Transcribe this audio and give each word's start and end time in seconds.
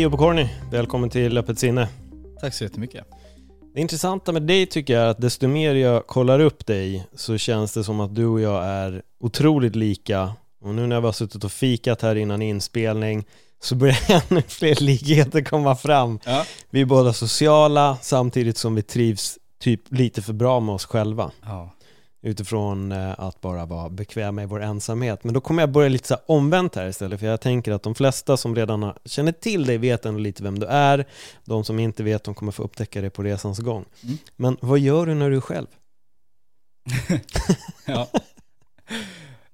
Tio 0.00 0.10
på 0.10 0.16
Corny, 0.16 0.48
välkommen 0.70 1.10
till 1.10 1.38
Öppet 1.38 1.58
sinne. 1.58 1.88
Tack 2.40 2.54
så 2.54 2.64
jättemycket. 2.64 3.04
Det 3.74 3.80
intressanta 3.80 4.32
med 4.32 4.42
dig 4.42 4.66
tycker 4.66 4.94
jag 4.94 5.02
är 5.02 5.06
att 5.06 5.20
desto 5.20 5.48
mer 5.48 5.74
jag 5.74 6.06
kollar 6.06 6.40
upp 6.40 6.66
dig 6.66 7.06
så 7.14 7.38
känns 7.38 7.72
det 7.72 7.84
som 7.84 8.00
att 8.00 8.14
du 8.14 8.26
och 8.26 8.40
jag 8.40 8.64
är 8.64 9.02
otroligt 9.20 9.76
lika. 9.76 10.32
Och 10.60 10.74
nu 10.74 10.86
när 10.86 11.00
vi 11.00 11.06
har 11.06 11.12
suttit 11.12 11.44
och 11.44 11.52
fikat 11.52 12.02
här 12.02 12.14
innan 12.14 12.42
inspelning 12.42 13.24
så 13.62 13.74
börjar 13.74 13.98
ännu 14.30 14.42
fler 14.42 14.74
likheter 14.74 15.42
komma 15.42 15.76
fram. 15.76 16.18
Ja. 16.24 16.44
Vi 16.70 16.80
är 16.80 16.84
båda 16.84 17.12
sociala 17.12 17.98
samtidigt 18.02 18.56
som 18.56 18.74
vi 18.74 18.82
trivs 18.82 19.38
typ 19.58 19.80
lite 19.88 20.22
för 20.22 20.32
bra 20.32 20.60
med 20.60 20.74
oss 20.74 20.84
själva. 20.84 21.30
ja. 21.42 21.70
Utifrån 22.22 22.92
eh, 22.92 23.20
att 23.20 23.40
bara 23.40 23.66
vara 23.66 23.88
bekväma 23.88 24.42
i 24.42 24.46
vår 24.46 24.62
ensamhet. 24.62 25.24
Men 25.24 25.34
då 25.34 25.40
kommer 25.40 25.62
jag 25.62 25.72
börja 25.72 25.88
lite 25.88 26.08
så 26.08 26.16
omvänt 26.26 26.74
här 26.74 26.88
istället, 26.88 27.20
för 27.20 27.26
jag 27.26 27.40
tänker 27.40 27.72
att 27.72 27.82
de 27.82 27.94
flesta 27.94 28.36
som 28.36 28.56
redan 28.56 28.92
känner 29.04 29.32
till 29.32 29.66
dig 29.66 29.78
vet 29.78 30.06
ändå 30.06 30.20
lite 30.20 30.42
vem 30.42 30.58
du 30.58 30.66
är. 30.66 31.06
De 31.44 31.64
som 31.64 31.78
inte 31.78 32.02
vet, 32.02 32.24
de 32.24 32.34
kommer 32.34 32.52
få 32.52 32.62
upptäcka 32.62 33.00
det 33.00 33.10
på 33.10 33.22
resans 33.22 33.58
gång. 33.58 33.84
Mm. 34.02 34.18
Men 34.36 34.56
vad 34.60 34.78
gör 34.78 35.06
du 35.06 35.14
när 35.14 35.30
du 35.30 35.36
är 35.36 35.40
själv? 35.40 35.66
ja. 37.86 38.08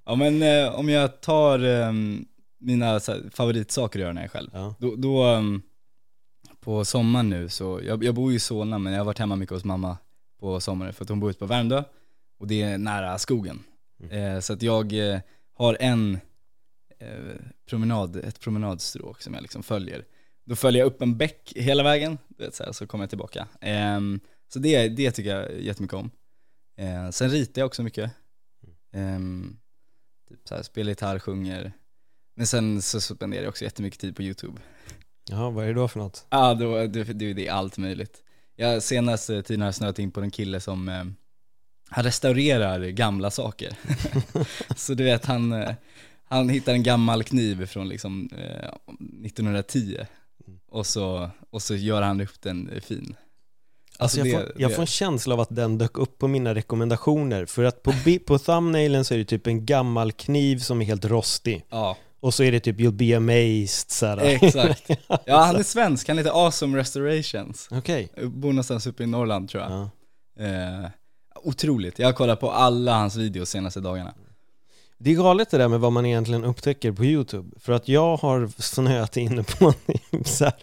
ja 0.05 0.15
men 0.15 0.41
eh, 0.41 0.79
om 0.79 0.89
jag 0.89 1.21
tar 1.21 1.59
eh, 1.59 1.91
mina 2.59 2.85
här, 2.85 3.29
favoritsaker 3.33 3.99
att 3.99 4.01
göra 4.01 4.13
när 4.13 4.21
jag 4.21 4.25
är 4.25 4.29
själv. 4.29 4.49
Ja. 4.53 4.75
Då, 4.79 4.95
då 4.95 5.23
ehm, 5.23 5.61
på 6.59 6.85
sommaren 6.85 7.29
nu 7.29 7.49
så, 7.49 7.81
jag, 7.83 8.03
jag 8.03 8.15
bor 8.15 8.31
ju 8.31 8.37
i 8.37 8.39
Solna 8.39 8.77
men 8.77 8.93
jag 8.93 8.99
har 8.99 9.05
varit 9.05 9.19
hemma 9.19 9.35
mycket 9.35 9.53
hos 9.53 9.63
mamma 9.63 9.97
på 10.39 10.59
sommaren 10.59 10.93
för 10.93 11.03
att 11.03 11.09
hon 11.09 11.19
bor 11.19 11.29
ute 11.29 11.39
på 11.39 11.45
Värmdö 11.45 11.83
och 12.37 12.47
det 12.47 12.61
är 12.61 12.77
nära 12.77 13.17
skogen. 13.17 13.63
Eh, 14.09 14.39
så 14.39 14.53
att 14.53 14.61
jag 14.61 14.93
eh, 14.93 15.19
har 15.53 15.77
en 15.79 16.19
eh, 16.99 17.35
promenad, 17.69 18.15
ett 18.15 18.39
promenadstråk 18.39 19.21
som 19.21 19.33
jag 19.33 19.41
liksom 19.41 19.63
följer. 19.63 20.05
Då 20.45 20.55
följer 20.55 20.79
jag 20.79 20.87
upp 20.87 21.01
en 21.01 21.17
bäck 21.17 21.53
hela 21.55 21.83
vägen, 21.83 22.17
du 22.27 22.43
vet, 22.43 22.55
så, 22.55 22.63
här, 22.63 22.71
så 22.71 22.87
kommer 22.87 23.03
jag 23.03 23.09
tillbaka. 23.09 23.47
Ehm, 23.61 24.19
så 24.53 24.59
det, 24.59 24.87
det 24.87 25.11
tycker 25.11 25.35
jag 25.35 25.61
jättemycket 25.61 25.97
om. 25.97 26.11
Sen 27.11 27.29
ritar 27.29 27.61
jag 27.61 27.65
också 27.65 27.83
mycket. 27.83 28.11
Ehm, 28.93 29.57
typ 30.29 30.39
så 30.47 30.55
här, 30.55 30.63
spelar 30.63 30.89
gitarr, 30.89 31.19
sjunger. 31.19 31.71
Men 32.35 32.47
sen 32.47 32.81
så 32.81 33.01
spenderar 33.01 33.43
jag 33.43 33.49
också 33.49 33.63
jättemycket 33.63 33.99
tid 33.99 34.15
på 34.15 34.23
YouTube. 34.23 34.61
Jaha, 35.29 35.49
vad 35.49 35.63
är 35.63 35.67
det 35.67 35.73
då 35.73 35.87
för 35.87 35.99
något? 35.99 36.25
Ja, 36.29 36.53
då, 36.53 36.87
det, 36.87 37.03
det, 37.03 37.33
det 37.33 37.47
är 37.47 37.51
allt 37.51 37.77
möjligt. 37.77 38.23
Jag, 38.55 38.83
senaste 38.83 39.43
tiden 39.43 39.61
har 39.61 39.67
jag 39.67 39.75
snöat 39.75 39.99
in 39.99 40.11
på 40.11 40.21
en 40.21 40.31
kille 40.31 40.59
som 40.59 40.89
eh, 40.89 41.03
han 41.89 42.03
restaurerar 42.03 42.79
gamla 42.79 43.31
saker. 43.31 43.73
så 44.75 44.93
du 44.93 45.03
vet, 45.03 45.25
han, 45.25 45.53
eh, 45.53 45.71
han 46.25 46.49
hittar 46.49 46.73
en 46.73 46.83
gammal 46.83 47.23
kniv 47.23 47.65
från 47.65 47.89
liksom 47.89 48.29
eh, 48.37 48.69
1910 49.25 49.97
och 50.69 50.85
så, 50.85 51.29
och 51.49 51.61
så 51.61 51.75
gör 51.75 52.01
han 52.01 52.21
upp 52.21 52.41
den 52.41 52.69
eh, 52.69 52.81
fin. 52.81 53.15
Alltså 53.99 54.17
jag, 54.17 54.27
det- 54.27 54.31
får, 54.31 54.61
jag 54.61 54.71
det- 54.71 54.75
får 54.75 54.83
en 54.83 54.87
känsla 54.87 55.33
av 55.33 55.39
att 55.39 55.55
den 55.55 55.77
dök 55.77 55.97
upp 55.97 56.17
på 56.17 56.27
mina 56.27 56.55
rekommendationer, 56.55 57.45
för 57.45 57.63
att 57.63 57.83
på, 57.83 57.93
på 58.27 58.39
thumbnailen 58.39 59.05
så 59.05 59.13
är 59.13 59.17
det 59.17 59.25
typ 59.25 59.47
en 59.47 59.65
gammal 59.65 60.11
kniv 60.11 60.57
som 60.59 60.81
är 60.81 60.85
helt 60.85 61.05
rostig. 61.05 61.65
Ja, 61.69 61.97
Och 62.19 62.33
så 62.33 62.43
är 62.43 62.51
det 62.51 62.59
typ 62.59 62.77
'You'll 62.79 62.91
be 62.91 63.05
amazed' 63.05 63.91
så 63.91 64.05
här. 64.05 64.17
exakt. 64.17 64.89
Ja, 65.25 65.37
han 65.45 65.55
är 65.55 65.63
svensk, 65.63 66.07
han 66.07 66.17
heter 66.17 66.45
Awesome 66.45 66.77
Restorations. 66.77 67.67
Okej. 67.71 68.09
Bor 68.23 68.49
någonstans 68.49 68.87
uppe 68.87 69.03
i 69.03 69.07
Norrland 69.07 69.49
tror 69.49 69.63
jag. 69.63 69.71
Ja. 69.71 69.89
Eh, 70.45 70.89
otroligt, 71.43 71.99
jag 71.99 72.07
har 72.07 72.13
kollat 72.13 72.39
på 72.39 72.51
alla 72.51 72.93
hans 72.93 73.15
videos 73.15 73.49
senaste 73.49 73.79
dagarna. 73.79 74.13
Det 74.99 75.11
är 75.11 75.15
galet 75.15 75.49
det 75.51 75.57
där 75.57 75.67
med 75.67 75.79
vad 75.79 75.91
man 75.91 76.05
egentligen 76.05 76.43
upptäcker 76.43 76.91
på 76.91 77.05
YouTube. 77.05 77.59
För 77.59 77.73
att 77.73 77.87
jag 77.87 78.17
har 78.17 78.61
snöat 78.61 79.17
inne 79.17 79.43
på 79.43 79.73
så 80.25 80.43
här, 80.43 80.53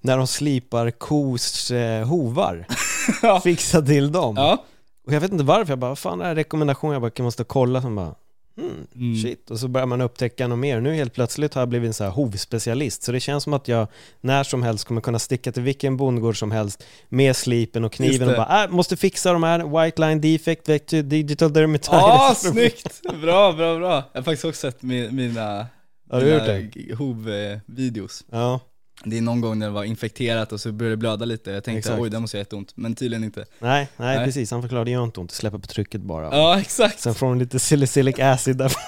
när 0.00 0.16
de 0.18 0.26
slipar 0.26 0.90
kos 0.90 1.70
eh, 1.70 2.06
hovar. 2.06 2.66
Ja. 3.22 3.40
Fixa 3.40 3.82
till 3.82 4.12
dem. 4.12 4.34
Ja, 4.36 4.64
Och 5.06 5.12
jag 5.12 5.20
vet 5.20 5.32
inte 5.32 5.44
varför, 5.44 5.72
jag 5.72 5.78
bara, 5.78 5.88
vad 5.88 5.98
fan 5.98 6.20
är 6.20 6.24
det 6.24 6.28
här 6.28 6.34
rekommendation? 6.34 6.92
Jag 6.92 7.02
bara, 7.02 7.10
jag 7.16 7.24
måste 7.24 7.44
kolla. 7.44 7.82
Så 7.82 7.90
bara, 7.90 8.14
hmm, 8.56 8.86
Mm. 8.94 9.16
shit. 9.22 9.50
Och 9.50 9.58
så 9.58 9.68
börjar 9.68 9.86
man 9.86 10.00
upptäcka 10.00 10.46
något 10.48 10.58
mer. 10.58 10.80
Nu 10.80 10.94
helt 10.94 11.12
plötsligt 11.14 11.54
har 11.54 11.62
jag 11.62 11.68
blivit 11.68 11.86
en 11.86 11.94
så 11.94 12.04
här 12.04 12.10
hovspecialist. 12.10 13.02
Så 13.02 13.12
det 13.12 13.20
känns 13.20 13.44
som 13.44 13.52
att 13.52 13.68
jag 13.68 13.88
när 14.20 14.44
som 14.44 14.62
helst 14.62 14.84
kommer 14.84 15.00
kunna 15.00 15.18
sticka 15.18 15.52
till 15.52 15.62
vilken 15.62 15.96
bondgård 15.96 16.38
som 16.38 16.50
helst 16.50 16.84
med 17.08 17.36
slipen 17.36 17.84
och 17.84 17.92
kniven 17.92 18.28
och 18.28 18.36
bara, 18.36 18.64
äh, 18.64 18.70
måste 18.70 18.96
fixa 18.96 19.32
de 19.32 19.42
här, 19.42 19.84
white 19.84 20.00
line 20.00 20.20
defect, 20.20 20.68
vector, 20.68 21.02
digital 21.02 21.52
dermatitis. 21.52 21.88
Ja, 21.92 22.34
snyggt! 22.36 23.00
Bra, 23.22 23.52
bra, 23.52 23.76
bra. 23.78 24.04
Jag 24.12 24.20
har 24.20 24.22
faktiskt 24.24 24.44
också 24.44 24.60
sett 24.60 24.80
mi- 24.82 25.10
mina, 25.10 25.66
det? 26.10 26.66
mina 26.90 26.96
hov-videos. 26.96 28.24
Ja, 28.30 28.60
Det 29.04 29.18
är 29.18 29.22
någon 29.22 29.40
gång 29.40 29.58
när 29.58 29.66
det 29.66 29.72
var 29.72 29.84
infekterat 29.84 30.52
och 30.52 30.60
så 30.60 30.72
började 30.72 30.92
det 30.92 30.96
blöda 30.96 31.24
lite. 31.24 31.50
Jag 31.50 31.64
tänkte 31.64 31.78
Exakt. 31.78 32.00
oj, 32.02 32.10
det 32.10 32.20
måste 32.20 32.36
göra 32.36 32.40
jätteont. 32.40 32.72
Men 32.76 32.94
tydligen 32.94 33.24
inte. 33.24 33.40
nej, 33.58 33.88
nej, 33.96 34.16
Nej. 34.16 34.26
precis. 34.26 34.50
Han 34.50 34.62
förklarade, 34.62 34.84
det 34.90 34.92
gör 34.92 35.04
inte 35.04 35.20
ont, 35.20 35.30
släppa 35.32 35.58
på 35.58 35.66
trycket 35.66 36.00
bara. 36.00 36.36
Ja, 36.36 36.60
exakt. 36.60 37.00
Sen 37.00 37.14
får 37.14 37.26
de 37.26 37.38
lite 37.38 37.58
salicylic 37.58 38.18
acid 38.18 38.56
där. 38.56 38.72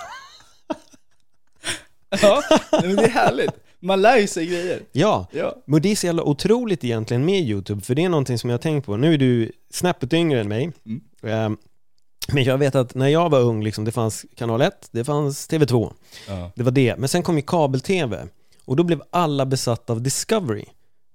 Ja, 2.23 2.43
men 2.71 2.97
det 2.97 3.05
är 3.05 3.09
härligt. 3.09 3.51
Man 3.81 4.03
lär 4.03 4.17
ju 4.19 4.27
sig 4.27 4.47
grejer. 4.47 4.83
Ja, 4.93 5.27
Ja. 5.33 5.55
men 5.67 5.83
det 5.83 5.89
är 5.93 5.97
så 5.97 6.07
jävla 6.07 6.23
otroligt 6.23 6.85
egentligen 6.85 7.25
med 7.25 7.41
YouTube, 7.41 7.81
för 7.81 7.95
det 7.95 8.05
är 8.05 8.09
någonting 8.09 8.39
som 8.39 8.51
jag 8.51 8.55
har 8.55 8.63
tänkt 8.63 8.87
på. 8.87 8.97
Nu 8.97 9.15
är 9.15 9.19
du 9.19 9.53
snäppet 9.71 10.13
yngre 10.13 10.41
än 10.41 10.49
mig, 10.49 10.73
Mm. 10.87 11.01
Ehm, 11.23 11.57
men 12.33 12.45
jag 12.45 12.59
vet 12.59 12.75
att 12.75 12.95
när 12.95 13.09
jag 13.09 13.31
var 13.31 13.41
ung, 13.41 13.65
liksom, 13.65 13.85
det 13.85 13.93
fanns 13.93 14.27
kanal 14.37 14.61
1, 14.63 14.89
det 14.91 15.05
fanns 15.05 15.49
TV2, 15.51 15.93
Ja. 16.29 16.51
det 16.57 16.63
var 16.63 16.71
det. 16.71 16.97
Men 16.99 17.09
sen 17.09 17.23
kom 17.23 17.37
ju 17.37 17.43
kabel-TV, 17.43 18.27
och 18.69 18.77
då 18.77 18.83
blev 18.83 19.03
alla 19.11 19.47
besatta 19.47 19.93
av 19.93 20.03
Discovery. 20.03 20.65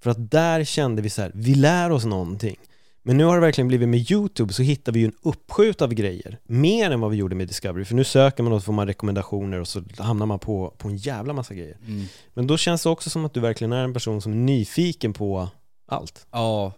För 0.04 0.10
att 0.10 0.32
där 0.32 0.64
kände 0.64 1.02
vi 1.02 1.10
så 1.10 1.22
här, 1.22 1.32
vi 1.36 1.56
lär 1.56 1.90
oss 1.90 2.06
någonting. 2.06 2.56
Men 3.04 3.18
nu 3.18 3.24
har 3.24 3.36
det 3.36 3.42
verkligen 3.42 3.68
blivit 3.68 3.90
med 3.90 4.12
YouTube 4.12 4.54
så 4.54 4.64
hittar 4.64 4.92
vi 4.92 5.00
ju 5.00 5.06
en 5.06 5.16
uppskjut 5.22 5.82
av 5.82 5.94
grejer. 5.94 6.40
Mer 6.44 6.92
än 6.92 7.02
vad 7.02 7.12
vi 7.12 7.18
gjorde 7.18 7.36
med 7.36 7.48
Discovery. 7.48 7.86
För 7.86 7.96
nu 7.96 8.04
söker 8.04 8.44
man 8.44 8.54
och 8.54 8.62
så 8.62 8.66
får 8.66 8.74
man 8.74 8.88
rekommendationer 8.88 9.60
och 9.60 9.68
så 9.68 9.84
hamnar 9.98 10.26
man 10.26 10.40
på, 10.40 10.74
på 10.78 10.88
en 10.88 10.98
jävla 10.98 11.34
massa 11.34 11.54
grejer. 11.54 11.78
Mm. 11.88 12.06
Men 12.34 12.48
då 12.48 12.58
känns 12.58 12.84
det 12.84 12.90
också 12.90 13.10
som 13.10 13.26
att 13.26 13.34
du 13.34 13.40
verkligen 13.40 13.74
är 13.74 13.84
en 13.84 13.94
person 13.94 14.22
som 14.22 14.32
är 14.32 14.38
nyfiken 14.38 15.14
på 15.14 15.50
allt. 15.88 16.28
Ja, 16.32 16.74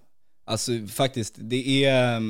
alltså 0.46 0.72
faktiskt, 0.88 1.36
det 1.38 1.86
är... 1.86 2.22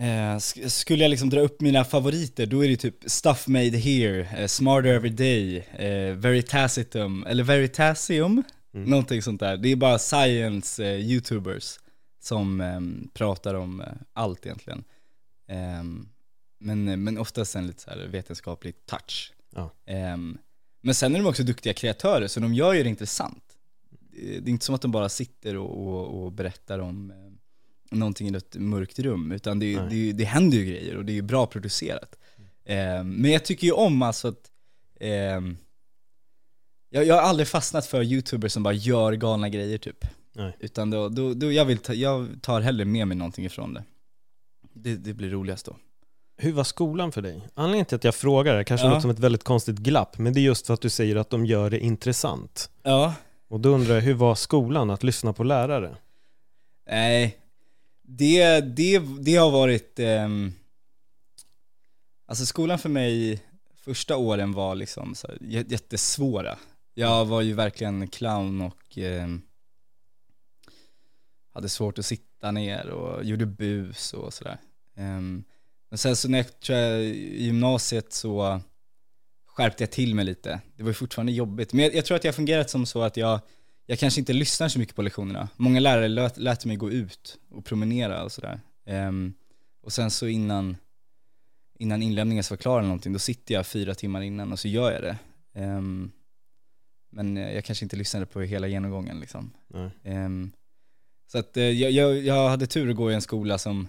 Eh, 0.00 0.36
sk- 0.36 0.68
skulle 0.68 1.04
jag 1.04 1.10
liksom 1.10 1.30
dra 1.30 1.40
upp 1.40 1.60
mina 1.60 1.84
favoriter, 1.84 2.46
då 2.46 2.64
är 2.64 2.68
det 2.68 2.76
typ 2.76 2.96
Stuff 3.06 3.46
Made 3.48 3.78
Here, 3.78 4.28
eh, 4.38 4.46
Smarter 4.46 4.88
Every 4.88 5.10
Day, 5.10 5.56
eh, 5.58 6.14
Veritacitum, 6.16 7.24
eller 7.26 7.44
Veritasium, 7.44 8.42
Mm. 8.74 8.90
någonting 8.90 9.22
sånt 9.22 9.40
där. 9.40 9.56
Det 9.56 9.68
är 9.68 9.76
bara 9.76 9.98
science 9.98 10.84
eh, 10.84 11.00
youtubers 11.00 11.78
som 12.20 12.60
ehm, 12.60 13.08
pratar 13.14 13.54
om 13.54 13.80
eh, 13.80 13.86
allt 14.12 14.46
egentligen. 14.46 14.84
Ehm, 15.48 16.08
men, 16.58 17.04
men 17.04 17.18
oftast 17.18 17.56
en 17.56 17.66
lite 17.66 17.82
så 17.82 17.90
här 17.90 18.06
vetenskaplig 18.06 18.74
touch. 18.86 19.32
Ja. 19.54 19.70
Ehm, 19.86 20.38
men 20.82 20.94
sen 20.94 21.14
är 21.14 21.18
de 21.18 21.26
också 21.28 21.42
duktiga 21.42 21.72
kreatörer, 21.72 22.26
så 22.28 22.40
de 22.40 22.54
gör 22.54 22.72
ju 22.72 22.82
det 22.82 22.88
intressant. 22.88 23.44
Det 24.12 24.40
det 24.40 24.48
är 24.50 24.52
inte 24.52 24.64
som 24.64 24.74
att 24.74 24.82
de 24.82 24.90
bara 24.90 25.08
sitter 25.08 25.56
och, 25.56 25.86
och, 25.88 26.24
och 26.24 26.32
berättar 26.32 26.78
om 26.78 27.10
eh, 27.10 27.16
någonting 27.90 28.28
i 28.34 28.36
ett 28.36 28.56
mörkt 28.56 28.98
rum, 28.98 29.32
utan 29.32 29.58
det, 29.58 29.80
Nej. 29.80 29.88
det, 29.90 30.12
det 30.12 30.24
händer 30.24 30.58
ju 30.58 30.64
grejer 30.64 30.96
och 30.96 31.04
det 31.04 31.18
är 31.18 31.22
bra 31.22 31.46
producerat. 31.46 32.16
Ehm, 32.64 33.10
men 33.14 33.30
jag 33.30 33.44
tycker 33.44 33.66
ju 33.66 33.72
om 33.72 34.02
alltså 34.02 34.28
att 34.28 34.50
ehm, 35.00 35.56
jag, 36.90 37.04
jag 37.06 37.14
har 37.14 37.22
aldrig 37.22 37.48
fastnat 37.48 37.86
för 37.86 38.02
youtubers 38.02 38.52
som 38.52 38.62
bara 38.62 38.74
gör 38.74 39.12
galna 39.12 39.48
grejer 39.48 39.78
typ. 39.78 40.04
Nej. 40.32 40.56
Utan 40.60 40.90
då, 40.90 41.08
då, 41.08 41.34
då 41.34 41.52
jag, 41.52 41.64
vill 41.64 41.78
ta, 41.78 41.94
jag 41.94 42.28
tar 42.42 42.60
hellre 42.60 42.84
med 42.84 43.08
mig 43.08 43.16
någonting 43.16 43.44
ifrån 43.44 43.74
det. 43.74 43.84
Det, 44.72 44.96
det 44.96 45.14
blir 45.14 45.30
roligast 45.30 45.66
då. 45.66 45.76
Hur 46.36 46.52
var 46.52 46.64
skolan 46.64 47.12
för 47.12 47.22
dig? 47.22 47.48
Anledningen 47.54 47.86
till 47.86 47.96
att 47.96 48.04
jag 48.04 48.14
frågar, 48.14 48.56
det 48.56 48.64
kanske 48.64 48.86
Ja. 48.86 48.90
låter 48.90 49.00
som 49.00 49.10
ett 49.10 49.18
väldigt 49.18 49.44
konstigt 49.44 49.76
glapp, 49.76 50.18
men 50.18 50.32
det 50.34 50.40
är 50.40 50.42
just 50.42 50.66
för 50.66 50.74
att 50.74 50.80
du 50.80 50.90
säger 50.90 51.16
att 51.16 51.30
de 51.30 51.46
gör 51.46 51.70
det 51.70 51.78
intressant. 51.80 52.70
Ja, 52.82 53.14
Och 53.48 53.60
då 53.60 53.68
undrar 53.68 53.94
jag, 53.94 54.02
hur 54.02 54.14
var 54.14 54.34
skolan 54.34 54.90
att 54.90 55.02
lyssna 55.02 55.32
på 55.32 55.44
lärare? 55.44 55.96
Nej, 56.90 57.36
det, 58.10 58.60
det, 58.60 58.98
det 59.20 59.36
har 59.36 59.50
varit, 59.50 59.98
Eh, 59.98 60.28
alltså 62.26 62.46
skolan 62.46 62.78
för 62.78 62.88
mig 62.88 63.42
första 63.80 64.16
åren 64.16 64.52
var 64.52 64.74
liksom 64.74 65.14
så 65.14 65.26
här, 65.28 65.38
jättesvåra. 65.40 66.58
Jag 66.94 67.24
var 67.24 67.40
ju 67.40 67.52
verkligen 67.52 68.08
clown 68.08 68.60
och 68.60 68.98
eh, 68.98 69.28
hade 71.52 71.68
svårt 71.68 71.98
att 71.98 72.06
sitta 72.06 72.50
ner 72.50 72.90
och 72.90 73.24
gjorde 73.24 73.46
bus 73.46 74.12
och 74.12 74.34
sådär. 74.34 74.58
Ehm, 74.96 75.44
men 75.88 75.98
sen 75.98 76.16
så 76.16 76.28
när 76.28 76.38
jag, 76.38 76.60
tror 76.60 76.78
jag, 76.78 77.02
i 77.02 77.44
gymnasiet 77.44 78.12
så 78.12 78.60
skärpte 79.46 79.82
jag 79.82 79.90
till 79.90 80.14
mig 80.14 80.24
lite. 80.24 80.60
Det 80.76 80.82
var 80.82 80.90
ju 80.90 80.94
fortfarande 80.94 81.32
jobbigt. 81.32 81.72
Men 81.72 81.84
jag, 81.84 81.94
jag 81.94 82.04
tror 82.04 82.16
att 82.16 82.24
jag 82.24 82.32
har 82.32 82.36
fungerat 82.36 82.70
som 82.70 82.86
så 82.86 83.02
att 83.02 83.16
jag, 83.16 83.40
jag 83.90 83.98
kanske 83.98 84.20
inte 84.20 84.32
lyssnar 84.32 84.68
så 84.68 84.78
mycket 84.78 84.96
på 84.96 85.02
lektionerna. 85.02 85.48
Många 85.56 85.80
lärare 85.80 86.08
lät, 86.08 86.36
lät 86.36 86.64
mig 86.64 86.76
gå 86.76 86.90
ut 86.90 87.38
och 87.50 87.64
promenera 87.64 88.24
och 88.24 88.32
sådär. 88.32 88.60
Ehm, 88.86 89.34
och 89.82 89.92
sen 89.92 90.10
så 90.10 90.26
innan, 90.26 90.76
innan 91.78 92.02
inlämningen 92.02 92.44
så 92.44 92.54
var 92.54 92.56
klar 92.56 92.78
eller 92.78 92.88
någonting, 92.88 93.12
då 93.12 93.18
sitter 93.18 93.54
jag 93.54 93.66
fyra 93.66 93.94
timmar 93.94 94.20
innan 94.20 94.52
och 94.52 94.58
så 94.58 94.68
gör 94.68 94.92
jag 94.92 95.02
det. 95.02 95.16
Ehm, 95.54 96.10
men 97.10 97.36
jag 97.36 97.64
kanske 97.64 97.84
inte 97.84 97.96
lyssnade 97.96 98.26
på 98.26 98.40
hela 98.40 98.66
genomgången 98.66 99.20
liksom. 99.20 99.50
Ehm, 100.04 100.52
så 101.26 101.38
att 101.38 101.56
eh, 101.56 101.64
jag, 101.64 102.18
jag, 102.18 102.48
hade 102.48 102.66
tur 102.66 102.90
att 102.90 102.96
gå 102.96 103.10
i 103.10 103.14
en 103.14 103.22
skola 103.22 103.58
som, 103.58 103.88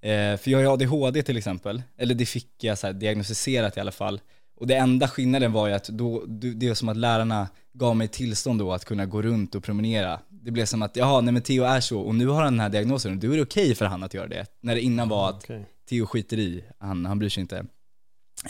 eh, 0.00 0.36
för 0.36 0.50
jag 0.50 0.58
har 0.58 0.62
ju 0.62 0.68
ADHD 0.68 1.22
till 1.22 1.36
exempel, 1.36 1.82
eller 1.96 2.14
det 2.14 2.26
fick 2.26 2.64
jag 2.64 2.78
så 2.78 2.92
diagnostiserat 2.92 3.76
i 3.76 3.80
alla 3.80 3.92
fall. 3.92 4.20
Och 4.60 4.66
det 4.66 4.74
enda 4.76 5.08
skillnaden 5.08 5.52
var 5.52 5.68
ju 5.68 5.74
att 5.74 5.88
då, 5.88 6.24
det 6.26 6.68
är 6.68 6.74
som 6.74 6.88
att 6.88 6.96
lärarna 6.96 7.48
gav 7.72 7.96
mig 7.96 8.08
tillstånd 8.08 8.58
då 8.58 8.72
att 8.72 8.84
kunna 8.84 9.06
gå 9.06 9.22
runt 9.22 9.54
och 9.54 9.64
promenera. 9.64 10.20
Det 10.28 10.50
blev 10.50 10.64
som 10.66 10.82
att, 10.82 10.96
jaha, 10.96 11.20
nej 11.20 11.32
men 11.32 11.42
Theo 11.42 11.64
är 11.64 11.80
så, 11.80 12.00
och 12.00 12.14
nu 12.14 12.26
har 12.26 12.42
han 12.42 12.52
den 12.52 12.60
här 12.60 12.68
diagnosen, 12.68 13.12
och 13.12 13.18
då 13.18 13.32
är 13.32 13.36
det 13.36 13.42
okej 13.42 13.74
för 13.74 13.84
han 13.84 14.02
att 14.02 14.14
göra 14.14 14.26
det. 14.28 14.46
När 14.60 14.74
det 14.74 14.80
innan 14.80 15.08
var 15.08 15.30
att 15.30 15.44
Okej. 15.44 15.66
Theo 15.88 16.06
skiter 16.06 16.38
i, 16.38 16.64
han, 16.78 17.06
han 17.06 17.18
bryr 17.18 17.28
sig 17.28 17.40
inte. 17.40 17.66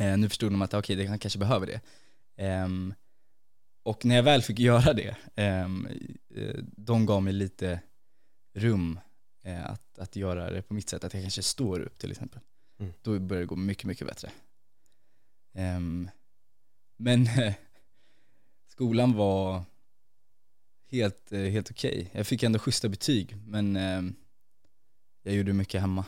Eh, 0.00 0.16
nu 0.18 0.28
förstod 0.28 0.52
de 0.52 0.62
att 0.62 0.74
okej, 0.74 0.96
det- 0.96 1.06
han 1.06 1.18
kanske 1.18 1.38
behöver 1.38 1.66
det. 1.66 1.80
Ehm, 2.36 2.94
och 3.84 4.04
när 4.04 4.16
jag 4.16 4.22
väl 4.22 4.42
fick 4.42 4.58
göra 4.58 4.92
det, 4.92 5.16
ehm, 5.36 5.88
eh, 6.36 6.54
de 6.76 7.06
gav 7.06 7.22
mig 7.22 7.32
lite 7.32 7.80
rum 8.56 9.00
eh, 9.44 9.70
att, 9.70 9.98
att 9.98 10.16
göra 10.16 10.50
det 10.50 10.62
på 10.62 10.74
mitt 10.74 10.88
sätt, 10.88 11.04
att 11.04 11.14
jag 11.14 11.22
kanske 11.22 11.42
står 11.42 11.80
upp 11.80 11.98
till 11.98 12.10
exempel. 12.10 12.40
Mm. 12.80 12.92
Då 13.02 13.18
börjar 13.18 13.40
det 13.40 13.46
gå 13.46 13.56
mycket, 13.56 13.84
mycket 13.84 14.06
bättre. 14.06 14.30
Ehm, 15.54 16.10
men 16.96 17.28
skolan 18.68 19.12
var 19.12 19.62
helt, 20.90 21.32
eh, 21.32 21.40
helt 21.40 21.70
okej. 21.70 22.10
Jag 22.12 22.26
fick 22.26 22.42
ändå 22.42 22.58
schyssta 22.58 22.88
betyg, 22.88 23.36
men 23.46 23.76
ehm, 23.76 24.14
jag 25.22 25.34
gjorde 25.34 25.52
mycket 25.52 25.80
hemma. 25.80 26.04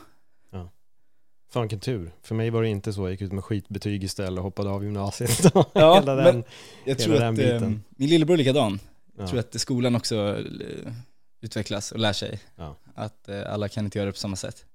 Fan 1.49 1.61
vilken 1.63 1.79
tur. 1.79 2.11
För 2.21 2.35
mig 2.35 2.49
var 2.49 2.61
det 2.61 2.69
inte 2.69 2.93
så, 2.93 3.01
jag 3.01 3.11
gick 3.11 3.21
ut 3.21 3.31
med 3.31 3.43
skitbetyg 3.43 4.03
istället 4.03 4.37
och 4.37 4.43
hoppade 4.43 4.69
av 4.69 4.83
gymnasiet. 4.83 5.53
Ja, 5.73 5.99
Hela 5.99 6.15
den, 6.15 6.43
jag 6.85 6.99
tror 6.99 7.13
den 7.13 7.23
att 7.29 7.35
biten. 7.35 7.63
ehm, 7.63 7.81
min 7.89 8.09
lillebror 8.09 8.33
är 8.33 8.37
likadan. 8.37 8.79
ja. 8.81 9.21
Jag 9.21 9.29
tror 9.29 9.39
att 9.39 9.61
skolan 9.61 9.95
också 9.95 10.15
eh, 10.61 10.93
utvecklas 11.41 11.91
och 11.91 11.99
lär 11.99 12.13
sig. 12.13 12.39
Ja. 12.55 12.75
Att 12.95 13.29
eh, 13.29 13.53
alla 13.53 13.69
kan 13.69 13.85
inte 13.85 13.97
göra 13.97 14.05
det 14.05 14.11
på 14.11 14.17
samma 14.17 14.35
sätt. 14.35 14.65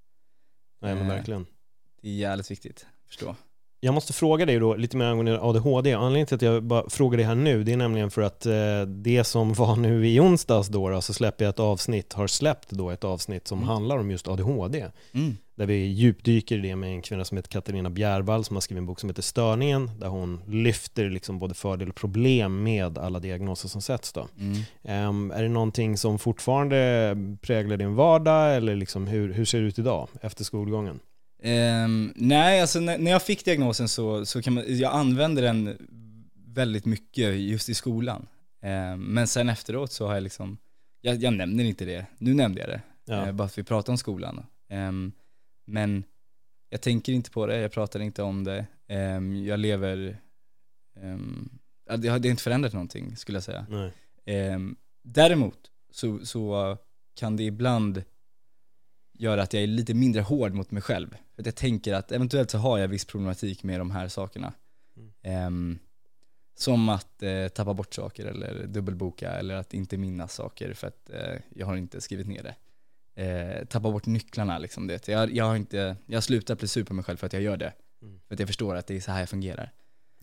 Nej 0.81 0.95
men 0.95 1.09
verkligen. 1.09 1.47
Det 2.01 2.09
är 2.09 2.13
jävligt 2.15 2.51
viktigt 2.51 2.87
att 3.03 3.09
förstå. 3.09 3.37
Jag 3.81 3.95
måste 3.95 4.13
fråga 4.13 4.47
dig 4.47 4.59
då 4.59 4.75
lite 4.75 4.97
mer 4.97 5.05
angående 5.07 5.41
ADHD. 5.41 5.93
Anledningen 5.93 6.27
till 6.27 6.35
att 6.35 6.43
jag 6.43 6.63
bara 6.63 6.91
frågar 6.91 7.17
dig 7.17 7.27
här 7.27 7.35
nu, 7.35 7.65
det 7.65 7.73
är 7.73 7.77
nämligen 7.77 8.11
för 8.11 8.23
att 8.23 8.47
eh, 8.47 8.81
det 8.87 9.25
som 9.25 9.53
var 9.55 9.77
nu 9.77 10.09
i 10.09 10.21
onsdags 10.21 10.69
då, 10.69 10.89
då 10.89 11.01
så 11.01 11.13
släpper 11.13 11.45
jag 11.45 11.51
ett 11.51 11.61
avsnitt, 11.61 12.13
har 12.13 12.27
släppt 12.27 12.71
då 12.71 12.91
ett 12.91 13.05
avsnitt 13.05 13.49
som 13.49 13.59
Mm. 13.59 13.69
handlar 13.69 13.99
om 13.99 14.11
just 14.11 14.29
ADHD. 14.29 14.87
Mm. 15.15 15.37
Där 15.55 15.67
vi 15.67 15.75
djupdyker 15.87 16.59
i 16.59 16.61
det 16.61 16.77
med 16.77 16.91
en 16.91 17.03
kvinna 17.03 17.25
som 17.25 17.37
heter 17.37 17.51
Katarina 17.51 17.91
Bjärvall 17.91 18.45
som 18.45 18.57
har 18.57 18.61
skrivit 18.61 18.79
en 18.81 18.87
bok 18.87 19.01
som 19.01 19.09
heter 19.11 19.23
Störningen, 19.23 19.91
där 19.99 20.09
hon 20.09 20.41
lyfter 20.47 21.11
liksom 21.11 21.39
både 21.39 21.55
fördel 21.55 21.89
och 21.89 21.95
problem 21.95 22.63
med 22.63 22.99
alla 22.99 23.19
diagnoser 23.19 23.69
som 23.69 23.83
sätts 23.83 24.13
då. 24.13 24.29
Mm. 24.39 24.57
Ehm, 24.85 25.31
är 25.31 25.43
det 25.43 25.49
någonting 25.49 25.97
som 25.97 26.19
fortfarande 26.19 27.17
präglar 27.41 27.77
din 27.77 27.95
vardag 27.95 28.57
eller 28.57 28.77
liksom 28.77 29.07
hur, 29.07 29.33
hur 29.33 29.45
ser 29.45 29.61
det 29.61 29.67
ut 29.67 29.79
idag 29.79 30.09
efter 30.21 30.45
skolgången? 30.45 31.01
Ehm, 31.43 32.13
nej, 32.17 32.61
alltså 32.61 32.81
när, 32.81 32.99
när 32.99 33.11
jag 33.11 33.23
fick 33.23 33.45
diagnosen 33.45 33.89
så, 33.89 34.27
så 34.27 34.43
kan 34.43 34.55
man, 34.55 34.65
jag 34.79 34.93
använde 34.93 35.41
den 35.41 35.89
väldigt 36.47 36.85
mycket 36.85 37.41
just 37.41 37.69
i 37.69 37.75
skolan. 37.75 38.27
Ehm, 38.63 39.01
men 39.01 39.27
sen 39.27 39.49
efteråt 39.49 39.93
så 39.93 40.07
har 40.07 40.15
jag 40.15 40.23
liksom, 40.23 40.59
jag, 41.01 41.17
jag 41.17 41.33
nämner 41.33 41.65
inte 41.65 41.85
det, 41.85 42.07
nu 42.19 42.35
nämnde 42.35 42.61
jag 42.61 42.69
det. 42.71 42.81
Ja. 43.05 43.27
Eh, 43.27 43.33
bara 43.33 43.49
för 43.49 43.53
att 43.53 43.59
vi 43.59 43.69
pratar 43.69 43.93
om 43.93 43.99
skolan. 43.99 44.47
Ehm, 44.69 45.13
men 45.65 46.05
jag 46.69 46.81
tänker 46.81 47.13
inte 47.13 47.31
på 47.31 47.47
det, 47.47 47.59
jag 47.59 47.73
pratar 47.73 48.01
inte 48.01 48.23
om 48.23 48.45
det. 48.45 48.67
Jag 49.47 49.59
lever, 49.61 50.19
det, 51.85 51.89
har, 51.91 51.97
det 51.97 52.09
har 52.09 52.27
inte 52.27 52.43
förändrat 52.43 52.73
någonting 52.73 53.17
skulle 53.17 53.37
jag 53.37 53.43
säga. 53.43 53.67
Däremot 55.03 55.59
så, 55.91 56.27
så 56.27 56.77
kan 57.15 57.37
det 57.37 57.43
ibland 57.43 58.03
göra 59.19 59.43
att 59.43 59.53
jag 59.53 59.63
är 59.63 59.67
lite 59.67 59.95
mindre 59.95 60.23
hård 60.23 60.55
mot 60.55 60.71
mig 60.71 60.83
själv. 60.83 61.09
För 61.35 61.43
att 61.43 61.47
jag 61.47 61.55
tänker 61.55 61.95
att 61.95 62.13
eventuellt 62.13 62.51
så 62.51 62.59
har 62.59 62.79
jag 62.79 62.89
viss 62.89 63.05
problematik 63.05 63.63
med 63.63 63.81
de 63.81 63.91
här 63.91 64.09
sakerna. 64.09 64.53
Mm. 64.97 65.13
Ehm, 65.23 65.79
som 66.59 66.89
att 66.89 67.23
eh, 67.23 67.49
tappa 67.49 67.75
bort 67.75 67.95
saker 67.95 68.27
eller 68.27 68.67
dubbelboka 68.67 69.31
eller 69.31 69.55
att 69.55 69.75
inte 69.75 69.97
minnas 69.97 70.35
saker 70.35 70.75
för 70.75 70.87
att 70.87 71.11
eh, 71.11 71.41
jag 71.55 71.67
har 71.67 71.77
inte 71.77 72.01
skrivit 72.01 72.27
ner 72.27 72.43
det. 72.43 72.55
Eh, 73.23 73.65
tappa 73.65 73.91
bort 73.91 74.07
nycklarna 74.07 74.59
liksom. 74.59 74.87
Det. 74.87 75.09
Jag, 75.09 75.37
jag 75.37 75.45
har 75.45 75.57
inte, 75.57 75.97
jag 76.07 76.25
slutar 76.25 76.57
bli 76.57 76.69
sur 76.69 76.85
på 76.85 76.95
mig 76.95 77.05
själv 77.05 77.17
för 77.17 77.27
att 77.27 77.33
jag 77.33 77.43
gör 77.43 77.57
det. 77.57 77.73
Mm. 78.03 78.21
För 78.29 78.35
att 78.35 78.41
jag 78.41 78.49
förstår 78.49 78.77
att 78.77 78.87
det 78.87 78.97
är 78.97 79.01
så 79.01 79.13
här 79.13 79.21
jag 79.21 79.29
fungerar. 79.29 79.73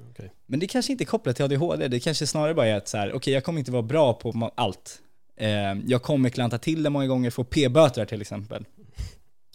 Okej. 0.10 0.34
Men 0.46 0.60
det 0.60 0.68
kanske 0.68 0.92
inte 0.92 1.04
är 1.04 1.06
kopplat 1.06 1.36
till 1.36 1.46
ADHD, 1.46 1.88
det 1.88 2.00
kanske 2.00 2.28
snarare 2.28 2.54
bara 2.54 2.68
är 2.68 2.76
att 2.76 2.88
så 2.88 2.98
här, 2.98 3.14
okej 3.14 3.34
jag 3.34 3.44
kommer 3.44 3.60
inte 3.60 3.72
vara 3.72 3.82
bra 3.82 4.14
på 4.14 4.52
allt. 4.56 5.02
Eh, 5.36 5.74
jag 5.86 6.02
kommer 6.02 6.30
klanta 6.30 6.58
till 6.58 6.84
det 6.84 6.90
många 6.90 7.08
gånger, 7.08 7.30
få 7.30 7.44
p-böter 7.44 8.06
till 8.06 8.22
exempel. 8.22 8.66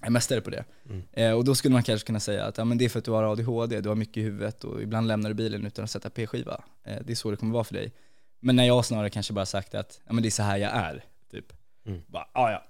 Jag 0.01 0.07
är 0.07 0.11
mästare 0.11 0.41
på 0.41 0.51
det. 0.51 0.65
Mm. 0.89 1.03
Eh, 1.13 1.33
och 1.33 1.45
då 1.45 1.55
skulle 1.55 1.73
man 1.73 1.83
kanske 1.83 2.07
kunna 2.07 2.21
säga 2.21 2.45
att 2.45 2.59
ja, 2.59 2.65
men 2.65 2.79
det 2.79 2.85
är 2.85 2.89
för 2.89 2.99
att 2.99 3.05
du 3.05 3.11
har 3.11 3.23
ADHD, 3.23 3.81
du 3.81 3.89
har 3.89 3.97
mycket 3.97 4.17
i 4.17 4.23
huvudet 4.23 4.65
och 4.65 4.83
ibland 4.83 5.07
lämnar 5.07 5.31
du 5.31 5.35
bilen 5.35 5.67
utan 5.67 5.85
att 5.85 5.91
sätta 5.91 6.11
p-skiva. 6.11 6.65
Eh, 6.85 6.97
det 7.05 7.13
är 7.13 7.15
så 7.15 7.31
det 7.31 7.37
kommer 7.37 7.53
vara 7.53 7.65
för 7.65 7.75
dig. 7.75 7.93
Men 8.41 8.57
när 8.57 8.65
jag 8.65 8.85
snarare 8.85 9.11
kanske 9.11 9.33
bara 9.33 9.47
sagt 9.47 9.75
att 9.75 10.01
ja, 10.07 10.13
men 10.13 10.23
det 10.23 10.29
är 10.29 10.31
så 10.31 10.43
här 10.43 10.57
jag 10.57 10.71
är, 10.73 11.05
typ. 11.31 11.53
Mm. 11.87 12.01
Bara, 12.07 12.29
ja, 12.35 12.51
ja. 12.51 12.65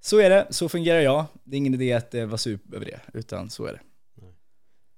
Så 0.00 0.20
är 0.20 0.30
det, 0.30 0.46
så 0.50 0.68
fungerar 0.68 1.00
jag. 1.00 1.24
Det 1.44 1.56
är 1.56 1.58
ingen 1.58 1.74
idé 1.74 1.92
att 1.92 2.14
eh, 2.14 2.26
vara 2.26 2.38
sur 2.38 2.58
över 2.72 2.86
det, 2.86 3.00
utan 3.18 3.50
så 3.50 3.66
är 3.66 3.72
det. 3.72 3.80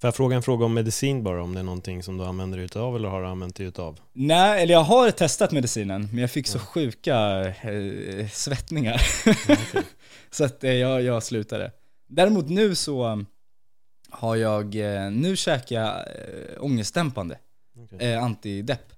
Får 0.00 0.08
jag 0.08 0.14
fråga 0.16 0.36
en 0.36 0.42
fråga 0.42 0.64
om 0.64 0.74
medicin 0.74 1.22
bara, 1.22 1.42
om 1.42 1.54
det 1.54 1.60
är 1.60 1.64
någonting 1.64 2.02
som 2.02 2.18
du 2.18 2.24
använder 2.24 2.58
dig 2.58 2.64
utav 2.64 2.96
eller 2.96 3.08
har 3.08 3.22
använt 3.22 3.56
dig 3.56 3.66
utav? 3.66 4.00
Nej, 4.12 4.62
eller 4.62 4.74
jag 4.74 4.82
har 4.82 5.10
testat 5.10 5.52
medicinen, 5.52 6.08
men 6.12 6.18
jag 6.18 6.30
fick 6.30 6.46
så 6.46 6.58
sjuka 6.58 7.44
eh, 7.48 8.28
svettningar. 8.28 9.02
så 10.30 10.44
att 10.44 10.64
eh, 10.64 10.72
jag, 10.72 11.02
jag 11.02 11.22
slutade. 11.22 11.72
Däremot 12.06 12.48
nu 12.48 12.74
så 12.74 13.06
um, 13.06 13.26
har 14.10 14.36
jag, 14.36 14.74
eh, 14.74 15.10
nu 15.10 15.36
käkar 15.36 15.76
jag 15.76 15.98
eh, 15.98 16.62
ångestdämpande, 16.64 17.38
eh, 17.98 18.22
antidepp. 18.22 18.92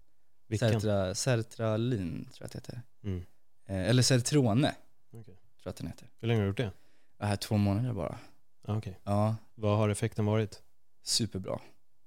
Vilken? 0.46 0.80
Sertra, 0.80 1.14
sertralin 1.14 2.28
tror 2.32 2.36
jag 2.38 2.46
att 2.46 2.52
det 2.52 2.58
heter. 2.58 2.82
Mm. 3.04 3.24
Eller 3.66 4.02
Sertrone, 4.02 4.74
Okej. 5.12 5.24
tror 5.24 5.36
jag 5.64 5.70
att 5.70 5.76
den 5.76 5.86
heter. 5.86 6.08
Hur 6.20 6.28
länge 6.28 6.40
har 6.40 6.42
du 6.44 6.48
gjort 6.48 6.56
det? 6.56 6.70
Det 7.18 7.26
här 7.26 7.36
två 7.36 7.56
månader 7.56 7.92
bara. 7.92 8.18
Ah, 8.64 8.76
Okej. 8.76 8.98
Ja, 9.04 9.36
Vad 9.54 9.78
har 9.78 9.88
effekten 9.88 10.24
varit? 10.26 10.62
superbra. 11.02 11.60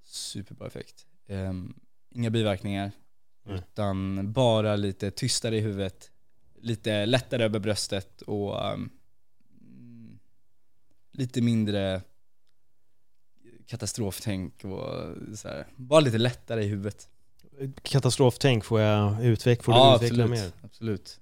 Superbra 0.06 0.68
effekt. 0.68 1.06
Ehm, 1.28 1.74
inga 2.10 2.30
biverkningar, 2.30 2.92
Nej. 3.46 3.56
utan 3.58 4.32
bara 4.34 4.76
lite 4.76 5.12
tystare 5.12 5.58
i 5.58 5.60
huvudet, 5.60 6.12
lite 6.56 7.06
lättare 7.06 7.44
över 7.44 7.60
bröstet 7.60 8.22
och 8.22 8.66
mm, 8.68 8.90
lite 11.14 11.42
mindre 11.42 12.02
katastroftänk 13.68 14.64
och 14.64 15.38
så 15.38 15.48
här. 15.48 15.68
Bara 15.76 16.00
lite 16.00 16.18
lättare 16.18 16.64
i 16.64 16.68
huvudet. 16.68 17.10
Katastroftänk, 17.84 18.66
får 18.66 18.82
jag 18.82 19.26
utveckla, 19.26 19.64
får 19.64 19.72
du 19.72 19.78
ja, 19.78 19.96
utveckla 19.96 20.24
absolut. 20.24 20.44
mer? 20.44 20.52
absolut. 20.64 21.20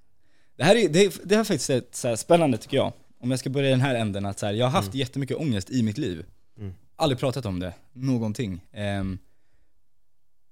Det 0.55 0.63
här 0.63 0.75
är, 0.75 0.89
det, 0.89 1.21
det 1.23 1.35
här 1.35 1.39
är 1.39 1.45
faktiskt 1.45 1.69
ett, 1.69 1.95
så 1.95 2.17
spännande 2.17 2.57
tycker 2.57 2.77
jag. 2.77 2.93
Om 3.19 3.31
jag 3.31 3.39
ska 3.39 3.49
börja 3.49 3.67
i 3.67 3.71
den 3.71 3.81
här 3.81 3.95
änden, 3.95 4.25
att 4.25 4.39
så 4.39 4.45
här, 4.45 4.53
jag 4.53 4.65
har 4.65 4.71
haft 4.71 4.87
Mm. 4.87 4.99
jättemycket 4.99 5.37
ångest 5.37 5.69
i 5.69 5.83
mitt 5.83 5.97
liv. 5.97 6.25
Mm. 6.57 6.73
Aldrig 6.95 7.19
pratat 7.19 7.45
om 7.45 7.59
det, 7.59 7.73
någonting. 7.93 8.65
Ehm, 8.71 9.19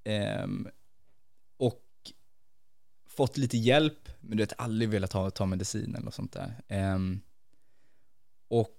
ehm, 0.04 0.68
och 1.58 1.84
fått 3.08 3.38
lite 3.38 3.58
hjälp, 3.58 4.10
men 4.20 4.38
du 4.38 4.44
vet, 4.44 4.54
aldrig 4.58 4.90
velat 4.90 5.12
ta, 5.12 5.30
ta 5.30 5.46
medicin 5.46 5.96
eller 5.96 6.06
något 6.06 6.14
sånt 6.14 6.34
där. 6.34 6.54
Ehm, 6.68 7.22
och 8.48 8.79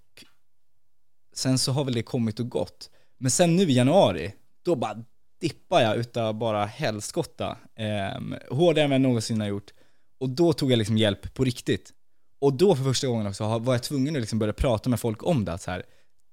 sen 1.33 1.59
så 1.59 1.71
har 1.71 1.83
väl 1.83 1.93
det 1.93 2.03
kommit 2.03 2.39
och 2.39 2.49
gått. 2.49 2.89
Men 3.17 3.31
sen 3.31 3.55
nu 3.55 3.63
i 3.63 3.73
januari, 3.73 4.33
då 4.63 4.75
bara 4.75 5.03
dippar 5.41 5.81
jag 5.81 5.97
utav 5.97 6.33
bara 6.33 6.65
helskotta. 6.65 7.57
Eh, 7.75 8.21
hårdare 8.49 8.85
än 8.85 8.91
jag 8.91 9.01
någonsin 9.01 9.41
har 9.41 9.47
gjort. 9.47 9.71
Och 10.19 10.29
då 10.29 10.53
tog 10.53 10.71
jag 10.71 10.77
liksom 10.77 10.97
hjälp 10.97 11.33
på 11.33 11.43
riktigt. 11.43 11.93
Och 12.39 12.53
då 12.53 12.75
för 12.75 12.83
första 12.83 13.07
gången 13.07 13.27
också 13.27 13.59
var 13.59 13.73
jag 13.73 13.83
tvungen 13.83 14.15
att 14.15 14.21
liksom 14.21 14.39
börja 14.39 14.53
prata 14.53 14.89
med 14.89 14.99
folk 14.99 15.23
om 15.23 15.45
det. 15.45 15.53
Att 15.53 15.61
så 15.61 15.71
här, 15.71 15.83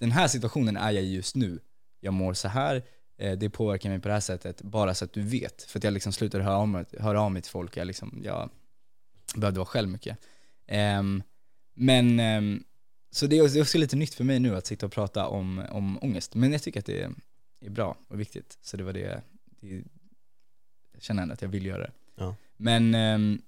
den 0.00 0.12
här 0.12 0.28
situationen 0.28 0.76
är 0.76 0.90
jag 0.90 1.04
i 1.04 1.14
just 1.14 1.36
nu. 1.36 1.58
Jag 2.00 2.14
mår 2.14 2.34
så 2.34 2.48
här, 2.48 2.82
eh, 3.18 3.38
det 3.38 3.50
påverkar 3.50 3.90
mig 3.90 4.00
på 4.00 4.08
det 4.08 4.14
här 4.14 4.20
sättet, 4.20 4.62
bara 4.62 4.94
så 4.94 5.04
att 5.04 5.12
du 5.12 5.22
vet. 5.22 5.62
För 5.62 5.78
att 5.78 5.84
jag 5.84 5.92
liksom 5.92 6.12
slutade 6.12 6.44
höra 6.44 6.56
av 6.56 6.68
mig, 6.68 6.84
höra 6.98 7.20
av 7.22 7.32
mig 7.32 7.42
till 7.42 7.50
folk, 7.50 7.76
jag, 7.76 7.86
liksom, 7.86 8.20
jag 8.24 8.50
behövde 9.36 9.58
vara 9.58 9.66
själv 9.66 9.88
mycket. 9.88 10.18
Um, 10.98 11.22
men, 11.74 12.20
um, 12.20 12.64
så 13.10 13.26
det 13.26 13.38
är, 13.38 13.60
också 13.60 13.78
lite 13.78 13.96
nytt 13.96 14.14
för 14.14 14.24
mig 14.24 14.40
nu 14.40 14.56
att 14.56 14.66
sitta 14.66 14.86
och 14.86 14.92
prata 14.92 15.26
om, 15.26 15.62
om 15.70 15.98
ångest. 16.02 16.34
Men 16.34 16.52
jag 16.52 16.62
tycker 16.62 16.80
att 16.80 16.86
det 16.86 17.02
är, 17.02 17.10
är 17.60 17.70
bra 17.70 17.96
och 18.08 18.20
viktigt. 18.20 18.58
Så 18.62 18.76
det 18.76 18.84
var 18.84 18.92
det, 18.92 19.22
det 19.60 19.82
jag 20.92 21.02
känner 21.02 21.22
ändå 21.22 21.32
att 21.32 21.42
jag 21.42 21.48
vill 21.48 21.66
göra 21.66 21.82
det. 21.82 21.92
Ja. 22.16 22.34
Men, 22.56 22.94
um, 22.94 23.42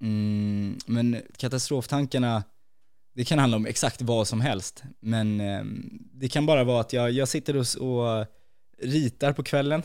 mm, 0.00 0.78
men 0.86 1.22
katastroftankarna, 1.36 2.44
det 3.14 3.24
kan 3.24 3.38
handla 3.38 3.56
om 3.56 3.66
exakt 3.66 4.02
vad 4.02 4.28
som 4.28 4.40
helst. 4.40 4.82
Men 5.00 5.38
det 6.12 6.28
kan 6.28 6.46
bara 6.46 6.64
vara 6.64 6.80
att 6.80 6.92
jag, 6.92 7.10
jag 7.10 7.28
sitter 7.28 7.56
och, 7.56 7.66
och 7.80 8.26
ritar 8.82 9.32
på 9.32 9.42
kvällen 9.42 9.82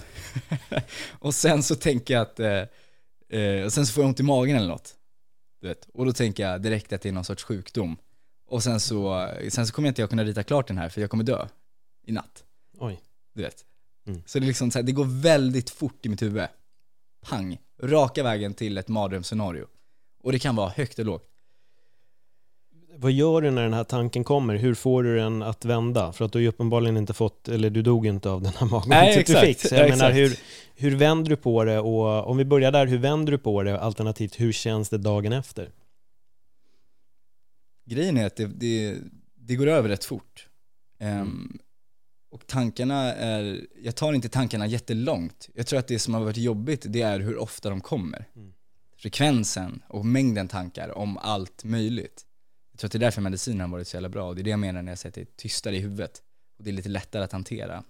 och 1.11 1.35
sen 1.35 1.63
så 1.63 1.75
tänker 1.75 2.13
jag 2.13 2.21
att, 2.21 2.39
eh, 2.39 2.63
eh, 3.39 3.65
och 3.65 3.73
sen 3.73 3.85
så 3.85 3.93
får 3.93 4.03
jag 4.03 4.07
ont 4.07 4.19
i 4.19 4.23
magen 4.23 4.55
eller 4.55 4.67
något. 4.67 4.95
Du 5.61 5.67
vet. 5.67 5.89
Och 5.93 6.05
då 6.05 6.13
tänker 6.13 6.47
jag 6.47 6.61
direkt 6.61 6.93
att 6.93 7.01
det 7.01 7.09
är 7.09 7.13
någon 7.13 7.25
sorts 7.25 7.43
sjukdom. 7.43 7.97
Och 8.55 8.63
sen 8.63 8.79
så, 8.79 9.29
sen 9.49 9.67
så 9.67 9.73
kommer 9.73 9.87
jag 9.87 9.91
inte 9.91 10.01
jag 10.01 10.09
kunna 10.09 10.23
rita 10.23 10.43
klart 10.43 10.67
den 10.67 10.77
här 10.77 10.89
för 10.89 11.01
jag 11.01 11.09
kommer 11.09 11.23
dö 11.23 11.47
i 12.07 12.11
natt. 12.11 12.43
Oj. 12.77 13.01
Du 13.33 13.41
vet. 13.41 13.65
Mm. 14.07 14.21
Så 14.25 14.39
det 14.39 14.45
är 14.45 14.47
liksom 14.47 14.71
så 14.71 14.79
här, 14.79 14.83
det 14.83 14.91
går 14.91 15.21
väldigt 15.21 15.69
fort 15.69 16.05
i 16.05 16.09
mitt 16.09 16.21
huvud. 16.21 16.43
Pang. 17.25 17.57
Raka 17.81 18.23
vägen 18.23 18.53
till 18.53 18.77
ett 18.77 18.87
mardrömsscenario. 18.87 19.65
Och 20.23 20.31
det 20.31 20.39
kan 20.39 20.55
vara 20.55 20.69
högt 20.69 20.99
och 20.99 21.05
lågt. 21.05 21.23
Vad 22.95 23.11
gör 23.11 23.41
du 23.41 23.51
när 23.51 23.63
den 23.63 23.73
här 23.73 23.83
tanken 23.83 24.23
kommer? 24.23 24.55
Hur 24.55 24.73
får 24.73 25.03
du 25.03 25.17
den 25.17 25.43
att 25.43 25.65
vända? 25.65 26.11
För 26.11 26.25
att 26.25 26.31
du 26.31 26.37
har 26.37 26.41
ju 26.41 26.47
uppenbarligen 26.47 26.97
inte 26.97 27.13
fått, 27.13 27.47
eller 27.47 27.69
du 27.69 27.81
dog 27.81 28.07
inte 28.07 28.29
av 28.29 28.41
den 28.41 28.53
här 28.57 28.67
magont 28.67 29.27
du 29.27 29.35
fick. 29.35 29.59
Så 29.59 29.75
jag 29.75 29.89
menar, 29.89 30.11
hur, 30.11 30.37
hur 30.75 30.95
vänder 30.95 31.29
du 31.29 31.35
på 31.35 31.63
det? 31.63 31.79
Och 31.79 32.29
om 32.29 32.37
vi 32.37 32.45
börjar 32.45 32.71
där, 32.71 32.87
hur 32.87 32.97
vänder 32.97 33.31
du 33.31 33.37
på 33.37 33.63
det? 33.63 33.79
Alternativt, 33.79 34.39
hur 34.39 34.51
känns 34.51 34.89
det 34.89 34.97
dagen 34.97 35.33
efter? 35.33 35.69
Grejen 37.85 38.17
är 38.17 38.25
att 38.25 38.35
det, 38.35 38.45
det, 38.45 38.97
det 39.35 39.55
går 39.55 39.67
över 39.67 39.89
rätt 39.89 40.05
fort. 40.05 40.49
Um, 40.99 41.59
och 42.29 42.47
tankarna 42.47 43.13
är, 43.13 43.67
jag 43.81 43.95
tar 43.95 44.13
inte 44.13 44.29
tankarna 44.29 44.67
jättelångt. 44.67 45.49
Jag 45.53 45.67
tror 45.67 45.79
att 45.79 45.87
det 45.87 45.99
som 45.99 46.13
har 46.13 46.21
varit 46.21 46.37
jobbigt, 46.37 46.85
det 46.89 47.01
är 47.01 47.19
hur 47.19 47.37
ofta 47.37 47.69
de 47.69 47.81
kommer. 47.81 48.27
Mm. 48.35 48.53
Frekvensen 48.97 49.81
och 49.87 50.05
mängden 50.05 50.47
tankar 50.47 50.97
om 50.97 51.17
allt 51.17 51.63
möjligt. 51.63 52.25
Jag 52.71 52.79
tror 52.79 52.87
att 52.87 52.91
det 52.91 52.97
är 52.97 52.99
därför 52.99 53.21
medicinen 53.21 53.61
har 53.61 53.67
varit 53.67 53.87
så 53.87 53.95
jävla 53.95 54.09
bra 54.09 54.27
och 54.27 54.35
det 54.35 54.41
är 54.41 54.43
det 54.43 54.49
jag 54.49 54.59
menar 54.59 54.81
när 54.81 54.91
jag 54.91 54.99
säger 54.99 55.11
att 55.11 55.15
det 55.15 55.21
är 55.21 55.35
tystare 55.35 55.75
i 55.75 55.79
huvudet. 55.79 56.21
Och 56.57 56.63
det 56.63 56.69
är 56.69 56.73
lite 56.73 56.89
lättare 56.89 57.23
att 57.23 57.31
hantera 57.31 57.83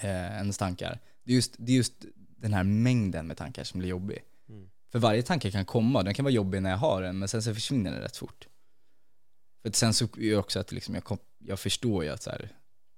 eh, 0.00 0.10
ens 0.10 0.58
tankar. 0.58 0.98
Det 1.24 1.32
är, 1.32 1.36
just, 1.36 1.54
det 1.58 1.72
är 1.72 1.76
just 1.76 1.92
den 2.16 2.52
här 2.52 2.64
mängden 2.64 3.26
med 3.26 3.36
tankar 3.36 3.64
som 3.64 3.78
blir 3.78 3.88
jobbig. 3.88 4.18
Mm. 4.48 4.70
För 4.92 4.98
varje 4.98 5.22
tanke 5.22 5.50
kan 5.50 5.64
komma, 5.64 6.02
den 6.02 6.14
kan 6.14 6.24
vara 6.24 6.32
jobbig 6.34 6.62
när 6.62 6.70
jag 6.70 6.78
har 6.78 7.02
den, 7.02 7.18
men 7.18 7.28
sen 7.28 7.42
så 7.42 7.54
försvinner 7.54 7.90
den 7.92 8.00
rätt 8.00 8.16
fort. 8.16 8.48
För 9.62 9.70
sen 9.72 9.94
så 9.94 10.08
är 10.18 10.38
också 10.38 10.60
att 10.60 10.72
liksom 10.72 10.94
jag, 10.94 11.04
kom, 11.04 11.18
jag 11.38 11.60
förstår 11.60 12.04
ju 12.04 12.10
att 12.10 12.22
så 12.22 12.30
här, 12.30 12.52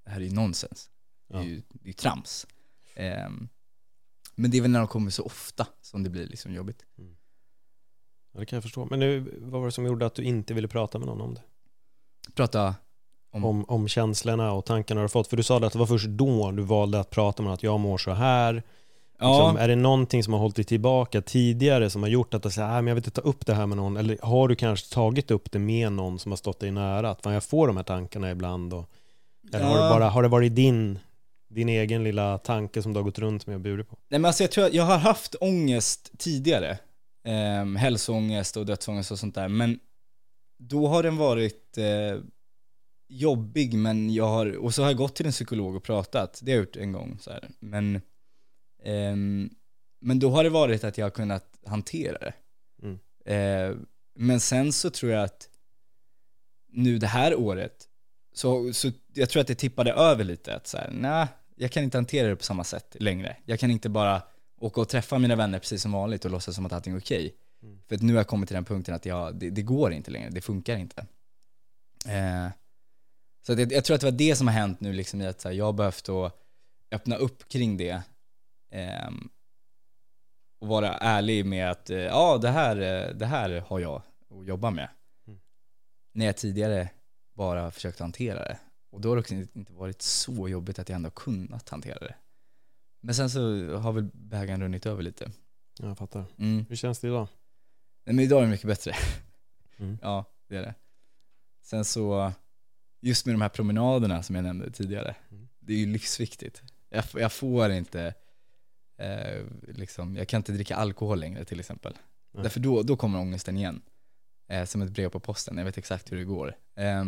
det 0.05 0.11
här 0.11 0.21
är 0.21 0.25
ju 0.25 0.33
nonsens. 0.33 0.91
Det 1.29 1.37
är 1.37 1.43
ju 1.43 1.63
det 1.69 1.89
är 1.89 1.93
trams. 1.93 2.47
Eh, 2.95 3.31
men 4.35 4.51
det 4.51 4.57
är 4.57 4.63
väl 4.63 4.71
när 4.71 4.79
de 4.79 4.89
kommer 4.89 5.11
så 5.11 5.23
ofta 5.23 5.67
som 5.81 6.03
det 6.03 6.11
blir 6.11 6.27
liksom 6.27 6.55
jobbigt. 6.55 6.85
Mm. 6.99 7.17
Ja, 8.33 8.41
det 8.41 8.47
kan 8.47 8.57
jag 8.57 8.63
förstå. 8.63 8.85
Men 8.85 9.01
nu, 9.01 9.39
vad 9.41 9.61
var 9.61 9.67
det 9.67 9.73
som 9.73 9.87
gjorde 9.87 10.07
att 10.07 10.15
du 10.15 10.23
inte 10.23 10.55
ville 10.55 10.69
prata 10.69 10.99
med 10.99 11.07
någon 11.07 11.21
om 11.21 11.35
det? 11.35 11.43
Prata 12.35 12.75
om? 13.31 13.45
Om, 13.45 13.65
om 13.69 13.89
känslorna 13.89 14.53
och 14.53 14.65
tankarna 14.65 15.01
du 15.01 15.03
har 15.03 15.09
fått. 15.09 15.29
För 15.29 15.37
du 15.37 15.43
sa 15.43 15.57
att 15.67 15.73
det 15.73 15.79
var 15.79 15.87
först 15.87 16.07
då 16.07 16.51
du 16.51 16.63
valde 16.63 17.01
att 17.01 17.11
prata 17.11 17.43
med 17.43 17.53
att 17.53 17.63
jag 17.63 17.81
mår 17.81 17.99
så 17.99 18.11
här. 18.11 18.63
Ja. 19.19 19.29
Liksom, 19.29 19.57
är 19.57 19.69
det 19.69 19.77
någonting 19.77 20.25
som 20.25 20.33
har 20.33 20.41
hållit 20.41 20.57
dig 20.57 20.65
tillbaka 20.65 21.23
tidigare 21.23 21.91
som 21.91 22.03
har 22.03 22.09
gjort 22.09 22.35
att 22.35 22.43
du 22.43 22.51
säger 22.51 22.69
att 22.69 22.75
jag 22.75 22.83
vill 22.83 22.97
inte 22.97 23.11
ta 23.11 23.21
upp 23.21 23.47
det 23.47 23.55
här 23.55 23.67
med 23.67 23.77
någon? 23.77 23.97
Eller 23.97 24.19
har 24.23 24.49
du 24.49 24.55
kanske 24.55 24.95
tagit 24.95 25.31
upp 25.31 25.53
det 25.53 25.59
med 25.59 25.93
någon 25.93 26.19
som 26.19 26.33
har 26.33 26.37
stått 26.37 26.61
dig 26.61 26.71
nära? 26.71 27.11
Att 27.11 27.23
fan, 27.23 27.33
jag 27.33 27.45
får 27.45 27.67
de 27.67 27.77
här 27.77 27.85
tankarna 27.85 28.31
ibland. 28.31 28.75
Och, 28.75 28.91
eller 29.55 29.65
ja. 29.65 29.71
har, 29.71 29.75
det 29.75 29.95
bara, 29.95 30.09
har 30.09 30.23
det 30.23 30.29
varit 30.29 30.55
din, 30.55 30.99
din 31.49 31.69
egen 31.69 32.05
lilla 32.05 32.39
tanke 32.39 32.83
som 32.83 32.93
du 32.93 32.99
har 32.99 33.05
gått 33.05 33.19
runt 33.19 33.47
med 33.47 33.55
och 33.55 33.61
burit 33.61 33.89
på? 33.89 33.97
Nej 34.09 34.21
men 34.21 34.29
alltså 34.29 34.43
jag 34.43 34.51
tror 34.51 34.69
jag 34.73 34.85
har 34.85 34.99
haft 34.99 35.35
ångest 35.41 36.11
tidigare 36.19 36.79
eh, 37.25 37.79
hälsoångest 37.79 38.57
och 38.57 38.67
dödsångest 38.67 39.11
och 39.11 39.19
sånt 39.19 39.35
där. 39.35 39.49
Men 39.49 39.79
då 40.59 40.87
har 40.87 41.03
den 41.03 41.17
varit 41.17 41.79
eh, 41.79 42.21
jobbig, 43.09 43.75
men 43.75 44.15
jag 44.15 44.29
har, 44.29 44.57
och 44.57 44.75
så 44.75 44.83
har 44.83 44.89
jag 44.89 44.97
gått 44.97 45.15
till 45.15 45.27
en 45.27 45.33
psykolog 45.33 45.77
och 45.77 45.83
pratat, 45.83 46.41
det 46.43 46.53
har 46.53 46.57
jag 46.57 46.65
gjort 46.65 46.77
en 46.77 46.93
gång 46.93 47.19
så 47.21 47.31
här. 47.31 47.49
Men, 47.61 48.01
men 50.01 50.19
då 50.19 50.31
har 50.31 50.45
det 50.45 50.51
varit 50.51 50.85
att 50.85 50.99
jag 50.99 51.07
har 51.07 51.11
kunnat 51.11 51.59
hantera 51.67 52.19
det. 52.19 52.35
Mm. 52.83 52.99
Eh, 53.25 53.77
men 54.15 54.41
sen 54.41 54.73
så 54.73 54.91
tror 54.91 55.13
jag 55.13 55.25
att 55.25 55.49
nu 56.73 56.99
det 56.99 57.07
här 57.07 57.35
året, 57.35 57.89
så, 58.35 58.73
så 58.73 58.91
jag 59.15 59.29
tror 59.29 59.41
att 59.41 59.47
det 59.47 59.55
tippade 59.55 59.93
över 59.93 60.25
lite, 60.25 60.55
att 60.55 60.67
så 60.67 60.77
här, 60.77 60.91
nej, 60.93 61.27
jag 61.57 61.71
kan 61.71 61.85
inte 61.85 61.97
hantera 61.97 62.29
det 62.29 62.37
på 62.37 62.45
samma 62.45 62.65
sätt 62.65 62.97
längre. 63.01 63.37
Jag 63.45 63.61
kan 63.61 63.71
inte 63.71 63.89
bara 63.89 64.23
åka 64.61 64.81
och 64.81 64.89
träffa 64.89 65.19
mina 65.19 65.37
vänner 65.37 65.59
precis 65.59 65.83
som 65.83 65.93
vanligt 65.93 66.25
och 66.25 66.31
låtsas 66.31 66.55
som 66.55 66.67
att 66.67 66.73
allting 66.73 66.95
är 66.95 66.99
okej. 66.99 67.27
Okay. 67.27 67.33
Mm. 67.63 67.79
För 67.89 67.95
att 67.95 68.03
nu 68.03 68.13
har 68.13 68.21
jag 68.21 68.27
kommit 68.27 68.49
till 68.49 68.55
den 68.55 68.65
punkten 68.65 68.95
att 68.95 69.07
jag, 69.07 69.35
det, 69.35 69.51
det 69.51 69.63
går 69.63 69.93
inte 69.93 70.11
längre, 70.11 70.31
det 70.31 70.41
funkar 70.41 70.77
inte. 70.77 71.07
Eh, 72.07 72.49
så 73.47 73.53
att 73.53 73.59
jag, 73.59 73.73
jag, 73.73 73.85
tror 73.85 73.95
att 73.95 74.01
det 74.01 74.07
var 74.07 74.19
det 74.19 74.37
som 74.37 74.47
har 74.47 74.55
hänt 74.55 74.81
nu 74.81 74.93
liksom 74.93 75.21
att 75.21 75.45
här, 75.45 75.53
jag 75.53 75.65
har 75.65 75.73
behövt 75.73 76.09
att 76.09 76.39
öppna 76.91 77.17
upp 77.17 77.49
kring 77.49 77.77
det. 77.77 78.03
Eh, 78.73 79.11
och 80.59 80.69
vara 80.69 80.95
ärlig 80.95 81.47
med 81.47 81.71
att, 81.71 81.91
eh, 81.91 81.99
ja 81.99 82.39
det 82.39 82.51
här, 82.51 82.77
eh, 82.77 83.15
det 83.15 83.27
här 83.27 83.61
har 83.61 83.81
jag 83.81 84.03
att 84.41 84.47
jobba 84.47 84.71
med. 84.71 84.89
Mm. 85.27 85.41
När 86.13 86.27
jag 86.27 86.37
tidigare 86.37 86.89
bara 87.35 87.71
försökt 87.71 88.01
hantera 88.01 88.39
det. 88.39 88.59
Och 88.91 89.01
då 89.01 89.09
har 89.09 89.17
det 89.17 89.21
också 89.21 89.35
inte 89.35 89.73
varit 89.73 90.03
så 90.03 90.49
jobbigt 90.49 90.79
att 90.79 90.89
jag 90.89 90.97
ändå 90.97 91.11
kunnat 91.11 91.69
hantera 91.69 91.99
det. 91.99 92.15
Men 93.01 93.15
sen 93.15 93.31
så 93.31 93.41
har 93.77 93.93
väl 93.93 94.11
bägaren 94.13 94.63
runnit 94.63 94.87
över 94.87 95.03
lite. 95.03 95.31
Jag 95.79 95.99
fattar. 95.99 96.25
Mm. 96.39 96.67
Hur 96.69 96.77
känns 96.77 96.99
det 96.99 97.09
idag? 97.09 97.29
Nej 98.05 98.15
men 98.15 98.25
idag 98.25 98.39
är 98.39 98.43
det 98.43 98.51
mycket 98.51 98.67
bättre. 98.67 98.95
Mm. 99.79 99.99
ja, 100.03 100.25
det 100.49 100.57
är 100.57 100.63
det. 100.63 100.75
Sen 101.63 101.85
så, 101.85 102.33
just 103.01 103.27
med 103.27 103.35
de 103.35 103.43
här 103.43 103.49
promenaderna 103.49 104.23
som 104.23 104.35
jag 104.37 104.43
nämnde 104.43 104.71
tidigare, 104.71 105.17
mm. 105.31 105.49
det 105.61 105.73
är 105.73 105.77
ju 105.77 105.87
livsviktigt. 105.87 106.63
Jag, 106.89 107.05
jag 107.15 107.33
får 107.33 107.71
inte, 107.71 108.15
eh, 109.03 109.45
liksom, 109.69 110.17
jag 110.17 110.29
kan 110.29 110.39
inte 110.39 110.53
dricka 110.53 110.77
alkohol 110.77 111.21
längre 111.21 111.45
till 111.45 111.61
exempel. 111.61 111.99
Nej. 112.33 112.43
Därför 112.43 112.61
då, 112.61 112.83
då 112.83 112.97
kommer 112.97 113.19
ångesten 113.19 113.57
igen. 113.57 113.83
Eh, 114.49 114.65
som 114.65 114.83
ett 114.83 114.91
brev 114.91 115.09
på 115.09 115.21
posten, 115.21 115.59
jag 115.59 115.65
vet 115.65 115.79
exakt 115.79 116.13
hur 116.13 116.17
det 116.17 116.25
går. 116.25 116.57
Eh, 116.77 117.05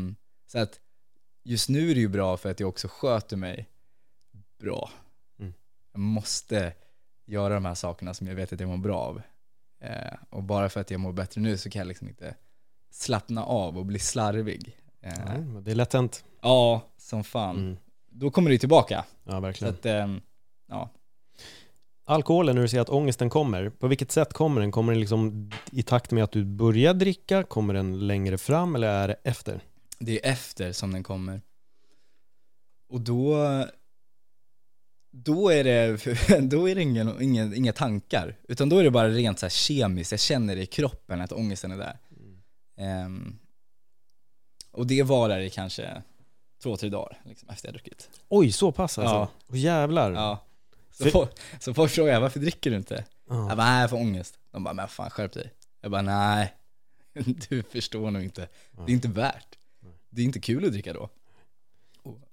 så 0.47 0.59
att 0.59 0.81
just 1.45 1.69
nu 1.69 1.91
är 1.91 1.95
det 1.95 2.01
ju 2.01 2.09
bra 2.09 2.37
för 2.37 2.51
att 2.51 2.61
jag 2.61 2.69
också 2.69 2.89
sköter 2.89 3.37
mig 3.37 3.69
bra 4.59 4.91
jag 5.95 6.01
måste 6.01 6.73
göra 7.27 7.55
de 7.55 7.65
här 7.65 7.75
sakerna 7.75 8.15
som 8.15 8.27
jag 8.27 8.35
vet 8.35 8.53
att 8.53 8.61
jag 8.61 8.69
mår 8.69 8.77
bra 8.77 8.99
av. 8.99 9.23
Eh, 9.81 10.15
och 10.31 10.43
bara 10.43 10.69
för 10.69 10.81
att 10.81 10.91
jag 10.91 11.01
mår 11.01 11.13
bättre 11.13 11.41
nu 11.41 11.59
så 11.59 11.71
kan 11.71 11.81
jag 11.81 11.87
liksom 11.87 12.09
inte 12.09 12.35
slappna 12.91 13.45
av 13.45 13.79
och 13.79 13.87
bli 13.87 13.99
slarvig. 13.99 14.77
Eh, 15.01 15.13
ja, 15.27 15.61
det 15.61 15.71
är 15.71 15.75
lätt 15.75 15.93
hänt. 15.93 16.25
Ja, 16.41 16.83
som 16.97 17.25
fan. 17.25 17.57
Mm. 17.57 17.77
Då 18.11 18.31
kommer 18.31 18.51
det 18.51 18.59
tillbaka. 18.59 19.05
Ja, 19.25 19.41
verkligen. 19.41 19.75
Så 19.75 19.79
att, 19.79 19.87
eh, 19.87 20.17
ja. 20.67 20.91
Alkoholen, 22.05 22.55
när 22.55 22.63
du 22.63 22.69
säger 22.69 22.83
att 22.83 22.89
ångesten 22.89 23.31
kommer, 23.31 23.71
på 23.71 23.87
vilket 23.87 24.13
sätt 24.13 24.33
kommer 24.33 24.61
den? 24.61 24.73
Kommer 24.73 24.93
den 24.93 25.01
liksom 25.01 25.51
i 25.73 25.83
takt 25.83 26.11
med 26.11 26.25
att 26.25 26.33
du 26.33 26.45
börjar 26.45 26.95
dricka? 26.95 27.43
Kommer 27.43 27.75
den 27.75 28.07
längre 28.07 28.39
fram 28.39 28.75
eller 28.75 28.89
är 28.89 29.09
det 29.09 29.17
efter? 29.25 29.61
Det 29.99 30.27
är 30.27 30.33
efter 30.33 30.73
som 30.73 30.93
den 30.93 31.03
kommer. 31.03 31.43
Och 32.89 33.01
då 33.01 33.37
då 35.11 35.49
är 35.49 35.65
det, 35.65 35.97
då 36.51 36.69
är 36.69 36.75
det 36.75 36.83
ingen, 36.83 37.23
ingen, 37.23 37.55
inga 37.55 37.73
tankar. 37.73 38.37
Utan 38.49 38.69
då 38.69 38.79
är 38.79 38.85
det 38.85 38.91
bara 38.91 39.09
rent 39.09 39.39
så 39.39 39.47
här 39.47 39.51
kemiskt, 39.51 40.11
jag 40.11 40.21
känner 40.21 40.57
det 40.57 40.63
i 40.63 40.67
kroppen 40.67 41.21
att 41.21 41.33
ångesten 41.33 41.73
är 41.73 41.77
där. 41.77 41.99
Mm. 42.79 43.07
Um, 43.07 43.39
och 44.71 44.87
det 44.87 45.03
varar 45.03 45.41
i 45.41 45.51
kanske 45.51 46.03
två, 46.63 46.77
tre 46.77 46.89
dagar 46.89 47.21
liksom, 47.25 47.49
efter 47.49 47.69
jag 47.69 47.75
druckit. 47.75 48.11
Oj, 48.29 48.53
så 48.53 48.73
pass 48.73 48.99
alltså? 48.99 49.15
Ja. 49.15 49.29
Oh, 49.49 49.59
jävlar. 49.59 50.13
Ja. 50.13 50.45
Så, 50.99 51.11
För... 51.11 51.29
så 51.61 51.75
folk 51.75 51.91
frågar 51.93 52.21
varför 52.21 52.41
dricker 52.41 52.71
du 52.71 52.77
inte? 52.77 52.95
Uh. 52.95 53.37
Jag 53.49 53.57
bara, 53.57 53.57
nej 53.57 53.81
jag 53.81 53.91
får 53.91 53.97
ångest. 53.97 54.39
De 54.51 54.65
bara, 54.65 54.75
men 54.75 54.89
fan 54.89 55.11
skärp 55.11 55.33
dig. 55.33 55.51
Jag 55.81 55.91
bara, 55.91 56.03
nej, 56.03 56.55
du 57.49 57.63
förstår 57.63 58.11
nog 58.11 58.23
inte. 58.23 58.49
Det 58.87 58.93
är 58.93 58.95
inte 58.95 59.09
värt. 59.09 59.59
Det 60.11 60.21
är 60.23 60.25
inte 60.25 60.41
kul 60.41 60.65
att 60.65 60.73
dricka 60.73 60.93
då. 60.93 61.09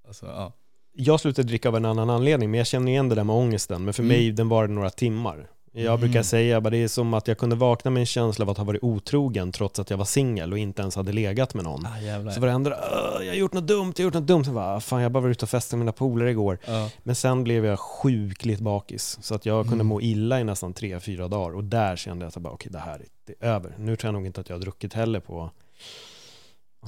alltså, 0.07 0.25
ja. 0.25 0.53
jag 0.93 1.19
slutade 1.19 1.47
dricka 1.47 1.69
av 1.69 1.75
en 1.75 1.85
annan 1.85 2.09
anledning, 2.09 2.51
men 2.51 2.57
jag 2.57 2.67
känner 2.67 2.91
igen 2.91 3.09
det 3.09 3.15
där 3.15 3.23
med 3.23 3.35
ångesten. 3.35 3.85
Men 3.85 3.93
för 3.93 4.03
Mm. 4.03 4.17
mig, 4.17 4.31
den 4.31 4.49
var 4.49 4.67
några 4.67 4.89
timmar. 4.89 5.49
Jag 5.73 5.85
Mm. 5.85 5.99
brukar 5.99 6.23
säga 6.23 6.57
att 6.57 6.63
det 6.71 6.77
är 6.77 6.87
som 6.87 7.13
att 7.13 7.27
jag 7.27 7.37
kunde 7.37 7.55
vakna 7.55 7.91
med 7.91 7.99
en 8.01 8.05
känsla 8.05 8.45
av 8.45 8.49
att 8.49 8.57
ha 8.57 8.63
varit 8.63 8.83
otrogen 8.83 9.51
trots 9.51 9.79
att 9.79 9.89
jag 9.89 9.97
var 9.97 10.05
singel 10.05 10.51
och 10.51 10.57
inte 10.59 10.81
ens 10.81 10.95
hade 10.95 11.11
legat 11.11 11.53
med 11.53 11.63
någon. 11.63 11.85
Ah. 11.85 12.31
Så 12.31 12.41
varenda 12.41 12.69
"Åh, 12.69 13.23
jag 13.25 13.31
har 13.31 13.37
gjort 13.37 13.53
något 13.53 13.67
dumt, 13.67 13.93
jag 13.97 14.03
har 14.03 14.07
gjort 14.07 14.13
något 14.13 14.27
dumt. 14.27 14.45
Så 14.45 14.51
bara, 14.51 14.75
"Ah, 14.75 14.79
fan 14.79 15.01
jag 15.01 15.11
bara 15.11 15.23
var 15.23 15.29
ute 15.29 15.45
och 15.45 15.49
festade 15.49 15.77
med 15.77 15.85
mina 15.85 15.91
polare 15.91 16.31
igår. 16.31 16.57
Ja. 16.65 16.89
Men 17.03 17.15
sen 17.15 17.43
blev 17.43 17.65
jag 17.65 17.79
sjukligt 17.79 18.59
bakis. 18.59 19.17
Så 19.21 19.35
att 19.35 19.45
jag 19.45 19.63
kunde 19.65 19.75
Mm. 19.75 19.87
må 19.87 20.01
illa 20.01 20.39
i 20.39 20.43
nästan 20.43 20.73
tre, 20.73 20.99
fyra 20.99 21.27
dagar. 21.27 21.55
Och 21.55 21.63
där 21.63 21.95
kände 21.95 22.23
jag 22.25 22.27
att 22.27 22.35
jag 22.35 22.43
bara, 22.43 22.53
okej 22.53 22.71
det 22.71 22.79
här 22.79 22.93
är, 22.99 23.05
det 23.25 23.33
är 23.45 23.47
över. 23.49 23.75
Nu 23.77 23.95
tror 23.95 24.07
jag 24.07 24.13
nog 24.13 24.25
inte 24.25 24.41
att 24.41 24.49
jag 24.49 24.55
har 24.55 24.61
druckit 24.61 24.93
heller 24.93 25.19
på 25.19 25.51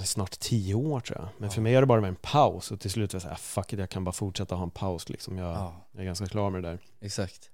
snart 0.05 0.39
tio 0.39 0.73
år 0.75 0.99
tror 0.99 1.19
jag. 1.19 1.27
Men 1.37 1.49
för 1.49 1.61
mig 1.61 1.73
har 1.73 1.81
det 1.81 1.85
bara 1.87 2.01
varit 2.01 2.09
en 2.09 2.15
paus. 2.15 2.71
Och 2.71 2.79
till 2.79 2.91
slut 2.91 3.13
var 3.13 3.15
jag 3.15 3.21
så 3.21 3.27
här, 3.27 3.35
fuck 3.35 3.73
it, 3.73 3.79
jag 3.79 3.89
kan 3.89 4.03
bara 4.03 4.11
fortsätta 4.11 4.55
ha 4.55 4.63
en 4.63 4.69
paus 4.69 5.09
liksom. 5.09 5.37
Jag, 5.37 5.47
ja, 5.55 5.75
jag 5.91 6.01
är 6.01 6.05
ganska 6.05 6.25
klar 6.25 6.49
med 6.49 6.63
det 6.63 6.69
där. 6.69 6.79
exakt. 7.01 7.49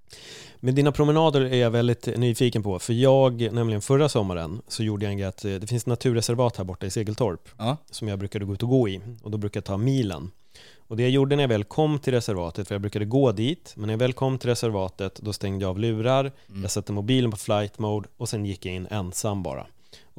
Men 0.60 0.75
dina 0.75 0.91
promenader 0.91 1.41
är 1.41 1.55
jag 1.58 1.72
väldigt 1.72 2.05
nyfiken 2.17 2.63
på. 2.63 2.79
För 2.79 2.93
jag, 2.93 3.53
nämligen 3.53 3.81
förra 3.81 4.10
sommaren, 4.10 4.62
så 4.67 4.84
gjorde 4.84 5.05
jag 5.05 5.12
en 5.12 5.17
grej 5.17 5.27
att 5.27 5.46
eh, 5.46 5.51
det 5.55 5.67
finns 5.67 5.84
ett 5.84 5.88
naturreservat 5.88 6.58
här 6.58 6.63
borta 6.63 6.86
i 6.86 6.89
Segeltorp 6.91 7.50
Ja. 7.58 7.77
som 7.91 8.08
jag 8.08 8.19
brukade 8.19 8.46
gå 8.46 8.53
ut 8.53 8.63
och 8.63 8.69
gå 8.69 8.89
i. 8.89 9.01
Och 9.24 9.31
då 9.31 9.38
brukade 9.38 9.58
jag 9.58 9.65
ta 9.65 9.77
milen. 9.77 10.31
Och 10.88 10.98
det 10.98 11.03
jag 11.03 11.12
gjorde 11.12 11.36
när 11.36 11.43
jag 11.43 11.48
väl 11.50 11.63
kom 11.63 12.00
till 12.00 12.13
reservatet, 12.13 12.67
för 12.67 12.75
jag 12.75 12.81
brukade 12.81 13.05
gå 13.05 13.31
dit, 13.31 13.74
men 13.77 13.88
när 13.88 13.93
jag 13.93 14.00
väl 14.00 14.13
kom 14.13 14.38
till 14.38 14.50
reservatet, 14.50 15.15
då 15.24 15.34
stängde 15.34 15.63
jag 15.65 15.69
av 15.69 15.79
lurar, 15.79 16.31
Mm. 16.50 16.62
jag 16.62 16.72
satte 16.72 16.91
mobilen 16.91 17.31
på 17.31 17.38
flight 17.38 17.79
mode 17.79 18.10
och 18.17 18.29
sen 18.29 18.46
gick 18.46 18.65
jag 18.65 18.75
in 18.75 18.88
ensam 18.91 19.43
bara. 19.43 19.65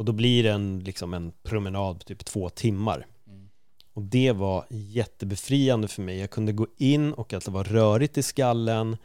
Och 0.01 0.07
då 0.07 0.13
blir 0.13 0.43
det 0.43 0.51
en, 0.51 0.79
liksom 0.79 1.15
en 1.15 1.33
promenad 1.43 1.99
på 1.99 2.05
typ 2.05 2.25
två 2.25 2.49
timmar. 2.49 3.07
Mm. 3.27 3.49
Och 3.95 4.03
det 4.03 4.33
var 4.33 4.65
jättebefriande 4.71 5.89
för 5.89 6.03
mig. 6.03 6.19
Jag 6.19 6.31
kunde 6.31 6.53
gå 6.53 6.67
in 6.77 7.13
och 7.13 7.33
att 7.33 7.45
det 7.45 7.51
var 7.51 7.65
rörigt 7.65 8.19
i 8.19 8.23
skallen, 8.23 8.97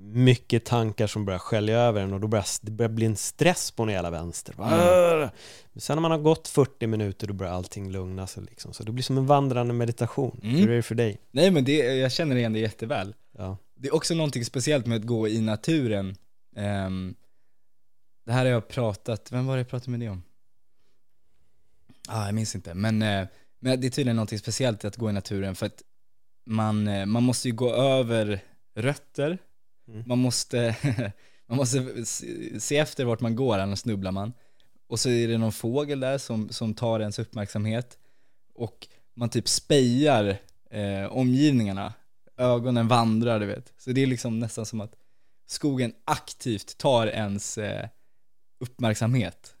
mycket 0.00 0.64
tankar 0.64 1.06
som 1.06 1.24
började 1.24 1.38
skölja 1.38 1.78
över 1.78 2.00
en 2.00 2.12
och 2.12 2.20
då 2.20 2.26
började 2.26 2.48
det 2.60 2.70
började 2.70 2.94
bli 2.94 3.06
en 3.06 3.16
stress 3.16 3.70
på 3.70 3.82
en 3.82 3.88
hela 3.88 4.10
vänster. 4.10 4.54
Mm. 4.58 5.28
Men 5.72 5.80
sen 5.80 5.96
när 5.96 6.00
man 6.00 6.10
har 6.10 6.18
gått 6.18 6.48
40 6.48 6.86
minuter 6.86 7.26
då 7.26 7.34
börjar 7.34 7.52
allting 7.52 7.90
lugna 7.90 8.26
sig 8.26 8.42
liksom. 8.42 8.72
Så 8.72 8.82
det 8.82 8.92
blir 8.92 9.04
som 9.04 9.18
en 9.18 9.26
vandrande 9.26 9.74
meditation. 9.74 10.40
Mm. 10.42 10.56
Hur 10.56 10.70
är 10.70 10.76
det 10.76 10.82
för 10.82 10.94
dig? 10.94 11.18
Nej 11.30 11.50
men 11.50 11.64
det, 11.64 11.76
jag 11.76 12.12
känner 12.12 12.36
igen 12.36 12.52
det 12.52 12.58
jätteväl. 12.58 13.14
Ja. 13.38 13.56
Det 13.74 13.88
är 13.88 13.94
också 13.94 14.14
någonting 14.14 14.44
speciellt 14.44 14.86
med 14.86 14.96
att 14.96 15.06
gå 15.06 15.28
i 15.28 15.40
naturen. 15.40 16.16
Ehm, 16.56 17.14
det 18.26 18.32
här 18.32 18.44
har 18.44 18.52
jag 18.52 18.68
pratat, 18.68 19.32
vem 19.32 19.46
var 19.46 19.56
det 19.56 19.60
jag 19.60 19.68
pratade 19.68 19.90
med 19.90 20.00
det 20.00 20.08
om? 20.08 20.22
Ah, 22.08 22.26
jag 22.26 22.34
minns 22.34 22.54
inte, 22.54 22.74
men, 22.74 23.02
eh, 23.02 23.26
men 23.60 23.80
det 23.80 23.86
är 23.86 23.90
tydligen 23.90 24.16
någonting 24.16 24.38
speciellt 24.38 24.84
att 24.84 24.96
gå 24.96 25.10
i 25.10 25.12
naturen 25.12 25.54
för 25.54 25.66
att 25.66 25.82
man, 26.46 26.88
eh, 26.88 27.06
man 27.06 27.22
måste 27.22 27.48
ju 27.48 27.54
gå 27.54 27.72
över 27.74 28.40
rötter, 28.74 29.38
Mm. 29.88 30.02
man 30.06 30.18
måste, 30.18 30.76
man 31.46 31.56
måste 31.56 32.04
se- 32.60 32.76
efter 32.78 33.04
vart 33.04 33.20
man 33.20 33.36
går, 33.36 33.58
annars 33.58 33.78
snubblar 33.78 34.12
man. 34.12 34.32
Och 34.88 35.00
så 35.00 35.08
är 35.10 35.28
det 35.28 35.38
någon 35.38 35.52
fågel 35.52 36.00
där 36.00 36.18
som, 36.18 36.48
som 36.48 36.74
tar 36.74 37.00
ens 37.00 37.18
uppmärksamhet 37.18 37.98
och 38.54 38.88
man 39.14 39.28
typ 39.28 39.48
spejar 39.48 40.36
eh, 40.70 41.06
omgivningarna 41.10 41.94
ögonen 42.36 42.88
vandrar, 42.88 43.40
du 43.40 43.46
vet. 43.46 43.72
Så 43.78 43.90
det 43.90 44.02
är 44.02 44.06
liksom 44.06 44.38
nästan 44.40 44.66
som 44.66 44.80
att 44.80 44.94
skogen 45.46 45.92
aktivt 46.04 46.78
tar 46.78 47.06
ens 47.06 47.58
eh, 47.58 47.88
uppmärksamhet. 48.60 49.54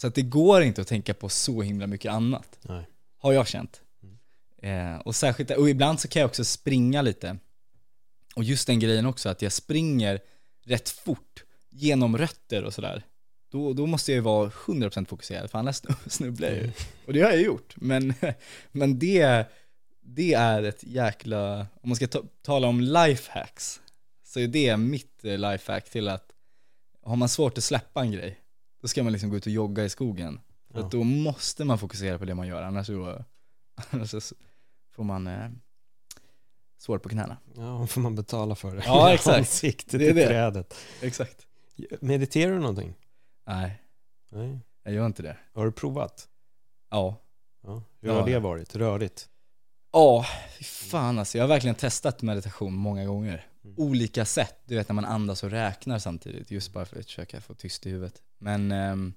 Så 0.00 0.06
att 0.06 0.14
det 0.14 0.22
går 0.22 0.62
inte 0.62 0.80
att 0.80 0.88
tänka 0.88 1.14
på 1.14 1.28
så 1.28 1.62
himla 1.62 1.86
mycket 1.86 2.12
annat, 2.12 2.58
Nej. 2.62 2.84
har 3.18 3.32
jag 3.32 3.48
känt. 3.48 3.82
Eh, 4.62 4.96
och 4.96 5.14
särskilt, 5.14 5.50
och 5.50 5.70
ibland 5.70 6.00
så 6.00 6.08
kan 6.08 6.20
jag 6.20 6.28
också 6.28 6.44
springa 6.44 7.02
lite. 7.02 7.38
Och 8.34 8.44
just 8.44 8.66
den 8.66 8.80
grejen 8.80 9.06
också, 9.06 9.28
att 9.28 9.42
jag 9.42 9.52
springer 9.52 10.20
rätt 10.64 10.88
fort 10.88 11.44
genom 11.70 12.18
rötter 12.18 12.64
och 12.64 12.74
sådär. 12.74 13.02
Då, 13.50 13.72
då 13.72 13.86
måste 13.86 14.12
jag 14.12 14.16
ju 14.16 14.20
vara 14.20 14.50
100% 14.50 15.06
fokuserad, 15.06 15.50
för 15.50 15.58
annars 15.58 15.82
snubblar 16.06 16.48
jag 16.48 16.56
ju. 16.56 16.72
Och 17.06 17.12
det 17.12 17.20
har 17.20 17.30
jag 17.30 17.42
gjort, 17.42 17.74
men, 17.76 18.14
men 18.72 18.98
det, 18.98 19.46
det 20.00 20.34
är 20.34 20.62
ett 20.62 20.84
jäkla, 20.84 21.58
om 21.60 21.88
man 21.88 21.96
ska 21.96 22.06
ta, 22.06 22.22
tala 22.42 22.68
om 22.68 22.80
lifehacks, 22.80 23.80
så 24.24 24.40
är 24.40 24.48
det 24.48 24.76
mitt 24.76 25.24
eh, 25.24 25.38
lifehack 25.38 25.90
till 25.90 26.08
att 26.08 26.32
har 27.02 27.16
man 27.16 27.28
svårt 27.28 27.58
att 27.58 27.64
släppa 27.64 28.00
en 28.00 28.12
grej, 28.12 28.38
då 28.80 28.88
ska 28.88 29.02
man 29.02 29.12
liksom 29.12 29.30
gå 29.30 29.36
ut 29.36 29.46
och 29.46 29.52
jogga 29.52 29.84
i 29.84 29.88
skogen. 29.90 30.40
För 30.70 30.78
Ja. 30.80 30.84
att 30.86 30.90
då 30.92 31.04
måste 31.04 31.64
man 31.64 31.78
fokusera 31.78 32.18
på 32.18 32.24
det 32.24 32.34
man 32.34 32.46
gör, 32.46 32.62
annars, 32.62 32.86
så, 32.86 33.24
annars 33.90 34.10
så 34.10 34.20
får 34.90 35.04
man 35.04 35.26
eh, 35.26 35.48
svårt 36.78 37.02
på 37.02 37.08
knäna. 37.08 37.36
Ja, 37.56 37.86
får 37.86 38.00
man 38.00 38.14
betala 38.14 38.54
för 38.54 38.76
det. 38.76 38.82
Ja, 38.86 39.14
exakt. 39.14 39.62
Det 39.90 40.08
är 40.08 40.14
det. 40.14 40.26
trädet. 40.26 40.74
Exakt. 41.02 41.46
Mediterar 42.00 42.52
du 42.52 42.58
någonting? 42.58 42.94
Nej, 43.46 43.82
Nej. 44.28 44.58
jag 44.82 44.94
gör 44.94 45.06
inte 45.06 45.22
det. 45.22 45.36
Har 45.54 45.64
du 45.64 45.72
provat? 45.72 46.28
Ja. 46.90 47.16
Ja. 47.62 47.82
Hur 48.00 48.08
Ja, 48.08 48.14
har 48.18 48.26
det 48.26 48.32
ja. 48.32 48.40
varit? 48.40 48.76
Rörigt? 48.76 49.28
Ja, 49.92 50.24
fan 50.62 51.18
alltså. 51.18 51.38
Jag 51.38 51.42
har 51.44 51.48
verkligen 51.48 51.74
testat 51.74 52.22
meditation 52.22 52.74
många 52.74 53.04
gånger. 53.06 53.47
Mm. 53.64 53.74
Olika 53.78 54.24
sätt, 54.24 54.58
du 54.64 54.74
vet 54.74 54.88
när 54.88 54.94
man 54.94 55.04
andas 55.04 55.42
och 55.42 55.50
räknar 55.50 55.98
samtidigt, 55.98 56.50
just 56.50 56.72
bara 56.72 56.84
för 56.84 56.98
att 56.98 57.06
försöka 57.06 57.40
få 57.40 57.54
tyst 57.54 57.86
i 57.86 57.90
huvudet. 57.90 58.22
Men 58.38 58.72
ehm, 58.72 59.14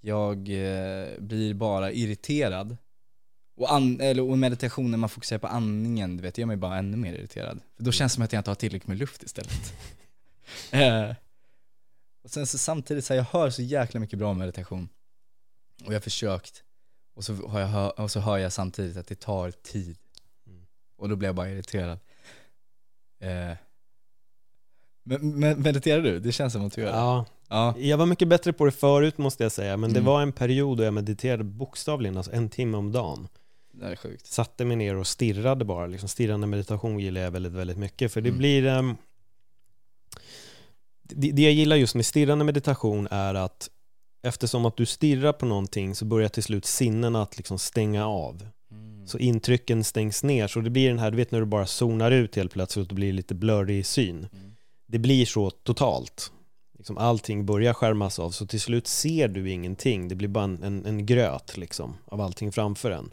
jag 0.00 0.36
eh, 0.38 1.18
blir 1.18 1.54
bara 1.54 1.92
irriterad. 1.92 2.76
Och, 3.56 3.72
an- 3.72 4.00
eller, 4.00 4.22
och 4.22 4.38
meditation 4.38 4.90
när 4.90 4.98
man 4.98 5.08
fokuserar 5.08 5.38
på 5.38 5.46
andningen, 5.46 6.16
du 6.16 6.22
vet, 6.22 6.38
gör 6.38 6.46
mig 6.46 6.56
bara 6.56 6.78
ännu 6.78 6.96
mer 6.96 7.14
irriterad. 7.14 7.60
För 7.76 7.84
då 7.84 7.92
känns 7.92 8.12
det 8.12 8.14
som 8.14 8.24
att 8.24 8.32
jag 8.32 8.40
inte 8.40 8.50
har 8.50 8.54
tillräckligt 8.54 8.88
med 8.88 8.98
luft 8.98 9.22
istället. 9.22 9.74
eh, 10.70 11.14
och 12.22 12.30
sen 12.30 12.46
så 12.46 12.58
samtidigt 12.58 13.04
så 13.04 13.12
här, 13.12 13.18
jag 13.18 13.24
hör 13.24 13.50
så 13.50 13.62
jäkla 13.62 14.00
mycket 14.00 14.18
bra 14.18 14.34
meditation. 14.34 14.88
Och 15.84 15.92
jag 15.92 15.96
har 15.96 16.00
försökt. 16.00 16.62
Och 17.14 17.24
så, 17.24 17.34
har 17.34 17.60
jag 17.60 17.66
hör, 17.66 18.00
och 18.00 18.10
så 18.10 18.20
hör 18.20 18.38
jag 18.38 18.52
samtidigt 18.52 18.96
att 18.96 19.06
det 19.06 19.20
tar 19.20 19.50
tid. 19.50 19.98
Mm. 20.46 20.66
Och 20.96 21.08
då 21.08 21.16
blir 21.16 21.28
jag 21.28 21.34
bara 21.34 21.50
irriterad. 21.50 21.98
Eh, 23.20 23.56
men, 25.04 25.38
men 25.38 25.62
mediterar 25.62 26.02
du? 26.02 26.20
Det 26.20 26.32
känns 26.32 26.52
som 26.52 26.66
att 26.66 26.72
du 26.72 26.80
gör 26.80 26.92
det. 26.92 26.96
Ja, 26.98 27.24
Ja. 27.48 27.74
jag 27.78 27.96
var 27.98 28.06
mycket 28.06 28.28
bättre 28.28 28.52
på 28.52 28.64
det 28.64 28.70
förut 28.70 29.18
måste 29.18 29.42
jag 29.42 29.52
säga, 29.52 29.76
men 29.76 29.92
det 29.92 29.98
Mm. 29.98 30.06
var 30.12 30.22
en 30.22 30.32
period 30.32 30.78
då 30.78 30.84
jag 30.84 30.94
mediterade 30.94 31.44
bokstavligen, 31.44 32.16
alltså 32.16 32.32
en 32.32 32.48
timme 32.48 32.76
om 32.76 32.92
dagen. 32.92 33.28
Det 33.72 33.86
är 33.86 33.96
sjukt. 33.96 34.26
Satte 34.26 34.64
mig 34.64 34.76
ner 34.76 34.96
och 34.96 35.06
stirrade 35.06 35.64
bara, 35.64 35.86
liksom 35.86 36.08
stirrande 36.08 36.46
meditation 36.46 36.98
gillar 36.98 37.20
jag 37.20 37.30
väldigt, 37.30 37.52
väldigt 37.52 37.78
mycket, 37.78 38.12
för 38.12 38.20
det 38.20 38.28
Mm. 38.28 38.38
blir 38.38 38.62
det, 41.02 41.30
det 41.32 41.42
jag 41.42 41.52
gillar 41.52 41.76
just 41.76 41.94
med 41.94 42.06
stirrande 42.06 42.44
meditation 42.44 43.08
är 43.10 43.34
att 43.34 43.70
eftersom 44.22 44.66
att 44.66 44.76
du 44.76 44.86
stirrar 44.86 45.32
på 45.32 45.46
någonting 45.46 45.94
så 45.94 46.04
börjar 46.04 46.28
till 46.28 46.42
slut 46.42 46.64
sinnena 46.64 47.22
att 47.22 47.36
liksom 47.36 47.58
stänga 47.58 48.06
av. 48.06 48.46
Mm. 49.06 49.10
Så 49.10 49.18
intrycken 49.18 49.84
stängs 49.84 50.22
ner, 50.22 50.46
så 50.46 50.60
det 50.60 50.70
blir 50.70 50.88
den 50.88 50.98
här, 50.98 51.10
du 51.10 51.16
vet 51.16 51.30
när 51.30 51.40
du 51.40 51.46
bara 51.46 51.66
zonar 51.66 52.10
ut 52.10 52.36
helt 52.36 52.52
plötsligt 52.52 52.82
och 52.82 52.88
det 52.88 52.94
blir 52.94 53.12
lite 53.12 53.34
blurrig 53.34 53.86
syn. 53.86 54.16
Mm. 54.16 54.54
Det 54.86 54.98
blir 54.98 55.26
så 55.26 55.50
totalt. 55.50 56.32
Liksom 56.76 56.98
allting 56.98 57.46
börjar 57.46 57.74
skärmas 57.74 58.18
av, 58.18 58.30
så 58.30 58.46
till 58.46 58.60
slut 58.60 58.86
ser 58.86 59.28
du 59.28 59.50
ingenting. 59.50 60.08
Det 60.08 60.14
blir 60.14 60.28
bara 60.28 60.44
en, 60.44 60.62
en, 60.62 60.86
en 60.86 61.06
gröt 61.06 61.56
liksom, 61.56 61.94
av 62.04 62.20
allting 62.20 62.52
framför 62.52 62.90
en. 62.90 63.10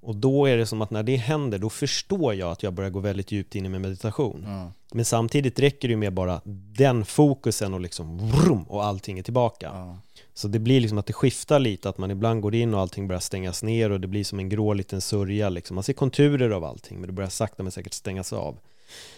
Och 0.00 0.16
då 0.16 0.46
är 0.46 0.56
det 0.56 0.66
som 0.66 0.82
att 0.82 0.90
när 0.90 1.02
det 1.02 1.16
händer, 1.16 1.58
då 1.58 1.70
förstår 1.70 2.34
jag 2.34 2.50
att 2.50 2.62
jag 2.62 2.72
börjar 2.72 2.90
gå 2.90 3.00
väldigt 3.00 3.32
djupt 3.32 3.54
in 3.54 3.66
i 3.66 3.68
min 3.68 3.82
meditation. 3.82 4.44
Ja. 4.46 4.72
Men 4.92 5.04
samtidigt 5.04 5.58
räcker 5.58 5.88
det 5.88 5.92
ju 5.92 5.96
med 5.96 6.12
bara 6.12 6.40
den 6.74 7.04
fokusen 7.04 7.74
och 7.74 7.80
liksom 7.80 8.30
vroom, 8.30 8.62
och 8.62 8.84
allting 8.84 9.18
är 9.18 9.22
tillbaka. 9.22 9.70
Ja. 9.74 9.98
Så 10.34 10.48
det 10.48 10.58
blir 10.58 10.80
liksom 10.80 10.98
att 10.98 11.06
det 11.06 11.12
skiftar 11.12 11.58
lite, 11.58 11.88
att 11.88 11.98
man 11.98 12.10
ibland 12.10 12.40
går 12.42 12.54
in 12.54 12.74
och 12.74 12.80
allting 12.80 13.08
börjar 13.08 13.20
stängas 13.20 13.62
ner 13.62 13.90
och 13.90 14.00
det 14.00 14.08
blir 14.08 14.24
som 14.24 14.38
en 14.38 14.48
grå 14.48 14.72
liten 14.72 15.00
sörja 15.00 15.48
liksom. 15.48 15.74
Man 15.74 15.84
ser 15.84 15.92
konturer 15.92 16.50
av 16.50 16.64
allting, 16.64 17.00
men 17.00 17.06
det 17.06 17.12
börjar 17.12 17.30
sakta 17.30 17.62
men 17.62 17.72
säkert 17.72 17.92
stängas 17.92 18.32
av. 18.32 18.58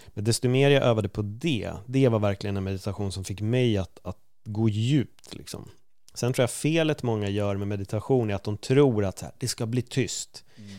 Men 0.06 0.24
desto 0.24 0.48
mer 0.48 0.70
jag 0.70 0.82
övade 0.82 1.08
på 1.08 1.22
det, 1.22 1.72
det 1.86 2.08
var 2.08 2.18
verkligen 2.18 2.56
en 2.56 2.64
meditation 2.64 3.12
som 3.12 3.24
fick 3.24 3.40
mig 3.40 3.76
att, 3.76 3.98
att 4.02 4.18
gå 4.44 4.68
djupt 4.68 5.34
liksom. 5.34 5.68
Sen 6.14 6.32
tror 6.32 6.42
jag 6.42 6.50
felet 6.50 7.02
många 7.02 7.28
gör 7.28 7.56
med 7.56 7.68
meditation 7.68 8.30
är 8.30 8.34
att 8.34 8.44
de 8.44 8.56
tror 8.56 9.04
att 9.04 9.20
här, 9.20 9.32
det 9.38 9.48
ska 9.48 9.66
bli 9.66 9.82
tyst. 9.82 10.44
Mm. 10.56 10.70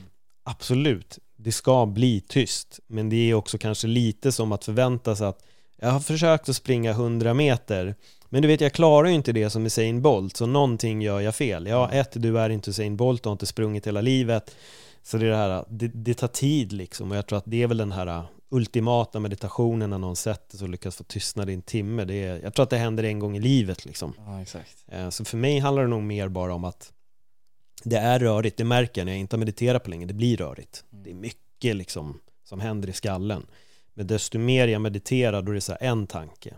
Absolut, 0.43 1.19
det 1.43 1.51
ska 1.51 1.85
bli 1.85 2.21
tyst. 2.21 2.79
Men 2.87 3.09
det 3.09 3.29
är 3.29 3.33
också 3.33 3.57
kanske 3.57 3.87
lite 3.87 4.31
som 4.31 4.51
att 4.51 4.65
förvänta 4.65 5.15
sig 5.15 5.27
att 5.27 5.43
jag 5.79 5.91
har 5.91 5.99
försökt 5.99 6.49
att 6.49 6.55
springa 6.55 6.91
100 6.91 7.33
meter 7.33 7.95
men 8.33 8.41
du 8.41 8.47
vet, 8.47 8.61
jag 8.61 8.73
klarar 8.73 9.07
ju 9.07 9.13
inte 9.13 9.31
det 9.31 9.49
som 9.49 9.65
Usain 9.65 10.01
Bolt, 10.01 10.37
så 10.37 10.45
någonting 10.45 11.01
gör 11.01 11.19
jag 11.19 11.35
fel. 11.35 11.67
Ja, 11.67 11.91
ett, 11.91 12.11
du 12.13 12.39
är 12.39 12.49
inte 12.49 12.69
Usain 12.69 12.97
Bolt, 12.97 13.23
du 13.23 13.29
har 13.29 13.31
inte 13.31 13.45
sprungit 13.45 13.87
hela 13.87 14.01
livet. 14.01 14.55
Så 15.03 15.17
det 15.17 15.25
är 15.25 15.29
det 15.29 15.35
här, 15.35 15.65
det, 15.69 15.87
det 15.87 16.13
tar 16.13 16.27
tid 16.27 16.73
liksom. 16.73 17.11
Och 17.11 17.17
jag 17.17 17.27
tror 17.27 17.37
att 17.37 17.43
det 17.47 17.63
är 17.63 17.67
väl 17.67 17.77
den 17.77 17.91
här 17.91 18.23
ultimata 18.49 19.19
meditationen 19.19 19.89
när 19.89 19.97
någon 19.97 20.15
sätter 20.15 20.57
sig 20.57 20.65
och 20.65 20.69
lyckas 20.69 20.95
få 20.95 21.03
tystnad 21.03 21.49
i 21.49 21.53
en 21.53 21.61
timme. 21.61 22.05
Det 22.05 22.23
är, 22.23 22.39
jag 22.43 22.53
tror 22.53 22.63
att 22.63 22.69
det 22.69 22.77
händer 22.77 23.03
en 23.03 23.19
gång 23.19 23.37
i 23.37 23.39
livet 23.39 23.85
liksom. 23.85 24.13
ja, 24.17 24.41
exakt. 24.41 24.85
Eh, 24.87 25.09
Så 25.09 25.25
för 25.25 25.37
mig 25.37 25.59
handlar 25.59 25.83
det 25.83 25.89
nog 25.89 26.03
mer 26.03 26.27
bara 26.27 26.53
om 26.53 26.63
att 26.63 26.93
det 27.83 27.97
är 27.97 28.19
rörigt, 28.19 28.57
det 28.57 28.63
märker 28.63 29.01
jag 29.01 29.05
när 29.05 29.11
jag 29.11 29.19
inte 29.19 29.35
har 29.35 29.39
mediterat 29.39 29.83
på 29.83 29.89
länge, 29.89 30.05
det 30.05 30.13
blir 30.13 30.37
rörigt. 30.37 30.83
Mm. 30.91 31.03
Det 31.03 31.09
är 31.09 31.13
mycket 31.13 31.75
liksom 31.75 32.19
som 32.43 32.59
händer 32.59 32.89
i 32.89 32.93
skallen. 32.93 33.45
Men 33.93 34.07
desto 34.07 34.39
mer 34.39 34.67
jag 34.67 34.81
mediterar 34.81 35.41
då 35.41 35.51
är 35.51 35.55
det 35.55 35.61
så 35.61 35.77
en 35.79 36.07
tanke 36.07 36.53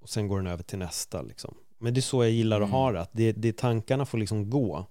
och 0.00 0.08
sen 0.08 0.28
går 0.28 0.36
den 0.36 0.46
över 0.46 0.62
till 0.62 0.78
nästa 0.78 1.22
liksom. 1.22 1.54
Men 1.78 1.94
det 1.94 2.00
är 2.00 2.02
så 2.02 2.24
jag 2.24 2.30
gillar 2.30 2.56
att 2.56 2.68
Mm. 2.68 2.72
ha 2.72 2.92
det, 2.92 3.00
att 3.00 3.10
det, 3.12 3.32
det 3.32 3.56
tankarna 3.56 4.06
får 4.06 4.18
liksom 4.18 4.50
gå. 4.50 4.86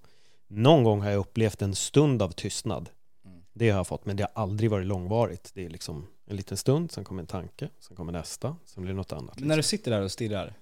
Någon 0.48 0.84
gång 0.84 1.00
har 1.00 1.10
jag 1.10 1.18
upplevt 1.20 1.62
en 1.62 1.74
stund 1.74 2.22
av 2.22 2.30
tystnad. 2.30 2.90
Mm. 3.24 3.42
Det 3.52 3.70
har 3.70 3.76
jag 3.78 3.86
fått, 3.86 4.06
men 4.06 4.16
det 4.16 4.22
har 4.22 4.42
aldrig 4.42 4.70
varit 4.70 4.86
långvarigt. 4.86 5.50
Det 5.54 5.64
är 5.64 5.70
liksom 5.70 6.06
en 6.26 6.36
liten 6.36 6.56
stund, 6.56 6.92
sen 6.92 7.04
kommer 7.04 7.22
en 7.22 7.26
tanke, 7.26 7.68
sen 7.80 7.96
kommer 7.96 8.12
nästa, 8.12 8.56
sen 8.64 8.82
blir 8.82 8.92
det 8.92 8.96
något 8.96 9.12
annat. 9.12 9.38
Men 9.38 9.48
när 9.48 9.56
Liksom. 9.56 9.76
du 9.76 9.78
sitter 9.78 9.90
där 9.90 10.00
och 10.02 10.12
stirrar, 10.12 10.54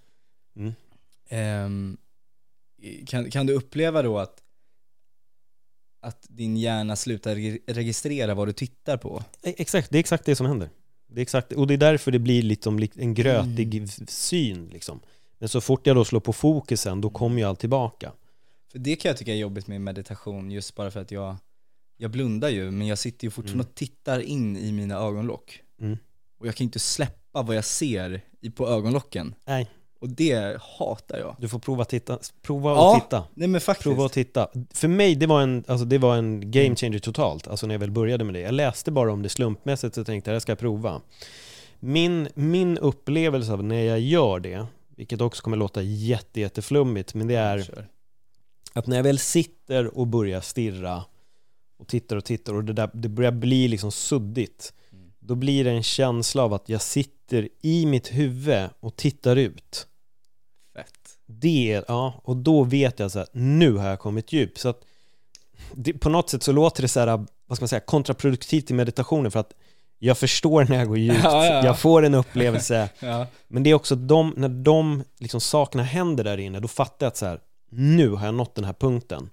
Mm. 0.56 0.72
ehm, 1.28 1.96
kan, 3.06 3.30
kan 3.30 3.46
du 3.46 3.52
uppleva 3.52 4.02
då 4.02 4.18
att, 4.18 4.41
att 6.02 6.26
din 6.28 6.56
hjärna 6.56 6.96
slutar 6.96 7.34
re- 7.36 7.58
registrera 7.66 8.34
vad 8.34 8.48
du 8.48 8.52
tittar 8.52 8.96
på? 8.96 9.22
E- 9.42 9.54
Exakt, 9.58 9.90
det 9.90 9.96
är 9.98 10.00
exakt 10.00 10.24
det 10.24 10.36
som 10.36 10.46
händer. 10.46 10.70
Det 11.06 11.20
är 11.20 11.22
exakt, 11.22 11.52
och 11.52 11.66
det 11.66 11.74
är 11.74 11.78
därför 11.78 12.10
det 12.10 12.18
blir 12.18 12.42
liksom 12.42 12.78
lik- 12.78 12.96
en 12.96 13.14
grötig 13.14 13.74
Mm. 13.74 13.88
syn 14.08 14.66
liksom. 14.72 15.00
Men 15.38 15.48
så 15.48 15.60
fort 15.60 15.86
jag 15.86 15.96
då 15.96 16.04
slår 16.04 16.20
på 16.20 16.32
fokusen, 16.32 17.00
då 17.00 17.10
kommer 17.10 17.38
ju 17.38 17.44
allt 17.48 17.60
tillbaka. 17.60 18.12
För 18.72 18.78
det 18.78 18.96
kan 18.96 19.08
jag 19.08 19.16
tycka 19.18 19.32
är 19.32 19.36
jobbigt 19.36 19.66
med 19.66 19.80
meditation, 19.80 20.50
just 20.50 20.74
bara 20.74 20.90
för 20.90 21.00
att 21.00 21.10
jag, 21.10 21.36
jag 21.96 22.10
blundar 22.10 22.48
ju, 22.48 22.70
men 22.70 22.86
jag 22.86 22.98
sitter 22.98 23.24
ju 23.26 23.30
fortfarande 23.30 23.54
Mm. 23.62 23.66
och 23.70 23.74
tittar 23.74 24.20
in 24.20 24.56
i 24.56 24.72
mina 24.72 24.94
ögonlock. 24.94 25.60
Mm. 25.80 25.98
Och 26.38 26.46
jag 26.46 26.54
kan 26.54 26.64
inte 26.64 26.78
släppa 26.78 27.42
vad 27.42 27.56
jag 27.56 27.64
ser 27.64 28.20
på 28.54 28.68
ögonlocken. 28.68 29.34
Nej, 29.46 29.70
Och 30.02 30.08
det 30.08 30.60
hatar 30.78 31.18
jag. 31.18 31.36
du 31.38 31.48
får 31.48 31.58
prova, 31.58 31.84
titta, 31.84 32.18
prova 32.42 32.70
Ja, 32.70 32.90
och 32.96 33.02
titta. 33.02 33.24
Nej 33.34 33.48
men 33.48 33.60
faktiskt. 33.60 33.82
Prova 33.84 34.06
att 34.06 34.12
titta. 34.12 34.48
För 34.70 34.88
mig, 34.88 35.14
det 35.14 35.26
var 35.26 35.42
en, 35.42 35.64
alltså 35.68 35.84
det 35.84 35.98
var 35.98 36.16
en 36.16 36.50
game 36.50 36.76
changer 36.76 36.98
totalt, 36.98 37.48
alltså 37.48 37.66
när 37.66 37.74
jag 37.74 37.80
väl 37.80 37.90
började 37.90 38.24
med 38.24 38.34
det. 38.34 38.40
Jag 38.40 38.54
läste 38.54 38.90
bara 38.90 39.12
om 39.12 39.22
det 39.22 39.28
slumpmässigt 39.28 39.96
och 39.96 40.06
tänkte 40.06 40.30
att 40.30 40.34
jag 40.34 40.42
ska 40.42 40.56
prova. 40.56 41.00
Min, 41.80 42.28
min 42.34 42.78
upplevelse 42.78 43.52
av 43.52 43.64
när 43.64 43.82
jag 43.82 44.00
gör 44.00 44.40
det, 44.40 44.66
vilket 44.96 45.20
också 45.20 45.42
kommer 45.42 45.56
låta 45.56 45.82
jätte, 45.82 46.40
jätteflummigt, 46.40 47.14
men 47.14 47.26
det 47.26 47.34
är 47.34 47.86
att 48.72 48.86
när 48.86 48.96
jag 48.96 49.04
väl 49.04 49.18
sitter 49.18 49.98
och 49.98 50.06
börjar 50.06 50.40
stirra 50.40 51.04
och 51.78 51.88
tittar 51.88 52.16
och 52.16 52.24
tittar 52.24 52.54
och 52.54 52.64
det, 52.64 52.72
där, 52.72 52.90
det 52.94 53.08
börjar 53.08 53.32
bli 53.32 53.68
liksom 53.68 53.92
suddigt, 53.92 54.72
Mm. 54.92 55.04
då 55.20 55.34
blir 55.34 55.64
det 55.64 55.70
en 55.70 55.82
känsla 55.82 56.42
av 56.42 56.54
att 56.54 56.68
jag 56.68 56.82
sitter 56.82 57.48
i 57.62 57.86
mitt 57.86 58.08
huvud 58.12 58.68
och 58.80 58.96
tittar 58.96 59.36
ut. 59.36 59.86
Det, 61.40 61.84
ja, 61.88 62.20
och 62.24 62.36
då 62.36 62.64
vet 62.64 62.98
jag 62.98 63.10
så 63.10 63.18
här, 63.18 63.28
nu 63.32 63.72
har 63.76 63.88
jag 63.88 63.98
kommit 63.98 64.32
djup. 64.32 64.58
Så 64.58 64.68
att 64.68 64.80
det, 65.74 65.92
på 65.92 66.08
något 66.08 66.30
sätt 66.30 66.42
så 66.42 66.52
låter 66.52 66.82
det 66.82 66.88
så 66.88 67.00
här, 67.00 67.06
vad 67.46 67.56
ska 67.56 67.62
man 67.62 67.68
säga, 67.68 67.80
kontraproduktivt 67.80 68.70
i 68.70 68.74
meditationen 68.74 69.30
för 69.30 69.40
att 69.40 69.52
jag 69.98 70.18
förstår 70.18 70.64
när 70.68 70.76
jag 70.78 70.88
går 70.88 70.98
djupt, 70.98 71.20
Ja, 71.24 71.46
ja, 71.46 71.54
ja. 71.54 71.64
jag 71.64 71.78
får 71.78 72.02
en 72.04 72.14
upplevelse, 72.14 72.88
Ja. 73.00 73.26
men 73.48 73.62
det 73.62 73.70
är 73.70 73.74
också 73.74 73.94
de, 73.94 74.34
när 74.36 74.48
de 74.48 75.02
liksom 75.18 75.40
sakerna 75.40 75.82
händer 75.82 76.24
där 76.24 76.38
inne, 76.38 76.60
då 76.60 76.68
fattar 76.68 77.06
jag 77.06 77.10
att 77.10 77.16
så 77.16 77.26
här, 77.26 77.40
nu 77.70 78.08
har 78.10 78.26
jag 78.26 78.34
nått 78.34 78.54
den 78.54 78.64
här 78.64 78.72
punkten. 78.72 79.30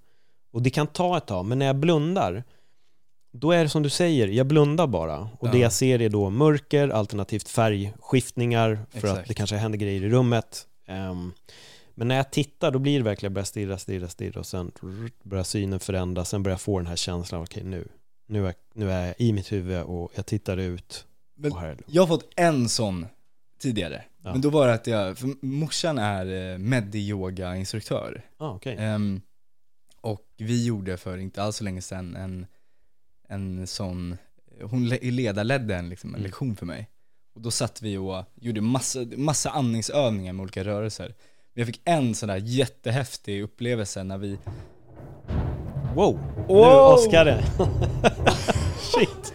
Och 0.53 0.61
det 0.61 0.69
kan 0.69 0.87
ta 0.87 1.17
ett 1.17 1.25
tag, 1.27 1.45
men 1.45 1.59
när 1.59 1.65
jag 1.65 1.75
blundar, 1.75 2.43
då 3.33 3.51
är 3.51 3.63
det 3.63 3.69
som 3.69 3.83
du 3.83 3.89
säger, 3.89 4.27
jag 4.27 4.45
blundar 4.47 4.87
bara. 4.87 5.29
Och 5.39 5.49
det 5.49 5.57
Ja. 5.57 5.61
jag 5.63 5.73
ser 5.73 6.01
är 6.01 6.09
då 6.09 6.29
mörker, 6.29 6.89
alternativt 6.89 7.49
färgskiftningar, 7.49 8.79
för 8.91 8.97
att 9.07 9.13
Exakt. 9.13 9.27
det 9.27 9.33
kanske 9.33 9.55
händer 9.55 9.77
grejer 9.79 10.03
i 10.03 10.09
rummet. 10.09 10.65
Ehm, 10.87 11.31
men 11.99 12.07
när 12.07 12.15
jag 12.15 12.31
tittar, 12.31 12.71
då 12.71 12.79
blir 12.79 12.97
det 12.97 13.03
verkligen, 13.03 13.33
börjar 13.33 13.45
stirra, 13.45 13.77
stirra, 13.77 14.07
stirra 14.07 14.39
och 14.39 14.45
sen 14.45 14.71
börjar 15.23 15.43
synen 15.43 15.79
förändras, 15.79 16.29
sen 16.29 16.43
börjar 16.43 16.53
jag 16.53 16.61
få 16.61 16.79
den 16.79 16.87
här 16.87 16.95
känslan, 16.95 17.41
okej 17.43 17.63
nu, 17.63 17.87
nu 18.27 18.47
är, 18.47 18.53
nu 18.73 18.91
är 18.91 19.05
jag 19.05 19.15
i 19.17 19.33
mitt 19.33 19.51
huvud 19.51 19.81
och 19.83 20.11
jag 20.15 20.25
tittar 20.25 20.57
ut. 20.57 21.05
Men 21.35 21.51
jag 21.87 22.01
har 22.01 22.07
fått 22.07 22.33
en 22.35 22.69
sån 22.69 23.05
tidigare. 23.59 24.03
Ja. 24.23 24.31
Men 24.31 24.41
då 24.41 24.49
var 24.49 24.67
det 24.67 24.73
att 24.73 24.87
jag, 24.87 25.17
för 25.17 25.45
morsan 25.45 25.97
är 25.97 26.51
eh, 26.53 26.57
medi-yoga-instruktör. 26.57 28.21
Ah, 28.37 28.49
okej. 28.49 28.75
Ehm, 28.79 29.21
och 30.01 30.21
vi 30.37 30.65
gjorde 30.65 30.97
för 30.97 31.17
inte 31.17 31.43
alls 31.43 31.55
så 31.55 31.63
länge 31.63 31.81
sedan 31.81 32.15
en, 32.15 32.45
en 33.27 33.67
sån, 33.67 34.17
hon 34.61 34.87
le- 34.89 35.11
ledarledde 35.11 35.75
en, 35.75 35.89
liksom, 35.89 36.09
en 36.09 36.15
Mm. 36.15 36.23
lektion 36.23 36.55
för 36.55 36.65
mig. 36.65 36.89
Och 37.35 37.41
då 37.41 37.51
satt 37.51 37.81
vi 37.81 37.97
och 37.97 38.23
gjorde 38.35 38.61
massa, 38.61 39.05
massa 39.17 39.49
andningsövningar 39.49 40.33
med 40.33 40.43
olika 40.43 40.63
rörelser. 40.63 41.15
Men 41.59 41.65
jag 41.65 41.75
fick 41.75 41.81
en 41.85 42.15
sån 42.15 42.29
där 42.29 42.37
jättehäftig 42.37 43.43
upplevelse 43.43 44.03
när 44.03 44.17
vi, 44.17 44.37
Wow! 45.95 46.19
Nu 46.37 46.53
Wow! 46.53 46.93
Oskar 46.93 47.25
Shit! 48.79 49.33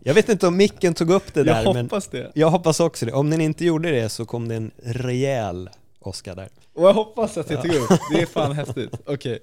Jag 0.00 0.14
vet 0.14 0.28
inte 0.28 0.46
om 0.46 0.56
micken 0.56 0.94
tog 0.94 1.10
upp 1.10 1.34
det 1.34 1.44
där, 1.44 1.62
jag 1.62 1.74
men 1.74 1.84
hoppas 1.84 2.08
det. 2.08 2.32
jag 2.34 2.50
hoppas 2.50 2.80
också 2.80 3.06
det. 3.06 3.12
Om 3.12 3.30
den 3.30 3.40
inte 3.40 3.64
gjorde 3.64 3.90
det 3.90 4.08
så 4.08 4.24
kom 4.24 4.48
det 4.48 4.54
en 4.54 4.70
rejäl 4.82 5.70
Oskar 6.00 6.36
där. 6.36 6.48
Och 6.74 6.88
jag 6.88 6.94
hoppas 6.94 7.38
att 7.38 7.50
jag 7.50 7.62
tog 7.62 7.74
upp, 7.74 7.90
det 8.14 8.22
är 8.22 8.26
fan 8.26 8.52
häftigt. 8.52 8.94
Okej. 9.06 9.38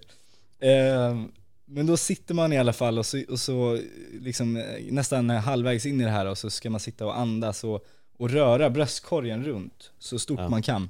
Ehm, 0.60 1.32
men 1.66 1.86
då 1.86 1.98
sitter 1.98 2.34
man 2.34 2.54
i 2.54 2.58
alla 2.58 2.74
fall 2.74 2.98
och 3.00 3.06
så, 3.06 3.22
och 3.30 3.40
så 3.40 3.80
liksom 4.22 4.58
eh, 4.58 4.64
nästan 4.90 5.30
halvvägs 5.30 5.86
in 5.86 6.02
i 6.02 6.04
det 6.04 6.10
här 6.10 6.26
och 6.26 6.38
så 6.38 6.50
ska 6.50 6.70
man 6.70 6.80
sitta 6.80 7.06
och 7.06 7.18
andas 7.18 7.64
och, 7.64 7.86
och 8.18 8.30
röra 8.30 8.70
bröstkorgen 8.70 9.44
runt 9.44 9.92
så 10.00 10.20
stort 10.20 10.40
Ja. 10.40 10.50
man 10.50 10.62
kan. 10.62 10.90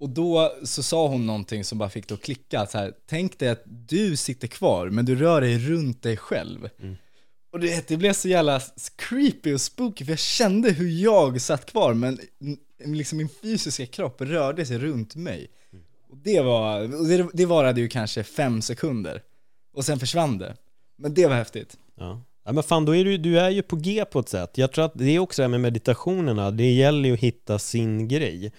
Och 0.00 0.10
då 0.10 0.52
så 0.64 0.82
sa 0.82 1.08
hon 1.08 1.26
någonting 1.26 1.64
som 1.64 1.78
bara 1.78 1.90
fick 1.90 2.08
det 2.08 2.14
att 2.14 2.22
klicka, 2.22 2.66
så 2.66 2.78
här, 2.78 2.92
tänk 3.06 3.38
dig 3.38 3.48
att 3.48 3.62
du 3.64 4.16
sitter 4.16 4.48
kvar 4.48 4.90
men 4.90 5.04
du 5.04 5.16
rör 5.16 5.40
dig 5.40 5.58
runt 5.58 6.02
dig 6.02 6.16
själv. 6.16 6.68
Mm. 6.82 6.96
Och 7.52 7.60
det, 7.60 7.88
det 7.88 7.96
blev 7.96 8.12
så 8.12 8.28
jävla 8.28 8.60
creepy 8.96 9.54
och 9.54 9.60
spooky 9.60 10.04
för 10.04 10.12
jag 10.12 10.18
kände 10.18 10.70
hur 10.70 10.88
jag 10.88 11.40
satt 11.40 11.66
kvar 11.66 11.94
men 11.94 12.18
liksom 12.84 13.18
min 13.18 13.28
fysiska 13.28 13.86
kropp 13.86 14.20
rörde 14.20 14.66
sig 14.66 14.78
runt 14.78 15.16
mig. 15.16 15.50
Och 16.10 16.16
det 16.16 16.40
var, 16.40 17.00
och 17.00 17.06
det, 17.06 17.28
det 17.32 17.46
varade 17.46 17.80
ju 17.80 17.88
kanske 17.88 18.24
fem 18.24 18.62
sekunder. 18.62 19.22
Och 19.72 19.84
sen 19.84 19.98
försvann 19.98 20.38
det. 20.38 20.56
Men 20.96 21.14
det 21.14 21.26
var 21.26 21.34
häftigt. 21.34 21.76
Ja. 21.98 22.22
ja 22.44 22.52
men 22.52 22.62
fan, 22.62 22.84
då 22.84 22.96
är 22.96 23.04
du, 23.04 23.18
du 23.18 23.40
är 23.40 23.50
ju 23.50 23.62
på 23.62 23.76
G 23.76 24.04
på 24.04 24.18
ett 24.18 24.28
sätt. 24.28 24.58
Jag 24.58 24.72
tror 24.72 24.84
att 24.84 24.92
det 24.94 25.04
är 25.04 25.18
också 25.18 25.42
det 25.42 25.44
här 25.44 25.50
med 25.50 25.60
meditationerna, 25.60 26.50
det 26.50 26.72
gäller 26.72 27.08
ju 27.08 27.14
att 27.14 27.20
hitta 27.20 27.58
sin 27.58 28.08
grej. 28.08 28.52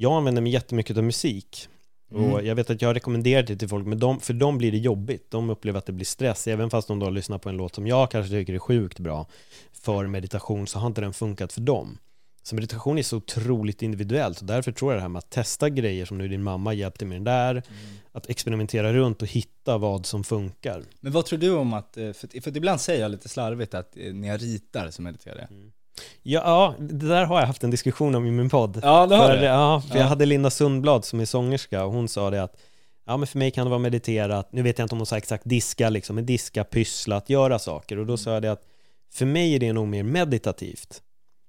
Jag 0.00 0.12
använder 0.12 0.42
mig 0.42 0.52
jättemycket 0.52 0.96
av 0.96 1.04
musik. 1.04 1.68
Och 2.10 2.20
Mm. 2.20 2.46
jag 2.46 2.54
vet 2.54 2.70
att 2.70 2.82
jag 2.82 2.88
har 2.88 2.94
rekommenderat 2.94 3.46
det 3.46 3.56
till 3.56 3.68
folk, 3.68 3.86
men 3.86 3.98
de, 3.98 4.20
för 4.20 4.32
dem 4.34 4.58
blir 4.58 4.72
det 4.72 4.78
jobbigt. 4.78 5.30
De 5.30 5.50
upplever 5.50 5.78
att 5.78 5.86
det 5.86 5.92
blir 5.92 6.04
stress, 6.06 6.46
även 6.48 6.70
fast 6.70 6.88
de 6.88 6.98
då 6.98 7.10
lyssnar 7.10 7.38
på 7.38 7.48
en 7.48 7.56
låt 7.56 7.74
som 7.74 7.86
jag 7.86 8.10
kanske 8.10 8.30
tycker 8.32 8.54
är 8.54 8.58
sjukt 8.58 8.98
bra 8.98 9.26
för 9.72 10.06
meditation, 10.06 10.66
så 10.66 10.78
har 10.78 10.86
inte 10.86 11.00
den 11.00 11.12
funkat 11.12 11.52
för 11.52 11.60
dem. 11.60 11.98
Så 12.42 12.54
meditation 12.54 12.98
är 12.98 13.02
så 13.02 13.16
otroligt 13.16 13.82
individuellt 13.82 14.40
och 14.40 14.46
därför 14.46 14.72
tror 14.72 14.92
jag 14.92 14.98
det 14.98 15.02
här 15.02 15.08
med 15.08 15.18
att 15.18 15.30
testa 15.30 15.68
grejer 15.68 16.04
som 16.04 16.18
nu 16.18 16.28
din 16.28 16.42
mamma 16.42 16.74
hjälpte 16.74 17.04
med 17.04 17.16
den 17.16 17.24
där, 17.24 17.62
att 18.12 18.30
experimentera 18.30 18.92
runt 18.92 19.22
och 19.22 19.28
hitta 19.28 19.78
vad 19.78 20.06
som 20.06 20.24
funkar. 20.24 20.82
Men 21.00 21.12
vad 21.12 21.26
tror 21.26 21.38
du 21.38 21.50
om 21.50 21.72
att, 21.72 21.96
eh, 21.96 22.12
för, 22.12 22.40
för 22.40 22.56
ibland 22.56 22.80
säger 22.80 23.02
jag 23.02 23.10
lite 23.10 23.28
slarvigt 23.28 23.74
att 23.74 23.96
eh, 23.96 24.14
när 24.14 24.28
jag 24.28 24.42
ritar 24.42 24.90
så 24.90 25.02
mediterar 25.02 25.38
jag. 25.38 25.48
Ja, 25.50 25.70
ja, 26.22 26.74
det 26.78 27.08
där 27.08 27.24
har 27.24 27.40
jag 27.40 27.46
haft 27.46 27.64
en 27.64 27.70
diskussion 27.70 28.14
om 28.14 28.26
i 28.26 28.30
min 28.30 28.48
podd. 28.50 28.80
Ja, 28.82 29.06
det 29.06 29.16
har 29.16 29.26
för, 29.28 29.36
du. 29.36 29.44
Ja, 29.44 29.82
för 29.88 29.96
jag 29.96 30.04
Ja. 30.04 30.08
hade 30.08 30.26
Linda 30.26 30.50
Sundblad 30.50 31.04
som 31.04 31.20
är 31.20 31.24
sångerska 31.24 31.84
och 31.84 31.92
hon 31.92 32.08
sa 32.08 32.30
det 32.30 32.42
att 32.42 32.56
Ja 33.06 33.16
men 33.16 33.26
för 33.26 33.38
mig 33.38 33.50
kan 33.50 33.66
det 33.66 33.70
vara 33.70 33.78
mediterat, 33.78 34.52
nu 34.52 34.62
vet 34.62 34.78
jag 34.78 34.84
inte 34.84 34.94
om 34.94 34.98
hon 34.98 35.06
sa 35.06 35.16
exakt 35.16 35.42
diska 35.46 35.88
liksom, 35.90 36.16
men 36.16 36.26
diska, 36.26 36.64
pyssla, 36.64 37.16
att 37.16 37.30
göra 37.30 37.58
saker 37.58 37.98
och 37.98 38.06
då 38.06 38.16
sa 38.16 38.30
jag 38.32 38.42
det 38.42 38.52
att 38.52 38.62
för 39.12 39.26
mig 39.26 39.54
är 39.54 39.58
det 39.58 39.72
nog 39.72 39.88
mer 39.88 40.02
meditativt 40.02 41.02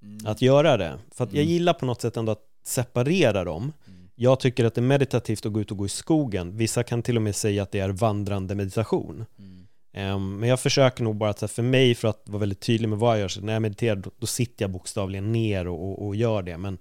Mm. 0.03 0.25
att 0.31 0.41
göra 0.41 0.77
det. 0.77 0.97
För 1.11 1.23
att 1.23 1.33
jag 1.33 1.41
Mm. 1.41 1.53
gillar 1.53 1.73
på 1.73 1.85
något 1.85 2.01
sätt 2.01 2.17
ändå 2.17 2.31
att 2.31 2.41
separera 2.65 3.43
dem. 3.43 3.73
Mm. 3.87 4.09
Jag 4.15 4.39
tycker 4.39 4.65
att 4.65 4.75
det 4.75 4.81
är 4.81 4.83
meditativt 4.83 5.45
att 5.45 5.53
gå 5.53 5.61
ut 5.61 5.71
och 5.71 5.77
gå 5.77 5.85
i 5.85 5.89
skogen. 5.89 6.57
Vissa 6.57 6.83
kan 6.83 7.01
till 7.03 7.15
och 7.15 7.21
med 7.21 7.35
säga 7.35 7.63
att 7.63 7.71
det 7.71 7.79
är 7.79 7.89
vandrande 7.89 8.55
meditation. 8.55 9.25
Mm. 9.39 9.58
Ehm, 9.93 10.39
men 10.39 10.49
jag 10.49 10.59
försöker 10.59 11.03
nog 11.03 11.15
bara 11.15 11.29
att 11.29 11.51
för 11.51 11.63
mig, 11.63 11.95
för 11.95 12.07
att 12.07 12.23
vara 12.25 12.39
väldigt 12.39 12.59
tydlig 12.59 12.89
med 12.89 12.97
vad 12.99 13.13
jag 13.15 13.19
gör, 13.21 13.27
så 13.27 13.41
när 13.41 13.53
jag 13.53 13.61
mediterar 13.61 13.95
då, 13.95 14.11
då 14.17 14.27
sitter 14.27 14.63
jag 14.63 14.71
bokstavligen 14.71 15.31
ner 15.31 15.67
och, 15.67 15.83
och, 15.89 16.05
och 16.07 16.15
gör 16.15 16.41
det. 16.43 16.57
Men 16.57 16.77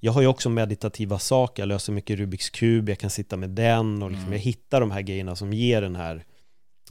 jag 0.00 0.12
har 0.12 0.20
ju 0.20 0.26
också 0.26 0.48
meditativa 0.48 1.18
saker, 1.18 1.62
jag 1.62 1.68
löser 1.68 1.92
mycket 1.92 2.18
Rubiks 2.18 2.50
kub, 2.50 2.88
jag 2.88 2.98
kan 2.98 3.10
sitta 3.10 3.36
med 3.36 3.50
den 3.50 4.02
och 4.02 4.10
liksom, 4.10 4.26
Mm. 4.26 4.32
jag 4.32 4.40
hittar 4.40 4.80
de 4.80 4.90
här 4.90 5.00
grejerna 5.00 5.36
som 5.36 5.52
ger 5.52 5.82
den 5.82 5.96
här 5.96 6.24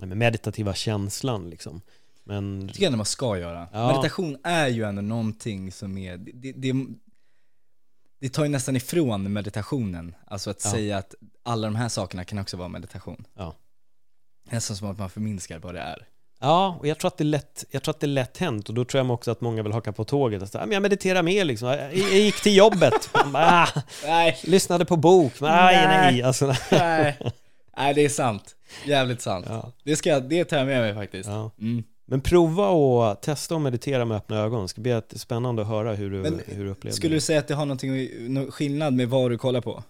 meditativa 0.02 0.74
känslan 0.74 1.50
liksom. 1.50 1.82
Men 2.24 2.60
Det 2.68 2.74
tycker 2.74 2.84
jag 2.84 2.88
ändå 2.88 2.98
man 2.98 3.06
ska 3.06 3.38
göra. 3.38 3.68
Ja. 3.74 3.88
Meditation 3.88 4.38
är 4.44 4.68
ju 4.68 4.84
ändå 4.84 5.02
någonting 5.02 5.72
som 5.72 5.98
är, 5.98 6.18
det, 6.18 6.52
det, 6.52 6.74
det 8.22 8.30
tar 8.30 8.44
ju 8.44 8.50
nästan 8.50 8.76
ifrån 8.76 9.34
meditationen. 9.34 10.16
Alltså 10.28 10.50
att 10.50 10.62
Ja. 10.66 10.72
säga 10.72 10.98
att 10.98 11.16
alla 11.44 11.68
de 11.68 11.76
här 11.76 11.90
sakerna 11.90 12.26
kan 12.26 12.40
också 12.40 12.58
vara 12.58 12.68
meditation. 12.68 13.26
Ja. 13.36 13.56
Nästan 14.52 14.78
som 14.78 14.92
att 14.92 14.98
man 14.98 15.10
förminskar 15.10 15.60
vad 15.60 15.74
det 15.74 15.80
är. 15.80 16.06
Ja, 16.42 16.78
och 16.80 16.88
jag 16.88 16.98
tror 17.00 17.08
att 17.08 17.18
det 17.18 17.24
är 17.24 17.26
lätt, 17.26 17.66
jag 17.72 17.84
tror 17.84 17.94
att 17.94 18.00
det 18.00 18.06
är 18.06 18.08
lätt 18.08 18.38
hänt 18.38 18.70
och 18.70 18.76
då 18.76 18.86
tror 18.86 19.04
jag 19.04 19.12
också 19.12 19.32
att 19.32 19.42
många 19.42 19.64
vill 19.64 19.72
haka 19.72 19.92
på 19.92 20.04
tåget 20.04 20.42
och 20.42 20.48
säga, 20.48 20.66
men 20.66 20.74
jag 20.74 20.82
mediterar 20.82 21.24
mer 21.24 21.46
liksom, 21.46 21.68
jag, 21.68 21.96
jag 21.96 22.20
gick 22.20 22.42
till 22.42 22.56
jobbet, 22.58 23.10
bara, 23.34 23.64
ah, 23.64 23.82
Nej, 24.06 24.38
lyssnade 24.44 24.86
på 24.86 24.96
bok, 24.96 25.40
men, 25.40 25.52
nej, 25.52 25.88
Nej. 25.88 26.12
nej, 26.12 26.24
alltså, 26.24 26.54
nej, 26.72 27.18
nej 27.78 27.94
det 27.94 28.06
är 28.06 28.10
sant. 28.10 28.56
Jävligt 28.86 29.22
sant. 29.22 29.46
ja, 29.50 29.72
Det, 29.84 29.96
ska, 29.96 30.20
det 30.20 30.46
tar 30.46 30.58
jag 30.58 30.68
med 30.68 30.82
mig 30.82 30.94
faktiskt. 30.94 31.30
ja. 31.30 31.52
Mm. 31.60 31.84
Men 32.06 32.22
prova 32.22 33.12
att 33.12 33.22
testa 33.22 33.56
att 33.56 33.62
meditera 33.62 34.06
med 34.06 34.18
öppna 34.18 34.38
ögon. 34.38 34.62
Det 34.62 34.68
ska 34.68 34.82
bli 34.82 35.02
spännande 35.16 35.62
att 35.62 35.68
höra 35.68 35.94
hur 35.94 36.12
du, 36.12 36.18
Men 36.18 36.42
hur 36.48 36.64
du 36.64 36.70
upplever 36.70 36.96
Skulle 36.96 37.16
du 37.16 37.22
säga 37.22 37.40
att 37.40 37.48
det 37.48 37.54
har 37.54 37.66
någon 37.66 38.52
skillnad 38.52 38.94
med 38.94 39.10
vad 39.10 39.32
du 39.32 39.38
kollar 39.38 39.62
på? 39.62 39.84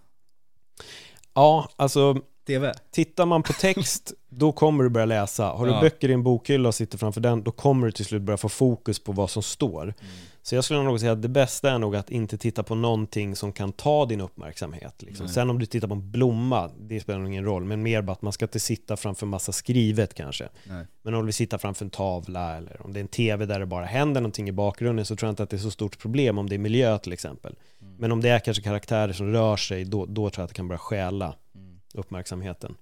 Ja, 1.34 1.70
alltså 1.76 2.22
TV? 2.54 2.74
tittar 2.92 3.26
man 3.26 3.44
på 3.44 3.54
text, 3.54 4.14
då 4.30 4.52
kommer 4.52 4.84
du 4.84 4.90
börja 4.90 5.06
läsa. 5.06 5.46
Har 5.46 5.66
du 5.66 5.72
Ja. 5.72 5.82
böcker 5.82 6.10
i 6.10 6.14
en 6.14 6.24
bokhylla 6.24 6.68
och 6.70 6.76
sitter 6.76 6.98
framför 6.98 7.22
den, 7.22 7.44
då 7.44 7.52
kommer 7.52 7.86
du 7.86 7.92
till 7.92 8.06
slut 8.06 8.22
börja 8.22 8.38
få 8.38 8.50
fokus 8.50 9.00
på 9.04 9.12
vad 9.12 9.30
som 9.30 9.44
står. 9.44 9.84
Mm. 9.84 9.96
Så 10.42 10.56
jag 10.56 10.64
skulle 10.64 10.84
nog 10.84 11.00
säga 11.00 11.12
att 11.12 11.22
det 11.22 11.30
bästa 11.30 11.72
är 11.72 11.78
nog 11.80 11.96
att 11.96 12.10
inte 12.10 12.38
titta 12.38 12.64
på 12.64 12.76
någonting 12.76 13.36
som 13.36 13.54
kan 13.54 13.72
ta 13.72 14.06
din 14.06 14.22
uppmärksamhet. 14.22 15.02
Liksom. 15.02 15.28
Sen 15.28 15.50
om 15.50 15.60
du 15.60 15.66
tittar 15.66 15.88
på 15.88 15.94
en 15.94 16.12
blomma, 16.12 16.70
det 16.80 17.00
spelar 17.00 17.20
nog 17.20 17.28
ingen 17.28 17.46
roll, 17.46 17.64
men 17.66 17.84
mer 17.84 18.02
bara 18.02 18.12
att 18.12 18.22
man 18.22 18.34
ska 18.34 18.46
inte 18.46 18.60
sitta 18.60 18.98
framför 18.98 19.26
massa 19.26 19.52
skrivet 19.52 20.14
kanske. 20.14 20.50
Nej. 20.64 20.86
Men 21.02 21.14
om 21.14 21.26
du 21.26 21.32
sitta 21.32 21.58
framför 21.58 21.86
en 21.86 21.90
tavla 21.90 22.58
eller 22.58 22.86
om 22.86 22.94
det 22.94 23.00
är 23.00 23.02
en 23.02 23.08
TV 23.08 23.46
där 23.46 23.60
det 23.60 23.66
bara 23.66 23.86
händer 23.86 24.22
någonting 24.22 24.50
i 24.50 24.52
bakgrunden 24.52 25.06
så 25.06 25.16
tror 25.16 25.28
jag 25.28 25.32
inte 25.32 25.44
att 25.44 25.50
det 25.50 25.58
är 25.58 25.60
så 25.60 25.72
stort 25.72 26.00
problem 26.00 26.38
om 26.38 26.50
det 26.50 26.56
är 26.56 26.60
miljö 26.60 26.98
till 26.98 27.14
exempel. 27.14 27.56
Mm. 27.82 27.96
Men 27.98 28.12
om 28.12 28.22
det 28.22 28.30
är 28.30 28.40
kanske 28.40 28.64
karaktärer 28.64 29.14
som 29.14 29.32
rör 29.32 29.58
sig, 29.58 29.86
då, 29.86 30.06
då 30.06 30.30
tror 30.30 30.42
jag 30.42 30.44
att 30.44 30.50
det 30.50 30.56
kan 30.56 30.68
börja 30.68 30.80
stjäla. 30.80 31.36
Uppmärksamheten. 31.94 32.76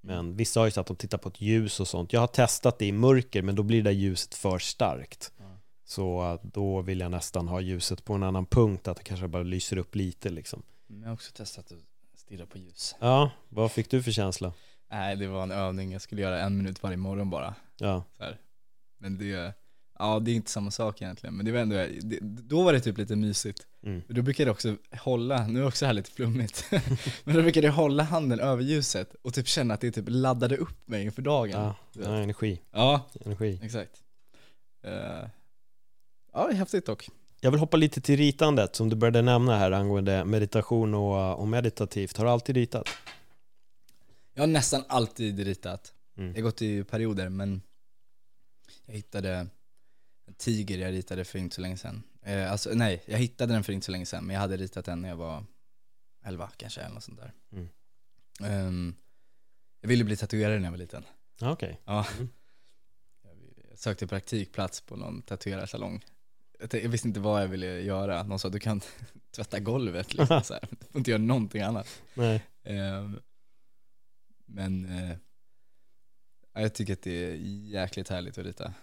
Men 0.00 0.36
vissa 0.36 0.60
har 0.60 0.64
ju 0.66 0.70
sagt 0.70 0.78
att 0.78 0.86
de 0.86 0.96
tittar 0.96 1.18
på 1.18 1.28
ett 1.28 1.40
ljus 1.40 1.80
och 1.80 1.88
sånt. 1.88 2.12
Jag 2.12 2.20
har 2.20 2.26
testat 2.26 2.78
det 2.78 2.86
i 2.86 2.92
mörker, 2.92 3.42
men 3.42 3.54
då 3.54 3.62
blir 3.62 3.82
det 3.82 3.90
där 3.90 3.96
ljuset 3.96 4.34
för 4.34 4.58
starkt. 4.58 5.32
Så 5.84 6.32
äh, 6.32 6.40
då 6.42 6.82
vill 6.82 7.00
jag 7.00 7.10
nästan 7.10 7.48
ha 7.48 7.60
ljuset 7.60 8.04
på 8.04 8.14
en 8.14 8.22
annan 8.22 8.46
punkt, 8.46 8.88
att 8.88 8.96
det 8.96 9.02
kanske 9.02 9.28
bara 9.28 9.42
lyser 9.42 9.76
upp 9.76 9.94
lite 9.94 10.30
liksom. 10.30 10.62
Jag 10.86 11.06
har 11.06 11.14
också 11.14 11.32
testat 11.32 11.72
att 11.72 12.18
stirra 12.20 12.46
på 12.46 12.58
ljus. 12.58 12.96
Ja, 13.00 13.30
vad 13.48 13.72
fick 13.72 13.90
du 13.90 14.02
för 14.02 14.10
känsla? 14.10 14.52
Nej, 14.90 15.16
det 15.16 15.26
var 15.26 15.42
en 15.42 15.50
övning. 15.50 15.92
Jag 15.92 16.02
skulle 16.02 16.22
göra 16.22 16.40
en 16.40 16.56
minut 16.56 16.82
varje 16.82 16.96
morgon 16.96 17.30
bara. 17.30 17.54
Ja, 17.76 18.04
Så. 18.18 18.24
Men 18.98 19.18
det, 19.18 19.54
ja 19.98 20.20
det 20.20 20.30
är 20.30 20.34
inte 20.34 20.50
samma 20.50 20.70
sak 20.70 21.02
egentligen. 21.02 21.34
Men 21.36 21.46
det 21.46 21.52
var 21.52 21.58
ändå, 21.60 21.74
det, 22.02 22.18
då 22.22 22.62
var 22.62 22.72
det 22.72 22.80
typ 22.80 22.98
lite 22.98 23.16
mysigt. 23.16 23.66
mm. 23.82 24.02
Då 24.08 24.22
brukade 24.22 24.48
jag 24.48 24.54
också 24.54 24.76
hålla, 25.00 25.46
nu 25.46 25.60
är 25.60 25.66
också 25.66 25.84
det 25.84 25.86
här 25.86 25.94
lite 25.94 26.10
flummigt, 26.10 26.64
men 27.24 27.36
då 27.36 27.42
brukade 27.42 27.66
jag 27.66 27.74
hålla 27.74 28.02
handen 28.02 28.40
över 28.40 28.62
ljuset 28.62 29.14
och 29.22 29.34
typ 29.34 29.48
känna 29.48 29.74
att 29.74 29.80
det 29.80 29.90
typ 29.92 30.04
laddade 30.08 30.56
upp 30.56 30.88
mig 30.88 31.04
inför 31.04 31.22
dagen. 31.22 31.50
ja, 31.60 31.74
ja 31.92 32.16
energi, 32.16 32.60
Ja, 32.72 33.06
energi. 33.24 33.60
exakt. 33.62 34.02
Eh, 34.84 35.28
ja, 36.32 36.46
det 36.50 36.54
häftigt 36.54 36.86
dock. 36.86 37.08
Jag 37.40 37.50
vill 37.50 37.60
hoppa 37.60 37.76
lite 37.76 38.00
till 38.00 38.16
ritandet 38.16 38.76
som 38.76 38.88
du 38.88 38.96
började 38.96 39.22
nämna 39.22 39.58
här 39.58 39.72
angående 39.72 40.24
meditation 40.24 40.94
och, 40.94 41.38
och 41.40 41.48
meditativt. 41.48 42.16
Har 42.16 42.24
du 42.24 42.30
alltid 42.30 42.56
ritat? 42.56 42.88
Jag 44.34 44.42
har 44.42 44.46
nästan 44.46 44.84
alltid 44.88 45.38
ritat. 45.40 45.92
Mm. 46.16 46.28
Jag 46.28 46.36
har 46.36 46.42
gått 46.42 46.62
i 46.62 46.84
perioder 46.84 47.28
men 47.28 47.62
jag 48.86 48.94
hittade 48.94 49.46
en 50.26 50.34
tiger 50.34 50.78
jag 50.78 50.92
ritade 50.92 51.24
för 51.24 51.38
inte 51.38 51.54
så 51.54 51.60
länge 51.60 51.76
sedan. 51.76 52.02
Eh, 52.22 52.52
alltså 52.52 52.70
nej, 52.74 53.02
jag 53.06 53.18
hittade 53.18 53.52
den 53.52 53.64
för 53.64 53.72
inte 53.72 53.84
så 53.86 53.92
länge 53.92 54.06
sedan 54.06 54.24
men 54.24 54.34
jag 54.34 54.40
hade 54.40 54.56
ritat 54.56 54.84
den 54.84 55.00
när 55.02 55.08
jag 55.08 55.16
var 55.16 55.44
11 56.24 56.50
kanske 56.56 56.80
eller 56.80 56.94
något 56.94 57.04
sånt 57.04 57.20
där. 57.20 57.32
Mm. 57.52 57.68
Ehm, 58.40 58.94
jag 59.80 59.88
ville 59.88 60.04
bli 60.04 60.16
tatuerare 60.16 60.56
när 60.58 60.64
jag 60.64 60.70
var 60.70 60.78
liten. 60.78 61.04
Ja, 61.40 61.52
Okej, 61.52 61.80
Ja. 61.84 62.06
Mm. 62.16 62.28
Jag 63.70 63.78
sökte 63.78 64.06
praktikplats 64.06 64.80
på 64.80 64.96
någon 64.96 65.22
tatuerarsalong. 65.22 66.04
Jag, 66.52 66.70
tänkte- 66.70 66.86
jag 66.86 66.90
visste 66.90 67.08
inte 67.08 67.20
vad 67.20 67.42
jag 67.42 67.48
ville 67.48 67.66
göra. 67.80 68.22
Någon 68.22 68.38
sa 68.38 68.48
du 68.48 68.58
kan 68.60 68.80
tvätta 69.30 69.60
golvet 69.60 70.14
liksom, 70.14 70.42
så 70.44 70.54
här. 70.54 70.68
Du 70.70 70.86
får 70.86 70.98
inte 70.98 71.10
göra 71.10 71.22
någonting 71.22 71.62
annat. 71.62 72.02
nej. 72.14 72.44
Ehm, 72.62 73.20
men 74.46 74.88
ja, 76.52 76.60
jag 76.60 76.74
tycker 76.74 76.92
att 76.92 77.02
det 77.02 77.10
är 77.30 77.34
jäkligt 77.70 78.08
härligt 78.08 78.38
att 78.38 78.44
rita. 78.46 78.74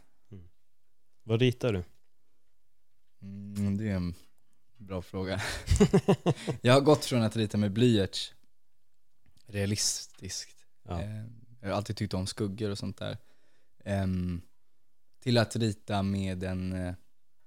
Vad 1.31 1.39
ritar 1.39 1.73
du? 1.73 1.83
Mm, 3.21 3.77
det 3.77 3.89
är 3.89 3.95
en 3.95 4.13
bra 4.77 5.01
fråga. 5.01 5.41
jag 6.61 6.73
har 6.73 6.81
gått 6.81 7.05
från 7.05 7.21
att 7.21 7.35
rita 7.35 7.57
med 7.57 7.71
blyerts, 7.71 8.33
realistiskt. 9.45 10.65
Ja. 10.83 11.01
Ehm, 11.01 11.29
jag 11.59 11.69
har 11.69 11.75
alltid 11.75 11.97
tyckt 11.97 12.13
om 12.13 12.27
skuggor 12.27 12.69
och 12.69 12.77
sånt 12.77 12.97
där. 12.97 13.17
Till 15.19 15.37
att 15.37 15.55
rita 15.55 16.03
med 16.03 16.43
en 16.43 16.73
eh, 16.73 16.93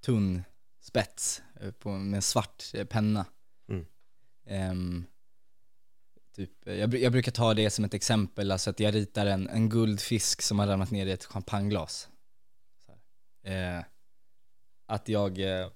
tunn 0.04 0.42
spets, 0.80 1.42
eh, 1.60 1.70
på, 1.70 1.90
med 1.90 2.16
en 2.16 2.22
svart 2.22 2.64
eh, 2.74 2.84
penna. 2.84 3.26
Mm. 4.46 5.04
Typ, 6.36 6.68
eh, 6.68 6.74
jag, 6.74 6.94
jag 6.94 7.12
brukar 7.12 7.32
ta 7.32 7.54
det 7.54 7.70
som 7.70 7.84
ett 7.84 7.94
exempel, 7.94 8.50
alltså 8.50 8.70
att 8.70 8.80
jag 8.80 8.94
ritar 8.94 9.26
en, 9.26 9.48
en 9.48 9.68
guldfisk 9.68 10.42
som 10.42 10.58
har 10.58 10.66
ramlat 10.66 10.90
ner 10.90 11.06
i 11.06 11.10
ett 11.10 11.24
champagneglas. 11.24 12.08
Eh, 13.44 13.84
att 14.86 15.08
jag, 15.08 15.38
eh, 15.38 15.68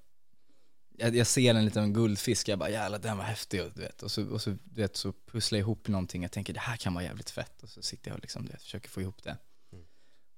jag, 0.98 1.16
jag 1.16 1.26
ser 1.26 1.54
en 1.54 1.64
liten 1.64 1.92
guldfisk, 1.92 2.48
jag 2.48 2.58
bara 2.58 2.70
jävlar 2.70 2.98
den 2.98 3.16
var 3.16 3.24
häftig, 3.24 3.60
du 3.74 3.82
vet. 3.82 4.02
Och 4.02 4.10
så, 4.10 4.28
och 4.28 4.42
så, 4.42 4.50
du 4.50 4.82
vet, 4.82 4.96
så 4.96 5.12
pusslar 5.12 5.58
jag 5.58 5.62
ihop 5.64 5.88
någonting, 5.88 6.22
jag 6.22 6.32
tänker 6.32 6.52
det 6.52 6.60
här 6.60 6.76
kan 6.76 6.94
vara 6.94 7.04
jävligt 7.04 7.30
fett. 7.30 7.62
Och 7.62 7.68
så 7.68 7.82
sitter 7.82 8.10
jag 8.10 8.16
och 8.16 8.22
liksom, 8.22 8.44
du 8.44 8.52
vet, 8.52 8.62
försöker 8.62 8.88
få 8.88 9.00
ihop 9.00 9.22
det. 9.22 9.36
Mm. 9.72 9.84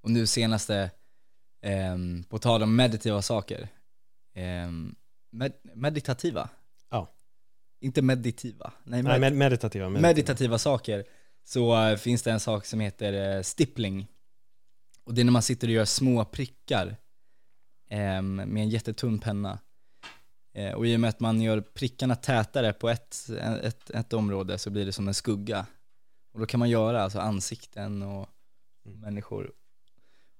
Och 0.00 0.10
nu 0.10 0.26
senaste, 0.26 0.90
ehm, 1.60 2.24
på 2.28 2.38
tal 2.38 2.62
om 2.62 2.76
meditativa 2.76 3.22
saker, 3.22 3.68
ehm, 4.34 4.94
med, 5.30 5.52
meditativa? 5.74 6.48
Ja. 6.90 7.08
Inte 7.80 8.02
meditiva, 8.02 8.72
nej, 8.84 9.02
Nej, 9.02 9.12
med, 9.12 9.20
med, 9.20 9.32
meditativa. 9.32 9.88
meditativa 9.88 10.58
saker, 10.58 11.04
så 11.44 11.86
eh, 11.86 11.96
finns 11.96 12.22
det 12.22 12.30
en 12.30 12.40
sak 12.40 12.66
som 12.66 12.80
heter 12.80 13.36
eh, 13.36 13.42
stippling. 13.42 14.06
Och 15.04 15.14
det 15.14 15.22
är 15.22 15.24
när 15.24 15.32
man 15.32 15.42
sitter 15.42 15.68
och 15.68 15.72
gör 15.72 15.84
små 15.84 16.24
prickar 16.24 16.96
med 17.90 18.62
en 18.62 18.68
jättetunn 18.68 19.18
penna. 19.18 19.58
Eh, 20.54 20.72
och 20.72 20.86
i 20.86 20.96
och 20.96 21.00
med 21.00 21.08
att 21.08 21.20
man 21.20 21.40
gör 21.40 21.60
prickarna 21.60 22.16
tätare 22.16 22.72
på 22.72 22.88
ett, 22.88 23.28
ett, 23.62 23.90
ett 23.90 24.12
område 24.12 24.58
så 24.58 24.70
blir 24.70 24.86
det 24.86 24.92
som 24.92 25.08
en 25.08 25.14
skugga. 25.14 25.66
Och 26.32 26.40
då 26.40 26.46
kan 26.46 26.60
man 26.60 26.70
göra 26.70 27.02
alltså 27.02 27.18
ansikten 27.18 28.02
och 28.02 28.28
Mm. 28.86 29.00
människor. 29.00 29.52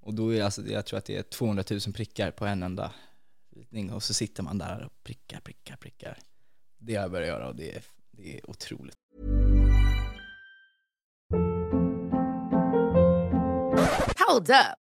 Och 0.00 0.14
då 0.14 0.34
är 0.34 0.42
alltså, 0.42 0.66
jag 0.66 0.86
tror 0.86 0.98
att 0.98 1.04
det 1.04 1.16
är 1.16 1.22
200 1.22 1.64
000 1.70 1.80
prickar 1.94 2.30
på 2.30 2.46
en 2.46 2.62
enda 2.62 2.92
ritning 3.56 3.92
och 3.92 4.02
så 4.02 4.14
sitter 4.14 4.42
man 4.42 4.58
där 4.58 4.84
och 4.84 5.02
prickar, 5.02 5.40
prickar, 5.40 5.76
prickar. 5.76 6.18
Det 6.78 6.94
har 6.94 7.02
jag 7.02 7.10
börjat 7.10 7.28
göra 7.28 7.48
och 7.48 7.56
det 7.56 7.76
är, 7.76 7.82
det 8.10 8.36
är 8.38 8.50
otroligt. 8.50 8.96
Hold 14.28 14.50
up. 14.50 14.89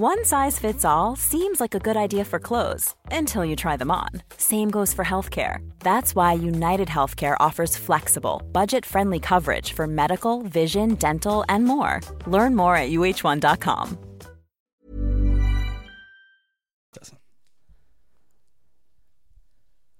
One 0.00 0.24
size 0.24 0.60
fits 0.60 0.84
all 0.84 1.16
seems 1.16 1.60
like 1.60 1.74
a 1.74 1.80
good 1.80 1.96
idea 1.96 2.24
for 2.24 2.38
clothes 2.38 2.94
until 3.10 3.44
you 3.44 3.56
try 3.56 3.76
them 3.76 3.90
on. 3.90 4.10
Same 4.36 4.70
goes 4.70 4.94
for 4.94 5.04
healthcare. 5.04 5.68
That's 5.80 6.14
why 6.14 6.34
United 6.34 6.88
Healthcare 6.88 7.36
offers 7.40 7.76
flexible, 7.76 8.40
budget 8.52 8.86
friendly 8.86 9.18
coverage 9.18 9.72
for 9.72 9.88
medical, 9.88 10.42
vision, 10.42 10.94
dental, 10.94 11.44
and 11.48 11.64
more. 11.64 12.00
Learn 12.28 12.54
more 12.54 12.76
at 12.76 12.90
uh1.com. 12.90 13.98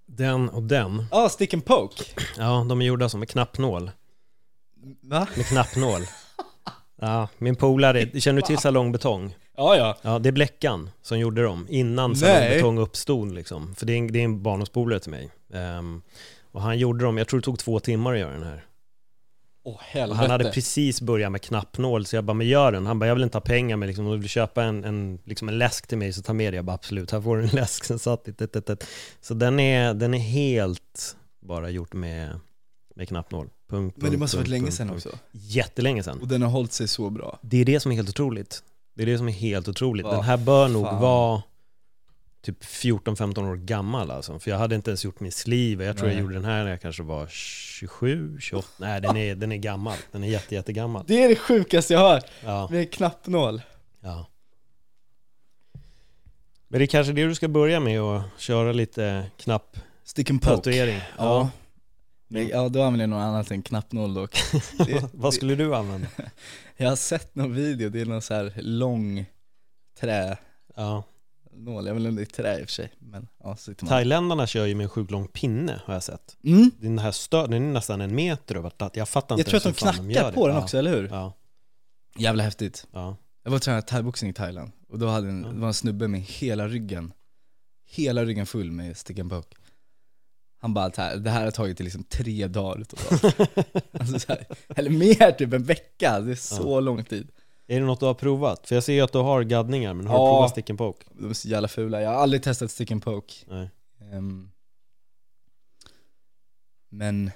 Den 0.06 0.48
och 0.48 0.62
den, 0.62 1.06
Ja, 1.10 1.24
ah, 1.24 1.28
stick 1.28 1.54
and 1.54 1.64
poke. 1.64 2.04
ja 2.36 2.66
de 2.68 2.80
är 2.80 2.86
gjorda 2.86 3.08
som 3.08 3.20
med 3.20 3.28
knappnål. 3.28 3.90
Va? 5.02 5.26
Med 5.36 5.46
knappnål. 5.46 6.02
Ja, 7.00 7.28
min 7.38 7.56
polare, 7.56 8.20
känner 8.20 8.40
du 8.40 8.46
till 8.46 8.58
salongbetong? 8.58 9.34
Ja, 9.58 9.76
ja. 9.76 9.96
Ja, 10.02 10.18
det 10.18 10.28
är 10.28 10.32
Bleckan 10.32 10.90
som 11.02 11.18
gjorde 11.18 11.42
dem 11.42 11.66
innan 11.70 12.16
salongbetong 12.16 12.78
uppstod 12.78 13.34
liksom. 13.34 13.74
För 13.74 13.86
det 13.86 13.92
är 13.92 13.98
en, 13.98 14.12
det 14.12 14.18
är 14.18 14.24
en 14.24 14.42
barndomspolare 14.42 15.00
till 15.00 15.10
mig. 15.10 15.30
Ehm, 15.52 16.02
och 16.52 16.62
han 16.62 16.78
gjorde 16.78 17.04
dem, 17.04 17.18
jag 17.18 17.28
tror 17.28 17.40
det 17.40 17.44
tog 17.44 17.58
två 17.58 17.80
timmar 17.80 18.12
att 18.12 18.18
göra 18.18 18.32
den 18.32 18.42
här. 18.42 18.64
Helvete. 19.80 20.18
han 20.20 20.30
hade 20.30 20.50
precis 20.50 21.00
börjat 21.00 21.32
med 21.32 21.42
knappnål, 21.42 22.06
så 22.06 22.16
jag 22.16 22.24
bara, 22.24 22.34
men 22.34 22.46
gör 22.46 22.72
den. 22.72 22.86
Han 22.86 22.98
bara, 22.98 23.06
jag 23.06 23.14
vill 23.14 23.24
inte 23.24 23.36
ha 23.36 23.42
pengar, 23.42 23.76
men 23.76 23.86
liksom, 23.86 24.06
om 24.06 24.12
du 24.12 24.18
vill 24.18 24.28
köpa 24.28 24.64
en, 24.64 24.84
en, 24.84 25.18
liksom 25.24 25.48
en 25.48 25.58
läsk 25.58 25.86
till 25.86 25.98
mig 25.98 26.12
så 26.12 26.22
ta 26.22 26.32
med 26.32 26.52
det. 26.52 26.56
Jag 26.56 26.64
bara, 26.64 26.74
absolut, 26.74 27.10
här 27.10 27.20
får 27.20 27.36
du 27.36 27.42
en 27.42 27.48
läsk. 27.52 27.84
Sen 27.84 27.98
satt 27.98 28.24
det, 28.24 28.52
det, 28.52 28.66
det. 28.66 28.86
Så 29.20 29.34
den 29.34 29.60
är, 29.60 29.94
den 29.94 30.14
är 30.14 30.18
helt 30.18 31.16
bara 31.40 31.70
gjort 31.70 31.92
med, 31.92 32.40
med 32.94 33.08
knappnål. 33.08 33.46
Punkt, 33.70 33.96
Men 33.96 34.04
det 34.04 34.10
punkt, 34.10 34.20
måste 34.20 34.36
varit 34.36 34.44
punkt, 34.44 34.50
länge 34.50 34.70
sedan 34.70 34.90
också. 34.90 35.18
Jättelänge 35.32 36.02
sedan. 36.02 36.18
Och 36.20 36.28
den 36.28 36.42
har 36.42 36.50
hållit 36.50 36.72
sig 36.72 36.88
så 36.88 37.10
bra. 37.10 37.38
Det 37.42 37.56
är 37.56 37.64
det 37.64 37.80
som 37.80 37.92
är 37.92 37.96
helt 37.96 38.08
otroligt. 38.08 38.62
Det 38.98 39.04
är 39.04 39.06
det 39.06 39.18
som 39.18 39.28
är 39.28 39.32
helt 39.32 39.68
otroligt. 39.68 40.04
Vad 40.06 40.14
Den 40.14 40.22
här 40.24 40.36
bör 40.36 40.68
nog 40.68 40.84
fan. 40.86 41.00
vara 41.00 41.42
typ 42.42 42.64
14-15 42.64 43.50
år 43.50 43.56
gammal 43.56 44.10
alltså. 44.10 44.38
För 44.38 44.50
jag 44.50 44.58
hade 44.58 44.74
inte 44.74 44.90
ens 44.90 45.04
gjort 45.04 45.20
min 45.20 45.32
sleeve. 45.32 45.84
Jag 45.84 45.96
tror 45.96 46.06
Nej. 46.06 46.16
jag 46.16 46.22
gjorde 46.22 46.34
den 46.34 46.44
här 46.44 46.64
när 46.64 46.70
jag 46.70 46.80
kanske 46.82 47.02
var 47.02 47.26
27, 47.26 48.38
28. 48.40 48.68
Nej, 48.76 49.00
den 49.00 49.16
är, 49.16 49.34
den 49.34 49.52
är 49.52 49.56
gammal. 49.56 49.96
Den 50.12 50.24
är 50.24 50.28
jätte, 50.28 50.54
jättegammal. 50.54 51.04
Det 51.08 51.22
är 51.24 51.28
det 51.28 51.36
sjukaste 51.36 51.92
jag 51.94 52.00
har, 52.00 52.22
Ja, 52.44 52.68
med 52.70 52.92
knappnål. 52.92 53.62
ja. 54.00 54.26
Men 56.68 56.78
det 56.78 56.84
är 56.84 56.86
kanske 56.86 57.12
det 57.12 57.24
du 57.26 57.34
ska 57.34 57.48
börja 57.48 57.80
med 57.80 58.02
och 58.02 58.20
köra 58.38 58.72
lite 58.72 59.24
knapp 59.36 59.76
Stick 60.04 60.30
and 60.30 60.42
poke. 60.42 60.56
tatuering. 60.56 61.00
Ja. 61.18 61.50
Men, 62.28 62.48
ja, 62.48 62.68
då 62.68 62.82
använder 62.82 63.02
jag 63.02 63.10
något 63.10 63.20
annat 63.28 63.50
än 63.50 63.62
knappnål 63.62 64.14
dock. 64.14 64.38
Det, 64.86 65.04
Vad 65.12 65.34
skulle 65.34 65.54
du 65.54 65.74
använda? 65.76 66.06
jag 66.76 66.88
har 66.88 66.96
sett 66.96 67.34
någon 67.34 67.54
video, 67.54 67.88
det 67.90 68.00
är 68.00 68.06
någon 68.06 68.22
så 68.22 68.34
här 68.34 68.52
lång 68.56 69.24
tränål, 70.00 70.36
Ja. 70.76 71.04
jag 71.66 71.82
vet 71.82 71.96
inte 71.96 72.08
om 72.08 72.16
det 72.16 72.22
är 72.22 72.26
trä 72.26 72.60
i 72.60 72.64
och 72.64 72.66
för 72.66 72.72
sig, 72.72 72.92
men 72.98 73.28
ja, 73.44 73.56
så 73.56 73.62
sitter 73.62 73.84
man. 73.84 73.88
Thailändarna 73.88 74.46
kör 74.46 74.66
ju 74.66 74.74
med 74.74 74.84
en 74.84 74.90
sjukt 74.90 75.10
lång 75.10 75.28
pinne 75.28 75.80
har 75.84 75.94
jag 75.94 76.02
sett. 76.02 76.36
Mm. 76.44 76.70
Den 76.80 76.98
här 76.98 77.10
stö- 77.10 77.48
den 77.48 77.52
är 77.68 77.72
nästan 77.72 78.00
en 78.00 78.14
meter 78.14 78.54
över 78.56 78.72
Jag 78.94 79.08
fattar 79.08 79.34
inte 79.38 79.40
Jag 79.56 79.62
tror 79.62 79.70
att 79.70 79.76
de 79.76 79.80
knackar 79.80 80.02
gör 80.22 80.32
på 80.32 80.46
det. 80.46 80.52
den 80.52 80.56
ja. 80.56 80.62
också, 80.62 80.78
eller 80.78 80.90
hur? 80.96 81.08
Ja, 81.08 81.32
Jävla 82.16 82.42
häftigt. 82.42 82.86
ja. 82.92 83.16
Jag 83.44 83.50
var 83.50 83.56
och 83.56 83.62
tränade 83.62 83.82
thaiboxning 83.82 84.30
i 84.30 84.34
Thailand 84.34 84.70
och 84.88 84.98
då 84.98 85.06
hade 85.08 85.28
en, 85.28 85.42
Ja. 85.44 85.48
det 85.52 85.60
var 85.60 85.68
en 85.68 85.74
snubbe 85.74 86.08
med 86.08 86.20
hela 86.20 86.68
ryggen, 86.68 87.12
hela 87.90 88.24
ryggen 88.24 88.46
full 88.46 88.72
med 88.72 88.96
stick 88.96 89.18
and 89.18 89.30
poke. 89.30 89.56
Han 90.60 90.74
bara, 90.74 90.88
det 90.88 91.02
här, 91.02 91.16
det 91.16 91.30
här 91.30 91.44
har 91.44 91.50
tagit 91.50 91.80
liksom 91.80 92.04
tre 92.04 92.46
dagar 92.46 92.76
alltså 93.92 94.18
så 94.18 94.32
här, 94.32 94.46
eller 94.76 94.90
mer, 94.90 95.32
typ 95.32 95.52
en 95.52 95.62
vecka. 95.64 96.20
Det 96.20 96.30
är 96.30 96.34
så 96.34 96.80
lång 96.80 97.04
tid. 97.04 97.28
Är 97.66 97.80
det 97.80 97.86
något 97.86 98.00
du 98.00 98.06
har 98.06 98.14
provat? 98.14 98.68
För 98.68 98.74
jag 98.74 98.84
ser 98.84 98.92
ju 98.92 99.00
att 99.00 99.12
du 99.12 99.18
har 99.18 99.42
gaddningar, 99.42 99.94
men 99.94 100.06
har 100.06 100.14
Ja. 100.14 100.24
du 100.26 100.30
provat 100.34 100.50
stick 100.50 100.70
and 100.70 100.78
poke? 100.78 101.04
De 101.18 101.30
är 101.30 101.34
så 101.34 101.48
jävla 101.48 101.68
fula. 101.68 102.00
Jag 102.02 102.10
har 102.10 102.16
aldrig 102.16 102.42
testat 102.42 102.70
stick 102.70 102.90
and 102.90 103.02
poke. 103.04 103.34
Nej. 103.48 103.70
Ehm, 104.12 104.50
men, 106.88 107.30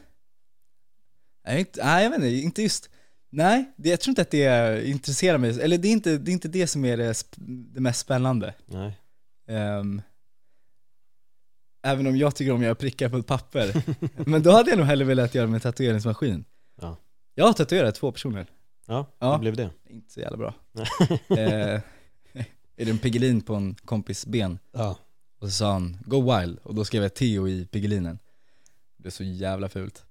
nej, 1.47 1.59
inte, 1.61 1.85
nej 1.85 2.03
jag 2.05 2.11
vet 2.11 2.19
inte, 2.19 2.29
inte 2.31 2.63
just, 2.63 2.91
nej, 3.31 3.73
det, 3.77 3.89
jag 3.89 4.01
tror 4.01 4.11
inte 4.11 4.23
att 4.23 4.31
det 4.31 4.89
intresserar 4.89 5.39
mig, 5.39 5.61
eller 5.61 5.79
det 5.79 5.89
är 5.89 5.93
inte 5.93 6.19
det, 6.19 6.31
är 6.31 6.33
inte 6.33 6.49
det 6.49 6.67
som 6.67 6.85
är 6.85 6.97
det, 6.97 7.25
det 7.75 7.81
mest 7.81 8.01
spännande. 8.01 8.55
Nej. 8.67 8.99
Ehm, 9.49 10.03
även 11.83 12.07
om 12.07 12.16
jag 12.16 12.35
tycker 12.35 12.53
om 12.53 12.59
att 12.59 12.64
göra 12.64 12.75
prickar 12.75 13.09
på 13.09 13.16
ett 13.16 13.27
papper. 13.27 13.83
Men 14.31 14.42
då 14.42 14.51
hade 14.51 14.71
jag 14.71 14.79
nog 14.79 14.87
hellre 14.87 15.05
velat 15.05 15.35
göra 15.35 15.47
med 15.47 15.55
en 15.55 15.61
tatueringsmaskin. 15.61 16.45
Ja. 16.81 16.97
Jag 17.35 17.45
har 17.47 17.53
tatuerat 17.53 17.95
två 17.95 18.12
personer, 18.12 18.47
Ja, 18.87 19.07
Ja. 19.18 19.33
hur 19.33 19.38
blev 19.40 19.57
det? 19.57 19.71
inte 19.90 20.12
så 20.12 20.21
jävla 20.21 20.37
bra. 20.37 20.55
eh, 21.29 21.81
är 22.77 22.85
det 22.85 22.90
en 22.90 22.99
Piggelin 22.99 23.40
på 23.40 23.55
en 23.55 23.75
kompis 23.75 24.27
ben 24.27 24.59
Ja. 24.73 24.99
och 25.40 25.47
så 25.49 25.53
sa 25.55 25.73
han 25.73 25.97
'Go 26.07 26.16
wild' 26.33 26.59
och 26.62 26.75
då 26.75 26.85
skrev 26.85 27.03
jag 27.03 27.14
Theo 27.14 27.49
i 27.49 27.66
Piggelinen. 27.66 28.18
Det 28.99 29.09
är 29.09 29.11
så 29.11 29.25
jävla 29.25 29.68
fult. 29.68 30.05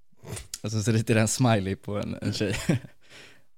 Och 0.62 0.70
så, 0.72 0.82
så 0.82 0.90
ritade 0.92 1.12
jag 1.18 1.22
en 1.22 1.28
smiley 1.28 1.76
på 1.76 1.98
en, 1.98 2.16
en 2.22 2.32
tjej. 2.32 2.56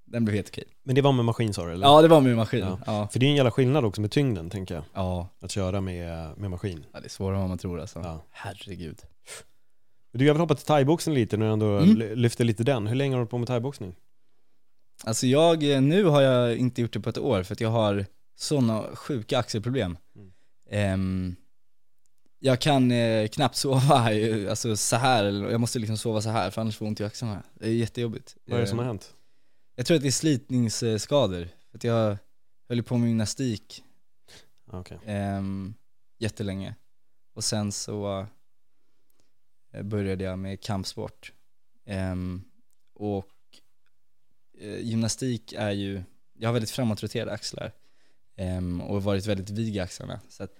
Den 0.05 0.25
blev 0.25 0.35
helt 0.35 0.49
okej. 0.49 0.63
Men 0.83 0.95
det 0.95 1.01
var 1.01 1.11
med 1.11 1.25
maskin 1.25 1.53
sa 1.53 1.65
du 1.65 1.71
eller? 1.73 1.87
Ja 1.87 2.01
det 2.01 2.07
var 2.07 2.21
min 2.21 2.35
maskin. 2.35 2.59
Ja. 2.59 2.79
Ja. 2.85 2.99
Ja. 3.01 3.07
För 3.07 3.19
det 3.19 3.25
är 3.25 3.29
en 3.29 3.35
jävla 3.35 3.51
skillnad 3.51 3.85
också 3.85 4.01
med 4.01 4.11
tyngden 4.11 4.49
tänker 4.49 4.75
jag. 4.75 4.83
ja. 4.93 5.29
Att 5.41 5.51
köra 5.51 5.81
med, 5.81 6.37
med 6.37 6.49
maskin. 6.51 6.85
det 6.93 7.05
är 7.05 7.09
svårare 7.09 7.35
än 7.35 7.41
vad 7.41 7.49
man 7.49 7.57
tror 7.57 7.79
alltså. 7.81 7.99
Ja. 7.99 8.23
Herregud. 8.31 9.01
Du, 10.13 10.25
jag 10.25 10.33
vill 10.33 10.41
hoppa 10.41 10.55
till 10.55 10.65
thaiboxning 10.65 11.15
lite 11.15 11.37
när 11.37 11.45
du 11.45 11.51
ändå 11.53 11.65
Mm. 11.77 11.95
ly- 11.97 12.15
lyfter 12.15 12.43
lite 12.43 12.63
den. 12.63 12.87
Hur 12.87 12.95
länge 12.95 13.15
har 13.15 13.21
du 13.21 13.27
på 13.27 13.37
med 13.37 13.47
thaiboxning? 13.47 13.95
Alltså 15.03 15.27
jag, 15.27 15.71
eh, 15.71 15.81
nu 15.81 16.03
har 16.03 16.21
jag 16.21 16.57
inte 16.57 16.81
gjort 16.81 16.93
det 16.93 16.99
på 16.99 17.09
ett 17.09 17.17
år 17.17 17.43
för 17.43 17.53
att 17.53 17.61
jag 17.61 17.69
har 17.69 18.05
sådana 18.35 18.83
sjuka 18.95 19.37
axelproblem. 19.39 19.97
Mm. 20.15 20.31
Ehm, 20.69 21.35
jag 22.39 22.61
kan 22.61 22.91
eh, 22.91 23.27
knappt 23.27 23.55
sova, 23.55 23.95
alltså 24.49 24.77
så 24.77 24.95
här, 24.95 25.25
eller 25.25 25.49
jag 25.49 25.61
måste 25.61 25.79
liksom 25.79 25.97
sova 25.97 26.21
så 26.21 26.29
här 26.29 26.49
för 26.49 26.61
annars 26.61 26.77
får 26.77 26.85
jag 26.85 26.89
ont 26.89 26.99
i 26.99 27.03
axlarna. 27.03 27.43
Det 27.53 27.65
är 27.67 27.71
jättejobbigt. 27.71 28.35
Vad 28.45 28.57
är 28.57 28.61
det 28.61 28.67
som 28.67 28.77
har 28.79 28.85
Ehm, 28.85 28.89
hänt? 28.89 29.14
Jag 29.75 29.85
tror 29.85 29.95
att 29.95 30.01
det 30.01 30.09
är 30.09 30.11
slitningsskador. 30.11 31.47
För 31.71 31.77
att 31.77 31.83
jag 31.83 32.17
höll 32.69 32.83
på 32.83 32.97
med 32.97 33.07
gymnastik 33.07 33.83
Okej. 34.65 34.97
um, 35.37 35.73
jättelänge. 36.17 36.75
Och 37.33 37.43
sen 37.43 37.71
så 37.71 38.27
eh, 39.73 39.83
började 39.83 40.23
jag 40.23 40.39
med 40.39 40.61
kampsport. 40.61 41.33
Ehm, 41.85 42.43
och 42.93 43.27
eh, 44.59 44.79
gymnastik 44.79 45.53
är 45.53 45.71
ju, 45.71 46.03
jag 46.33 46.49
har 46.49 46.53
väldigt 46.53 46.71
framåtroterade 46.71 47.31
axlar 47.31 47.71
ehm, 48.35 48.81
och 48.81 49.03
varit 49.03 49.25
väldigt 49.25 49.49
vig 49.49 49.75
i 49.75 49.79
axlarna. 49.79 50.19
Så 50.29 50.43
att, 50.43 50.51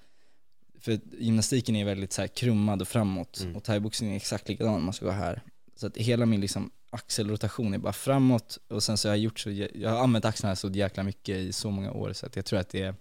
för 0.80 1.00
gymnastiken 1.20 1.76
är 1.76 1.86
väldigt 1.86 2.14
så 2.14 2.22
här 2.22 2.28
krummad 2.28 2.82
och 2.82 2.88
framåt 2.88 3.40
Mm. 3.42 3.56
och 3.56 3.64
thaiboxning 3.64 4.12
är 4.12 4.16
exakt 4.16 4.50
likadan, 4.50 4.84
man 4.84 4.94
ska 4.94 5.06
gå 5.06 5.12
här. 5.12 5.42
Så 5.76 5.88
att 5.88 5.98
hela 5.98 6.26
min 6.26 6.42
liksom 6.42 6.72
axelrotation 6.90 7.74
är 7.74 7.78
bara 7.78 7.94
framåt 7.94 8.58
och 8.68 8.84
sen 8.84 8.98
så 8.98 9.08
har 9.08 9.16
jag 9.16 9.24
gjort 9.24 9.40
så, 9.40 9.52
jag 9.74 9.90
har 9.90 9.98
använt 9.98 10.26
axlarna 10.26 10.56
så 10.56 10.70
jäkla 10.70 11.04
mycket 11.04 11.36
i 11.36 11.54
så 11.54 11.72
många 11.72 11.92
år 11.92 12.14
så 12.14 12.26
att 12.26 12.36
jag 12.36 12.46
tror 12.46 12.60
att 12.60 12.70
det 12.70 12.82
är, 12.82 12.96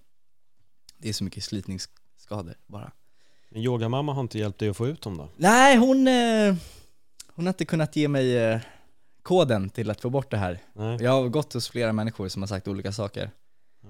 det 0.98 1.08
är 1.08 1.12
så 1.12 1.24
mycket 1.24 1.44
slitningsskador 1.44 2.54
bara. 2.66 2.92
Men 3.48 3.62
yogamamma 3.62 4.12
har 4.12 4.20
inte 4.20 4.38
hjälpt 4.38 4.58
dig 4.58 4.68
att 4.68 4.76
få 4.76 4.86
ut 4.86 5.02
dem 5.02 5.16
då? 5.16 5.28
Nej, 5.36 5.76
hon, 5.76 6.08
eh, 6.08 6.56
hon 7.28 7.46
har 7.46 7.52
inte 7.52 7.64
kunnat 7.64 7.96
ge 7.96 8.08
mig 8.08 8.36
eh, 8.36 8.60
koden 9.22 9.70
till 9.70 9.90
att 9.90 10.00
få 10.00 10.10
bort 10.10 10.30
det 10.30 10.36
här. 10.36 10.58
Nej? 10.72 10.98
Jag 11.02 11.10
har 11.10 11.28
gått 11.28 11.52
hos 11.52 11.68
flera 11.68 11.92
människor 11.92 12.28
som 12.28 12.42
har 12.42 12.46
sagt 12.46 12.68
olika 12.68 12.92
saker. 12.92 13.30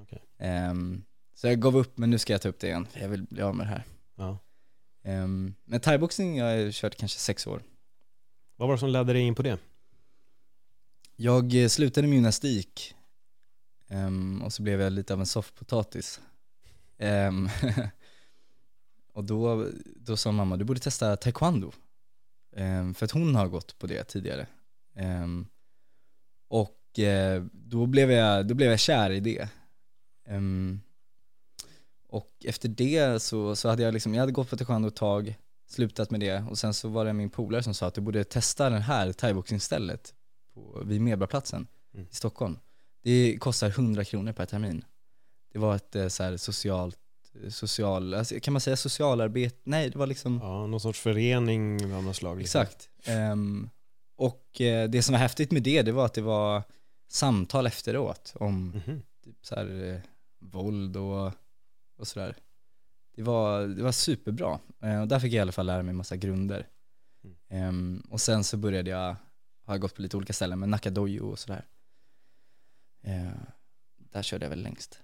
Okej. 0.03 0.23
Ehm, 0.39 1.03
så 1.35 1.47
jag 1.47 1.61
gav 1.61 1.77
upp, 1.77 1.99
men 1.99 2.11
nu 2.11 2.19
ska 2.19 2.33
jag 2.33 2.43
ta 2.43 2.49
upp 2.49 2.61
det 2.61 2.67
igen. 2.67 2.87
Jag 2.93 3.09
vill 3.09 3.23
bli 3.23 3.43
av 3.43 3.55
med 3.57 3.67
det 3.67 3.71
här. 3.71 3.85
Ja. 4.17 4.39
Um, 5.07 5.55
men 5.65 5.81
thaiboxning 5.81 6.43
har 6.43 6.49
jag 6.49 6.73
kört 6.73 6.97
kanske 6.97 7.19
sex 7.19 7.47
år. 7.47 7.63
Vad 8.65 8.69
var 8.69 8.75
det 8.75 8.81
som 8.81 8.89
ledde 8.89 9.13
dig 9.13 9.23
in 9.23 9.35
på 9.35 9.43
det? 9.43 9.59
Jag 11.17 11.63
eh, 11.63 11.69
slutade 11.69 12.07
med 12.07 12.15
gymnastik 12.15 12.95
um, 13.89 14.43
och 14.43 14.53
så 14.53 14.63
blev 14.63 14.81
jag 14.81 14.93
lite 14.93 15.15
av 15.15 15.21
en 15.21 15.27
soffpotatis. 15.27 16.21
Um, 16.99 17.49
och 19.13 19.25
då, 19.25 19.69
då 19.97 20.17
sa 20.17 20.33
mamma, 20.33 20.57
du 20.57 20.65
borde 20.65 20.81
testa 20.81 21.17
taekwondo. 21.17 21.73
Um, 22.57 22.95
för 22.95 23.05
att 23.05 23.11
hon 23.11 23.35
har 23.35 23.49
gått 23.49 23.79
på 23.79 23.87
det 23.87 24.05
tidigare. 24.05 24.47
Och 26.49 26.99
uh, 26.99 27.47
då, 27.53 27.87
blev 27.87 28.11
jag, 28.11 28.47
då 28.47 28.55
blev 28.55 28.71
jag 28.71 28.81
kär 28.81 29.11
i 29.11 29.21
det. 29.21 29.49
Och 32.09 32.31
efter 32.45 32.69
det 32.69 33.23
så, 33.23 33.57
så 33.57 33.69
hade 33.69 33.83
jag 33.83 33.95
liksom, 33.95 34.15
jag 34.15 34.21
hade 34.21 34.33
gått 34.33 34.51
på 34.51 34.57
taekwondo 34.57 34.89
ett 34.89 34.97
tag, 34.97 35.37
slutat 35.75 36.11
med 36.11 36.21
det 36.21 36.45
och 36.51 36.59
sen 36.59 36.75
så 36.75 36.89
var 36.89 37.05
det 37.05 37.13
min 37.13 37.31
polare 37.31 37.63
som 37.63 37.75
sa 37.75 37.87
att 37.87 37.95
du 37.95 38.01
borde 38.01 38.25
testa 38.25 38.71
den 38.71 38.83
här 38.83 39.13
thaiboxningsstället 39.13 40.15
på, 40.55 40.83
vid 40.85 41.01
Medborgarplatsen 41.01 41.67
Mm. 41.95 42.07
i 42.11 42.15
Stockholm. 42.15 42.59
Det 43.03 43.39
kostar 43.41 43.69
100 43.69 44.05
kronor 44.05 44.33
per 44.33 44.47
termin. 44.47 44.85
Det 45.53 45.59
var 45.59 45.77
ett 45.77 45.97
eh, 45.97 46.09
så 46.09 46.23
här 46.23 46.37
socialt, 46.37 46.99
social, 47.51 48.15
alltså, 48.15 48.41
kan 48.43 48.53
man 48.53 48.61
säga 48.61 48.77
socialarbete? 48.77 49.57
Nej, 49.65 49.91
det 49.91 49.99
var 49.99 50.07
liksom 50.07 50.39
Ja, 50.43 50.67
någon 50.67 50.81
sorts 50.81 51.01
förening 51.01 51.95
av 51.95 52.03
något 52.05 52.17
slag? 52.17 52.39
liksom. 52.39 52.61
Exakt. 52.63 52.89
Ehm, 53.05 53.71
och 54.17 54.61
eh, 54.61 54.91
det 54.91 55.03
som 55.03 55.13
var 55.13 55.19
häftigt 55.21 55.51
med 55.53 55.63
det, 55.63 55.83
det 55.83 55.93
var 55.93 56.05
att 56.07 56.15
det 56.15 56.23
var 56.23 56.63
samtal 57.09 57.67
efteråt 57.67 58.33
om 58.37 58.69
Mhm. 58.87 59.03
typ 59.25 59.37
så 59.47 59.55
här, 59.55 59.93
eh, 59.95 60.01
våld 60.41 60.97
och, 60.97 61.27
och 61.99 62.07
sådär. 62.09 62.37
Det 63.17 63.23
var, 63.23 63.67
det 63.67 63.83
var 63.83 63.93
superbra. 63.93 64.59
Eh, 64.83 65.01
och 65.01 65.09
där 65.09 65.21
fick 65.21 65.33
jag 65.33 65.39
i 65.39 65.41
alla 65.41 65.53
fall 65.53 65.67
lära 65.67 65.83
mig 65.83 65.95
massa 65.95 66.17
grunder. 66.17 66.67
Mm. 67.25 67.37
Ehm, 67.49 68.03
och 68.11 68.21
sen 68.21 68.45
så 68.45 68.57
började 68.57 68.91
jag, 68.91 69.17
har 69.65 69.79
gått 69.79 69.95
på 69.95 70.03
lite 70.03 70.17
olika 70.17 70.33
ställen, 70.33 70.59
med 70.61 70.69
Nakadojo 70.69 71.31
och 71.31 71.39
sådär. 71.39 71.65
Eh, 73.03 73.29
där 74.13 74.23
körde 74.23 74.45
jag 74.45 74.51
väl 74.51 74.63
längst. 74.63 75.01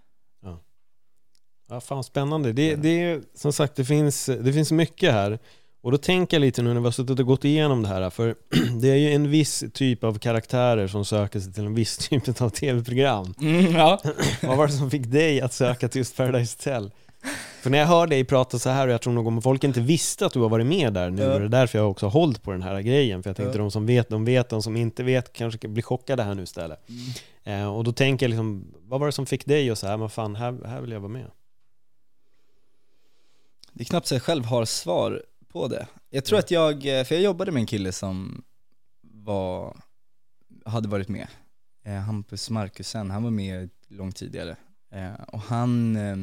Ja, 1.71 1.81
fan 1.81 2.05
spännande. 2.05 2.53
Det, 2.53 2.75
det 2.75 2.89
är 2.89 3.23
som 3.35 3.53
sagt, 3.53 3.77
det 3.77 3.85
finns, 3.85 4.27
det 4.27 4.53
finns 4.53 4.73
mycket 4.73 5.13
här. 5.13 5.39
Och 5.83 5.93
då 5.93 5.99
tänker 5.99 6.37
jag 6.37 6.41
lite 6.41 6.63
nu 6.63 6.75
när 6.75 6.81
vi 6.81 6.87
har 6.87 6.93
suttit 6.93 7.21
och 7.21 7.27
gått 7.27 7.45
igenom 7.45 7.83
det 7.83 7.89
här, 7.89 8.11
för 8.11 8.35
det 8.81 8.89
är 8.89 8.97
ju 8.97 9.13
en 9.13 9.31
viss 9.31 9.65
typ 9.73 10.05
av 10.05 10.19
karaktärer 10.19 10.87
som 10.87 11.05
söker 11.05 11.41
sig 11.41 11.53
till 11.53 11.67
en 11.67 11.75
viss 11.75 11.97
typ 12.09 12.41
av 12.41 12.51
tv-program. 12.51 13.35
ja. 13.75 14.01
Vad 14.43 14.57
var 14.57 14.67
det 14.67 14.73
som 14.73 14.91
fick 14.91 15.07
dig 15.07 15.41
att 15.41 15.53
söka 15.53 15.89
till 15.89 15.99
just 15.99 16.17
Paradise 16.17 16.57
Hotel? 16.59 16.91
För 17.63 17.71
när 17.71 17.79
jag 17.79 17.87
hör 17.87 18.07
dig 18.07 18.25
prata 18.25 18.59
så 18.59 18.71
här, 18.71 18.87
och 18.89 18.93
jag 18.93 19.03
tror 19.03 19.13
nog 19.13 19.27
om 19.27 19.43
folk 19.43 19.65
inte 19.65 19.81
visste 19.81 20.27
att 20.27 20.33
du 20.33 20.41
har 20.41 20.49
varit 20.49 20.67
med 20.67 20.93
där 20.93 21.11
nu, 21.11 21.23
Ja. 21.23 21.33
och 21.35 21.41
det 21.41 21.47
är 21.47 21.49
därför 21.49 21.79
jag 21.79 21.91
också 21.91 22.07
har 22.07 22.11
hållit 22.11 22.43
på 22.43 22.53
den 22.53 22.63
här 22.63 22.81
grejen, 22.81 23.23
för 23.23 23.31
jag 23.31 23.37
tänkte 23.37 23.59
Ja. 23.59 23.63
de 23.63 23.71
som 23.71 23.87
vet, 23.87 24.09
de 24.09 24.25
vet, 24.25 24.49
de 24.49 24.63
som 24.63 24.77
inte 24.77 25.03
vet 25.03 25.33
kanske 25.33 25.69
blir 25.69 25.83
chockade 25.83 26.23
här 26.23 26.35
nu 26.35 26.43
istället. 26.43 26.81
Eh, 27.45 27.75
och 27.77 27.85
då 27.85 27.93
tänker 27.93 28.27
jag 28.27 28.31
liksom, 28.31 28.75
vad 28.83 29.01
var 29.01 29.07
det 29.07 29.13
som 29.13 29.27
fick 29.27 29.47
dig 29.47 29.71
att 29.71 29.79
säga, 29.79 29.97
men 29.97 30.11
fan, 30.11 30.37
här, 30.37 30.59
här 30.67 30.81
vill 30.81 30.91
jag 30.93 31.01
vara 31.01 31.13
med? 31.13 31.31
Det 33.73 33.83
är 33.83 33.85
knappt 33.85 34.07
så 34.07 34.15
jag 34.15 34.23
själv 34.23 34.45
har 34.45 34.65
svar 34.65 35.23
på 35.49 35.69
det. 35.69 35.87
Jag 36.11 36.25
tror 36.25 36.37
Mm. 36.37 36.45
att 36.45 36.51
jag, 36.51 36.99
eh, 37.01 37.05
för 37.05 37.15
jag 37.15 37.25
jobbade 37.25 37.53
med 37.53 37.61
en 37.61 37.67
kille 37.67 37.93
som 37.93 38.43
var, 39.03 39.77
hade 40.65 40.89
varit 40.89 41.09
med. 41.09 41.27
Eh, 41.85 41.93
Hampus 41.95 42.51
Markusen, 42.51 43.11
han 43.11 43.23
var 43.23 43.31
med 43.31 43.71
långt 43.89 44.17
tidigare. 44.17 44.57
Eh, 44.93 45.13
och 45.29 45.41
han, 45.41 45.97
eh, 45.97 46.17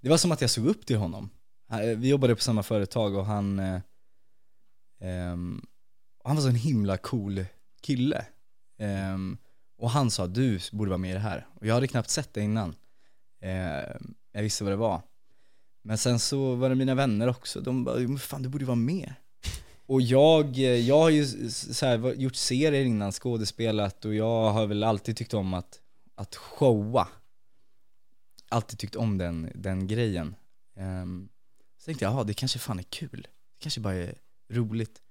det 0.00 0.08
var 0.08 0.16
som 0.16 0.32
att 0.32 0.40
jag 0.40 0.50
såg 0.50 0.66
upp 0.66 0.86
till 0.86 0.96
honom. 0.96 1.30
Eh, 1.72 1.78
vi 1.98 2.08
jobbade 2.08 2.34
på 2.34 2.40
samma 2.42 2.62
företag 2.62 3.14
och 3.14 3.26
han, 3.26 3.58
eh, 3.58 3.80
ehm, 5.00 5.66
han 6.24 6.36
var 6.36 6.42
så 6.42 6.48
en 6.48 6.54
himla 6.54 6.96
cool 6.96 7.44
kille. 7.80 8.26
Eh, 8.78 9.18
och 9.78 9.90
han 9.90 10.10
sa 10.10 10.26
du 10.26 10.60
borde 10.72 10.90
vara 10.90 10.98
med 10.98 11.10
i 11.10 11.14
det 11.14 11.20
här. 11.20 11.46
Och 11.54 11.66
jag 11.66 11.74
hade 11.74 11.88
knappt 11.88 12.10
sett 12.10 12.34
det 12.34 12.40
innan. 12.40 12.74
Ehm, 13.40 14.14
jag 14.32 14.42
visste 14.42 14.64
vad 14.64 14.72
det 14.72 14.76
var. 14.76 15.02
Men 15.82 15.98
sen 15.98 16.18
så 16.18 16.54
var 16.54 16.68
det 16.68 16.74
mina 16.74 16.94
vänner 16.94 17.28
också, 17.28 17.60
de 17.60 17.84
bara, 17.84 17.98
"Men 17.98 18.18
fan 18.18 18.42
du 18.42 18.48
borde 18.48 18.64
vara 18.64 18.76
med. 18.76 19.14
Och 19.86 20.00
jag, 20.02 20.58
eh, 20.58 20.62
jag 20.62 20.98
har 20.98 21.10
ju 21.10 21.50
så 21.50 21.86
här, 21.86 22.14
gjort 22.14 22.34
serier 22.34 22.84
innan, 22.84 23.12
skådespelat 23.12 24.04
och 24.04 24.14
jag 24.14 24.50
har 24.50 24.66
väl 24.66 24.84
alltid 24.84 25.16
tyckt 25.16 25.34
om 25.34 25.54
att, 25.54 25.80
att 26.14 26.36
showa. 26.36 27.08
Alltid 28.48 28.78
tyckt 28.78 28.96
om 28.96 29.18
den, 29.18 29.52
den 29.54 29.86
grejen. 29.86 30.36
Um, 30.76 31.28
så 31.76 31.84
tänkte 31.84 32.04
jag, 32.04 32.14
ja 32.14 32.24
det 32.24 32.34
kanske 32.34 32.58
fan 32.58 32.78
är 32.78 32.82
kul. 32.82 33.22
Det 33.22 33.58
kanske 33.58 33.80
bara 33.80 33.94
är 33.94 34.14
roligt. 34.48 35.02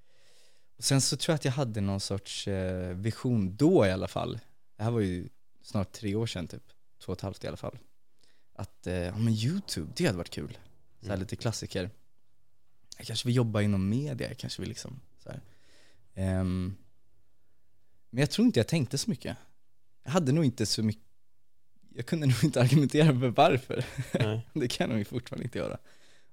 Och 0.78 0.84
sen 0.84 1.02
så 1.02 1.18
tror 1.18 1.34
jag 1.34 1.36
att 1.36 1.46
jag 1.46 1.52
hade 1.52 1.82
någon 1.82 2.00
sorts 2.00 2.48
eh, 2.48 2.96
vision 2.96 3.56
då 3.56 3.86
i 3.86 3.92
alla 3.92 4.08
fall. 4.08 4.40
Det 4.76 4.84
här 4.84 4.92
var 4.92 5.00
ju 5.00 5.30
snart 5.62 5.92
tre 5.92 6.16
år 6.16 6.26
sedan 6.28 6.48
typ, 6.48 6.64
två 7.00 7.12
och 7.12 7.18
ett 7.18 7.22
halvt 7.22 7.44
i 7.44 7.48
alla 7.48 7.58
fall. 7.58 7.78
Att, 8.54 8.88
eh, 8.88 8.94
ja 8.94 9.18
men 9.18 9.34
YouTube, 9.34 9.92
det 9.96 10.06
hade 10.06 10.18
varit 10.18 10.30
kul. 10.30 10.58
Så 11.00 11.06
här 11.06 11.14
Mm. 11.14 11.20
lite 11.20 11.36
klassiker. 11.36 11.90
Jag 12.98 13.08
kanske 13.08 13.28
vill 13.28 13.36
jobba 13.36 13.62
inom 13.62 13.90
media, 13.90 14.28
jag 14.28 14.38
kanske 14.38 14.62
vill 14.62 14.70
liksom 14.70 15.00
så. 15.24 15.30
Ehm, 16.14 16.76
men 18.10 18.20
jag 18.20 18.32
tror 18.32 18.46
inte 18.46 18.60
jag 18.60 18.68
tänkte 18.68 18.98
så 18.98 19.10
mycket. 19.10 19.38
Jag 20.04 20.12
hade 20.12 20.32
nog 20.32 20.46
inte 20.46 20.66
så 20.66 20.84
mycket, 20.84 21.04
jag 21.98 22.06
kunde 22.06 22.28
nog 22.28 22.44
inte 22.44 22.62
argumentera 22.62 23.20
för 23.20 23.28
varför. 23.28 23.86
Nej. 24.14 24.48
det 24.54 24.68
kan 24.68 24.90
jag 24.90 24.98
nog 24.98 25.08
fortfarande 25.08 25.44
inte 25.44 25.58
göra. 25.58 25.78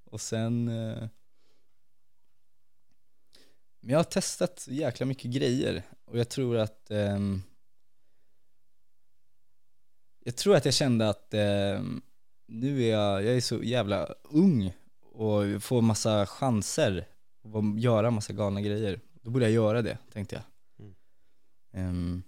Och 0.04 0.20
sen, 0.20 0.68
eh, 0.68 1.08
men 3.80 3.90
jag 3.90 3.98
har 3.98 4.04
testat 4.04 4.66
jäkla 4.68 5.06
mycket 5.06 5.30
grejer 5.30 5.82
och 6.04 6.18
jag 6.18 6.28
tror 6.28 6.56
att 6.56 6.90
ehm, 6.90 7.42
jag 10.24 10.36
tror 10.36 10.56
att 10.56 10.64
jag 10.64 10.74
kände 10.74 11.08
att 11.08 11.34
ehm, 11.34 12.02
nu 12.46 12.82
är 12.82 12.90
jag, 12.90 13.24
jag 13.24 13.36
är 13.36 13.40
så 13.40 13.62
jävla 13.62 14.06
ung 14.22 14.72
och 15.00 15.62
får 15.62 15.82
massa 15.82 16.26
chanser 16.26 17.06
att 17.42 17.80
göra 17.80 18.10
massa 18.10 18.32
galna 18.32 18.60
grejer. 18.60 19.00
Då 19.22 19.30
borde 19.30 19.44
jag 19.44 19.52
göra 19.52 19.82
det, 19.82 19.98
tänkte 20.12 20.34
jag. 20.36 20.44
Mm. 20.86 20.94
Ehm. 21.72 22.22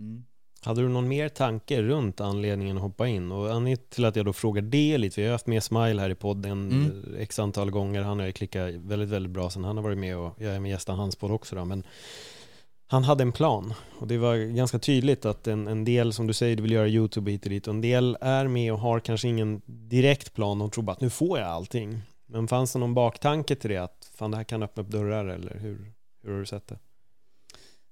Mm. 0.00 0.24
Hade 0.62 0.82
du 0.82 0.88
någon 0.88 1.08
mer 1.08 1.28
tanke 1.28 1.82
runt 1.82 2.20
anledningen 2.20 2.76
att 2.76 2.82
hoppa 2.82 3.08
in? 3.08 3.32
Och 3.32 3.46
anledningen 3.46 3.78
till 3.88 4.04
att 4.04 4.16
jag 4.16 4.24
då 4.26 4.32
frågar 4.32 4.62
det 4.62 4.98
lite, 4.98 5.20
vi 5.20 5.26
har 5.26 5.32
haft 5.32 5.46
med 5.46 5.62
Smile 5.62 6.00
här 6.00 6.10
i 6.10 6.14
podden 6.14 6.70
Mm. 6.70 7.14
x 7.18 7.38
antal 7.38 7.70
gånger, 7.70 8.02
han 8.02 8.18
har 8.18 8.26
ju 8.26 8.32
klickat 8.32 8.74
väldigt, 8.74 9.08
väldigt 9.08 9.32
bra 9.32 9.50
sen 9.50 9.64
han 9.64 9.76
har 9.76 9.84
varit 9.84 9.98
med 9.98 10.16
och 10.16 10.34
jag 10.38 10.54
är 10.54 10.60
med 10.60 10.70
gästan 10.70 10.98
hans 10.98 11.16
podd 11.16 11.30
också 11.30 11.56
då, 11.56 11.64
men 11.64 11.82
han 12.86 13.04
hade 13.04 13.22
en 13.22 13.32
plan 13.32 13.74
och 13.98 14.06
det 14.06 14.18
var 14.18 14.36
ganska 14.36 14.78
tydligt 14.78 15.24
att 15.24 15.46
en, 15.46 15.68
en 15.68 15.84
del, 15.84 16.12
som 16.12 16.26
du 16.26 16.32
säger, 16.32 16.56
du 16.56 16.62
vill 16.62 16.72
göra 16.72 16.88
YouTube 16.88 17.30
hit 17.30 17.44
och 17.44 17.50
dit 17.50 17.66
och 17.68 17.74
en 17.74 17.80
del 17.80 18.16
är 18.20 18.48
med 18.48 18.72
och 18.72 18.78
har 18.78 19.00
kanske 19.00 19.28
ingen 19.28 19.62
direkt 19.66 20.34
plan 20.34 20.62
och 20.62 20.72
tror 20.72 20.84
bara 20.84 20.92
att 20.92 21.00
nu 21.00 21.10
får 21.10 21.38
jag 21.38 21.48
allting. 21.48 22.02
Men 22.26 22.48
fanns 22.48 22.72
det 22.72 22.78
någon 22.78 22.94
baktanke 22.94 23.54
till 23.56 23.70
det 23.70 23.76
att 23.76 24.10
fan 24.14 24.30
det 24.30 24.36
här 24.36 24.44
kan 24.44 24.62
öppna 24.62 24.82
upp 24.82 24.88
dörrar 24.88 25.26
eller 25.26 25.58
hur, 25.58 25.92
hur 26.22 26.32
har 26.32 26.38
du 26.38 26.46
sett 26.46 26.66
det? 26.68 26.78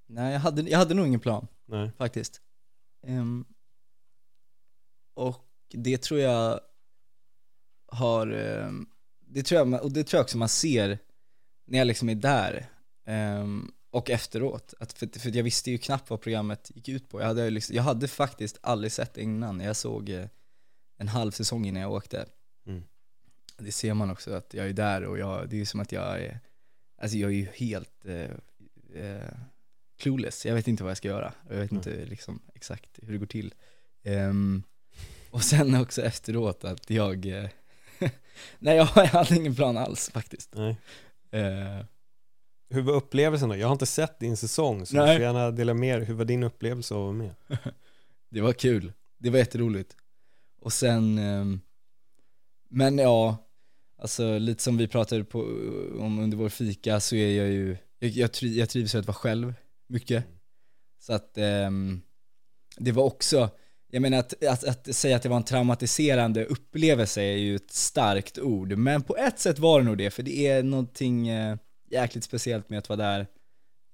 Nej, 0.06 0.32
jag 0.32 0.40
hade, 0.40 0.62
jag 0.62 0.78
hade 0.78 0.94
nog 0.94 1.06
ingen 1.06 1.20
plan. 1.20 1.46
Nej. 1.68 1.90
faktiskt. 1.98 2.40
Ehm, 3.06 3.44
och 5.14 5.44
det 5.70 5.98
tror 6.02 6.20
jag 6.20 6.60
har, 7.86 8.26
ehm, 8.26 8.86
det 9.20 9.42
tror 9.42 9.58
jag, 9.60 9.82
och 9.82 9.92
det 9.92 10.04
tror 10.04 10.18
jag 10.18 10.24
också 10.24 10.38
man 10.38 10.48
ser 10.48 10.98
när 11.64 11.78
jag 11.78 11.86
liksom 11.86 12.08
är 12.08 12.14
där. 12.14 12.70
Ehm, 13.04 13.72
och 13.90 14.10
efteråt, 14.10 14.74
att 14.80 14.92
för, 14.92 15.18
för 15.18 15.36
jag 15.36 15.42
visste 15.42 15.70
ju 15.70 15.78
knappt 15.78 16.10
vad 16.10 16.20
programmet 16.20 16.70
gick 16.74 16.88
ut 16.88 17.08
på. 17.08 17.20
Jag 17.20 17.26
hade, 17.26 17.50
liksom, 17.50 17.76
jag 17.76 17.82
hade 17.82 18.08
faktiskt 18.08 18.58
aldrig 18.60 18.92
sett 18.92 19.14
det 19.14 19.22
innan. 19.22 19.60
Jag 19.60 19.76
såg 19.76 20.08
eh, 20.08 20.26
en 20.96 21.08
halv 21.08 21.30
säsong 21.30 21.66
innan 21.66 21.82
jag 21.82 21.92
åkte. 21.92 22.26
Mm. 22.66 22.84
Det 23.56 23.72
ser 23.72 23.94
man 23.94 24.10
också 24.10 24.32
att 24.32 24.54
jag 24.54 24.66
är 24.68 24.72
där 24.72 25.04
och 25.04 25.18
jag, 25.18 25.48
det 25.48 25.56
är 25.56 25.58
ju 25.58 25.66
som 25.66 25.80
att 25.80 25.92
jag 25.92 26.22
är, 26.22 26.40
alltså 26.98 27.16
jag 27.16 27.30
är 27.30 27.34
ju 27.34 27.46
helt 27.54 28.04
eh, 28.04 28.30
eh, 28.94 29.34
clueless. 29.98 30.46
Jag 30.46 30.54
vet 30.54 30.68
inte 30.68 30.82
vad 30.82 30.90
jag 30.90 30.96
ska 30.96 31.08
göra. 31.08 31.32
Jag 31.48 31.56
vet 31.56 31.70
Mm. 31.70 31.76
inte 31.76 32.04
liksom 32.04 32.40
exakt 32.54 32.98
hur 33.02 33.12
det 33.12 33.18
går 33.18 33.26
till. 33.26 33.54
Ehm, 34.04 34.62
och 35.30 35.42
sen 35.42 35.74
också 35.74 36.02
efteråt 36.02 36.64
att 36.64 36.90
jag, 36.90 37.26
eh, 37.26 37.48
nej 38.58 38.76
jag 38.76 38.84
hade 38.84 39.36
ingen 39.36 39.54
plan 39.54 39.76
alls 39.76 40.10
faktiskt. 40.10 40.54
Nej. 40.54 40.76
Eh, 41.30 41.84
Hur 42.70 42.82
var 42.82 42.92
upplevelsen 42.94 43.48
då? 43.48 43.56
Jag 43.56 43.66
har 43.66 43.72
inte 43.72 43.86
sett 43.86 44.18
din 44.18 44.36
säsong 44.36 44.86
så 44.86 44.94
du 44.94 45.00
Nej. 45.00 45.16
får 45.16 45.22
gärna 45.22 45.50
dela 45.50 45.74
med 45.74 45.98
dig. 45.98 46.06
Hur 46.06 46.14
var 46.14 46.24
din 46.24 46.42
upplevelse 46.42 46.94
av 46.94 47.00
att 47.00 47.04
vara 47.04 47.12
med? 47.28 47.34
det 48.30 48.40
var 48.40 48.52
kul. 48.52 48.92
Det 49.18 49.30
var 49.30 49.38
jätteroligt. 49.38 49.96
Och 50.60 50.72
sen, 50.72 51.18
ehm, 51.18 51.60
men 52.68 52.98
ja, 52.98 53.36
alltså 53.98 54.38
lite 54.38 54.62
som 54.62 54.76
vi 54.76 54.88
pratade 54.88 55.24
på, 55.24 55.40
om 56.00 56.18
under 56.18 56.36
vår 56.36 56.48
fika 56.48 57.00
så 57.00 57.16
är 57.16 57.36
jag 57.38 57.48
ju, 57.48 57.76
jag, 57.98 58.10
jag, 58.10 58.32
tri, 58.32 58.58
jag 58.58 58.68
trivs 58.68 58.94
med 58.94 59.00
att 59.00 59.06
vara 59.06 59.14
själv 59.14 59.54
mycket. 59.88 60.24
Så 61.00 61.12
att 61.12 61.38
ehm, 61.38 62.00
det 62.76 62.92
var 62.92 63.04
också, 63.04 63.50
jag 63.90 64.02
menar 64.02 64.18
att, 64.18 64.44
att, 64.44 64.64
att 64.64 64.96
säga 64.96 65.16
att 65.16 65.22
det 65.22 65.28
var 65.28 65.36
en 65.36 65.44
traumatiserande 65.44 66.44
upplevelse 66.44 67.22
är 67.22 67.36
ju 67.36 67.56
ett 67.56 67.70
starkt 67.70 68.38
ord, 68.38 68.78
men 68.78 69.02
på 69.02 69.16
ett 69.16 69.38
sätt 69.38 69.58
var 69.58 69.80
det 69.80 69.86
nog 69.86 69.98
det, 69.98 70.10
för 70.10 70.22
det 70.22 70.46
är 70.46 70.62
någonting 70.62 71.28
eh, 71.28 71.56
jäkligt 71.90 72.24
speciellt 72.24 72.70
med 72.70 72.78
att 72.78 72.88
vara 72.88 72.96
där. 72.96 73.26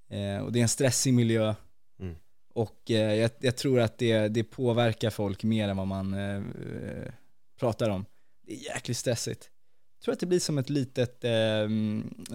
Eh, 0.09 0.43
och 0.43 0.51
det 0.51 0.59
är 0.59 0.63
en 0.63 0.69
stressig 0.69 1.13
miljö. 1.13 1.55
Mm. 1.99 2.15
Och 2.53 2.91
eh, 2.91 3.15
jag, 3.15 3.31
jag 3.39 3.57
tror 3.57 3.79
att 3.79 3.97
det, 3.97 4.27
det 4.27 4.43
påverkar 4.43 5.09
folk 5.09 5.43
mer 5.43 5.69
än 5.69 5.77
vad 5.77 5.87
man 5.87 6.13
eh, 6.13 6.35
eh, 6.35 7.11
pratar 7.59 7.89
om. 7.89 8.05
Det 8.47 8.53
är 8.53 8.73
jäkligt 8.73 8.97
stressigt. 8.97 9.49
Jag 9.97 10.03
tror 10.03 10.13
att 10.13 10.19
det 10.19 10.25
blir 10.25 10.39
som 10.39 10.57
ett 10.57 10.69
litet 10.69 11.23
eh, 11.23 11.69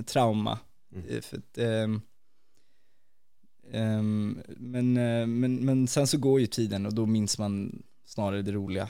trauma. 0.07 0.59
Mm. 0.95 1.09
Eh, 1.09 1.21
För 1.21 1.37
att, 1.37 1.59
ehm, 3.73 4.43
ehm, 4.49 4.57
men, 4.57 4.97
eh, 4.97 5.27
men, 5.27 5.65
men 5.65 5.89
sen 5.89 6.07
så 6.07 6.19
går 6.19 6.41
ju 6.41 6.47
tiden 6.47 6.87
och 6.87 6.95
då 6.95 7.07
minns 7.07 7.39
man 7.39 7.83
snarare 8.05 8.43
det 8.43 8.53
roliga. 8.53 8.89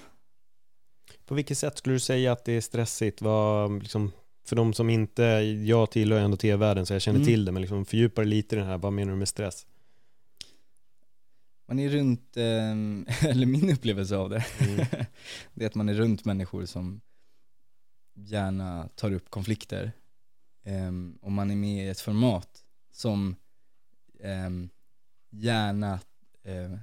På 1.27 1.35
vilket 1.35 1.59
sätt 1.59 1.79
skulle 1.79 1.95
du 1.95 2.01
säga 2.01 2.33
att 2.33 2.45
det 2.45 2.53
är 2.53 2.61
stressigt? 2.61 3.23
Vad, 3.23 3.83
liksom, 3.83 4.13
för 4.47 4.57
de 4.57 4.73
som 4.75 4.91
inte, 4.91 5.23
jag 5.67 5.91
tillhör 5.91 6.21
ändå 6.21 6.37
tv-världen 6.37 6.87
så 6.87 6.93
jag 6.93 7.03
känner 7.03 7.19
Mm. 7.19 7.27
till 7.27 7.45
det, 7.45 7.53
men 7.53 7.63
liksom 7.63 7.85
fördjupa 7.85 8.23
lite 8.23 8.57
i 8.57 8.59
det 8.59 8.65
här, 8.65 8.79
vad 8.79 8.93
menar 8.93 9.13
du 9.13 9.19
med 9.19 9.29
stress? 9.29 9.67
Man 11.69 11.79
är 11.79 11.89
runt, 11.89 12.37
ehm, 12.37 13.07
eller 13.23 13.47
min 13.47 13.71
upplevelse 13.71 14.17
av 14.17 14.31
det, 14.31 14.45
Mm. 14.61 14.87
det 15.55 15.65
är 15.65 15.69
att 15.69 15.75
man 15.75 15.89
är 15.89 15.95
runt 15.95 16.25
människor 16.25 16.65
som 16.67 17.01
gärna 18.15 18.89
tar 18.95 19.13
upp 19.13 19.31
konflikter. 19.31 19.93
Ehm, 20.65 21.19
och 21.23 21.33
man 21.33 21.51
är 21.51 21.57
med 21.57 21.87
i 21.87 21.89
ett 21.89 22.01
format 22.01 22.49
som 22.93 23.37
ehm, 24.23 24.69
gärna 25.31 26.01
eh, 26.43 26.77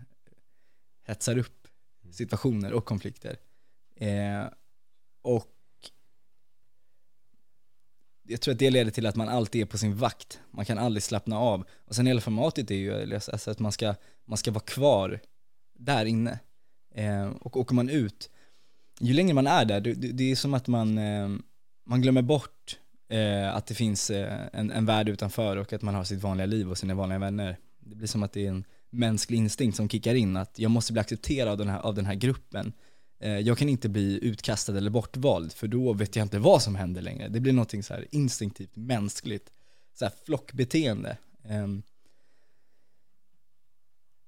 hetsar 1.04 1.38
upp 1.38 1.68
situationer 2.12 2.74
och 2.74 2.86
konflikter. 2.86 3.38
Eh, 3.96 4.46
och 5.22 5.54
jag 8.24 8.42
tror 8.42 8.52
att 8.52 8.60
det 8.60 8.70
leder 8.70 8.92
till 8.92 9.06
att 9.06 9.16
man 9.16 9.30
alltid 9.30 9.62
är 9.62 9.66
på 9.66 9.78
sin 9.78 9.96
vakt. 9.96 10.40
Man 10.52 10.66
kan 10.66 10.78
aldrig 10.78 11.04
slappna 11.04 11.40
av. 11.40 11.66
Och 11.86 11.96
sen 11.96 12.08
hela 12.08 12.22
formatet 12.22 12.72
är 12.72 12.76
ju 12.76 13.14
alltså 13.14 13.52
att 13.52 13.60
man 13.60 13.72
ska, 13.72 13.96
man 14.26 14.38
ska 14.38 14.52
vara 14.52 14.64
kvar 14.64 15.20
där 15.74 16.06
inne. 16.06 16.40
Eh, 16.96 17.28
och 17.28 17.58
åker 17.58 17.76
man 17.76 17.90
ut, 17.90 18.30
ju 19.00 19.14
längre 19.14 19.34
man 19.34 19.48
är 19.48 19.66
där, 19.66 19.82
det 19.82 19.94
det 19.94 20.32
är 20.32 20.36
som 20.36 20.54
att 20.54 20.68
man, 20.68 20.98
eh, 20.98 21.30
man 21.86 22.02
glömmer 22.02 22.22
bort 22.22 22.80
eh, 23.08 23.56
att 23.56 23.66
det 23.66 23.74
finns 23.74 24.10
eh, 24.10 24.48
en, 24.54 24.72
en 24.72 24.86
värld 24.86 25.10
utanför 25.10 25.58
och 25.58 25.74
att 25.74 25.82
man 25.82 25.96
har 25.96 26.04
sitt 26.04 26.22
vanliga 26.22 26.46
liv 26.46 26.70
och 26.70 26.78
sina 26.78 26.94
vanliga 26.94 27.20
vänner. 27.20 27.58
Det 27.80 27.96
blir 27.96 28.08
som 28.08 28.24
att 28.24 28.34
det 28.34 28.46
är 28.46 28.50
en 28.50 28.66
mänsklig 28.90 29.38
instinkt 29.38 29.78
som 29.78 29.90
kickar 29.90 30.16
in, 30.16 30.38
att 30.38 30.60
jag 30.60 30.72
måste 30.72 30.94
bli 30.94 31.00
accepterad 31.00 31.52
av 31.52 31.58
den 31.58 31.70
här, 31.70 31.80
av 31.80 31.96
den 31.96 32.06
här 32.06 32.16
gruppen. 32.16 32.74
Eh, 33.20 33.40
jag 33.40 33.58
kan 33.58 33.70
inte 33.70 33.90
bli 33.90 34.20
utkastad 34.26 34.78
eller 34.78 34.92
bortvald, 34.92 35.54
för 35.54 35.68
då 35.68 35.94
vet 35.94 36.16
jag 36.16 36.26
inte 36.26 36.40
vad 36.40 36.62
som 36.62 36.76
händer 36.76 37.02
längre. 37.02 37.28
Det 37.28 37.40
blir 37.40 37.54
någonting 37.54 37.84
så 37.84 37.94
här 37.94 38.08
instinktivt 38.12 38.76
mänskligt, 38.76 39.52
så 39.94 40.06
här 40.06 40.14
flockbeteende. 40.26 41.18
Eh, 41.44 41.68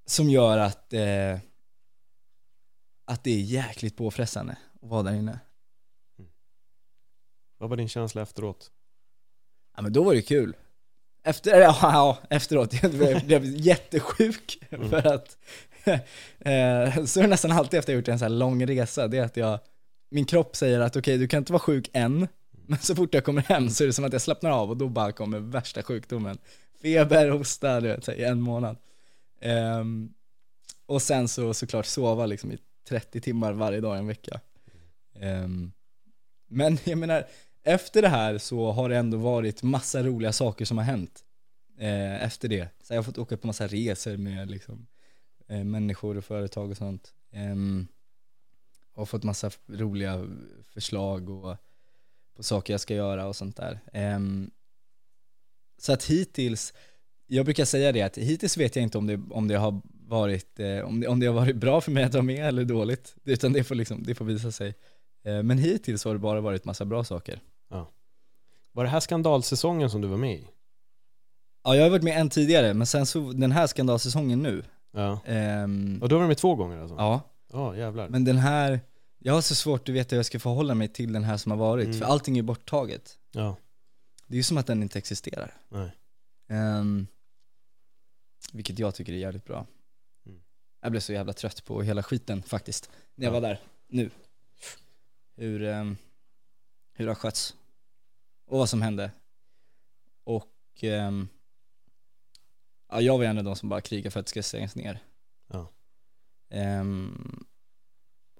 som 0.06 0.30
gör 0.30 0.58
att, 0.58 0.92
eh, 0.92 1.38
att 3.04 3.24
det 3.24 3.30
är 3.30 3.40
jäkligt 3.40 3.96
påfrestande 3.96 4.56
att 4.82 4.88
vara 4.88 5.02
där 5.02 5.14
inne. 5.14 5.38
Vad 7.60 7.70
var 7.70 7.76
din 7.76 7.88
känsla 7.88 8.22
efteråt? 8.22 8.70
Ja 9.76 9.82
men 9.82 9.92
då 9.92 10.02
var 10.04 10.14
det 10.14 10.22
kul. 10.22 10.56
Efter, 11.24 11.60
ja, 11.60 11.76
ja 11.82 12.18
efteråt, 12.30 12.72
jag 12.82 12.90
blev, 12.92 13.26
blev 13.26 13.44
jättesjuk 13.44 14.58
Mm. 14.70 14.90
för 14.90 15.06
att 15.06 15.38
eh, 16.38 17.04
så 17.04 17.20
är 17.20 17.22
det 17.22 17.26
nästan 17.26 17.52
alltid 17.52 17.78
efter 17.78 17.92
jag 17.92 18.00
gjort 18.00 18.08
en 18.08 18.18
så 18.18 18.24
här 18.24 18.30
lång 18.30 18.66
resa, 18.66 19.08
det 19.08 19.18
är 19.18 19.22
att 19.24 19.36
jag 19.36 19.58
min 20.10 20.24
kropp 20.24 20.56
säger 20.56 20.80
att 20.80 20.96
okej, 20.96 21.18
du 21.18 21.28
kan 21.28 21.38
inte 21.38 21.52
vara 21.52 21.60
sjuk 21.60 21.90
än, 21.92 22.28
men 22.50 22.78
så 22.78 22.94
fort 22.94 23.14
jag 23.14 23.24
kommer 23.24 23.42
hem 23.42 23.70
så 23.70 23.84
är 23.84 23.86
det 23.86 23.92
som 23.92 24.04
att 24.04 24.12
jag 24.12 24.22
slappnar 24.22 24.50
av 24.50 24.70
och 24.70 24.76
då 24.76 24.88
bara 24.88 25.12
kommer 25.12 25.38
värsta 25.38 25.82
sjukdomen. 25.82 26.38
Feber, 26.82 27.28
hosta, 27.28 27.80
du 27.80 27.88
vet, 27.88 28.08
i 28.08 28.24
en 28.24 28.40
månad. 28.40 28.76
Ehm, 29.40 30.12
och 30.86 31.02
sen 31.02 31.28
så 31.28 31.54
såklart 31.54 31.86
sova 31.86 32.26
liksom 32.26 32.52
i 32.52 32.58
30 32.88 33.20
timmar 33.20 33.52
varje 33.52 33.80
dag 33.80 33.96
i 33.96 33.98
en 33.98 34.06
vecka. 34.06 34.40
Ehm, 35.20 35.72
men 36.48 36.78
jag 36.84 36.98
menar, 36.98 37.26
efter 37.62 38.02
det 38.02 38.08
här 38.08 38.38
så 38.38 38.72
har 38.72 38.88
det 38.88 38.96
ändå 38.96 39.18
varit 39.18 39.62
massa 39.62 40.02
roliga 40.02 40.32
saker 40.32 40.64
som 40.64 40.78
har 40.78 40.84
hänt. 40.84 41.24
Eh, 41.78 42.24
efter 42.24 42.48
det. 42.48 42.68
Så 42.82 42.92
jag 42.92 42.98
har 42.98 43.02
fått 43.02 43.18
åka 43.18 43.36
på 43.36 43.46
massa 43.46 43.66
resor 43.66 44.16
med 44.16 44.50
liksom, 44.50 44.86
eh, 45.48 45.64
människor 45.64 46.16
och 46.16 46.24
företag 46.24 46.70
och 46.70 46.76
sånt. 46.76 47.14
Eh, 47.32 47.56
och 48.94 49.08
fått 49.08 49.22
massa 49.22 49.50
roliga 49.66 50.26
förslag 50.64 51.30
och 51.30 51.56
på 52.36 52.42
saker 52.42 52.72
jag 52.74 52.80
ska 52.80 52.94
göra 52.94 53.26
och 53.26 53.36
sånt 53.36 53.56
där. 53.56 53.80
Ehm, 53.92 54.50
så 55.78 55.92
att 55.92 56.04
hittills, 56.04 56.74
jag 57.26 57.44
brukar 57.44 57.64
säga 57.64 57.92
det 57.92 58.02
att 58.02 58.18
hittills 58.18 58.56
vet 58.56 58.76
jag 58.76 58.82
inte 58.82 58.98
om 58.98 59.06
det, 59.06 59.20
om 59.30 59.48
det 59.48 59.54
har 59.54 59.80
varit, 60.08 60.60
eh, 60.60 60.80
om, 60.80 61.00
det, 61.00 61.08
om 61.08 61.20
det 61.20 61.26
har 61.26 61.34
varit 61.34 61.56
bra 61.56 61.80
för 61.80 61.90
mig 61.92 62.04
att 62.04 62.14
vara 62.14 62.22
med 62.22 62.48
eller 62.48 62.64
dåligt, 62.64 63.16
utan 63.24 63.52
det 63.52 63.64
får, 63.64 63.74
liksom, 63.74 64.02
det 64.02 64.14
får 64.14 64.24
visa 64.24 64.52
sig. 64.52 64.74
Eh, 65.22 65.42
men 65.42 65.58
hittills 65.58 66.04
har 66.04 66.12
det 66.12 66.18
bara 66.18 66.40
varit 66.40 66.64
massa 66.64 66.84
bra 66.84 67.04
saker. 67.04 67.40
Var 68.72 68.84
det 68.84 68.90
här 68.90 69.00
skandalsäsongen 69.00 69.90
som 69.90 70.00
du 70.00 70.08
var 70.08 70.16
med 70.16 70.34
i? 70.34 70.48
Ja, 71.64 71.76
jag 71.76 71.82
har 71.82 71.90
varit 71.90 72.02
med 72.02 72.20
en 72.20 72.30
tidigare, 72.30 72.74
men 72.74 72.86
sen 72.86 73.06
så 73.06 73.32
den 73.32 73.52
här 73.52 73.66
skandalsäsongen 73.66 74.42
nu, 74.42 74.62
Ja. 74.92 75.20
ehm, 75.26 75.98
Och 76.02 76.08
då 76.08 76.16
var 76.16 76.22
du 76.22 76.28
med 76.28 76.38
två 76.38 76.54
gånger 76.54 76.78
alltså? 76.78 76.96
ja, 76.96 77.20
Ja, 77.52 77.76
jävlar. 77.76 78.08
men 78.08 78.24
den 78.24 78.36
här, 78.36 78.80
jag 79.18 79.34
har 79.34 79.40
så 79.40 79.54
svårt 79.54 79.88
att 79.88 79.94
veta 79.94 80.10
hur 80.14 80.18
jag 80.18 80.26
ska 80.26 80.38
förhålla 80.40 80.74
mig 80.74 80.88
till 80.88 81.12
den 81.12 81.24
här 81.24 81.36
som 81.36 81.50
har 81.52 81.58
varit, 81.58 81.86
Mm. 81.86 81.98
för 81.98 82.06
allting 82.06 82.38
är 82.38 82.42
borttaget. 82.42 83.18
Ja, 83.32 83.56
Det 84.26 84.34
är 84.34 84.36
ju 84.36 84.42
som 84.42 84.58
att 84.58 84.66
den 84.66 84.82
inte 84.82 84.98
existerar. 84.98 85.54
nej. 85.68 85.90
Ehm, 86.48 87.06
vilket 88.52 88.78
jag 88.78 88.94
tycker 88.94 89.12
är 89.12 89.16
jävligt 89.16 89.44
bra. 89.44 89.66
Mm. 90.26 90.40
Jag 90.82 90.90
blev 90.90 91.00
så 91.00 91.12
jävla 91.12 91.32
trött 91.32 91.64
på 91.64 91.82
hela 91.82 92.02
skiten 92.02 92.42
faktiskt, 92.42 92.90
när 93.14 93.26
jag 93.26 93.34
Ja. 93.34 93.40
var 93.40 93.48
där, 93.48 93.60
nu. 93.88 94.10
Hur, 95.40 95.62
ehm, 95.62 95.96
hur 96.92 97.04
det 97.04 97.10
har 97.10 97.14
skötts. 97.14 97.56
Och 98.44 98.58
vad 98.58 98.68
som 98.68 98.82
hände. 98.82 99.10
Och 100.24 100.54
ehm, 100.80 101.28
ja, 102.88 103.00
jag 103.00 103.18
var 103.18 103.24
en 103.24 103.38
av 103.38 103.44
de 103.44 103.56
som 103.56 103.68
bara 103.68 103.80
krigade 103.80 104.10
för 104.10 104.20
att 104.20 104.26
det 104.26 104.30
ska 104.30 104.42
stängas 104.42 104.76
ner. 104.76 104.98
Ja. 105.46 105.70
Ehm, 106.48 107.44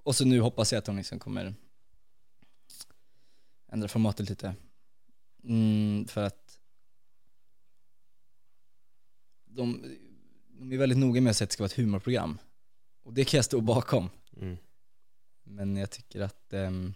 och 0.02 0.16
så 0.16 0.24
nu 0.24 0.40
hoppas 0.40 0.72
jag 0.72 0.78
att 0.78 0.84
de 0.84 0.96
liksom 0.96 1.18
kommer 1.18 1.54
ändra 3.68 3.88
formatet 3.88 4.28
lite. 4.28 4.54
Mm, 5.44 6.06
för 6.06 6.22
att 6.22 6.60
de, 9.44 9.96
de 10.48 10.72
är 10.72 10.76
väldigt 10.76 10.98
noga 10.98 11.20
med 11.20 11.30
att 11.30 11.36
säga 11.36 11.44
att 11.44 11.50
det 11.50 11.54
ska 11.54 11.62
vara 11.62 11.70
ett 11.70 11.76
humorprogram. 11.76 12.38
Och 13.02 13.12
det 13.12 13.24
kan 13.24 13.38
jag 13.38 13.44
stå 13.44 13.60
bakom. 13.60 14.10
Mm. 14.36 14.56
Men 15.50 15.76
jag 15.76 15.90
tycker 15.90 16.20
att 16.20 16.52
um, 16.52 16.94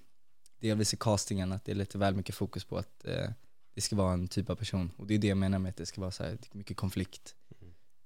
delvis 0.61 0.95
i 0.95 0.97
castingen 0.97 1.53
att 1.53 1.65
det 1.65 1.73
är 1.73 1.77
lite 1.77 1.99
väl 1.99 2.15
mycket 2.15 2.35
fokus 2.35 2.65
på 2.65 2.79
att 2.79 3.05
eh, 3.05 3.31
det 3.75 3.81
ska 3.81 3.97
vara 3.97 4.13
en 4.13 4.29
typ 4.29 4.51
av 4.51 4.55
person. 4.55 4.91
Och 4.97 5.07
det 5.07 5.15
är 5.15 5.19
det 5.19 5.27
jag 5.27 5.39
menar 5.39 5.59
med 5.59 5.71
att 5.71 5.77
det 5.77 5.87
ska 5.87 6.01
vara 6.01 6.11
så 6.11 6.25
här, 6.25 6.39
mycket 6.53 6.77
konflikt. 6.77 7.35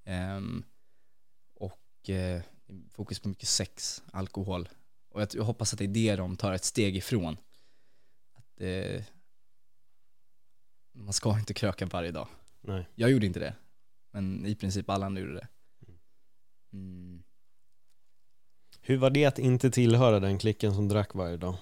Ehm, 0.05 0.64
och 1.55 2.11
eh, 2.11 2.42
fokus 2.90 3.20
på 3.20 3.28
mycket 3.28 3.49
sex, 3.49 4.03
alkohol. 4.12 4.68
Och 5.09 5.20
jag, 5.20 5.28
jag 5.32 5.44
hoppas 5.44 5.72
att 5.72 5.78
det 5.78 5.84
är 5.84 5.88
det 5.88 6.16
de 6.16 6.36
tar 6.36 6.53
ett 6.53 6.64
steg 6.64 6.96
ifrån. 6.96 7.36
Att 8.32 8.61
eh, 8.61 9.05
man 10.92 11.12
ska 11.12 11.38
inte 11.38 11.55
kröka 11.55 11.86
varje 11.86 12.11
dag. 12.11 12.28
Nej. 12.61 12.88
Jag 12.94 13.11
gjorde 13.11 13.26
inte 13.26 13.40
det. 13.40 13.55
Men 14.11 14.46
i 14.46 14.55
princip 14.55 14.90
alla 14.90 15.07
andra 15.07 15.20
gjorde 15.20 15.34
det. 15.34 15.49
Mm. 16.72 17.22
Hur 18.89 18.97
var 18.97 19.11
det 19.11 19.24
att 19.24 19.39
inte 19.39 19.70
tillhöra 19.70 20.20
den 20.20 20.39
klicken 20.39 20.74
som 20.74 20.89
drack 20.89 21.14
varje 21.14 21.36
dag? 21.36 21.57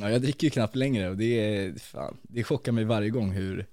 Ja, 0.00 0.10
jag 0.10 0.22
dricker 0.22 0.46
ju 0.46 0.50
knappt 0.50 0.76
längre 0.76 1.10
och 1.10 1.16
det, 1.16 1.24
är, 1.24 1.78
fan, 1.78 2.16
det 2.22 2.44
chockar 2.44 2.72
mig 2.72 2.84
varje 2.84 3.10
gång 3.10 3.32
hur, 3.32 3.66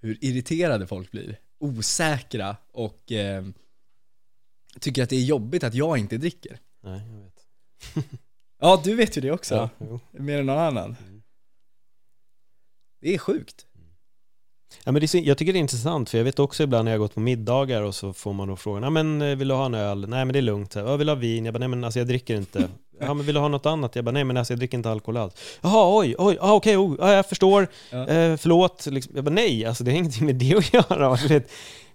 hur 0.00 0.24
irriterade 0.24 0.86
folk 0.86 1.10
blir. 1.10 1.38
Osäkra 1.58 2.56
och 2.72 3.12
eh, 3.12 3.44
tycker 4.80 5.02
att 5.02 5.10
det 5.10 5.16
är 5.16 5.24
jobbigt 5.24 5.64
att 5.64 5.74
jag 5.74 5.98
inte 5.98 6.16
dricker. 6.16 6.58
Nej, 6.80 7.02
jag 7.12 7.20
vet. 7.20 7.46
Ja, 8.58 8.80
du 8.84 8.94
vet 8.94 9.16
ju 9.16 9.20
det 9.20 9.30
också. 9.30 9.70
Ja. 9.78 10.00
Mer 10.10 10.38
än 10.38 10.46
någon 10.46 10.58
annan. 10.58 10.96
Mm. 11.06 11.22
Det 13.00 13.14
är 13.14 13.18
sjukt. 13.18 13.66
Ja, 14.84 14.92
men 14.92 15.00
det 15.00 15.14
är, 15.14 15.20
jag 15.20 15.38
tycker 15.38 15.52
det 15.52 15.58
är 15.58 15.60
intressant 15.60 16.10
för 16.10 16.18
jag 16.18 16.24
vet 16.24 16.38
också 16.38 16.62
ibland 16.62 16.84
när 16.84 16.92
jag 16.92 16.98
har 16.98 17.04
gått 17.04 17.14
på 17.14 17.20
middagar 17.20 17.82
och 17.82 17.94
så 17.94 18.12
får 18.12 18.32
man 18.32 18.48
då 18.48 18.56
frågan, 18.56 18.82
ja 18.82 18.90
men 18.90 19.22
eh, 19.22 19.36
vill 19.36 19.48
du 19.48 19.54
ha 19.54 19.66
en 19.66 19.74
öl? 19.74 20.08
Nej 20.08 20.24
men 20.24 20.32
det 20.32 20.38
är 20.38 20.42
lugnt. 20.42 20.74
Ja, 20.74 20.96
vill 20.96 21.08
ha 21.08 21.16
vin? 21.16 21.44
Jag 21.44 21.54
bara, 21.54 21.58
nej 21.58 21.68
men 21.68 21.84
alltså 21.84 22.00
jag 22.00 22.08
dricker 22.08 22.36
inte. 22.36 22.68
Ja 23.02 23.14
men 23.14 23.26
vill 23.26 23.34
du 23.34 23.40
ha 23.40 23.48
något 23.48 23.66
annat? 23.66 23.96
Jag 23.96 24.04
bara, 24.04 24.10
nej 24.10 24.24
men 24.24 24.36
alltså 24.36 24.52
jag 24.52 24.58
dricker 24.58 24.78
inte 24.78 24.90
alkohol 24.90 25.16
alls. 25.16 25.34
Jaha, 25.60 25.98
oj, 25.98 26.14
oj, 26.18 26.38
ah, 26.40 26.52
okej, 26.52 26.76
oh, 26.76 26.96
ja, 26.98 27.12
jag 27.12 27.26
förstår. 27.26 27.68
Ja. 27.90 28.06
Eh, 28.08 28.36
förlåt. 28.36 28.86
Liksom, 28.86 29.12
jag 29.16 29.24
bara, 29.24 29.30
nej, 29.30 29.64
alltså 29.64 29.84
det 29.84 29.90
har 29.90 29.98
ingenting 29.98 30.26
med 30.26 30.34
det 30.36 30.54
att 30.54 30.74
göra. 30.74 31.16
Det 31.28 31.34
är 31.34 31.42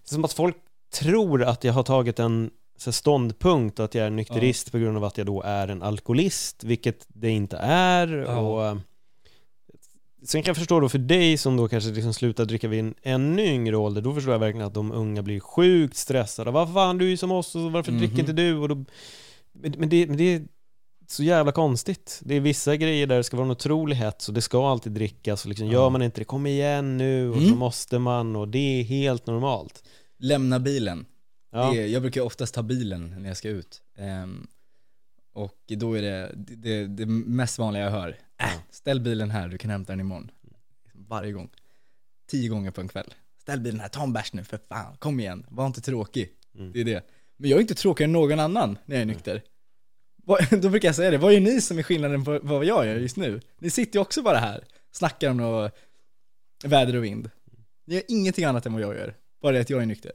som 0.03 0.26
att 0.26 0.34
folk 0.34 0.55
tror 0.93 1.43
att 1.43 1.63
jag 1.63 1.73
har 1.73 1.84
tagit 1.84 2.19
en 2.19 2.49
så 2.78 2.91
ståndpunkt 2.91 3.80
att 3.80 3.95
jag 3.95 4.05
är 4.05 4.09
nykterist 4.09 4.71
på 4.71 4.78
grund 4.78 4.97
av 4.97 5.03
att 5.03 5.17
jag 5.17 5.28
då 5.28 5.41
är 5.41 5.67
en 5.67 5.82
alkoholist, 5.82 6.63
vilket 6.63 7.05
det 7.07 7.30
inte 7.30 7.57
är. 7.57 8.07
Ja. 8.07 8.38
Och, 8.38 8.65
eh, 8.65 8.76
Sen 10.26 10.43
kan 10.43 10.49
jag 10.49 10.57
förstå 10.57 10.80
då 10.80 10.89
för 10.89 10.97
dig 10.99 11.38
som 11.38 11.57
då 11.57 11.67
kanske 11.67 11.89
liksom 11.91 12.13
slutar 12.13 12.45
dricka 12.45 12.67
vid 12.67 12.80
en 12.80 12.95
ännu 13.01 13.45
yngre 13.45 13.78
ålder, 13.78 14.01
då 14.01 14.13
förstår 14.13 14.34
jag 14.34 14.39
verkligen 14.39 14.67
att 14.67 14.73
de 14.73 14.91
unga 14.91 15.23
blir 15.23 15.39
sjukt 15.39 15.95
stressade. 15.97 16.51
Vad 16.51 16.73
fan, 16.73 16.97
du 16.97 17.05
är 17.05 17.09
ju 17.09 17.17
som 17.17 17.32
oss, 17.32 17.55
och 17.55 17.71
varför 17.71 17.91
Mhm. 17.91 17.99
dricker 17.99 18.19
inte 18.19 18.34
du? 18.34 18.57
Och 18.57 18.69
då, 18.69 18.86
men, 19.53 19.89
det, 19.89 20.07
men 20.07 20.17
det 20.17 20.34
är 20.34 20.41
så 21.07 21.23
jävla 21.23 21.51
konstigt. 21.51 22.19
Det 22.23 22.36
är 22.36 22.39
vissa 22.39 22.76
grejer 22.76 23.07
där 23.07 23.17
det 23.17 23.23
ska 23.23 23.38
vara 23.38 23.45
en 23.45 23.51
otrolig 23.51 23.95
hets 23.95 24.28
och 24.28 24.34
det 24.34 24.41
ska 24.41 24.67
alltid 24.71 24.91
drickas 24.91 25.43
och 25.43 25.49
liksom 25.49 25.67
Ja. 25.67 25.73
gör 25.73 25.89
man 25.89 26.01
inte 26.01 26.21
det, 26.21 26.26
kom 26.26 26.45
igen 26.45 26.97
nu 26.97 27.30
och 27.30 27.36
så 27.36 27.47
Mm. 27.47 27.57
måste 27.59 27.99
man 27.99 28.36
och 28.36 28.47
det 28.47 28.80
är 28.80 28.84
helt 28.84 29.28
normalt. 29.28 29.84
Lämna 30.19 30.59
bilen. 30.59 31.05
Ja, 31.51 31.71
Det, 31.71 31.88
jag 31.88 32.01
brukar 32.01 32.21
oftast 32.21 32.53
ta 32.55 32.63
bilen 32.63 33.15
när 33.21 33.28
jag 33.28 33.38
ska 33.38 33.49
ut. 33.49 33.82
Ehm, 33.97 34.47
och 35.34 35.53
då 35.67 35.93
är 35.93 36.01
det, 36.01 36.32
det, 36.36 36.88
det 36.88 37.05
mest 37.05 37.59
vanliga 37.59 37.84
jag 37.84 37.91
hör, 37.91 38.17
äh, 38.41 38.49
ställ 38.69 38.99
bilen 38.99 39.31
här, 39.31 39.47
du 39.47 39.57
kan 39.57 39.71
hämta 39.71 39.91
den 39.93 39.99
imorgon. 39.99 40.31
Varje 40.93 41.31
gång. 41.31 41.49
Tio 42.27 42.49
gånger 42.49 42.71
på 42.71 42.81
en 42.81 42.88
kväll. 42.88 43.13
Ställ 43.41 43.59
bilen 43.59 43.79
här, 43.79 43.88
ta 43.88 44.03
en 44.03 44.13
bärs 44.13 44.33
nu 44.33 44.43
för 44.43 44.59
fan, 44.69 44.97
kom 44.97 45.19
igen, 45.19 45.45
var 45.49 45.67
inte 45.67 45.81
tråkig. 45.81 46.29
Mm. 46.55 46.71
Det 46.71 46.79
är 46.81 46.86
det. 46.86 47.03
Men 47.38 47.49
jag 47.49 47.57
är 47.57 47.61
inte 47.61 47.75
tråkigare 47.75 48.07
än 48.07 48.11
någon 48.11 48.39
annan 48.39 48.77
när 48.86 48.95
jag 48.95 49.01
är 49.01 49.05
nykter. 49.05 49.41
Vad- 50.15 50.49
Då 50.61 50.69
brukar 50.69 50.88
jag 50.88 50.95
säga 50.95 51.11
det, 51.11 51.17
vad 51.17 51.33
är 51.33 51.39
ni 51.39 51.61
som 51.61 51.77
är 51.79 51.83
skillnaden 51.83 52.25
på 52.25 52.39
vad 52.43 52.65
jag 52.65 52.86
gör 52.86 52.95
just 52.95 53.17
nu? 53.17 53.41
Ni 53.59 53.69
sitter 53.69 53.97
ju 53.99 54.01
också 54.01 54.21
bara 54.21 54.38
här, 54.38 54.63
snackar 54.91 55.29
om 55.29 55.38
något 55.38 55.71
väder 56.63 56.95
och 56.95 57.03
vind. 57.03 57.29
Ni 57.86 57.95
gör 57.95 58.03
ingenting 58.07 58.45
annat 58.45 58.65
än 58.65 58.73
vad 58.73 58.81
jag 58.81 58.95
gör, 58.95 59.15
bara 59.41 59.51
det 59.51 59.59
att 59.61 59.69
jag 59.69 59.81
är 59.81 59.86
nykter. 59.86 60.11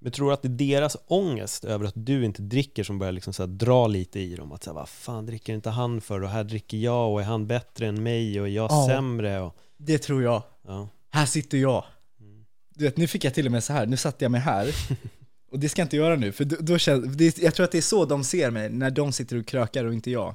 Men 0.00 0.12
tror 0.12 0.26
du 0.28 0.32
att 0.34 0.42
det 0.42 0.48
är 0.48 0.50
deras 0.80 0.96
ångest 1.06 1.64
över 1.64 1.86
att 1.86 1.92
du 1.96 2.24
inte 2.24 2.42
dricker 2.42 2.84
som 2.84 2.98
börjar 2.98 3.12
liksom 3.12 3.32
så 3.32 3.46
dra 3.46 3.86
lite 3.86 4.20
i 4.20 4.36
dem? 4.36 4.52
Att 4.52 4.64
säga, 4.64 4.74
vad 4.74 4.88
fan 4.88 5.26
dricker 5.26 5.54
inte 5.54 5.70
han 5.70 6.00
för? 6.00 6.22
Och 6.22 6.28
här 6.30 6.44
dricker 6.44 6.76
jag 6.76 7.12
och 7.12 7.20
är 7.20 7.24
han 7.24 7.46
bättre 7.46 7.86
än 7.86 8.02
mig 8.02 8.40
och 8.40 8.46
är 8.48 8.52
jag 8.52 8.70
Ja. 8.70 8.86
sämre? 8.88 9.40
Och, 9.40 9.56
Det 9.76 9.98
tror 9.98 10.22
jag. 10.22 10.42
ja. 10.66 10.88
Här 11.10 11.26
sitter 11.26 11.58
jag. 11.58 11.84
Mm. 12.20 12.44
Du 12.74 12.84
vet, 12.84 12.96
nu 12.96 13.06
fick 13.06 13.24
jag 13.24 13.34
till 13.34 13.46
och 13.46 13.52
med 13.52 13.64
så 13.64 13.72
här, 13.72 13.86
nu 13.86 13.96
satte 13.96 14.24
jag 14.24 14.32
mig 14.32 14.40
här. 14.40 14.74
Och 15.50 15.58
det 15.58 15.68
ska 15.68 15.80
jag 15.80 15.86
inte 15.86 15.96
göra 15.96 16.16
nu, 16.16 16.32
för 16.32 16.44
då, 16.44 16.56
då 16.60 16.78
känns, 16.78 17.16
det, 17.16 17.38
jag 17.38 17.54
tror 17.54 17.64
att 17.64 17.72
det 17.72 17.78
är 17.78 17.82
så 17.82 18.04
de 18.04 18.24
ser 18.24 18.50
mig, 18.50 18.70
när 18.70 18.90
de 18.90 19.12
sitter 19.12 19.36
och 19.36 19.46
krökar 19.46 19.84
och 19.84 19.94
inte 19.94 20.10
jag. 20.10 20.34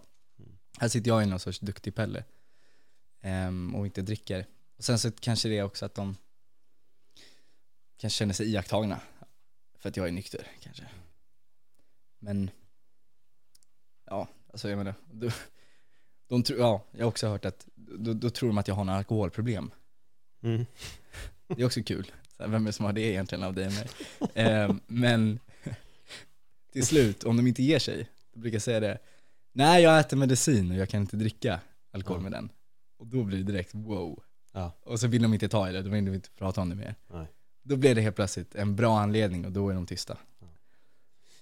Här 0.77 0.87
sitter 0.87 1.07
jag 1.09 1.23
i 1.23 1.25
någon 1.25 1.39
sorts 1.39 1.59
duktig 1.59 1.95
pelle. 1.95 2.23
Ehm, 3.21 3.75
och 3.75 3.85
inte 3.85 4.01
dricker. 4.01 4.45
Och 4.77 4.83
sen 4.83 4.99
så 4.99 5.11
kanske 5.11 5.49
det 5.49 5.57
är 5.57 5.63
också 5.63 5.85
att 5.85 5.95
de 5.95 6.15
kanske 8.01 8.17
känner 8.17 8.33
sig 8.33 8.51
iakttagna. 8.51 8.99
För 9.83 9.89
att 9.89 9.97
jag 9.97 10.07
är 10.07 10.11
nykter, 10.11 10.47
kanske. 10.59 10.83
Men, 12.19 12.49
ja, 14.05 14.27
alltså 14.51 14.69
jag 14.69 14.77
menar, 14.77 14.93
de, 15.11 15.31
de 16.27 16.43
tror, 16.43 16.59
ja, 16.59 16.83
jag 16.91 16.99
har 16.99 17.07
också 17.07 17.27
hört 17.27 17.45
att, 17.45 17.67
då, 17.75 18.13
då 18.13 18.29
tror 18.29 18.49
de 18.49 18.57
att 18.57 18.67
jag 18.67 18.75
har 18.75 18.83
några 18.83 18.97
alkoholproblem. 18.97 19.71
Mm. 20.43 20.65
Det 21.47 21.61
är 21.61 21.65
också 21.65 21.83
kul. 21.83 22.11
Vem 22.37 22.53
är 22.53 22.59
det 22.59 22.73
som 22.73 22.85
har 22.85 22.93
det 22.93 23.01
egentligen 23.01 23.43
av 23.43 23.53
dig 23.53 23.67
och 23.67 23.73
mig? 23.73 23.87
Eh, 24.45 24.75
men 24.87 25.39
till 26.71 26.85
slut, 26.85 27.23
om 27.23 27.37
de 27.37 27.47
inte 27.47 27.63
ger 27.63 27.79
sig, 27.79 28.09
då 28.33 28.39
brukar 28.39 28.55
jag 28.55 28.61
säga 28.61 28.79
det. 28.79 28.97
Nej, 29.51 29.83
jag 29.83 29.99
äter 29.99 30.17
medicin 30.17 30.71
och 30.71 30.77
jag 30.77 30.89
kan 30.89 31.01
inte 31.01 31.17
dricka 31.17 31.59
alkohol 31.91 32.17
Ja. 32.19 32.23
med 32.23 32.31
den. 32.31 32.49
Och 32.97 33.07
då 33.07 33.23
blir 33.23 33.37
det 33.37 33.43
direkt 33.43 33.75
wow. 33.75 34.23
Ja. 34.51 34.71
Och 34.83 34.99
så 34.99 35.07
vill 35.07 35.21
de 35.21 35.33
inte 35.33 35.49
ta 35.49 35.69
i 35.69 35.73
det, 35.73 35.81
då 35.81 35.89
vill 35.89 36.05
de 36.05 36.13
inte 36.13 36.29
prata 36.29 36.61
om 36.61 36.69
det 36.69 36.75
mer. 36.75 36.95
Nej. 37.07 37.27
Då 37.63 37.75
blir 37.75 37.95
det 37.95 38.01
helt 38.01 38.15
plötsligt 38.15 38.55
en 38.55 38.75
bra 38.75 38.99
anledning 38.99 39.45
och 39.45 39.51
då 39.51 39.69
är 39.69 39.73
de 39.73 39.85
tysta. 39.85 40.17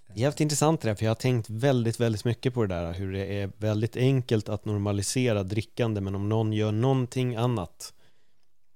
Det 0.07 0.13
är 0.13 0.21
jävligt 0.21 0.39
intressant 0.39 0.81
det 0.81 0.87
där, 0.87 0.95
för 0.95 1.05
jag 1.05 1.09
har 1.09 1.15
tänkt 1.15 1.49
väldigt, 1.49 1.99
väldigt 1.99 2.25
mycket 2.25 2.53
på 2.53 2.65
det 2.65 2.75
där, 2.75 2.93
hur 2.93 3.13
det 3.13 3.25
är 3.25 3.51
väldigt 3.57 3.97
enkelt 3.97 4.49
att 4.49 4.65
normalisera 4.65 5.43
drickande, 5.43 6.01
men 6.01 6.15
om 6.15 6.29
någon 6.29 6.53
gör 6.53 6.71
någonting 6.71 7.35
annat 7.35 7.93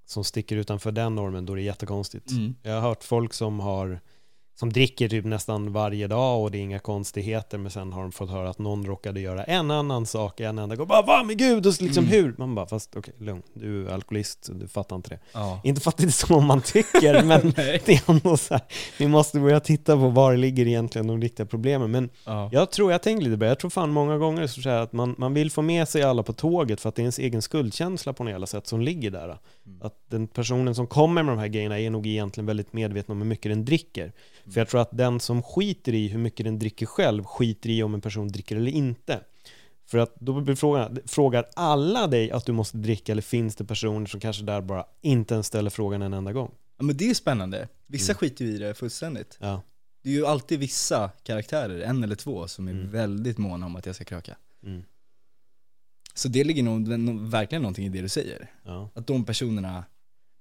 som 0.05 0.23
sticker 0.23 0.55
utanför 0.55 0.91
den 0.91 1.15
normen, 1.15 1.45
då 1.45 1.53
är 1.53 1.57
det 1.57 1.63
jättekonstigt. 1.63 2.31
Mm. 2.31 2.55
Jag 2.61 2.73
har 2.73 2.81
hört 2.81 3.03
folk 3.03 3.33
som 3.33 3.59
har 3.59 4.01
som 4.55 4.73
dricker 4.73 5.09
typ 5.09 5.25
nästan 5.25 5.73
varje 5.73 6.07
dag 6.07 6.41
och 6.41 6.51
det 6.51 6.57
är 6.57 6.61
inga 6.61 6.79
konstigheter 6.79 7.57
men 7.57 7.71
sen 7.71 7.93
har 7.93 8.01
de 8.01 8.11
fått 8.11 8.29
höra 8.29 8.49
att 8.49 8.59
någon 8.59 8.85
råkade 8.85 9.19
göra 9.19 9.43
en 9.43 9.71
annan 9.71 10.05
sak 10.05 10.39
en 10.39 10.59
enda 10.59 10.75
gång. 10.75 10.87
Bara 10.87 11.01
va 11.01 11.23
men 11.23 11.37
gud, 11.37 11.65
och 11.67 11.73
så 11.73 11.83
liksom 11.83 12.03
Mm. 12.03 12.15
hur? 12.23 12.35
Man 12.37 12.55
bara 12.55 12.65
fast 12.67 12.95
okej, 12.95 13.13
lugn, 13.19 13.41
du 13.53 13.87
är 13.87 13.93
alkoholist, 13.93 14.49
du 14.53 14.67
fattar 14.67 14.95
inte 14.95 15.09
det. 15.09 15.19
Ja. 15.33 15.61
Inte 15.63 15.81
för 15.81 15.89
att 15.89 15.97
det 15.97 16.03
är 16.03 16.09
så 16.09 16.39
man 16.39 16.61
tycker, 16.61 17.23
men 17.25 17.51
det 17.85 17.89
är 17.89 18.11
ändå 18.11 18.37
så 18.37 18.53
här, 18.53 18.63
vi 18.99 19.07
måste 19.07 19.39
börja 19.39 19.59
titta 19.59 19.95
på 19.95 20.09
var 20.09 20.35
ligger 20.37 20.67
egentligen 20.67 21.07
de 21.07 21.21
riktiga 21.21 21.45
problemen. 21.45 21.91
Men 21.91 22.09
Ja. 22.25 22.49
jag 22.51 22.71
tror, 22.71 22.91
jag 22.91 23.01
tänker 23.03 23.23
lite 23.25 23.37
på 23.37 23.43
det, 23.43 23.47
jag 23.49 23.59
tror 23.59 23.69
fan 23.69 23.89
många 23.91 24.17
gånger 24.17 24.47
så 24.47 24.69
här 24.69 24.79
att 24.81 24.93
man, 24.93 25.15
man 25.17 25.33
vill 25.33 25.51
få 25.51 25.61
med 25.61 25.87
sig 25.87 26.03
alla 26.03 26.23
på 26.23 26.33
tåget 26.33 26.81
för 26.81 26.89
att 26.89 26.95
det 26.95 26.99
är 26.99 27.03
ens 27.03 27.19
egen 27.19 27.41
skuldkänsla 27.41 28.13
på 28.13 28.23
något 28.23 28.31
jävla 28.31 28.47
sätt 28.47 28.67
som 28.67 28.81
ligger 28.81 29.11
där. 29.11 29.23
Mm. 29.25 29.81
Att 29.81 29.95
den 30.09 30.27
personen 30.27 30.75
som 30.75 30.87
kommer 30.87 31.23
med 31.23 31.31
de 31.33 31.39
här 31.39 31.47
grejerna 31.47 31.79
är 31.79 31.89
nog 31.89 32.07
egentligen 32.07 32.45
väldigt 32.45 32.73
medveten 32.73 33.11
om 33.11 33.17
hur 33.21 33.27
mycket 33.27 33.51
den 33.51 33.65
dricker. 33.65 34.11
För 34.51 34.59
jag 34.61 34.67
tror 34.69 34.81
att 34.81 34.97
den 34.97 35.19
som 35.19 35.43
skiter 35.43 35.93
i 35.93 36.07
hur 36.07 36.19
mycket 36.19 36.45
den 36.45 36.59
dricker 36.59 36.85
själv 36.85 37.23
skiter 37.23 37.69
i 37.69 37.83
om 37.83 37.93
en 37.93 38.01
person 38.01 38.27
dricker 38.27 38.55
eller 38.55 38.71
inte. 38.71 39.19
För 39.87 39.97
att 39.97 40.15
då 40.19 40.41
blir 40.41 40.55
frågan, 40.55 40.97
frågar 41.05 41.45
alla 41.55 42.07
dig 42.07 42.31
att 42.31 42.45
du 42.45 42.51
måste 42.51 42.77
dricka 42.77 43.11
eller 43.11 43.21
finns 43.21 43.55
det 43.55 43.65
personer 43.65 44.05
som 44.05 44.19
kanske 44.19 44.43
där 44.43 44.61
bara 44.61 44.85
inte 45.01 45.33
ens 45.33 45.47
ställer 45.47 45.69
frågan 45.69 46.01
en 46.01 46.13
enda 46.13 46.33
gång? 46.33 46.51
ja 46.77 46.83
men 46.83 46.97
det 46.97 47.09
är 47.09 47.13
spännande. 47.13 47.67
Vissa 47.87 48.11
Mm. 48.11 48.17
skiter 48.17 48.45
ju 48.45 48.51
i 48.51 48.57
det 48.57 48.73
fullständigt. 48.73 49.37
Ja. 49.41 49.61
Det 50.03 50.09
är 50.09 50.13
ju 50.13 50.25
alltid 50.25 50.59
vissa 50.59 51.09
karaktärer, 51.23 51.79
en 51.81 52.03
eller 52.03 52.15
två, 52.15 52.47
som 52.47 52.67
är 52.67 52.71
Mm. 52.71 52.91
väldigt 52.91 53.37
måna 53.37 53.65
om 53.65 53.75
att 53.75 53.85
jag 53.85 53.95
ska 53.95 54.03
kröka. 54.03 54.35
Mm. 54.63 54.83
Så 56.13 56.27
det 56.27 56.43
ligger 56.43 56.63
nog 56.63 57.19
verkligen 57.29 57.61
någonting 57.61 57.85
i 57.85 57.89
det 57.89 58.01
du 58.01 58.09
säger. 58.09 58.51
Ja. 58.63 58.89
Att 58.95 59.07
de 59.07 59.25
personerna, 59.25 59.83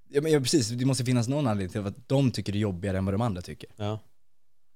ja 0.09 0.21
men 0.21 0.33
ja, 0.33 0.41
precis, 0.41 0.69
det 0.69 0.85
måste 0.85 1.05
finnas 1.05 1.29
någon 1.29 1.47
anledning 1.47 1.73
till 1.73 1.87
att 1.87 2.09
de 2.09 2.31
tycker 2.31 2.53
det 2.53 2.59
är 2.59 2.61
jobbigare 2.61 2.99
än 2.99 3.05
vad 3.05 3.15
de 3.15 3.21
andra 3.21 3.43
tycker. 3.43 3.71
Ja. 3.77 3.99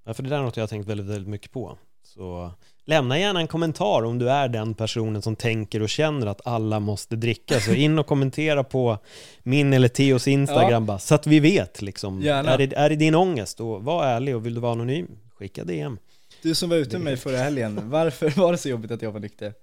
ja, 0.05 0.15
för 0.15 0.23
det 0.23 0.29
där 0.29 0.39
är 0.39 0.43
något 0.43 0.57
jag 0.57 0.63
har 0.63 0.69
tänkt 0.69 0.89
väldigt, 0.89 1.07
väldigt 1.07 1.29
mycket 1.29 1.51
på. 1.53 1.79
Så 2.03 2.51
lämna 2.85 3.19
gärna 3.19 3.41
en 3.41 3.47
kommentar 3.47 4.03
om 4.05 4.19
du 4.19 4.31
är 4.31 4.49
den 4.49 4.75
personen 4.75 5.23
som 5.23 5.37
tänker 5.37 5.83
och 5.83 5.89
känner 5.89 6.27
att 6.27 6.47
alla 6.47 6.81
måste 6.81 7.17
dricka. 7.17 7.61
Så 7.61 7.75
in 7.75 7.99
och 7.99 8.07
kommentera 8.07 8.65
på 8.65 8.99
min 9.43 9.73
eller 9.73 9.89
Theos 9.89 10.29
Instagram 10.29 10.87
bara, 10.87 10.99
så 10.99 11.15
att 11.15 11.27
vi 11.27 11.41
vet 11.41 11.83
liksom. 11.83 12.21
Gärna. 12.23 12.51
Är 12.51 12.59
det, 12.59 12.77
är 12.77 12.91
det 12.91 12.97
din 12.97 13.15
ångest? 13.15 13.61
Och 13.61 13.85
var 13.85 14.07
ärlig 14.07 14.37
och 14.37 14.47
vill 14.47 14.55
du 14.55 14.61
vara 14.61 14.73
anonym, 14.73 15.09
skicka 15.39 15.65
DM. 15.65 15.99
Du 16.43 16.55
som 16.55 16.71
var 16.71 16.77
ute 16.77 16.93
med 16.93 17.05
mig 17.05 17.17
förra 17.17 17.37
helgen, 17.39 17.81
varför 17.91 18.31
var 18.31 18.53
det 18.53 18.59
så 18.59 18.69
jobbigt 18.69 18.91
att 18.91 19.03
jag 19.03 19.13
var 19.13 19.21
nykter? 19.21 19.55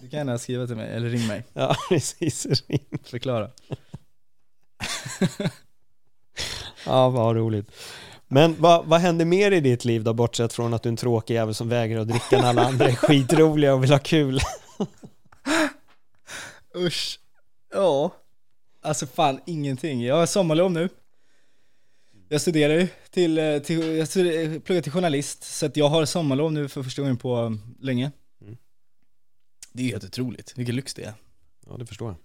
Du 0.00 0.08
kan 0.08 0.18
gärna 0.18 0.38
skriva 0.38 0.66
till 0.66 0.76
mig, 0.76 0.92
eller 0.92 1.08
ring 1.08 1.26
mig, 1.26 1.44
Ja, 1.52 1.76
precis. 1.88 2.46
förklara. 3.04 3.50
Ja, 6.86 7.08
vad 7.08 7.36
roligt. 7.36 7.70
Men 8.28 8.56
vad, 8.58 8.86
vad 8.86 9.00
händer 9.00 9.24
mer 9.24 9.50
i 9.50 9.60
ditt 9.60 9.84
liv 9.84 10.04
då, 10.04 10.14
bortsett 10.14 10.52
från 10.52 10.74
att 10.74 10.82
du 10.82 10.88
är 10.88 10.92
en 10.92 10.96
tråkig 10.96 11.34
jävel 11.34 11.54
som 11.54 11.68
vägrar 11.68 12.00
att 12.00 12.08
dricka 12.08 12.38
när 12.40 12.48
alla 12.48 12.64
andra 12.64 12.86
är 12.88 12.94
skitroliga 12.96 13.74
och 13.74 13.82
vill 13.82 13.90
ha 13.92 13.98
kul? 13.98 14.40
Usch. 16.76 17.20
Ja. 17.72 18.14
Alltså 18.82 19.06
fan 19.06 19.40
ingenting. 19.46 20.04
Jag 20.04 20.16
har 20.16 20.26
sommarlov 20.26 20.70
nu. 20.70 20.88
Jag 22.28 22.40
studerar 22.40 22.74
ju 22.74 22.88
till, 23.10 23.38
eh, 23.38 23.58
till 23.58 23.96
jag 23.96 24.08
studerar, 24.08 24.58
pluggar 24.58 24.82
till 24.82 24.92
journalist, 24.92 25.44
så 25.44 25.66
att 25.66 25.76
jag 25.76 25.88
har 25.88 26.04
sommarlov 26.04 26.52
nu 26.52 26.68
för 26.68 26.82
första 26.82 27.02
gången 27.02 27.16
på 27.16 27.36
um, 27.36 27.60
länge. 27.80 28.10
Mm. 28.40 28.56
Det 29.72 29.82
är 29.82 29.88
helt 29.88 30.04
otroligt, 30.04 30.52
vilken 30.56 30.76
lyx 30.76 30.94
det 30.94 31.02
är. 31.02 31.14
Ja, 31.66 31.76
det 31.76 31.86
förstår 31.86 32.08
jag. 32.08 32.16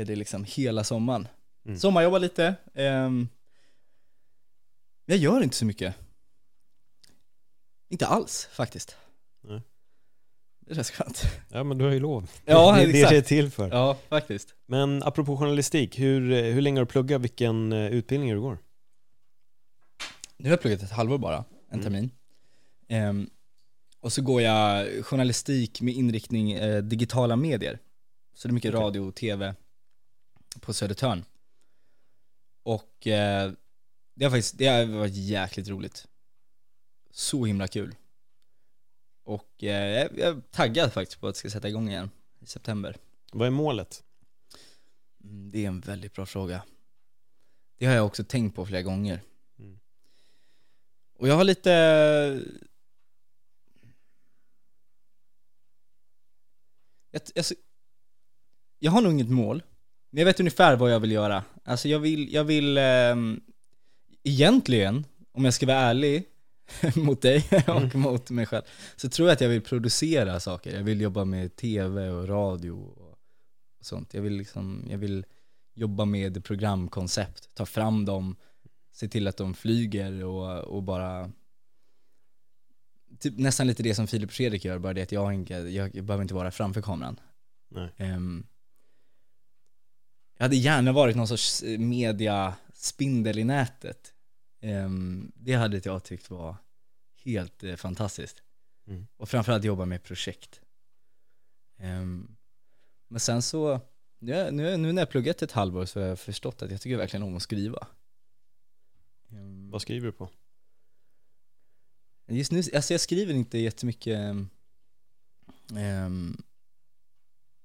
Det 0.00 0.04
är 0.04 0.06
det 0.06 0.16
liksom 0.16 0.44
hela 0.44 0.84
sommaren. 0.84 1.28
Mm. 1.66 1.78
Sommarjobbar 1.78 2.18
lite. 2.18 2.54
ehm, 2.74 3.28
jag 5.06 5.18
gör 5.18 5.42
inte 5.42 5.56
så 5.56 5.64
mycket. 5.64 5.94
Inte 7.88 8.06
alls 8.06 8.48
faktiskt. 8.52 8.96
Nej. 9.40 9.60
Det 10.60 10.74
känns 10.74 10.90
skönt. 10.90 11.22
Ja, 11.48 11.64
men 11.64 11.78
du 11.78 11.84
har 11.84 11.92
ju 11.92 12.00
lov. 12.00 12.30
Ja, 12.44 12.72
det, 12.72 12.76
det 12.82 12.82
är 12.82 12.92
det 12.92 12.98
exakt. 12.98 13.10
det 13.10 13.16
är 13.16 13.22
till 13.22 13.50
för. 13.50 13.68
Ja, 13.68 13.96
faktiskt. 14.08 14.54
Men 14.66 15.02
apropå 15.02 15.36
journalistik, 15.36 15.98
hur, 15.98 16.32
eh, 16.32 16.42
hur 16.54 16.60
länge 16.60 16.80
har 16.80 16.84
du 16.86 16.90
pluggat? 16.90 17.20
Vilken 17.22 17.72
eh, 17.72 17.86
utbildning 17.92 18.30
du 18.34 18.40
går? 18.40 18.58
Nu 20.36 20.44
har 20.48 20.50
jag 20.50 20.60
pluggat 20.60 20.82
ett 20.82 20.90
halvår 20.90 21.18
bara, 21.18 21.36
en 21.36 21.44
Mm. 21.80 21.82
termin. 21.82 22.10
Ehm, 22.88 23.30
och 24.00 24.12
så 24.12 24.22
går 24.22 24.42
jag 24.42 24.86
journalistik 25.06 25.80
med 25.80 25.94
inriktning 25.94 26.52
eh, 26.52 26.82
digitala 26.82 27.36
medier. 27.36 27.78
Så 28.34 28.48
det 28.48 28.52
är 28.52 28.54
mycket 28.54 28.74
Okej. 28.74 28.80
radio 28.86 29.10
tv 29.12 29.54
på 30.60 30.72
Södertörn. 30.72 31.24
Och 32.62 33.06
eh, 33.06 33.52
det 34.14 34.24
har 34.24 34.30
faktiskt, 34.30 34.58
det 34.58 34.66
har 34.66 34.84
varit 34.84 35.14
jäkligt 35.14 35.68
roligt. 35.68 36.06
Så 37.10 37.44
himla 37.44 37.68
kul. 37.68 37.94
Och 39.22 39.64
eh, 39.64 39.98
jag 40.00 40.18
jag 40.18 40.36
är 40.36 40.40
taggad 40.50 40.92
faktiskt 40.92 41.20
på 41.20 41.28
att 41.28 41.34
det 41.34 41.38
ska 41.38 41.50
sätta 41.50 41.68
igång 41.68 41.88
igen 41.88 42.10
i 42.40 42.46
september. 42.46 42.96
Vad 43.32 43.46
är 43.46 43.50
målet? 43.50 44.04
Mm, 45.24 45.50
Det 45.50 45.64
är 45.64 45.68
en 45.68 45.80
väldigt 45.80 46.14
bra 46.14 46.26
fråga. 46.26 46.62
Det 47.76 47.86
har 47.86 47.94
jag 47.94 48.06
också 48.06 48.24
tänkt 48.24 48.56
på 48.56 48.66
flera 48.66 48.82
gånger. 48.82 49.22
Mm. 49.58 49.78
Och 51.18 51.28
jag 51.28 51.34
har 51.34 51.44
lite... 51.44 51.70
Jag, 57.10 57.22
alltså, 57.36 57.54
jag 58.78 58.92
har 58.92 59.00
nog 59.00 59.12
inget 59.12 59.30
mål, 59.30 59.62
jag 60.10 60.24
vet 60.24 60.40
ungefär 60.40 60.76
vad 60.76 60.92
jag 60.92 61.00
vill 61.00 61.12
göra. 61.12 61.44
Alltså 61.64 61.88
jag 61.88 61.98
vill, 61.98 62.32
jag 62.32 62.44
vill 62.44 62.78
ehm, 62.78 63.40
egentligen, 64.24 65.06
om 65.32 65.44
jag 65.44 65.54
ska 65.54 65.66
vara 65.66 65.78
ärlig 65.78 66.24
mot 66.96 67.22
dig 67.22 67.44
och 67.66 67.94
mot 67.94 68.30
mig 68.30 68.46
själv, 68.46 68.62
så 68.96 69.08
tror 69.08 69.28
jag 69.28 69.34
att 69.34 69.40
jag 69.40 69.48
vill 69.48 69.62
producera 69.62 70.40
saker. 70.40 70.76
Jag 70.76 70.84
vill 70.84 71.00
jobba 71.00 71.24
med 71.24 71.56
tv 71.56 72.10
och 72.10 72.28
radio 72.28 72.70
och 72.70 73.10
och 73.80 73.86
sånt. 73.86 74.14
Jag 74.14 74.22
vill 74.22 74.32
liksom, 74.32 74.86
jag 74.90 74.98
vill 74.98 75.24
jobba 75.74 76.04
med 76.04 76.44
programkoncept, 76.44 77.54
ta 77.54 77.66
fram 77.66 78.04
dem, 78.04 78.36
se 78.92 79.08
till 79.08 79.28
att 79.28 79.36
de 79.36 79.54
flyger 79.54 80.24
och, 80.24 80.58
och 80.58 80.82
bara 80.82 81.30
Typ 83.18 83.38
nästan 83.38 83.66
lite 83.66 83.82
det 83.82 83.94
som 83.94 84.06
Filip 84.06 84.32
Fredrik 84.32 84.64
gör, 84.64 84.78
bara 84.78 84.94
det 84.94 85.02
att 85.02 85.12
jag, 85.12 85.34
inte, 85.34 85.54
jag, 85.54 85.96
jag 85.96 86.04
behöver 86.04 86.22
inte 86.22 86.34
vara 86.34 86.50
framför 86.50 86.82
kameran. 86.82 87.20
Nej. 87.68 87.90
Jag 90.40 90.44
hade 90.44 90.56
gärna 90.56 90.92
varit 90.92 91.16
någon 91.16 91.28
sorts 91.28 91.62
eh, 91.62 91.78
mediaspindel 91.78 93.38
i 93.38 93.44
nätet. 93.44 94.14
Ehm, 94.60 95.32
det 95.34 95.52
hade 95.54 95.80
jag 95.84 96.04
tyckt 96.04 96.30
var 96.30 96.56
helt 97.24 97.64
eh, 97.64 97.76
fantastiskt. 97.76 98.42
Mm. 98.86 99.06
Och 99.16 99.28
framförallt 99.28 99.64
jobba 99.64 99.84
med 99.84 100.02
projekt. 100.02 100.60
Ehm, 101.78 102.36
men 103.08 103.20
sen 103.20 103.42
så, 103.42 103.80
nu, 104.18 104.50
nu, 104.50 104.76
nu 104.76 104.92
när 104.92 105.02
jag 105.02 105.10
pluggat 105.10 105.42
ett 105.42 105.52
halvår 105.52 105.84
så 105.84 106.00
har 106.00 106.06
jag 106.06 106.18
förstått 106.18 106.62
att 106.62 106.70
jag 106.70 106.80
tycker 106.80 106.96
verkligen 106.96 107.22
om 107.22 107.36
att 107.36 107.42
skriva. 107.42 107.86
Ehm, 109.30 109.70
Vad 109.70 109.82
skriver 109.82 110.06
du 110.06 110.12
på? 110.12 110.30
Just 112.26 112.52
nu, 112.52 112.58
alltså 112.58 112.94
jag 112.94 113.00
skriver 113.00 113.34
inte 113.34 113.58
jättemycket 113.58 114.36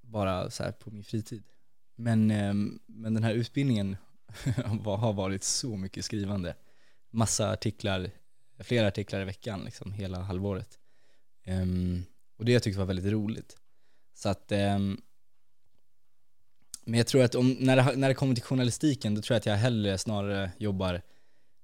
bara 0.01 0.49
så 0.49 0.63
här 0.63 0.71
på 0.71 0.91
min 0.91 1.03
fritid. 1.03 1.43
Men, 1.95 2.31
ehm, 2.31 2.79
men 2.85 3.13
den 3.13 3.23
här 3.23 3.33
utbildningen 3.33 3.97
har 4.83 5.13
varit 5.13 5.43
så 5.43 5.77
mycket 5.77 6.05
skrivande. 6.05 6.55
Massa 7.11 7.51
artiklar, 7.51 8.09
flera 8.59 8.87
artiklar 8.87 9.21
i 9.21 9.25
veckan 9.25 9.61
liksom 9.65 9.91
hela 9.91 10.21
halvåret. 10.21 10.79
Ehm, 11.43 12.03
och 12.37 12.45
det 12.45 12.51
jag 12.51 12.63
tyckte 12.63 12.79
var 12.79 12.85
väldigt 12.85 13.11
roligt. 13.11 13.57
Så 14.13 14.29
att, 14.29 14.51
ehm, 14.51 15.01
men 16.85 16.97
jag 16.97 17.07
tror 17.07 17.23
att 17.23 17.35
om, 17.35 17.57
när, 17.59 17.75
det, 17.75 17.95
när 17.95 18.07
det 18.07 18.15
kommer 18.15 18.35
till 18.35 18.43
journalistiken, 18.43 19.15
då 19.15 19.21
tror 19.21 19.35
jag 19.35 19.39
att 19.39 19.45
jag 19.45 19.55
hellre 19.55 19.97
snarare 19.97 20.51
jobbar 20.57 21.01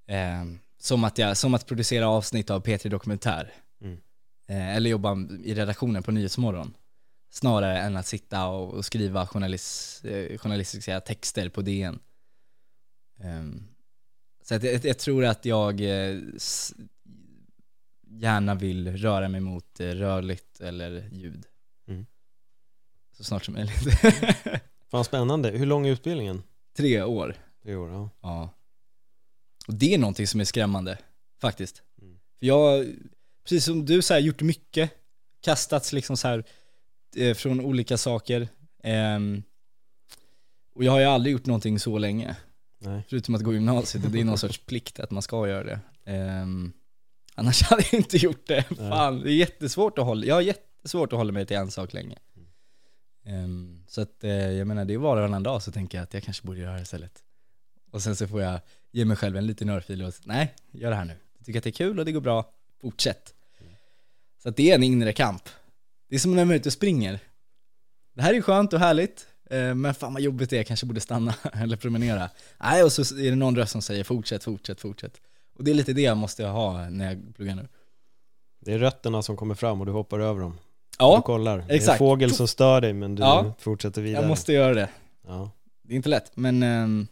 ehm, 0.06 0.58
som, 0.78 1.04
att 1.04 1.18
jag, 1.18 1.36
som 1.36 1.54
att 1.54 1.66
producera 1.66 2.08
avsnitt 2.08 2.50
av 2.50 2.64
P3 2.64 2.88
Dokumentär. 2.88 3.52
Mm. 3.80 3.98
Eh, 4.46 4.76
eller 4.76 4.90
jobba 4.90 5.28
i 5.44 5.54
redaktionen 5.54 6.02
på 6.02 6.10
Nyhetsmorgon. 6.10 6.74
Snarare 7.34 7.78
än 7.78 7.96
att 7.96 8.06
sitta 8.06 8.46
och, 8.46 8.84
skriva 8.84 9.26
journalist, 9.26 10.04
eh, 10.04 10.38
journalistiska 10.38 11.00
texter 11.00 11.48
på 11.48 11.62
DN. 11.62 11.98
Ehm, 13.20 13.64
så 14.42 14.54
att 14.54 14.62
jag, 14.62 14.84
jag 14.84 14.98
tror 14.98 15.24
att 15.24 15.44
jag 15.44 15.80
eh, 15.80 16.18
gärna 18.08 18.54
vill 18.54 18.96
röra 18.96 19.28
mig 19.28 19.40
mot 19.40 19.80
eh, 19.80 19.86
rörligt 19.86 20.60
eller 20.60 21.08
ljud. 21.12 21.46
Mm. 21.88 22.06
Så 23.12 23.24
snart 23.24 23.44
som 23.44 23.54
möjligt. 23.54 24.00
Fan 24.90 25.04
spännande. 25.04 25.50
Hur 25.50 25.66
lång 25.66 25.86
är 25.86 25.90
utbildningen? 25.90 26.42
Tre 26.76 27.02
år. 27.02 27.36
Tre 27.62 27.76
år, 27.76 27.90
ja. 27.90 28.10
Ja. 28.20 28.50
Och 29.68 29.74
det 29.74 29.94
är 29.94 29.98
någonting 29.98 30.26
som 30.26 30.40
är 30.40 30.44
skrämmande, 30.44 30.98
faktiskt. 31.40 31.82
Mm. 32.02 32.18
För 32.38 32.46
jag, 32.46 32.86
precis 33.42 33.64
som 33.64 33.86
du 33.86 34.02
så 34.02 34.14
här, 34.14 34.20
gjort 34.20 34.42
mycket, 34.42 34.90
kastats 35.40 35.92
liksom 35.92 36.16
så 36.16 36.28
här 36.28 36.44
från 37.36 37.60
olika 37.60 37.96
saker. 37.96 38.48
Ehm, 38.82 39.42
och 40.74 40.84
jag 40.84 40.92
har 40.92 41.00
ju 41.00 41.06
aldrig 41.06 41.32
gjort 41.32 41.46
någonting 41.46 41.78
så 41.78 41.98
länge. 41.98 42.36
Nej. 42.78 43.02
Förutom 43.08 43.34
att 43.34 43.42
gå 43.42 43.52
gymnasiet, 43.52 44.04
och 44.04 44.10
det 44.10 44.20
är 44.20 44.24
någon 44.24 44.38
sorts 44.38 44.58
plikt 44.58 45.00
att 45.00 45.10
man 45.10 45.22
ska 45.22 45.48
göra 45.48 45.64
det. 45.64 45.80
Ehm, 46.04 46.72
annars 47.34 47.62
hade 47.70 47.82
jag 47.82 47.94
inte 47.94 48.16
gjort 48.16 48.46
det. 48.46 48.62
Fan, 48.62 49.20
det 49.20 49.30
är 49.30 49.34
jättesvårt 49.34 49.98
att 49.98 50.04
hålla, 50.04 50.26
jag 50.26 50.34
har 50.34 50.42
jättesvårt 50.42 51.12
att 51.12 51.18
hålla 51.18 51.32
mig 51.32 51.46
till 51.46 51.56
en 51.56 51.70
sak 51.70 51.92
länge. 51.92 52.18
Ehm, 53.24 53.84
så 53.88 54.00
att, 54.00 54.24
eh, 54.24 54.30
jag 54.30 54.66
menar, 54.66 54.84
det 54.84 54.94
är 54.94 54.98
var 54.98 55.10
och 55.10 55.16
varannan 55.16 55.42
dag 55.42 55.62
så 55.62 55.72
tänker 55.72 55.98
jag 55.98 56.02
att 56.02 56.14
jag 56.14 56.22
kanske 56.22 56.46
borde 56.46 56.60
göra 56.60 56.74
det 56.74 56.82
istället. 56.82 57.22
Och 57.90 58.02
sen 58.02 58.16
så 58.16 58.28
får 58.28 58.42
jag 58.42 58.60
ge 58.90 59.04
mig 59.04 59.16
själv 59.16 59.36
en 59.36 59.46
liten 59.46 59.68
örfil 59.68 60.02
och 60.02 60.14
nej, 60.24 60.54
gör 60.70 60.90
det 60.90 60.96
här 60.96 61.04
nu. 61.04 61.16
Jag 61.38 61.46
tycker 61.46 61.58
att 61.60 61.64
det 61.64 61.70
är 61.70 61.72
kul 61.72 61.98
och 61.98 62.04
det 62.04 62.12
går 62.12 62.20
bra, 62.20 62.52
fortsätt. 62.80 63.34
Så 64.42 64.48
att 64.48 64.56
det 64.56 64.70
är 64.70 64.74
en 64.74 64.82
inre 64.82 65.12
kamp. 65.12 65.42
Det 66.12 66.16
är 66.16 66.20
som 66.20 66.36
när 66.36 66.44
man 66.44 66.52
är 66.52 66.56
ute 66.56 66.68
och 66.68 66.72
springer. 66.72 67.20
Det 68.14 68.22
här 68.22 68.34
är 68.34 68.42
skönt 68.42 68.72
och 68.72 68.78
härligt, 68.78 69.26
eh, 69.50 69.74
men 69.74 69.94
fan 69.94 70.12
vad 70.12 70.22
jobbigt 70.22 70.50
det 70.50 70.56
är, 70.56 70.58
jag 70.58 70.66
kanske 70.66 70.86
borde 70.86 71.00
stanna 71.00 71.34
eller 71.52 71.76
promenera. 71.76 72.30
Nej, 72.60 72.82
och 72.82 72.92
så 72.92 73.02
är 73.16 73.30
det 73.30 73.36
någon 73.36 73.56
röst 73.56 73.72
som 73.72 73.82
säger 73.82 74.04
fortsätt, 74.04 74.44
fortsätt, 74.44 74.80
fortsätt. 74.80 75.20
Och 75.54 75.64
det 75.64 75.70
är 75.70 75.74
lite 75.74 75.92
det 75.92 76.00
jag 76.02 76.16
måste 76.16 76.44
ha 76.44 76.90
när 76.90 77.08
jag 77.12 77.34
pluggar 77.36 77.54
nu. 77.54 77.68
Det 78.60 78.72
är 78.72 78.78
rötterna 78.78 79.22
som 79.22 79.36
kommer 79.36 79.54
fram 79.54 79.80
och 79.80 79.86
du 79.86 79.92
hoppar 79.92 80.20
över 80.20 80.40
dem. 80.40 80.52
Du 80.52 80.58
Ja, 80.98 81.22
kollar. 81.22 81.56
Det 81.58 81.64
är 81.64 81.68
en 81.70 81.76
exakt. 81.76 81.98
fågel 81.98 82.34
som 82.34 82.48
stör 82.48 82.80
dig 82.80 82.92
men 82.92 83.14
du 83.14 83.22
Ja. 83.22 83.54
fortsätter 83.58 84.02
vidare. 84.02 84.22
jag 84.22 84.28
måste 84.28 84.52
göra 84.52 84.74
det. 84.74 84.88
Ja. 85.26 85.50
Det 85.82 85.94
är 85.94 85.96
inte 85.96 86.08
lätt, 86.08 86.36
men 86.36 86.62
ehm, 86.62 87.06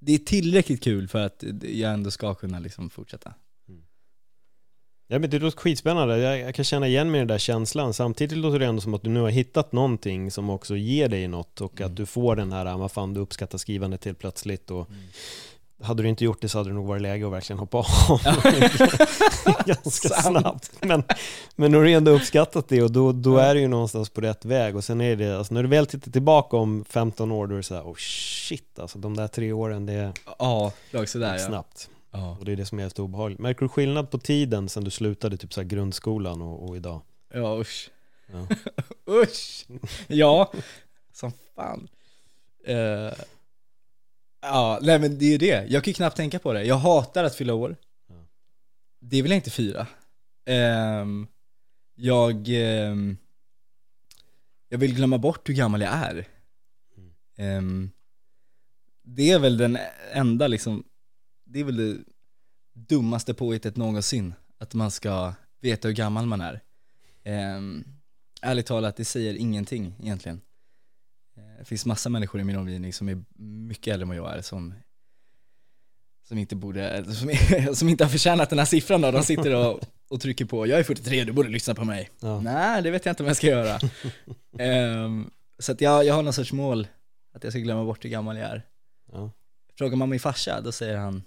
det 0.00 0.12
är 0.12 0.18
tillräckligt 0.18 0.82
kul 0.84 1.08
för 1.08 1.20
att 1.20 1.44
jag 1.62 1.92
ändå 1.92 2.10
ska 2.10 2.34
kunna 2.34 2.58
liksom 2.58 2.90
fortsätta. 2.90 3.34
Ja 5.08 5.18
men 5.18 5.30
det 5.30 5.38
låter 5.38 5.58
skitspännande, 5.58 6.18
jag, 6.18 6.38
jag 6.40 6.54
kan 6.54 6.64
känna 6.64 6.86
igen 6.88 7.10
mig 7.10 7.18
i 7.18 7.20
den 7.20 7.28
där 7.28 7.38
känslan. 7.38 7.94
Samtidigt 7.94 8.38
låter 8.38 8.58
det 8.58 8.66
ändå 8.66 8.80
som 8.80 8.94
att 8.94 9.02
du 9.02 9.10
nu 9.10 9.20
har 9.20 9.30
hittat 9.30 9.72
någonting 9.72 10.30
som 10.30 10.50
också 10.50 10.76
ger 10.76 11.08
dig 11.08 11.28
något 11.28 11.60
och 11.60 11.80
Mm. 11.80 11.90
att 11.90 11.96
du 11.96 12.06
får 12.06 12.36
den 12.36 12.52
här, 12.52 12.66
"Ah, 12.66 12.76
vad 12.76 12.92
fan 12.92 13.14
du 13.14 13.20
uppskattar 13.20 13.58
skrivandet 13.58 14.00
till 14.00 14.14
plötsligt 14.14 14.70
och 14.70 14.88
Hade 15.82 16.02
du 16.02 16.08
inte 16.08 16.24
gjort 16.24 16.40
det 16.40 16.48
så 16.48 16.58
hade 16.58 16.70
det 16.70 16.74
nog 16.74 16.86
varit 16.86 17.02
läge 17.02 17.26
att 17.26 17.32
verkligen 17.32 17.58
hoppa 17.58 17.78
av. 17.78 17.84
Ganska 19.66 20.08
snabbt. 20.08 20.70
Men, 20.80 21.02
men 21.56 21.70
nu 21.70 21.76
har 21.76 21.84
du 21.84 21.92
ändå 21.92 22.10
uppskattat 22.10 22.68
det 22.68 22.82
och 22.82 22.90
då, 22.92 23.12
då 23.12 23.36
är 23.38 23.54
du 23.54 23.60
ju 23.60 23.68
någonstans 23.68 24.10
på 24.10 24.20
rätt 24.20 24.44
väg. 24.44 24.76
Och 24.76 24.84
sen 24.84 25.00
är 25.00 25.16
det, 25.16 25.38
alltså 25.38 25.54
när 25.54 25.62
du 25.62 25.68
väl 25.68 25.86
tittar 25.86 26.10
tillbaka 26.10 26.56
om 26.56 26.84
15 26.88 27.32
år 27.32 27.46
då 27.46 27.52
är 27.52 27.56
det 27.56 27.62
såhär, 27.62 27.82
oh 27.82 27.94
shit 27.98 28.78
alltså 28.78 28.98
de 28.98 29.16
där 29.16 29.28
tre 29.28 29.52
åren 29.52 29.86
det 29.86 29.92
är 29.92 30.12
Ja, 30.38 30.72
sådär 31.06 31.32
ja. 31.32 31.38
snabbt. 31.46 31.88
Ja. 31.90 31.95
Och 32.38 32.44
det 32.44 32.52
är 32.52 32.56
det 32.56 32.66
som 32.66 32.78
är 32.78 32.82
helt 32.82 32.98
obehagligt. 32.98 33.38
Märker 33.38 33.60
du 33.60 33.68
skillnad 33.68 34.10
på 34.10 34.18
tiden 34.18 34.68
sen 34.68 34.84
du 34.84 34.90
slutade 34.90 35.36
typ 35.36 35.52
så 35.52 35.62
grundskolan 35.62 36.42
och, 36.42 36.68
och 36.68 36.76
idag? 36.76 37.02
Ja 37.32 37.60
usch. 37.60 37.90
Ja. 38.32 38.48
usch! 39.22 39.66
Ja, 40.06 40.52
som 41.12 41.32
fan. 41.54 41.88
Eh, 42.64 43.12
ja, 44.42 44.78
nej 44.82 44.98
men 44.98 45.18
det 45.18 45.24
är 45.24 45.30
ju 45.30 45.38
det. 45.38 45.66
Jag 45.68 45.84
kan 45.84 45.90
ju 45.90 45.94
knappt 45.94 46.16
tänka 46.16 46.38
på 46.38 46.52
det. 46.52 46.64
Jag 46.64 46.76
hatar 46.76 47.24
att 47.24 47.34
fylla 47.34 47.54
år. 47.54 47.76
Ja. 48.08 48.14
Det 49.00 49.22
vill 49.22 49.30
jag 49.30 49.38
inte 49.38 49.50
fira. 49.50 49.86
Ehm, 50.44 51.26
jag, 51.94 52.48
ehm, 52.48 53.16
jag 54.68 54.78
vill 54.78 54.94
glömma 54.94 55.18
bort 55.18 55.48
hur 55.48 55.54
gammal 55.54 55.80
jag 55.80 55.92
är. 55.92 56.28
Mm. 56.96 57.12
Ehm, 57.36 57.90
det 59.02 59.30
är 59.30 59.38
väl 59.38 59.56
den 59.56 59.78
enda 60.12 60.46
liksom, 60.46 60.84
det 61.46 61.60
är 61.60 61.64
väl 61.64 61.76
det 61.76 61.98
dummaste 62.72 63.34
påhittet 63.34 63.76
någonsin. 63.76 64.34
Att 64.58 64.74
man 64.74 64.90
ska 64.90 65.34
veta 65.60 65.88
hur 65.88 65.94
gammal 65.94 66.26
man 66.26 66.40
är. 66.40 66.60
Um, 67.56 67.84
ärligt 68.42 68.66
talat, 68.66 68.96
det 68.96 69.04
säger 69.04 69.34
ingenting 69.34 69.94
egentligen. 70.02 70.40
Eh, 71.36 71.58
Det 71.58 71.64
finns 71.64 71.86
massa 71.86 72.08
människor 72.08 72.40
i 72.40 72.44
min 72.44 72.56
omgivning 72.56 72.92
som 72.92 73.08
är 73.08 73.24
mycket 73.38 73.92
äldre 73.92 74.02
än 74.04 74.08
vad 74.08 74.16
jag 74.18 74.36
är 74.38 74.42
som 74.42 74.74
som 76.28 76.38
inte 76.38 76.56
borde, 76.56 77.04
som, 77.14 77.30
som 77.74 77.88
inte 77.88 78.04
har 78.04 78.10
förtjänat 78.10 78.50
den 78.50 78.58
här 78.58 78.66
siffran 78.66 79.00
då, 79.00 79.10
de 79.10 79.22
sitter 79.22 79.54
och, 79.54 79.80
och 80.08 80.20
trycker 80.20 80.44
på 80.44 80.66
'Jag 80.66 80.78
är 80.78 80.84
43, 80.84 81.24
du 81.24 81.32
borde 81.32 81.48
lyssna 81.48 81.74
på 81.74 81.84
mig' 81.84 82.08
Ja. 82.20 82.40
Nej, 82.40 82.82
det 82.82 82.90
vet 82.90 83.04
jag 83.06 83.12
inte 83.12 83.22
om 83.22 83.26
jag 83.26 83.36
ska 83.36 83.46
göra. 83.46 83.78
Ehm, 84.58 85.30
så 85.58 85.72
att 85.72 85.80
jag, 85.80 86.04
jag 86.04 86.14
har 86.14 86.22
någon 86.22 86.32
sorts 86.32 86.52
mål, 86.52 86.88
att 87.34 87.44
jag 87.44 87.52
ska 87.52 87.60
glömma 87.60 87.84
bort 87.84 88.04
hur 88.04 88.10
gammal 88.10 88.36
jag 88.36 88.50
är. 88.50 88.62
Ja. 89.12 89.30
Frågar 89.78 89.96
man 89.96 90.08
min 90.08 90.20
farsa, 90.20 90.60
då 90.60 90.72
säger 90.72 90.96
han 90.96 91.22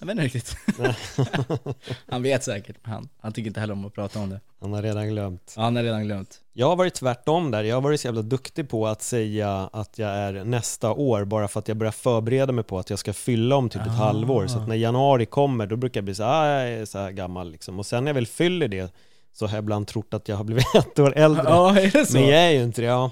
Jag 0.00 0.06
vet 0.06 0.12
inte 0.18 0.24
riktigt. 0.24 0.56
han 2.08 2.22
vet 2.22 2.44
säkert, 2.44 2.76
han, 2.82 3.08
han 3.20 3.32
tycker 3.32 3.48
inte 3.48 3.60
heller 3.60 3.72
om 3.72 3.84
att 3.84 3.94
prata 3.94 4.18
om 4.18 4.30
det. 4.30 4.40
Han 4.60 4.72
har 4.72 4.82
redan 4.82 5.08
glömt. 5.08 5.52
Ja, 5.56 5.62
han 5.62 5.76
har 5.76 5.82
redan 5.82 6.04
glömt. 6.04 6.40
Jag 6.52 6.66
har 6.68 6.76
varit 6.76 6.94
tvärtom 6.94 7.50
där. 7.50 7.64
Jag 7.64 7.76
har 7.76 7.80
varit 7.80 8.00
så 8.00 8.06
jävla 8.08 8.22
duktig 8.22 8.68
på 8.68 8.86
att 8.86 9.02
säga 9.02 9.70
att 9.72 9.98
jag 9.98 10.10
är 10.10 10.44
nästa 10.44 10.92
år 10.92 11.24
bara 11.24 11.48
för 11.48 11.60
att 11.60 11.68
jag 11.68 11.76
börjar 11.76 11.92
förbereda 11.92 12.52
mig 12.52 12.64
på 12.64 12.78
att 12.78 12.90
jag 12.90 12.98
ska 12.98 13.12
fylla 13.12 13.56
om 13.56 13.68
typ 13.68 13.82
ett 13.82 13.88
Ah. 13.88 13.90
halvår. 13.90 14.46
Så 14.46 14.58
att 14.58 14.68
när 14.68 14.76
januari 14.76 15.26
kommer 15.26 15.66
då 15.66 15.76
brukar 15.76 15.98
jag 15.98 16.04
bli 16.04 16.14
så 16.14 16.22
här, 16.22 16.30
ah, 16.30 16.60
jag 16.62 16.72
är 16.72 16.84
så 16.84 16.98
här 16.98 17.10
gammal 17.10 17.50
liksom. 17.50 17.78
Och 17.78 17.86
sen 17.86 18.04
när 18.04 18.08
jag 18.08 18.14
väl 18.14 18.26
fyller 18.26 18.68
det 18.68 18.94
så 19.32 19.46
har 19.46 19.56
jag 19.56 19.62
ibland 19.62 19.86
trott 19.86 20.14
att 20.14 20.28
jag 20.28 20.36
har 20.36 20.44
blivit 20.44 20.66
ett 20.74 20.98
år 20.98 21.12
äldre. 21.16 21.42
Ja, 21.46 21.80
är 21.80 21.90
det 21.90 22.06
så? 22.06 22.12
Men 22.12 22.22
jag 22.28 22.40
är 22.40 22.50
ju 22.50 22.62
inte 22.62 22.80
det, 22.80 22.86
ja. 22.86 23.10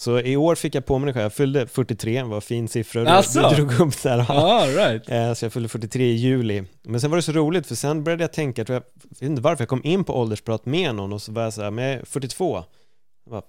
Så 0.00 0.20
i 0.20 0.36
år 0.36 0.54
fick 0.54 0.74
jag 0.74 0.86
på 0.86 0.98
mig 0.98 1.06
det 1.06 1.12
själv. 1.12 1.22
Jag 1.22 1.32
fyllde 1.32 1.66
43, 1.66 2.22
var 2.22 2.40
fin 2.40 2.68
siffra. 2.68 3.18
Asså? 3.18 3.50
du 3.50 3.56
drog 3.56 3.80
upp 3.80 4.02
där. 4.02 4.18
Ja, 4.28 4.66
right. 4.68 5.10
Eh, 5.10 5.34
Så 5.34 5.44
jag 5.44 5.52
fyllde 5.52 5.68
43 5.68 6.04
i 6.04 6.14
juli. 6.14 6.64
Men 6.82 7.00
sen 7.00 7.10
var 7.10 7.16
det 7.16 7.22
så 7.22 7.32
roligt 7.32 7.66
för 7.66 7.74
sen 7.74 8.04
började 8.04 8.24
jag 8.24 8.32
tänka, 8.32 8.64
jag 8.68 8.74
vet 9.10 9.22
inte 9.22 9.42
varför, 9.42 9.62
jag 9.62 9.68
kom 9.68 9.80
in 9.84 10.04
på 10.04 10.16
åldersprat 10.20 10.66
med 10.66 10.94
någon 10.94 11.12
och 11.12 11.22
så 11.22 11.32
var 11.32 11.42
jag 11.42 11.52
så 11.52 11.62
här, 11.62 11.70
men 11.70 11.84
jag 11.84 11.94
är 11.94 12.04
42. 12.04 12.64
Jag 13.24 13.30
bara, 13.30 13.42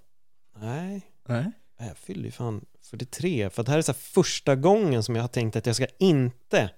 nej, 0.62 1.02
Nej. 1.28 1.52
jag 1.80 1.98
fyller 1.98 2.24
ju 2.26 2.32
fan 2.32 2.66
43. 2.90 3.50
För 3.50 3.64
det 3.64 3.72
här 3.72 3.78
är 3.78 3.82
så 3.82 3.94
första 3.94 4.56
gången 4.56 5.04
som 5.04 5.16
jag 5.16 5.24
har 5.24 5.28
tänkt 5.28 5.56
att 5.56 5.66
jag 5.66 5.76
ska 5.76 5.86
inte 6.00 6.70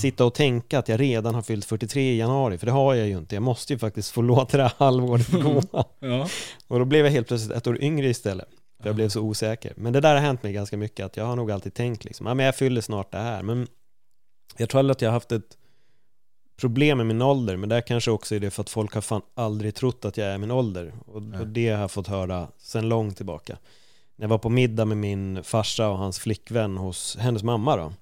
sitta 0.00 0.24
och 0.24 0.34
tänka 0.34 0.78
att 0.78 0.88
jag 0.88 1.00
redan 1.00 1.34
har 1.34 1.42
fyllt 1.42 1.64
43 1.64 2.02
i 2.12 2.18
januari, 2.18 2.58
för 2.58 2.66
det 2.66 2.72
har 2.72 2.94
jag 2.94 3.08
ju 3.08 3.18
inte. 3.18 3.34
Jag 3.36 3.42
måste 3.42 3.72
ju 3.72 3.78
faktiskt 3.78 4.10
få 4.10 4.22
låta 4.22 4.56
det 4.56 4.62
här 4.62 4.72
halvåret 4.76 5.28
gå. 5.42 5.62
Ja. 6.00 6.28
Och 6.68 6.78
då 6.78 6.84
blev 6.84 7.04
jag 7.04 7.12
helt 7.12 7.28
plötsligt 7.28 7.56
ett 7.56 7.66
år 7.66 7.82
yngre 7.82 8.08
istället. 8.08 8.48
För 8.80 8.88
jag 8.88 8.96
blev 8.96 9.08
så 9.08 9.20
osäker. 9.20 9.72
Men 9.76 9.92
det 9.92 10.00
där 10.00 10.14
har 10.14 10.22
hänt 10.22 10.42
mig 10.42 10.52
ganska 10.52 10.76
mycket, 10.76 11.06
att 11.06 11.16
jag 11.16 11.24
har 11.24 11.36
nog 11.36 11.50
alltid 11.50 11.74
tänkt 11.74 12.04
liksom, 12.04 12.26
ja 12.26 12.34
men 12.34 12.46
jag 12.46 12.56
fyller 12.56 12.80
snart 12.80 13.12
det 13.12 13.18
här. 13.18 13.42
Men 13.42 13.66
jag 14.56 14.68
tror 14.68 14.90
att 14.90 15.02
jag 15.02 15.08
har 15.08 15.12
haft 15.14 15.32
ett 15.32 15.56
problem 16.56 16.98
med 16.98 17.06
min 17.06 17.22
ålder, 17.22 17.56
men 17.56 17.68
det 17.68 17.82
kanske 17.82 18.10
också 18.10 18.34
är 18.34 18.40
det 18.40 18.50
för 18.50 18.62
att 18.62 18.70
folk 18.70 18.94
har 18.94 19.00
fan 19.00 19.22
aldrig 19.34 19.74
trott 19.74 20.04
att 20.04 20.16
jag 20.16 20.28
är 20.28 20.38
min 20.38 20.50
ålder. 20.50 20.92
Och, 21.06 21.16
och 21.16 21.46
det 21.46 21.68
har 21.68 21.80
jag 21.80 21.90
fått 21.90 22.06
höra 22.06 22.48
sedan 22.58 22.88
långt 22.88 23.16
tillbaka. 23.16 23.58
När 24.16 24.24
jag 24.24 24.28
var 24.28 24.38
på 24.38 24.48
middag 24.48 24.84
med 24.84 24.96
min 24.96 25.44
farsa 25.44 25.88
och 25.88 25.98
hans 25.98 26.18
flickvän 26.18 26.76
hos 26.76 27.16
hennes 27.16 27.42
mamma 27.42 27.76
då. 27.76 27.92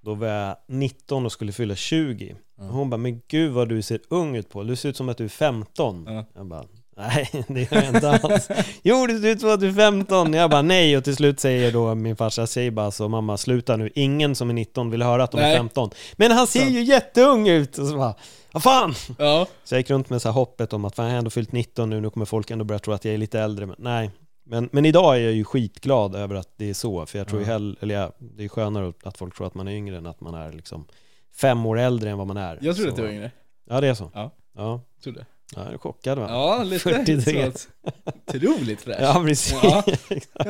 Då 0.00 0.14
var 0.14 0.26
jag 0.26 0.56
19 0.66 1.26
och 1.26 1.32
skulle 1.32 1.52
fylla 1.52 1.74
20. 1.74 2.36
Ja. 2.56 2.64
Och 2.64 2.74
hon 2.74 2.90
bara, 2.90 2.96
men 2.96 3.22
gud 3.28 3.52
vad 3.52 3.68
du 3.68 3.82
ser 3.82 4.00
ung 4.08 4.36
ut 4.36 4.48
på. 4.48 4.62
Du 4.62 4.76
ser 4.76 4.88
ut 4.88 4.96
som 4.96 5.08
att 5.08 5.16
du 5.16 5.24
är 5.24 5.28
15. 5.28 6.04
Ja. 6.08 6.24
Jag 6.34 6.46
bara, 6.46 6.64
nej 6.98 7.30
det 7.48 7.60
gör 7.72 7.82
jag 7.82 7.94
inte 7.94 8.10
alls. 8.10 8.48
jo, 8.82 9.06
det 9.06 9.12
är 9.28 9.72
15. 9.74 10.32
Jag 10.32 10.50
bara, 10.50 10.62
nej. 10.62 10.96
Och 10.96 11.04
till 11.04 11.16
slut 11.16 11.40
säger 11.40 11.72
då 11.72 11.94
min 11.94 12.16
farsa, 12.16 12.46
säger 12.46 12.70
bara 12.70 12.90
så, 12.90 13.08
mamma 13.08 13.36
sluta 13.36 13.76
nu. 13.76 13.90
Ingen 13.94 14.34
som 14.34 14.50
är 14.50 14.54
19 14.54 14.90
vill 14.90 15.02
höra 15.02 15.24
att 15.24 15.30
de 15.30 15.38
är 15.38 15.42
Nej. 15.42 15.56
15. 15.56 15.90
Men 16.16 16.30
han 16.32 16.46
ser 16.46 16.66
ju 16.66 16.82
jätteung 16.82 17.48
ut. 17.48 17.78
Och 17.78 17.86
så 17.86 17.96
bara, 17.96 18.14
vad 18.52 18.62
fan. 18.62 18.94
Ja. 19.18 19.46
Så 19.64 19.74
jag 19.74 19.80
gick 19.80 19.90
runt 19.90 20.10
med 20.10 20.22
så 20.22 20.28
här 20.28 20.32
hoppet 20.34 20.72
om 20.72 20.84
att 20.84 20.94
fan, 20.94 21.04
jag 21.06 21.12
har 21.12 21.18
ändå 21.18 21.30
fyllt 21.30 21.52
19 21.52 21.90
nu, 21.90 22.00
nu 22.00 22.10
kommer 22.10 22.26
folk 22.26 22.50
ändå 22.50 22.64
börja 22.64 22.78
tro 22.78 22.92
att 22.94 23.04
jag 23.04 23.14
är 23.14 23.18
lite 23.18 23.40
äldre. 23.40 23.66
Men 23.66 23.76
nej. 23.78 24.10
Men, 24.50 24.68
men 24.72 24.84
idag 24.86 25.16
är 25.16 25.20
jag 25.20 25.32
ju 25.32 25.44
skitglad 25.44 26.14
över 26.16 26.34
att 26.34 26.48
det 26.56 26.70
är 26.70 26.74
så, 26.74 27.06
för 27.06 27.18
jag 27.18 27.28
tror 27.28 27.40
ju 27.40 27.46
Ja. 27.46 27.52
hell, 27.52 27.78
eller 27.80 27.94
ja, 27.94 28.12
det 28.18 28.44
är 28.44 28.48
skönare 28.48 28.92
att 29.02 29.18
folk 29.18 29.36
tror 29.36 29.46
att 29.46 29.54
man 29.54 29.68
är 29.68 29.72
yngre 29.72 29.96
än 29.96 30.06
att 30.06 30.20
man 30.20 30.34
är 30.34 30.52
liksom 30.52 30.84
fem 31.40 31.66
år 31.66 31.78
äldre 31.78 32.10
än 32.10 32.18
vad 32.18 32.26
man 32.26 32.36
är. 32.36 32.58
Jag 32.62 32.76
trodde 32.76 32.82
Så- 32.82 32.88
att 32.88 32.96
du 32.96 33.02
var 33.02 33.10
yngre. 33.10 33.30
Ja, 33.70 33.80
det 33.80 33.86
är 33.88 33.94
så. 33.94 34.10
Ja. 34.14 34.30
Ja, 34.56 34.80
Trodde. 35.04 35.26
Ja 35.56 35.64
jag 35.64 35.74
är 35.74 35.78
chockad 35.78 36.18
va? 36.18 36.26
Ja, 36.28 36.62
lite 36.62 36.78
43. 36.82 37.52
så. 37.54 37.68
Otroligt 38.26 38.80
fräsch. 38.80 38.98
Ja, 39.00 39.22
precis. 39.26 39.56
Ja. 39.62 39.82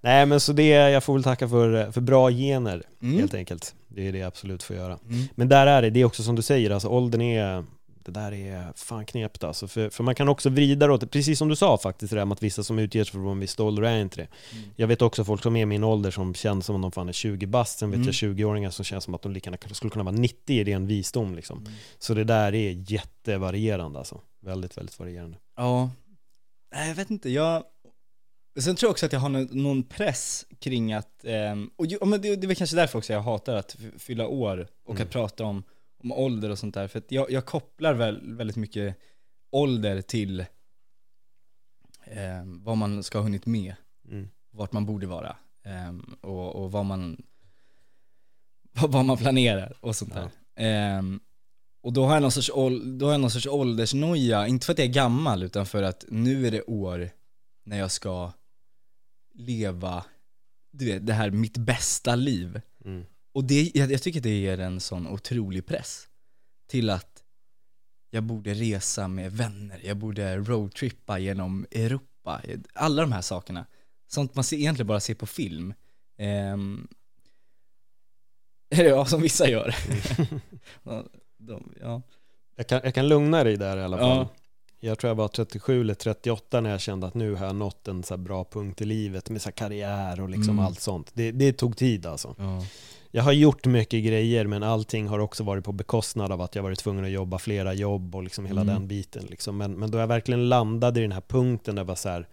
Nej, 0.00 0.26
men 0.26 0.40
så 0.40 0.52
det, 0.52 0.66
jag 0.68 1.04
får 1.04 1.14
väl 1.14 1.22
tacka 1.22 1.48
för, 1.48 1.92
för 1.92 2.00
bra 2.00 2.30
gener, 2.30 2.82
Mm. 3.02 3.18
helt 3.18 3.34
enkelt. 3.34 3.74
Det 3.88 4.08
är 4.08 4.12
det 4.12 4.18
jag 4.18 4.26
absolut 4.26 4.62
får 4.62 4.76
göra. 4.76 4.98
Mm. 5.08 5.28
Men 5.34 5.48
där 5.48 5.66
är 5.66 5.82
det, 5.82 5.90
det 5.90 6.00
är 6.00 6.04
också 6.04 6.22
som 6.22 6.36
du 6.36 6.42
säger, 6.42 6.70
alltså 6.70 6.88
åldern 6.88 7.20
är, 7.20 7.64
det 8.06 8.12
där 8.12 8.32
är 8.32 8.72
fan 8.74 9.06
knepigt 9.06 9.44
alltså. 9.44 9.68
För, 9.68 9.90
för 9.90 10.04
man 10.04 10.14
kan 10.14 10.28
också 10.28 10.50
vrida 10.50 10.86
det 10.86 10.92
åt, 10.92 11.10
precis 11.10 11.38
som 11.38 11.48
du 11.48 11.56
sa 11.56 11.78
faktiskt, 11.78 12.10
det 12.10 12.16
där 12.16 12.24
med 12.24 12.32
att 12.36 12.42
vissa 12.42 12.62
som 12.64 12.78
utger 12.78 13.04
sig 13.04 13.12
för 13.12 13.30
en 13.30 13.40
viss 13.40 13.58
ålder 13.58 13.82
är 13.82 13.98
inte 14.02 14.16
det. 14.16 14.28
Mm. 14.58 14.70
Jag 14.76 14.86
vet 14.86 15.02
också 15.02 15.24
folk 15.24 15.42
som 15.42 15.56
är 15.56 15.66
min 15.66 15.84
ålder 15.84 16.10
som 16.10 16.34
känns 16.34 16.66
som 16.66 16.74
om 16.74 16.82
de 16.82 16.92
fan 16.92 17.08
är 17.08 17.12
20 17.12 17.46
bast, 17.46 17.78
sen 17.78 17.90
vet 17.90 17.96
Mm. 17.96 18.06
jag 18.06 18.14
20-åringar 18.14 18.70
som 18.70 18.84
känns 18.84 19.04
som 19.04 19.14
att 19.14 19.22
de 19.22 19.32
lika 19.32 19.58
skulle 19.72 19.90
kunna 19.90 20.04
vara 20.04 20.14
90 20.16 20.56
i 20.56 20.64
ren 20.64 20.86
visdom 20.86 21.34
liksom. 21.34 21.58
Mm. 21.58 21.72
Så 21.98 22.14
det 22.14 22.24
där 22.24 22.54
är 22.54 22.92
jättevarierande 22.92 23.98
alltså. 23.98 24.20
Väldigt, 24.42 24.78
väldigt 24.78 24.98
varierande. 24.98 25.38
Ja, 25.56 25.90
jag 26.74 26.94
vet 26.94 27.10
inte, 27.10 27.30
jag 27.30 27.64
Sen 28.60 28.76
tror 28.76 28.88
jag 28.88 28.92
också 28.92 29.06
att 29.06 29.12
jag 29.12 29.20
har 29.20 29.28
någon, 29.54 29.82
press 29.82 30.46
kring 30.60 30.92
att, 30.92 31.24
ehm, 31.24 31.70
och 31.76 32.08
men 32.08 32.20
det, 32.20 32.36
det 32.36 32.44
är 32.44 32.46
väl 32.46 32.56
kanske 32.56 32.76
därför 32.76 32.98
också 32.98 33.12
jag 33.12 33.20
hatar 33.20 33.54
att 33.54 33.76
fylla 33.98 34.26
år 34.26 34.68
och 34.86 34.94
Mm. 34.94 35.02
att 35.06 35.10
prata 35.12 35.44
om, 35.44 35.62
om 36.06 36.12
ålder 36.12 36.50
och 36.50 36.58
sånt 36.58 36.74
där. 36.74 36.88
För 36.88 36.98
att 36.98 37.12
jag, 37.12 37.30
jag 37.30 37.46
kopplar 37.46 37.94
väl, 37.94 38.36
väldigt 38.36 38.56
mycket 38.56 38.96
ålder 39.50 40.00
till 40.00 40.40
eh, 42.04 42.44
vad 42.44 42.76
man 42.76 43.02
ska 43.02 43.18
ha 43.18 43.22
hunnit 43.22 43.46
med, 43.46 43.74
Mm. 44.08 44.28
vart 44.50 44.72
man 44.72 44.86
borde 44.86 45.06
vara 45.06 45.36
eh, 45.64 45.94
och, 46.20 46.56
och 46.56 46.72
vad 46.72 46.84
man 46.84 47.22
vad, 48.72 49.04
man 49.04 49.16
planerar 49.16 49.76
och 49.80 49.96
sånt 49.96 50.14
där. 50.14 50.30
Eh, 50.64 51.02
och 51.82 51.92
då 51.92 52.04
har, 52.04 52.14
jag 52.14 52.22
någon 52.22 52.32
sorts, 52.32 52.50
då 52.98 53.06
har 53.06 53.12
jag 53.12 53.20
någon 53.20 53.30
sorts 53.30 53.46
åldersnoja, 53.46 54.46
inte 54.46 54.66
för 54.66 54.72
att 54.72 54.78
jag 54.78 54.88
är 54.88 54.92
gammal 54.92 55.42
utan 55.42 55.66
för 55.66 55.82
att 55.82 56.04
nu 56.08 56.46
är 56.46 56.50
det 56.50 56.62
år 56.62 57.10
när 57.64 57.78
jag 57.78 57.90
ska 57.90 58.32
leva, 59.34 60.04
du 60.72 60.86
vet, 60.86 61.06
det 61.06 61.12
här 61.12 61.30
mitt 61.30 61.56
bästa 61.56 62.14
liv. 62.14 62.60
Mm. 62.84 63.04
Och 63.36 63.44
det, 63.44 63.70
jag, 63.74 63.92
jag 63.92 64.02
tycker 64.02 64.20
det 64.20 64.38
ger 64.38 64.60
en 64.60 64.80
sån 64.80 65.06
otrolig 65.06 65.66
press 65.66 66.08
till 66.68 66.90
att 66.90 67.22
jag 68.10 68.22
borde 68.22 68.54
resa 68.54 69.08
med 69.08 69.32
vänner, 69.32 69.80
jag 69.84 69.96
borde 69.96 70.36
roadtrippa 70.36 71.18
genom 71.18 71.66
Europa, 71.70 72.42
alla 72.74 73.02
de 73.02 73.12
här 73.12 73.22
sakerna. 73.22 73.66
Sånt 74.08 74.34
man 74.34 74.44
ser, 74.44 74.56
egentligen 74.56 74.86
bara 74.86 75.00
ser 75.00 75.14
på 75.14 75.26
film. 75.26 75.74
Ehm, 76.18 76.88
eller 78.70 78.90
ja, 78.90 79.04
som 79.04 79.22
vissa 79.22 79.48
gör. 79.48 79.74
De, 81.38 81.72
ja. 81.80 82.02
Jag, 82.56 82.66
kan, 82.66 82.80
jag 82.84 82.94
kan 82.94 83.08
lugna 83.08 83.44
dig 83.44 83.56
där 83.56 83.76
i 83.76 83.82
alla 83.82 83.98
fall. 83.98 84.16
Ja. 84.16 84.28
Jag 84.80 84.98
tror 84.98 85.08
jag 85.08 85.14
var 85.14 85.28
37 85.28 85.80
eller 85.80 85.94
38 85.94 86.60
när 86.60 86.70
jag 86.70 86.80
kände 86.80 87.06
att 87.06 87.14
nu 87.14 87.34
har 87.34 87.46
jag 87.46 87.56
nått 87.56 87.88
en 87.88 88.02
så 88.02 88.16
bra 88.16 88.44
punkt 88.44 88.80
i 88.80 88.84
livet 88.84 89.30
med 89.30 89.42
så 89.42 89.52
karriär 89.52 90.20
och 90.20 90.28
liksom 90.28 90.54
Mm. 90.54 90.64
allt 90.64 90.80
sånt. 90.80 91.10
Det, 91.14 91.32
det 91.32 91.52
tog 91.52 91.76
tid 91.76 92.06
alltså. 92.06 92.34
Ja. 92.38 92.64
Jag 93.16 93.22
har 93.22 93.32
gjort 93.32 93.66
mycket 93.66 94.04
grejer 94.04 94.46
men 94.46 94.62
allting 94.62 95.08
har 95.08 95.18
också 95.18 95.44
varit 95.44 95.64
på 95.64 95.72
bekostnad 95.72 96.32
av 96.32 96.40
att 96.40 96.54
jag 96.54 96.62
varit 96.62 96.78
tvungen 96.78 97.04
att 97.04 97.10
jobba 97.10 97.38
flera 97.38 97.74
jobb 97.74 98.14
och 98.14 98.22
liksom 98.22 98.46
hela 98.46 98.60
Mm. 98.60 98.74
den 98.74 98.88
biten. 98.88 99.24
Liksom. 99.26 99.56
Men, 99.56 99.72
men 99.72 99.90
då 99.90 99.98
jag 99.98 100.06
verkligen 100.06 100.48
landade 100.48 101.00
i 101.00 101.02
den 101.02 101.12
här 101.12 101.20
punkten 101.20 101.74
där 101.74 101.80
jag 101.80 101.86
var 101.86 101.94
så 101.94 102.08
här 102.08 102.28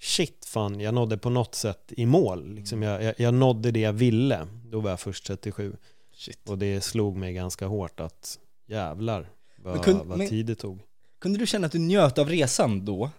shit 0.00 0.44
fan, 0.46 0.80
jag 0.80 0.94
nådde 0.94 1.18
på 1.18 1.30
något 1.30 1.54
sätt 1.54 1.92
i 1.96 2.06
mål. 2.06 2.54
Liksom 2.54 2.82
jag, 2.82 3.02
jag, 3.02 3.14
jag 3.18 3.34
nådde 3.34 3.70
det 3.70 3.80
jag 3.80 3.92
ville. 3.92 4.46
Då 4.64 4.80
var 4.80 4.90
jag 4.90 5.00
först 5.00 5.26
37 5.26 5.76
Shit. 6.14 6.48
och 6.48 6.58
det 6.58 6.80
slog 6.80 7.16
mig 7.16 7.32
ganska 7.34 7.66
hårt 7.66 8.00
att 8.00 8.38
jävlar 8.66 9.28
vad, 9.56 9.74
Men 9.74 9.82
kun- 9.84 10.02
vad 10.04 10.28
tid 10.28 10.46
det 10.46 10.54
tog. 10.54 10.80
Kunde 11.18 11.38
du 11.38 11.46
känna 11.46 11.66
att 11.66 11.72
du 11.72 11.78
njöt 11.78 12.18
av 12.18 12.28
resan 12.28 12.84
då? 12.84 13.10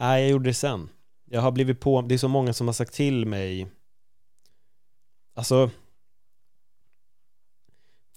Nej, 0.00 0.22
jag 0.22 0.30
gjorde 0.30 0.48
det 0.50 0.54
sen. 0.54 0.88
Jag 1.30 1.40
har 1.40 1.50
blivit 1.52 1.80
på, 1.80 2.02
det 2.02 2.14
är 2.14 2.18
så 2.18 2.28
många 2.28 2.52
som 2.52 2.68
har 2.68 2.74
sagt 2.74 2.94
till 2.94 3.26
mig 3.26 3.66
Alltså 5.34 5.70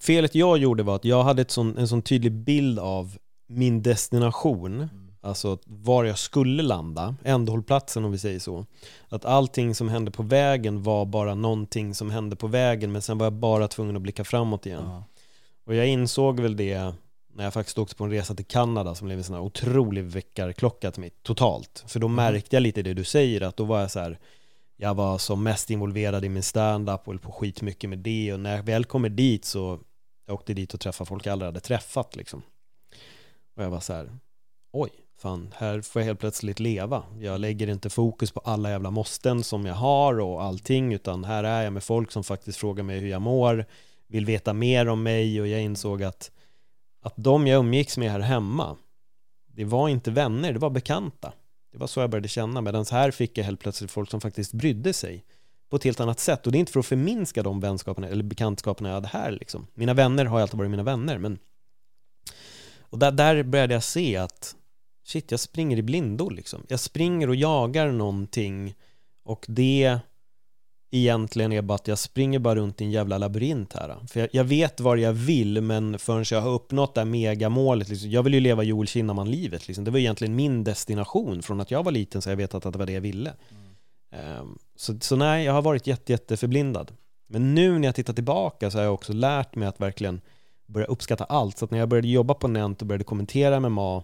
Felet 0.02 0.36
jag 0.36 0.58
gjorde 0.58 0.84
var 0.84 0.95
att 0.95 1.06
jag 1.06 1.24
hade 1.24 1.41
ett 1.41 1.52
sån, 1.52 1.78
en 1.78 1.88
sån 1.88 2.02
tydlig 2.02 2.32
bild 2.32 2.80
av 2.80 3.18
min 3.47 3.82
destination. 3.82 4.89
Alltså 5.22 5.58
var 5.66 6.04
jag 6.04 6.18
skulle 6.18 6.64
landa, 6.64 7.16
ändhållplatsen 7.24 8.06
om 8.06 8.12
vi 8.12 8.18
säger 8.18 8.39
så. 8.39 8.66
Att 9.10 9.26
allting 9.26 9.76
som 9.76 9.89
hände 9.89 10.12
på 10.12 10.24
vägen 10.24 10.84
var 10.84 11.06
bara 11.06 11.36
någonting 11.36 11.95
som 11.95 12.10
hände 12.10 12.36
på 12.36 12.47
vägen 12.47 12.91
Men 12.91 13.02
sen 13.02 13.18
var 13.18 13.26
jag 13.26 13.34
bara 13.34 13.68
tvungen 13.68 13.95
att 13.95 14.02
blicka 14.02 14.24
framåt 14.24 14.66
igen. 14.66 14.84
Ja. 14.86 15.04
och 15.66 15.76
jag 15.76 15.88
insåg 15.88 16.39
väl 16.39 16.58
det 16.58 16.93
när 17.34 17.43
jag 17.43 17.54
faktiskt 17.54 17.78
åkte 17.78 17.95
på 17.95 18.04
en 18.04 18.12
resa 18.12 18.36
till 18.36 18.45
Kanada 18.45 18.95
som 18.95 19.08
blev 19.08 19.18
en 19.18 19.24
sån 19.24 19.36
här 19.36 19.41
otrolig 19.41 20.04
väckarklocka 20.04 20.91
till 20.91 21.02
mig 21.02 21.10
totalt. 21.24 21.84
För 21.88 22.00
då 22.00 22.08
märkte 22.08 22.56
jag 22.56 22.64
lite 22.64 22.82
det 22.82 22.93
du 22.93 23.04
säger, 23.04 23.41
att 23.41 23.58
då 23.58 23.64
var 23.64 23.80
jag 23.80 23.91
så 23.91 24.00
här, 24.00 24.20
jag 24.78 24.95
var 24.95 25.18
som 25.18 25.43
mest 25.43 25.70
involverad 25.70 26.26
i 26.26 26.30
min 26.30 26.43
stand-up 26.43 27.00
och 27.00 27.14
höll 27.14 27.20
på 27.20 27.32
skitmycket 27.32 27.89
med 27.89 28.00
det. 28.00 28.34
Och 28.34 28.39
när 28.39 28.56
jag 28.56 28.64
väl 28.64 28.86
kommer 28.86 29.10
dit 29.10 29.45
så, 29.45 29.80
jag 30.30 30.36
åkte 30.36 30.54
dit 30.54 30.74
och 30.74 30.80
träffade 30.80 31.08
folk 31.08 31.26
jag 31.26 31.32
aldrig 31.32 31.48
hade 31.48 31.60
träffat 31.60 32.16
liksom. 32.16 32.42
Och 33.56 33.64
jag 33.64 33.70
var 33.70 33.80
så 33.80 33.94
här, 33.94 34.18
oj, 34.72 34.90
fan, 35.18 35.54
här 35.58 35.82
får 35.82 36.02
jag 36.02 36.08
helt 36.08 36.20
plötsligt 36.20 36.60
leva. 36.60 37.04
Jag 37.20 37.40
lägger 37.40 37.68
inte 37.68 37.90
fokus 37.90 38.32
på 38.32 38.40
alla 38.40 38.70
jävla 38.70 38.92
måsten 38.92 39.44
som 39.44 39.66
jag 39.66 39.74
har 39.74 40.20
och 40.20 40.44
allting, 40.44 40.94
utan 40.94 41.24
här 41.24 41.44
är 41.44 41.64
jag 41.64 41.74
med 41.74 41.84
folk 41.84 42.12
som 42.12 42.24
faktiskt 42.24 42.58
frågar 42.58 42.84
mig 42.84 43.00
hur 43.00 43.08
jag 43.10 43.22
mår, 43.22 43.66
vill 44.08 44.26
veta 44.26 44.54
mer 44.54 44.88
om 44.88 45.04
mig 45.04 45.42
och 45.42 45.48
jag 45.48 45.62
insåg 45.62 46.04
att, 46.04 46.32
att 47.02 47.14
de 47.16 47.48
jag 47.48 47.60
umgicks 47.60 47.98
med 47.98 48.12
här 48.12 48.20
hemma, 48.20 48.78
det 49.48 49.66
var 49.66 49.90
inte 49.90 50.12
vänner, 50.12 50.54
det 50.54 50.60
var 50.60 50.70
bekanta. 50.70 51.34
Det 51.72 51.78
var 51.78 51.88
så 51.88 52.00
jag 52.00 52.10
började 52.10 52.28
känna, 52.28 52.62
medan 52.62 52.86
här 52.92 53.12
fick 53.12 53.38
jag 53.38 53.46
helt 53.46 53.60
plötsligt 53.60 53.92
folk 53.92 54.10
som 54.10 54.22
faktiskt 54.22 54.54
brydde 54.54 54.94
sig 54.94 55.26
på 55.70 55.76
ett 55.76 55.84
helt 55.84 55.99
annat 55.99 56.20
sätt. 56.20 56.45
Och 56.45 56.51
det 56.51 56.57
är 56.57 56.59
inte 56.59 56.72
för 56.72 56.80
att 56.80 56.86
förminska 56.86 57.43
de 57.43 57.59
vänskaperna 57.59 58.07
eller 58.07 58.24
bekantskaperna 58.24 58.89
jag 58.89 58.93
hade 58.93 59.07
här 59.07 59.32
liksom. 59.32 59.67
Mina 59.74 59.93
vänner 59.93 60.26
har 60.26 60.41
alltid 60.41 60.57
varit 60.57 60.72
mina 60.72 60.84
vänner, 60.84 61.17
men 61.17 61.39
och 62.80 62.99
där, 62.99 63.11
där 63.11 63.43
började 63.43 63.74
jag 63.74 63.84
se 63.84 64.17
att 64.17 64.55
shit, 65.05 65.32
jag 65.32 65.39
springer 65.39 65.78
i 65.78 65.82
blindo 65.82 66.30
liksom. 66.30 66.65
Jag 66.67 66.80
springer 66.80 67.30
och 67.30 67.36
jagar 67.36 67.91
någonting 67.91 68.76
och 69.24 69.45
det 69.47 69.99
egentligen 70.91 71.51
är 71.51 71.61
bara 71.61 71.76
att 71.76 71.88
jag 71.88 71.97
springer 71.97 72.39
bara 72.39 72.55
runt 72.55 72.82
i 72.82 72.84
en 72.84 72.91
jävla 72.91 73.17
labyrint 73.17 73.74
här. 73.74 73.95
För 74.07 74.20
jag, 74.20 74.30
jag 74.32 74.43
vet 74.43 74.80
vad 74.80 74.99
jag 74.99 75.13
vill, 75.13 75.61
men 75.61 75.99
förrän 75.99 76.26
jag 76.32 76.41
har 76.41 76.51
uppnått 76.51 76.95
det 76.95 77.01
här 77.01 77.05
megamålet, 77.05 77.89
liksom, 77.89 78.09
jag 78.09 78.24
vill 78.24 78.34
ju 78.34 78.39
leva 78.39 78.63
Joel 78.63 78.88
Kinnaman-livet. 78.88 79.67
Liksom. 79.67 79.84
Det 79.84 79.91
var 79.91 79.99
egentligen 79.99 80.36
min 80.36 80.63
destination 80.63 81.41
från 81.41 81.61
att 81.61 81.72
jag 81.72 81.84
var 81.84 81.91
liten, 81.91 82.22
så 82.22 82.30
jag 82.30 82.38
vet 82.38 82.55
att 82.55 82.63
det 82.63 82.80
var 82.80 82.86
det 82.86 82.91
jag 82.91 83.01
ville. 83.01 83.30
Mm 83.30 83.68
så, 84.76 84.97
så 85.01 85.16
nej, 85.16 85.45
jag 85.45 85.53
har 85.53 85.62
varit 85.62 85.88
jätte, 85.88 86.12
jätte 86.12 86.38
förblindad. 86.38 86.91
Men 87.28 87.55
nu 87.55 87.80
när 87.80 87.88
jag 87.88 87.95
tittar 87.95 88.14
tillbaka 88.14 88.72
så 88.72 88.78
har 88.78 88.84
jag 88.86 88.93
också 88.93 89.14
lärt 89.14 89.55
mig 89.55 89.68
att 89.68 89.82
verkligen 89.82 90.22
börja 90.68 90.88
uppskatta 90.88 91.24
allt. 91.24 91.57
Så 91.57 91.66
att 91.66 91.72
när 91.72 91.80
jag 91.80 91.89
började 91.89 92.07
jobba 92.07 92.34
på 92.34 92.47
Nent 92.47 92.82
och 92.82 92.88
började 92.88 93.03
kommentera 93.03 93.60
MMA, 93.60 94.03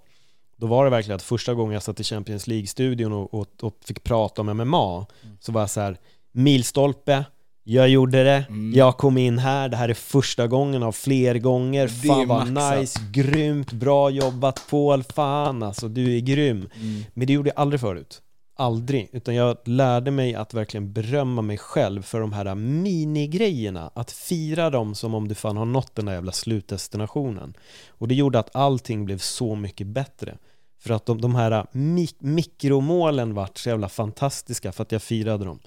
då 0.57 0.67
var 0.67 0.83
det 0.85 0.91
verkligen 0.91 1.15
att 1.15 1.21
första 1.23 1.53
gången 1.53 1.73
jag 1.73 1.83
satt 1.83 1.99
i 1.99 2.03
Champions 2.03 2.47
League-studion 2.47 3.13
och, 3.13 3.33
och, 3.33 3.47
och 3.61 3.77
fick 3.85 4.03
prata 4.03 4.41
om 4.41 4.47
MMA, 4.57 5.05
så 5.39 5.51
var 5.51 5.61
jag 5.61 5.69
så 5.69 5.81
här, 5.81 5.97
milstolpe, 6.31 7.25
jag 7.63 7.89
gjorde 7.89 8.23
det, 8.23 8.45
Mm. 8.49 8.73
jag 8.73 8.97
kom 8.97 9.17
in 9.17 9.37
här, 9.39 9.69
det 9.69 9.77
här 9.77 9.89
är 9.89 9.93
första 9.93 10.47
gången 10.47 10.83
av 10.83 10.91
fler 10.91 11.35
gånger, 11.35 11.83
Det 11.83 12.07
fan 12.07 12.27
vad 12.27 12.51
maxat. 12.51 12.79
nice, 12.79 12.99
grymt, 13.11 13.71
bra 13.73 14.09
jobbat 14.09 14.61
Paul, 14.69 15.03
fan 15.03 15.63
alltså 15.63 15.87
du 15.87 16.15
är 16.15 16.19
grym. 16.19 16.57
Mm. 16.57 17.03
Men 17.13 17.27
det 17.27 17.33
gjorde 17.33 17.49
jag 17.49 17.59
aldrig 17.59 17.79
förut. 17.81 18.21
Aldrig. 18.57 19.09
Utan 19.11 19.35
jag 19.35 19.57
lärde 19.65 20.11
mig 20.11 20.35
att 20.35 20.53
verkligen 20.53 20.93
berömma 20.93 21.41
mig 21.41 21.57
själv 21.57 22.01
för 22.01 22.19
de 22.19 22.33
här 22.33 22.55
minigrejerna. 22.55 23.91
Att 23.95 24.11
fira 24.11 24.69
dem 24.69 24.95
som 24.95 25.13
om 25.13 25.27
du 25.27 25.35
fan 25.35 25.57
har 25.57 25.65
nått 25.65 25.95
den 25.95 26.05
där 26.05 26.13
jävla 26.13 26.31
slutdestinationen. 26.31 27.53
Och 27.89 28.07
det 28.07 28.15
gjorde 28.15 28.39
att 28.39 28.55
allting 28.55 29.05
blev 29.05 29.17
så 29.17 29.55
mycket 29.55 29.87
bättre. 29.87 30.37
För 30.79 30.93
att 30.93 31.05
de, 31.05 31.21
de 31.21 31.35
här 31.35 31.67
mik- 31.71 32.15
mikromålen 32.19 33.33
vart 33.33 33.57
så 33.57 33.69
jävla 33.69 33.89
fantastiska 33.89 34.71
för 34.71 34.83
att 34.83 34.91
jag 34.91 35.01
firade 35.01 35.45
dem. 35.45 35.59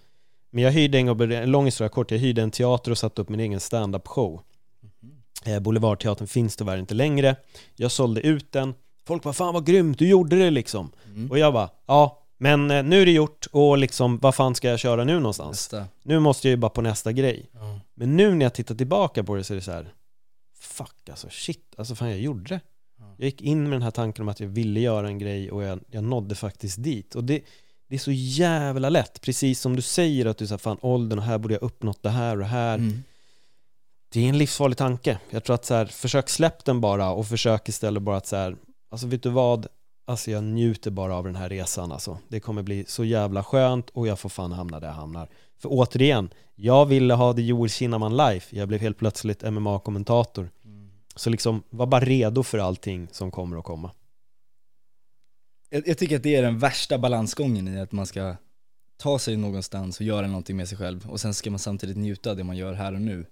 Men 0.51 0.65
jag 0.65 0.73
hyrde 0.73 0.99
en 0.99 1.07
gång, 1.07 1.33
en 1.33 1.51
lång 1.51 1.65
historia 1.65 1.89
kort, 1.89 2.11
jag 2.11 2.19
hyrde 2.19 2.43
en 2.43 2.51
teater 2.51 2.91
och 2.91 2.99
satte 2.99 3.23
upp 3.23 3.29
min 3.29 3.41
egen 3.41 3.61
stand-up 3.61 4.07
show. 4.09 4.41
Eh, 5.45 5.61
Boulevardteatern 5.61 6.27
finns 6.29 6.57
tyvärr 6.57 6.79
inte 6.79 6.95
längre. 6.95 7.37
Jag 7.77 7.91
sålde 7.91 8.21
ut 8.21 8.53
den. 8.53 8.75
Folk 9.07 9.23
bara 9.23 9.33
'Fan 9.33 9.55
vad 9.55 9.67
grymt, 9.67 9.99
du 9.99 10.09
gjorde 10.09 10.37
det 10.37 10.51
liksom' 10.51 10.91
Mm. 11.07 11.31
Och 11.31 11.39
jag 11.39 11.53
bara 11.53 11.71
'Ja, 11.87 12.25
men 12.39 12.71
eh, 12.71 12.83
nu 12.83 13.03
är 13.03 13.07
det 13.07 13.13
gjort 13.13 13.47
och 13.53 13.79
liksom 13.79 14.19
vad 14.19 14.35
fan 14.35 14.55
ska 14.55 14.69
jag 14.69 14.79
köra 14.79 15.05
nu 15.05 15.15
någonstans? 15.21 15.51
Nästa. 15.51 15.87
Nu 16.03 16.19
måste 16.19 16.49
jag 16.49 16.51
ju 16.51 16.57
bara 16.57 16.71
på 16.71 16.83
nästa 16.83 17.13
grej' 17.13 17.47
Ja. 17.53 17.81
Men 17.95 18.17
nu 18.17 18.35
när 18.35 18.47
jag 18.47 18.55
tittar 18.55 18.75
tillbaka 18.75 19.25
på 19.25 19.35
det 19.35 19.45
så 19.45 19.53
är 19.53 19.57
det 19.57 19.63
så 19.63 19.73
här 19.73 19.93
Fuck 20.61 21.09
alltså, 21.11 21.29
shit, 21.31 21.75
alltså 21.77 21.95
fan 21.95 22.11
jag 22.11 22.21
gjorde 22.21 22.55
det 22.55 22.61
Ja. 22.99 23.15
Jag 23.19 23.25
gick 23.25 23.43
in 23.43 23.63
med 23.63 23.73
den 23.73 23.83
här 23.83 23.91
tanken 23.91 24.23
om 24.23 24.29
att 24.29 24.41
jag 24.41 24.49
ville 24.49 24.81
göra 24.81 25.07
en 25.07 25.19
grej 25.19 25.51
och 25.51 25.63
jag, 25.63 25.81
jag 25.91 26.05
nådde 26.05 26.35
faktiskt 26.35 26.83
dit 26.83 27.15
Och 27.15 27.25
det, 27.25 27.43
det 27.89 27.95
är 27.95 27.99
så 27.99 28.13
jävla 28.13 28.89
lätt, 28.89 29.21
precis 29.21 29.61
som 29.61 29.77
du 29.77 29.83
säger 29.83 30.27
att 30.27 30.39
du 30.39 30.47
säger 30.47 30.59
fan 30.59 30.79
åldern 30.81 31.19
och 31.19 31.25
här 31.25 31.39
borde 31.39 31.55
jag 31.55 31.63
uppnått 31.63 32.03
det 32.03 32.11
här 32.11 32.33
och 32.33 32.39
det 32.39 32.45
här 32.45 32.75
Mm. 32.75 33.03
det 34.13 34.21
är 34.25 34.29
en 34.29 34.39
livsfarlig 34.39 34.79
tanke. 34.79 35.19
Jag 35.31 35.45
tror 35.45 35.55
att 35.55 35.65
så 35.65 35.75
här, 35.75 35.87
försök 35.87 36.29
släpp 36.29 36.65
den 36.65 36.81
bara 36.81 37.11
och 37.11 37.27
försök 37.27 37.69
istället 37.69 38.03
bara 38.03 38.17
att 38.17 38.27
så 38.27 38.37
här, 38.37 38.57
alltså 38.91 39.07
vet 39.07 39.23
du 39.23 39.29
vad, 39.31 39.67
alltså 40.09 40.31
jag 40.31 40.45
njuter 40.45 40.91
bara 40.91 41.15
av 41.17 41.25
den 41.25 41.37
här 41.37 41.49
resan 41.49 41.93
alltså. 41.93 42.19
Det 42.29 42.41
kommer 42.41 42.63
bli 42.63 42.85
så 42.89 43.05
jävla 43.05 43.45
skönt 43.45 43.91
och 43.91 44.07
jag 44.07 44.19
får 44.19 44.29
fan 44.29 44.53
hamna 44.53 44.81
där 44.81 44.87
jag 44.87 44.95
hamnar. 44.95 45.29
För 45.59 45.69
återigen, 45.73 46.31
jag 46.55 46.87
ville 46.87 47.15
ha 47.15 47.33
det 47.33 47.43
Joel 47.43 47.71
Kinnaman 47.71 48.17
life, 48.17 48.57
jag 48.57 48.69
blev 48.69 48.81
helt 48.81 48.99
plötsligt 48.99 49.43
MMA-kommentator. 49.43 50.51
Mm. 50.65 50.91
Så 51.17 51.31
liksom, 51.31 51.63
var 51.71 51.87
bara 51.87 52.05
redo 52.05 52.43
för 52.43 52.59
allting 52.59 53.09
som 53.13 53.31
kommer 53.31 53.57
att 53.57 53.65
komma. 53.65 53.91
Jag, 55.71 55.89
jag 55.89 55.99
tycker 55.99 56.17
att 56.17 56.23
det 56.23 56.37
är 56.37 56.43
den 56.43 56.59
värsta 56.59 56.99
balansgången 56.99 57.69
i 57.69 57.81
att 57.81 57.93
man 57.93 58.07
ska 58.07 58.37
ta 58.97 59.19
sig 59.19 59.37
någonstans 59.37 60.01
och 60.01 60.07
göra 60.07 60.27
någonting 60.27 60.57
med 60.57 60.69
sig 60.69 60.79
själv 60.79 61.11
och 61.11 61.21
sen 61.21 61.35
ska 61.35 61.51
man 61.51 61.59
samtidigt 61.59 61.97
njuta 61.97 62.31
av 62.31 62.37
det 62.37 62.45
man 62.45 62.57
gör 62.57 62.73
här 62.73 62.95
och 62.95 63.01
nu. 63.01 63.27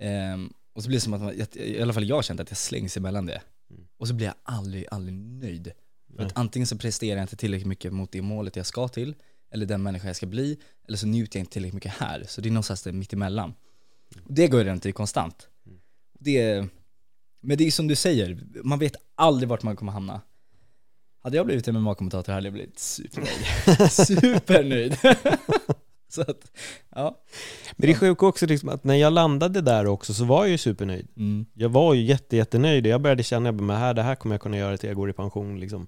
Ehm, 0.00 0.52
och 0.74 0.82
så 0.82 0.88
blir 0.88 0.96
det 0.96 1.02
som 1.02 1.14
att 1.14 1.20
man, 1.20 1.34
i 1.54 1.82
alla 1.82 1.92
fall 1.92 2.08
jag 2.08 2.16
har 2.16 2.22
känt 2.22 2.40
att 2.40 2.50
jag 2.50 2.58
slängs 2.58 2.96
emellan 2.96 3.26
det. 3.26 3.42
Mm. 3.70 3.86
Och 3.98 4.08
så 4.08 4.14
blir 4.14 4.26
jag 4.26 4.34
aldrig, 4.42 4.86
aldrig 4.90 5.14
nöjd. 5.14 5.72
För 6.16 6.22
att 6.22 6.38
antingen 6.38 6.66
så 6.66 6.78
presterar 6.78 7.16
jag 7.16 7.24
inte 7.24 7.36
tillräckligt 7.36 7.68
mycket 7.68 7.92
mot 7.92 8.12
det 8.12 8.22
målet 8.22 8.56
jag 8.56 8.66
ska 8.66 8.88
till, 8.88 9.14
eller 9.52 9.66
den 9.66 9.82
människa 9.82 10.06
jag 10.06 10.16
ska 10.16 10.26
bli, 10.26 10.58
eller 10.88 10.98
så 10.98 11.06
njuter 11.06 11.38
jag 11.38 11.42
inte 11.42 11.52
tillräckligt 11.52 11.74
mycket 11.74 11.92
här. 11.92 12.24
Så 12.28 12.40
det 12.40 12.48
är 12.48 12.50
någonstans 12.50 12.82
där 12.82 12.92
mitt 12.92 13.12
emellan. 13.12 13.54
Och 14.24 14.34
det 14.34 14.48
går 14.48 14.60
ju 14.60 14.66
runt 14.66 14.86
i 14.86 14.92
konstant. 14.92 15.48
Det, 16.18 16.66
Men 17.40 17.58
det 17.58 17.66
är 17.66 17.70
som 17.70 17.88
du 17.88 17.96
säger, 17.96 18.38
man 18.64 18.78
vet 18.78 18.96
aldrig 19.14 19.48
vart 19.48 19.62
man 19.62 19.76
kommer 19.76 19.92
hamna. 19.92 20.20
Hade 21.22 21.36
jag 21.36 21.46
blivit 21.46 21.66
MMA-kommentator 21.66 22.32
hade 22.32 22.46
jag 22.46 22.52
blivit 22.52 22.78
supernöjd. 22.78 23.90
supernöjd. 23.90 24.98
så 26.14 26.20
att, 26.20 26.52
ja. 26.94 27.22
Men 27.76 27.86
det 27.86 27.92
är 27.92 27.96
sjukt 27.96 28.22
också 28.22 28.46
liksom 28.46 28.68
att 28.68 28.84
när 28.84 28.94
jag 28.94 29.12
landade 29.12 29.60
där 29.60 29.86
också 29.86 30.14
så 30.14 30.24
var 30.24 30.44
jag 30.44 30.50
ju 30.50 30.58
supernöjd. 30.58 31.08
Mm. 31.16 31.46
Jag 31.54 31.68
var 31.68 31.94
ju 31.94 32.02
jätte, 32.02 32.36
jättenöjd 32.36 32.86
jag 32.86 33.02
började 33.02 33.22
känna 33.22 33.48
att 33.48 33.58
det 33.58 33.74
här, 33.74 33.94
det 33.94 34.02
här 34.02 34.14
kommer 34.14 34.34
jag 34.34 34.40
kunna 34.40 34.56
göra 34.56 34.76
till 34.76 34.88
jag 34.88 34.96
går 34.96 35.10
i 35.10 35.12
pension 35.12 35.60
liksom. 35.60 35.86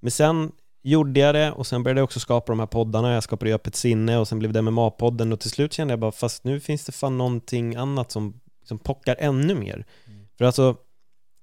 Men 0.00 0.10
sen 0.10 0.52
gjorde 0.82 1.20
jag 1.20 1.34
det 1.34 1.52
och 1.52 1.66
sen 1.66 1.82
började 1.82 2.00
jag 2.00 2.04
också 2.04 2.20
skapa 2.20 2.52
de 2.52 2.58
här 2.60 2.66
poddarna, 2.66 3.14
jag 3.14 3.22
skapade 3.22 3.50
ju 3.50 3.54
Öppet 3.54 3.74
sinne 3.76 4.18
och 4.18 4.28
sen 4.28 4.38
blev 4.38 4.52
det 4.52 4.60
MMA-podden 4.60 5.32
och 5.32 5.40
till 5.40 5.50
slut 5.50 5.72
kände 5.72 5.92
jag 5.92 6.00
bara 6.00 6.12
fast 6.12 6.44
nu 6.44 6.60
finns 6.60 6.84
det 6.84 6.92
fan 6.92 7.18
någonting 7.18 7.74
annat 7.74 8.10
som, 8.10 8.40
som 8.64 8.78
pockar 8.78 9.16
ännu 9.18 9.54
mer. 9.54 9.86
För 10.38 10.44
alltså, 10.44 10.76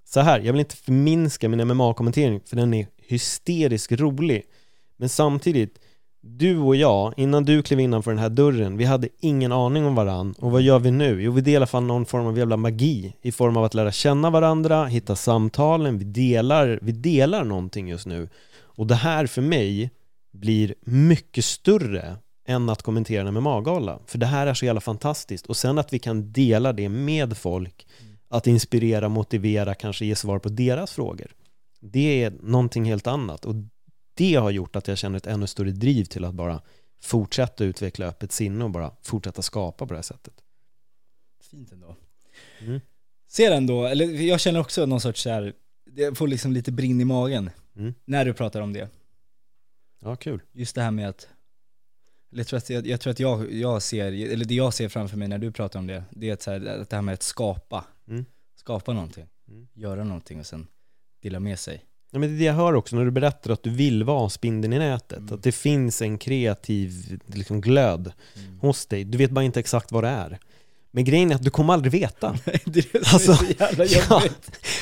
så 0.06 0.20
här, 0.20 0.40
jag 0.40 0.54
vill 0.54 0.60
inte 0.60 0.76
förminska 0.76 1.50
min 1.50 1.68
MMA-kommentering 1.68 2.42
för 2.46 2.56
den 2.56 2.74
är 2.74 2.88
hysteriskt 2.98 3.92
rolig. 3.92 4.44
Men 4.98 5.10
samtidigt, 5.10 5.80
du 6.22 6.58
och 6.58 6.76
jag, 6.76 7.14
innan 7.18 7.46
du 7.46 7.62
klev 7.62 7.80
innanför 7.80 8.12
den 8.12 8.20
här 8.20 8.30
dörren, 8.30 8.78
vi 8.78 8.86
hade 8.86 9.10
ingen 9.20 9.52
aning 9.52 9.86
om 9.86 9.96
varann. 9.96 10.36
Och 10.40 10.52
vad 10.52 10.62
gör 10.62 10.80
vi 10.80 10.92
nu? 10.92 11.22
Jo, 11.22 11.32
vi 11.32 11.42
delar 11.42 11.66
fan 11.66 11.88
någon 11.88 12.06
form 12.06 12.26
av 12.26 12.38
jävla 12.38 12.58
magi 12.58 13.14
i 13.22 13.32
form 13.32 13.58
av 13.58 13.64
att 13.64 13.74
lära 13.74 13.92
känna 13.92 14.30
varandra, 14.30 14.86
hitta 14.86 15.16
samtalen, 15.16 15.98
vi 15.98 16.06
delar, 16.06 16.80
vi 16.82 16.92
delar 16.92 17.44
någonting 17.44 17.90
just 17.90 18.06
nu. 18.06 18.30
Och 18.60 18.88
det 18.88 18.96
här 18.96 19.26
för 19.26 19.42
mig 19.42 19.92
blir 20.34 20.76
mycket 20.82 21.46
större 21.46 22.16
än 22.48 22.70
att 22.70 22.82
kommentera 22.82 23.28
en 23.28 23.34
MMA-gala. 23.34 24.00
För 24.06 24.18
det 24.18 24.26
här 24.26 24.48
är 24.48 24.54
så 24.54 24.66
jävla 24.66 24.82
fantastiskt. 24.82 25.46
Och 25.46 25.58
sen 25.58 25.78
att 25.78 25.94
vi 25.94 26.00
kan 26.00 26.32
dela 26.34 26.74
det 26.74 26.90
med 26.90 27.38
folk, 27.38 27.88
att 28.30 28.48
inspirera, 28.48 29.10
motivera, 29.10 29.74
kanske 29.74 30.06
ge 30.06 30.16
svar 30.16 30.40
på 30.40 30.50
deras 30.50 30.92
frågor. 30.92 31.28
Det 31.80 32.24
är 32.24 32.34
någonting 32.42 32.86
helt 32.86 33.08
annat. 33.08 33.46
Och 33.46 33.56
det 34.14 34.36
har 34.36 34.52
gjort 34.52 34.76
att 34.76 34.88
jag 34.88 34.98
känner 34.98 35.18
ett 35.18 35.28
ännu 35.28 35.48
större 35.48 35.72
driv 35.72 36.04
till 36.06 36.26
att 36.26 36.34
bara 36.34 36.62
fortsätta 37.02 37.64
utveckla 37.64 38.06
öppet 38.06 38.32
sinne 38.32 38.64
och 38.64 38.70
bara 38.72 38.92
fortsätta 39.02 39.42
skapa 39.42 39.86
på 39.88 39.94
det 39.94 39.98
här 39.98 40.02
sättet. 40.04 40.34
Fint 41.52 41.72
ändå. 41.72 41.96
Mm. 42.60 42.80
Ser 43.28 43.52
ändå, 43.52 43.86
eller 43.86 44.06
jag 44.06 44.40
känner 44.40 44.60
också 44.60 44.86
någon 44.86 45.02
sorts 45.02 45.22
så 45.22 45.30
här, 45.30 45.54
jag 45.96 46.18
får 46.18 46.28
liksom 46.28 46.52
lite 46.52 46.72
brinn 46.72 47.02
i 47.02 47.06
magen 47.06 47.50
Mm. 47.76 47.94
när 48.06 48.26
du 48.26 48.34
pratar 48.34 48.62
om 48.62 48.74
det. 48.74 48.90
Ja, 50.00 50.16
kul. 50.16 50.42
Just 50.52 50.76
det 50.76 50.82
här 50.82 50.92
med 50.92 51.10
att, 51.10 51.28
jag 52.30 52.48
tror 52.48 52.58
att, 52.58 52.70
jag, 52.70 52.88
jag, 52.88 53.02
tror 53.02 53.12
att 53.12 53.20
jag, 53.20 53.54
jag 53.54 53.82
ser, 53.82 54.06
eller 54.32 54.46
det 54.46 54.56
jag 54.56 54.74
ser 54.74 54.90
framför 54.90 55.18
mig 55.18 55.28
när 55.28 55.38
du 55.38 55.52
pratar 55.52 55.80
om 55.80 55.88
det, 55.88 56.04
det 56.10 56.30
är 56.30 56.34
att, 56.34 56.42
så 56.42 56.52
här, 56.52 56.66
att 56.66 56.90
det 56.90 56.96
här 56.96 57.02
med 57.02 57.14
att 57.14 57.24
skapa, 57.24 57.86
Mm. 58.08 58.26
skapa 58.56 58.94
någonting, 58.94 59.28
Mm. 59.48 59.68
göra 59.74 60.04
någonting 60.04 60.40
och 60.40 60.46
sen 60.46 60.68
dela 61.20 61.40
med 61.40 61.60
sig. 61.60 61.86
Ja, 62.12 62.20
men 62.20 62.30
det 62.30 62.36
är 62.36 62.40
det 62.40 62.46
jag 62.46 62.54
hör 62.54 62.74
också 62.74 62.96
när 62.96 63.06
du 63.06 63.12
berättar 63.12 63.52
att 63.52 63.64
du 63.64 63.70
vill 63.70 64.04
vara 64.04 64.30
spindeln 64.30 64.74
i 64.74 64.80
nätet. 64.80 65.18
Mm. 65.18 65.34
Att 65.34 65.44
det 65.44 65.52
finns 65.52 66.02
en 66.02 66.18
kreativ 66.18 67.20
liksom, 67.26 67.62
glöd 67.62 68.12
hos 68.62 68.86
dig. 68.86 69.04
Du 69.04 69.18
vet 69.18 69.32
bara 69.32 69.46
inte 69.46 69.60
exakt 69.60 69.92
vad 69.92 70.04
det 70.04 70.10
är. 70.10 70.40
Men 70.92 71.04
grejen 71.04 71.32
är 71.32 71.36
att 71.36 71.44
du 71.44 71.50
kommer 71.50 71.74
aldrig 71.74 71.92
veta. 71.92 72.38
det 72.46 72.80
är 72.80 73.00
det 73.00 73.06
som 73.06 73.16
Alltså, 73.16 73.32
är 73.32 73.36
så 73.36 73.46
jävla 73.60 73.86
ja. 74.10 74.24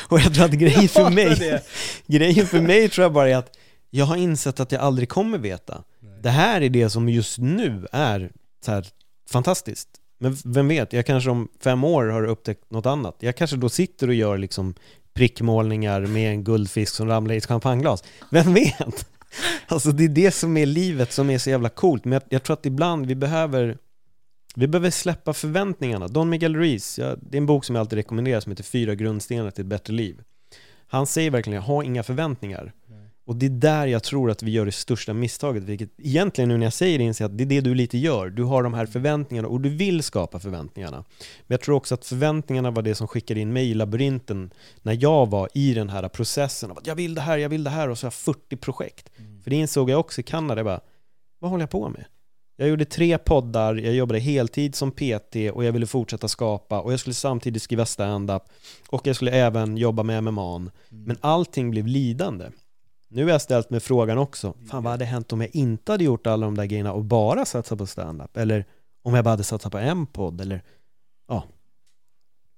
Och 0.07 0.19
jag 0.19 0.33
tror 0.33 0.45
att 0.45 0.51
grejen 0.51 0.89
för 0.89 1.09
mig, 1.09 1.61
grejen 2.07 2.47
för 2.47 2.61
mig 2.61 2.89
tror 2.89 3.03
jag 3.03 3.13
bara 3.13 3.29
är 3.29 3.35
att 3.35 3.57
jag 3.89 4.05
har 4.05 4.15
insett 4.15 4.59
att 4.59 4.71
jag 4.71 4.81
aldrig 4.81 5.09
kommer 5.09 5.37
veta. 5.37 5.83
Det 6.21 6.29
här 6.29 6.61
är 6.61 6.69
det 6.69 6.89
som 6.89 7.09
just 7.09 7.37
nu 7.37 7.87
är 7.91 8.31
så 8.65 8.71
här 8.71 8.87
fantastiskt. 9.31 9.89
Men 10.19 10.37
vem 10.45 10.67
vet, 10.67 10.93
jag 10.93 11.05
kanske 11.05 11.29
om 11.29 11.47
fem 11.63 11.83
år 11.83 12.05
har 12.05 12.23
upptäckt 12.23 12.71
något 12.71 12.85
annat. 12.85 13.15
Jag 13.19 13.35
kanske 13.35 13.57
då 13.57 13.69
sitter 13.69 14.07
och 14.07 14.13
gör 14.13 14.37
liksom 14.37 14.73
prickmålningar 15.19 16.01
med 16.01 16.31
en 16.31 16.43
guldfisk 16.43 16.95
som 16.95 17.07
ramlar 17.07 17.33
i 17.33 17.37
ett 17.37 17.45
champagneglas. 17.45 18.03
Vem 18.31 18.53
vet? 18.53 19.07
Alltså 19.67 19.91
det 19.91 20.03
är 20.03 20.09
det 20.09 20.31
som 20.31 20.57
är 20.57 20.65
livet 20.65 21.13
som 21.13 21.29
är 21.29 21.37
så 21.37 21.49
jävla 21.49 21.69
coolt. 21.69 22.05
Men 22.05 22.13
jag, 22.13 22.23
jag 22.29 22.43
tror 22.43 22.53
att 22.53 22.65
ibland 22.65 23.05
vi 23.05 23.15
behöver 23.15 23.77
vi 24.55 24.67
behöver 24.67 24.89
släppa 24.89 25.33
förväntningarna. 25.33 26.07
Don 26.07 26.29
Miguel 26.29 26.55
Ruiz, 26.55 26.99
ja, 26.99 27.15
det 27.21 27.37
är 27.37 27.41
en 27.41 27.45
bok 27.45 27.65
som 27.65 27.75
jag 27.75 27.81
alltid 27.81 27.97
rekommenderar 27.97 28.39
som 28.39 28.51
heter 28.51 28.63
Fyra 28.63 28.95
grundstenar 28.95 29.51
till 29.51 29.61
ett 29.61 29.69
bättre 29.69 29.93
liv. 29.93 30.21
Han 30.87 31.07
säger 31.07 31.31
verkligen, 31.31 31.61
ha 31.61 31.83
inga 31.83 32.03
förväntningar. 32.03 32.73
Och 33.29 33.35
det 33.35 33.45
är 33.45 33.49
där 33.49 33.87
jag 33.87 34.03
tror 34.03 34.31
att 34.31 34.43
vi 34.43 34.51
gör 34.51 34.65
det 34.65 34.71
största 34.71 35.13
misstaget, 35.13 35.63
vilket 35.63 35.89
egentligen 35.97 36.47
nu 36.47 36.57
när 36.57 36.65
jag 36.65 36.73
säger 36.73 36.97
det 36.97 37.03
inser 37.03 37.23
jag 37.23 37.31
att 37.31 37.37
det 37.37 37.43
är 37.43 37.45
det 37.45 37.61
du 37.61 37.75
lite 37.75 37.97
gör. 37.97 38.29
Du 38.29 38.43
har 38.43 38.63
de 38.63 38.73
här 38.73 38.85
förväntningarna 38.85 39.47
och 39.47 39.61
du 39.61 39.69
vill 39.69 40.03
skapa 40.03 40.39
förväntningarna. 40.39 40.97
Men 40.97 41.47
jag 41.47 41.61
tror 41.61 41.75
också 41.75 41.93
att 41.93 42.05
förväntningarna 42.05 42.71
var 42.71 42.81
det 42.81 42.95
som 42.95 43.07
skickade 43.07 43.39
in 43.39 43.53
mig 43.53 43.69
i 43.69 43.73
labyrinten 43.73 44.53
när 44.81 44.97
jag 45.01 45.29
var 45.29 45.49
i 45.53 45.73
den 45.73 45.89
här 45.89 46.09
processen 46.09 46.71
av 46.71 46.77
att 46.77 46.87
jag 46.87 46.95
vill 46.95 47.15
det 47.15 47.21
här, 47.21 47.37
jag 47.37 47.49
vill 47.49 47.63
det 47.63 47.69
här 47.69 47.89
och 47.89 47.97
så 47.97 48.05
har 48.05 48.07
jag 48.07 48.13
40 48.13 48.57
projekt. 48.57 49.09
För 49.43 49.49
det 49.49 49.55
insåg 49.55 49.89
jag 49.89 49.99
också 49.99 50.21
i 50.21 50.23
Kanada, 50.23 50.59
jag 50.59 50.65
bara, 50.65 50.81
vad 51.39 51.51
håller 51.51 51.63
jag 51.63 51.69
på 51.69 51.89
med? 51.89 52.05
Jag 52.57 52.69
gjorde 52.69 52.85
tre 52.85 53.17
poddar, 53.17 53.75
jag 53.75 53.93
jobbade 53.93 54.19
heltid 54.19 54.75
som 54.75 54.91
PT 54.91 55.35
och 55.53 55.63
jag 55.65 55.71
ville 55.71 55.87
fortsätta 55.87 56.27
skapa 56.27 56.81
och 56.81 56.93
jag 56.93 56.99
skulle 56.99 57.13
samtidigt 57.13 57.61
skriva 57.61 57.85
stand-up 57.85 58.43
och 58.87 59.07
jag 59.07 59.15
skulle 59.15 59.31
även 59.31 59.77
jobba 59.77 60.03
med 60.03 60.23
MMA. 60.23 60.71
Men 60.89 61.17
allting 61.21 61.71
blev 61.71 61.87
lidande. 61.87 62.45
Nu 63.11 63.23
har 63.23 63.31
jag 63.31 63.41
ställt 63.41 63.69
mig 63.69 63.79
frågan 63.79 64.17
också, 64.17 64.53
fan 64.69 64.83
vad 64.83 64.91
hade 64.91 65.05
hänt 65.05 65.33
om 65.33 65.41
jag 65.41 65.55
inte 65.55 65.91
hade 65.91 66.03
gjort 66.03 66.27
alla 66.27 66.45
de 66.45 66.55
där 66.55 66.65
grejerna 66.65 66.93
och 66.93 67.03
bara 67.05 67.45
satsat 67.45 67.77
på 67.77 67.85
stand-up? 67.85 68.37
Eller 68.37 68.65
om 69.01 69.13
jag 69.13 69.23
bara 69.23 69.29
hade 69.29 69.43
satsat 69.43 69.71
på 69.71 69.77
en 69.77 70.05
podd 70.05 70.41
eller 70.41 70.63
ja, 71.27 71.43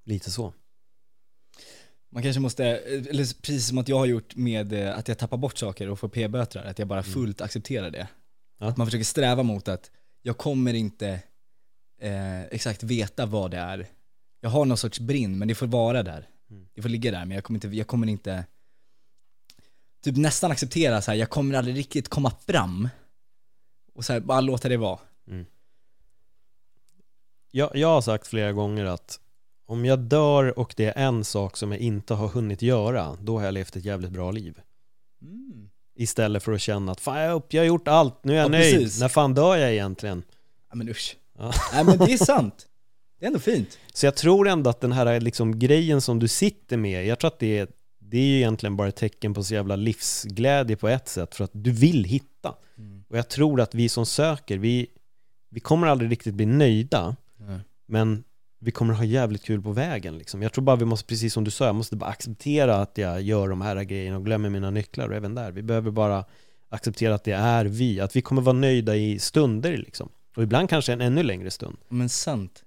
lite 0.05 0.31
så. 0.31 0.53
Man 2.09 2.23
kanske 2.23 2.39
måste, 2.39 2.65
eller 2.65 3.41
precis 3.41 3.67
som 3.67 3.77
att 3.77 3.87
jag 3.87 3.97
har 3.97 4.05
gjort 4.05 4.35
med 4.35 4.73
eh, 4.73 4.97
att 4.97 5.07
jag 5.07 5.17
tappar 5.17 5.37
bort 5.37 5.57
saker 5.57 5.89
och 5.89 5.99
får 5.99 6.09
p-böter, 6.09 6.63
att 6.63 6.79
jag 6.79 6.87
bara 6.87 7.03
fullt 7.03 7.41
accepterar 7.41 7.91
det. 7.91 8.07
Ja. 8.59 8.67
Att 8.67 8.77
man 8.77 8.87
försöker 8.87 9.05
sträva 9.05 9.43
mot 9.43 9.67
att 9.67 9.91
jag 10.21 10.37
kommer 10.37 10.73
inte 10.73 11.19
eh, 12.01 12.41
exakt 12.43 12.83
veta 12.83 13.25
vad 13.25 13.51
det 13.51 13.57
är. 13.57 13.87
Jag 14.41 14.49
har 14.49 14.65
någon 14.65 14.77
sorts 14.77 14.99
brinn, 14.99 15.37
men 15.37 15.47
det 15.47 15.55
får 15.55 15.67
vara 15.67 16.03
där. 16.03 16.27
Mm. 16.49 16.67
Det 16.73 16.81
får 16.81 16.89
ligga 16.89 17.11
där, 17.11 17.25
men 17.25 17.35
jag 17.35 17.43
kommer 17.43 17.57
inte, 17.57 17.67
jag 17.67 17.87
kommer 17.87 18.07
inte 18.07 18.45
typ 20.01 20.17
nästan 20.17 20.51
acceptera 20.51 21.01
så 21.01 21.11
här, 21.11 21.17
jag 21.17 21.29
kommer 21.29 21.55
aldrig 21.57 21.77
riktigt 21.77 22.09
komma 22.09 22.31
fram. 22.47 22.89
Och 23.95 24.05
så 24.05 24.13
här, 24.13 24.19
bara 24.19 24.41
låta 24.41 24.69
det 24.69 24.77
vara. 24.77 24.99
Jag, 27.51 27.75
jag 27.75 27.87
har 27.87 28.01
sagt 28.01 28.27
flera 28.27 28.51
gånger 28.51 28.85
att 28.85 29.19
om 29.65 29.85
jag 29.85 29.99
dör 29.99 30.59
och 30.59 30.73
det 30.77 30.85
är 30.85 30.93
en 31.07 31.23
sak 31.23 31.57
som 31.57 31.71
jag 31.71 31.81
inte 31.81 32.13
har 32.13 32.27
hunnit 32.27 32.61
göra, 32.61 33.17
då 33.21 33.37
har 33.37 33.45
jag 33.45 33.53
levt 33.53 33.75
ett 33.75 33.85
jävligt 33.85 34.11
bra 34.11 34.31
liv. 34.31 34.61
Istället 35.95 36.43
för 36.43 36.51
att 36.51 36.61
känna 36.61 36.91
att 36.91 36.99
fan 37.01 37.19
jag, 37.21 37.35
upp, 37.35 37.53
jag 37.53 37.61
har 37.61 37.67
gjort 37.67 37.87
allt, 37.87 38.23
nu 38.23 38.33
är 38.33 38.37
jag 38.37 38.45
Ja, 38.45 38.49
nöjd. 38.49 38.75
precis. 38.75 38.99
När 38.99 39.07
fan 39.09 39.33
dör 39.33 39.57
jag 39.57 39.71
egentligen? 39.71 40.23
Ja 40.69 40.75
men 40.75 40.89
usch. 40.89 41.17
Ja. 41.37 41.53
Nej 41.73 41.83
men 41.83 41.97
det 41.97 42.13
är 42.13 42.17
sant. 42.17 42.67
Det 43.19 43.25
är 43.25 43.27
ändå 43.27 43.39
fint. 43.39 43.79
Så 43.93 44.05
jag 44.05 44.15
tror 44.15 44.47
ändå 44.47 44.69
att 44.69 44.81
den 44.81 44.91
här 44.91 45.19
liksom 45.19 45.59
grejen 45.59 46.01
som 46.01 46.19
du 46.19 46.27
sitter 46.27 46.77
med, 46.77 47.05
jag 47.05 47.19
tror 47.19 47.27
att 47.27 47.39
det 47.39 47.57
är, 47.59 47.67
det 48.11 48.17
är 48.17 48.25
ju 48.25 48.35
egentligen 48.37 48.75
bara 48.75 48.87
ett 48.87 48.95
tecken 48.95 49.33
på 49.33 49.43
så 49.43 49.53
jävla 49.53 49.75
livsglädje 49.75 50.75
på 50.75 50.87
ett 50.87 51.07
sätt, 51.07 51.35
för 51.35 51.43
att 51.43 51.51
du 51.53 51.71
vill 51.71 52.03
hitta. 52.03 52.55
Och 53.09 53.17
jag 53.17 53.29
tror 53.29 53.61
att 53.61 53.75
vi 53.75 53.89
som 53.89 54.05
söker, 54.05 54.57
vi, 54.57 54.87
vi 55.49 55.59
kommer 55.59 55.87
aldrig 55.87 56.11
riktigt 56.11 56.33
bli 56.33 56.45
nöjda, 56.45 57.15
men 57.87 58.23
vi 58.59 58.71
kommer 58.71 58.93
ha 58.93 59.03
jävligt 59.03 59.43
kul 59.43 59.61
på 59.61 59.71
vägen 59.71 60.17
liksom. 60.17 60.41
Jag 60.41 60.53
tror 60.53 60.63
bara 60.63 60.75
vi 60.75 60.85
måste, 60.85 61.07
precis 61.07 61.33
som 61.33 61.43
du 61.43 61.51
sa, 61.51 61.65
jag 61.65 61.75
måste 61.75 61.95
bara 61.95 62.09
acceptera 62.09 62.75
att 62.75 62.97
jag 62.97 63.21
gör 63.21 63.47
de 63.47 63.61
här 63.61 63.83
grejerna 63.83 64.17
och 64.17 64.25
glömmer 64.25 64.49
mina 64.49 64.71
nycklar 64.71 65.09
och 65.09 65.15
även 65.15 65.35
där. 65.35 65.51
Vi 65.51 65.63
behöver 65.63 65.91
bara 65.91 66.25
acceptera 66.69 67.15
att 67.15 67.23
det 67.23 67.31
är 67.31 67.65
vi, 67.65 67.99
att 67.99 68.15
vi 68.15 68.21
kommer 68.21 68.41
vara 68.41 68.53
nöjda 68.53 68.95
i 68.95 69.19
stunder 69.19 69.77
liksom. 69.77 70.09
Och 70.35 70.43
ibland 70.43 70.69
kanske 70.69 70.93
en 70.93 71.01
ännu 71.01 71.23
längre 71.23 71.51
stund. 71.51 71.77
Men 71.89 72.09
sant. 72.09 72.63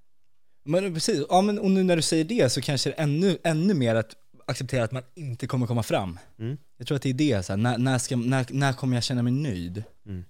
Men 0.65 0.95
precis, 0.95 1.23
ja 1.29 1.41
men 1.41 1.59
och 1.59 1.71
nu 1.71 1.83
när 1.83 1.97
du 1.97 2.03
säger 2.03 2.25
det 2.25 2.53
så 2.53 2.61
kanske 2.61 2.91
det 2.91 2.95
är 2.99 3.03
ännu, 3.03 3.39
ännu 3.45 3.75
mer 3.75 3.95
att 3.95 4.17
acceptera 4.47 4.85
att 4.85 4.93
man 4.93 5.03
inte 5.15 5.47
kommer 5.47 5.67
komma 5.67 5.83
fram. 5.83 6.19
Mm. 6.39 6.57
Jag 6.77 6.87
tror 6.87 6.97
att 6.97 7.03
det 7.03 7.11
är 7.11 7.15
det, 7.15 7.43
så 7.43 7.53
här, 7.53 7.57
när, 7.57 7.79
när, 7.79 7.99
ska, 7.99 8.17
när, 8.17 8.47
när 8.51 8.73
kommer 8.73 8.97
jag 8.97 9.05
känna 9.05 9.23
mig 9.23 9.33
nöjd? 9.33 9.85
Mm. 10.07 10.25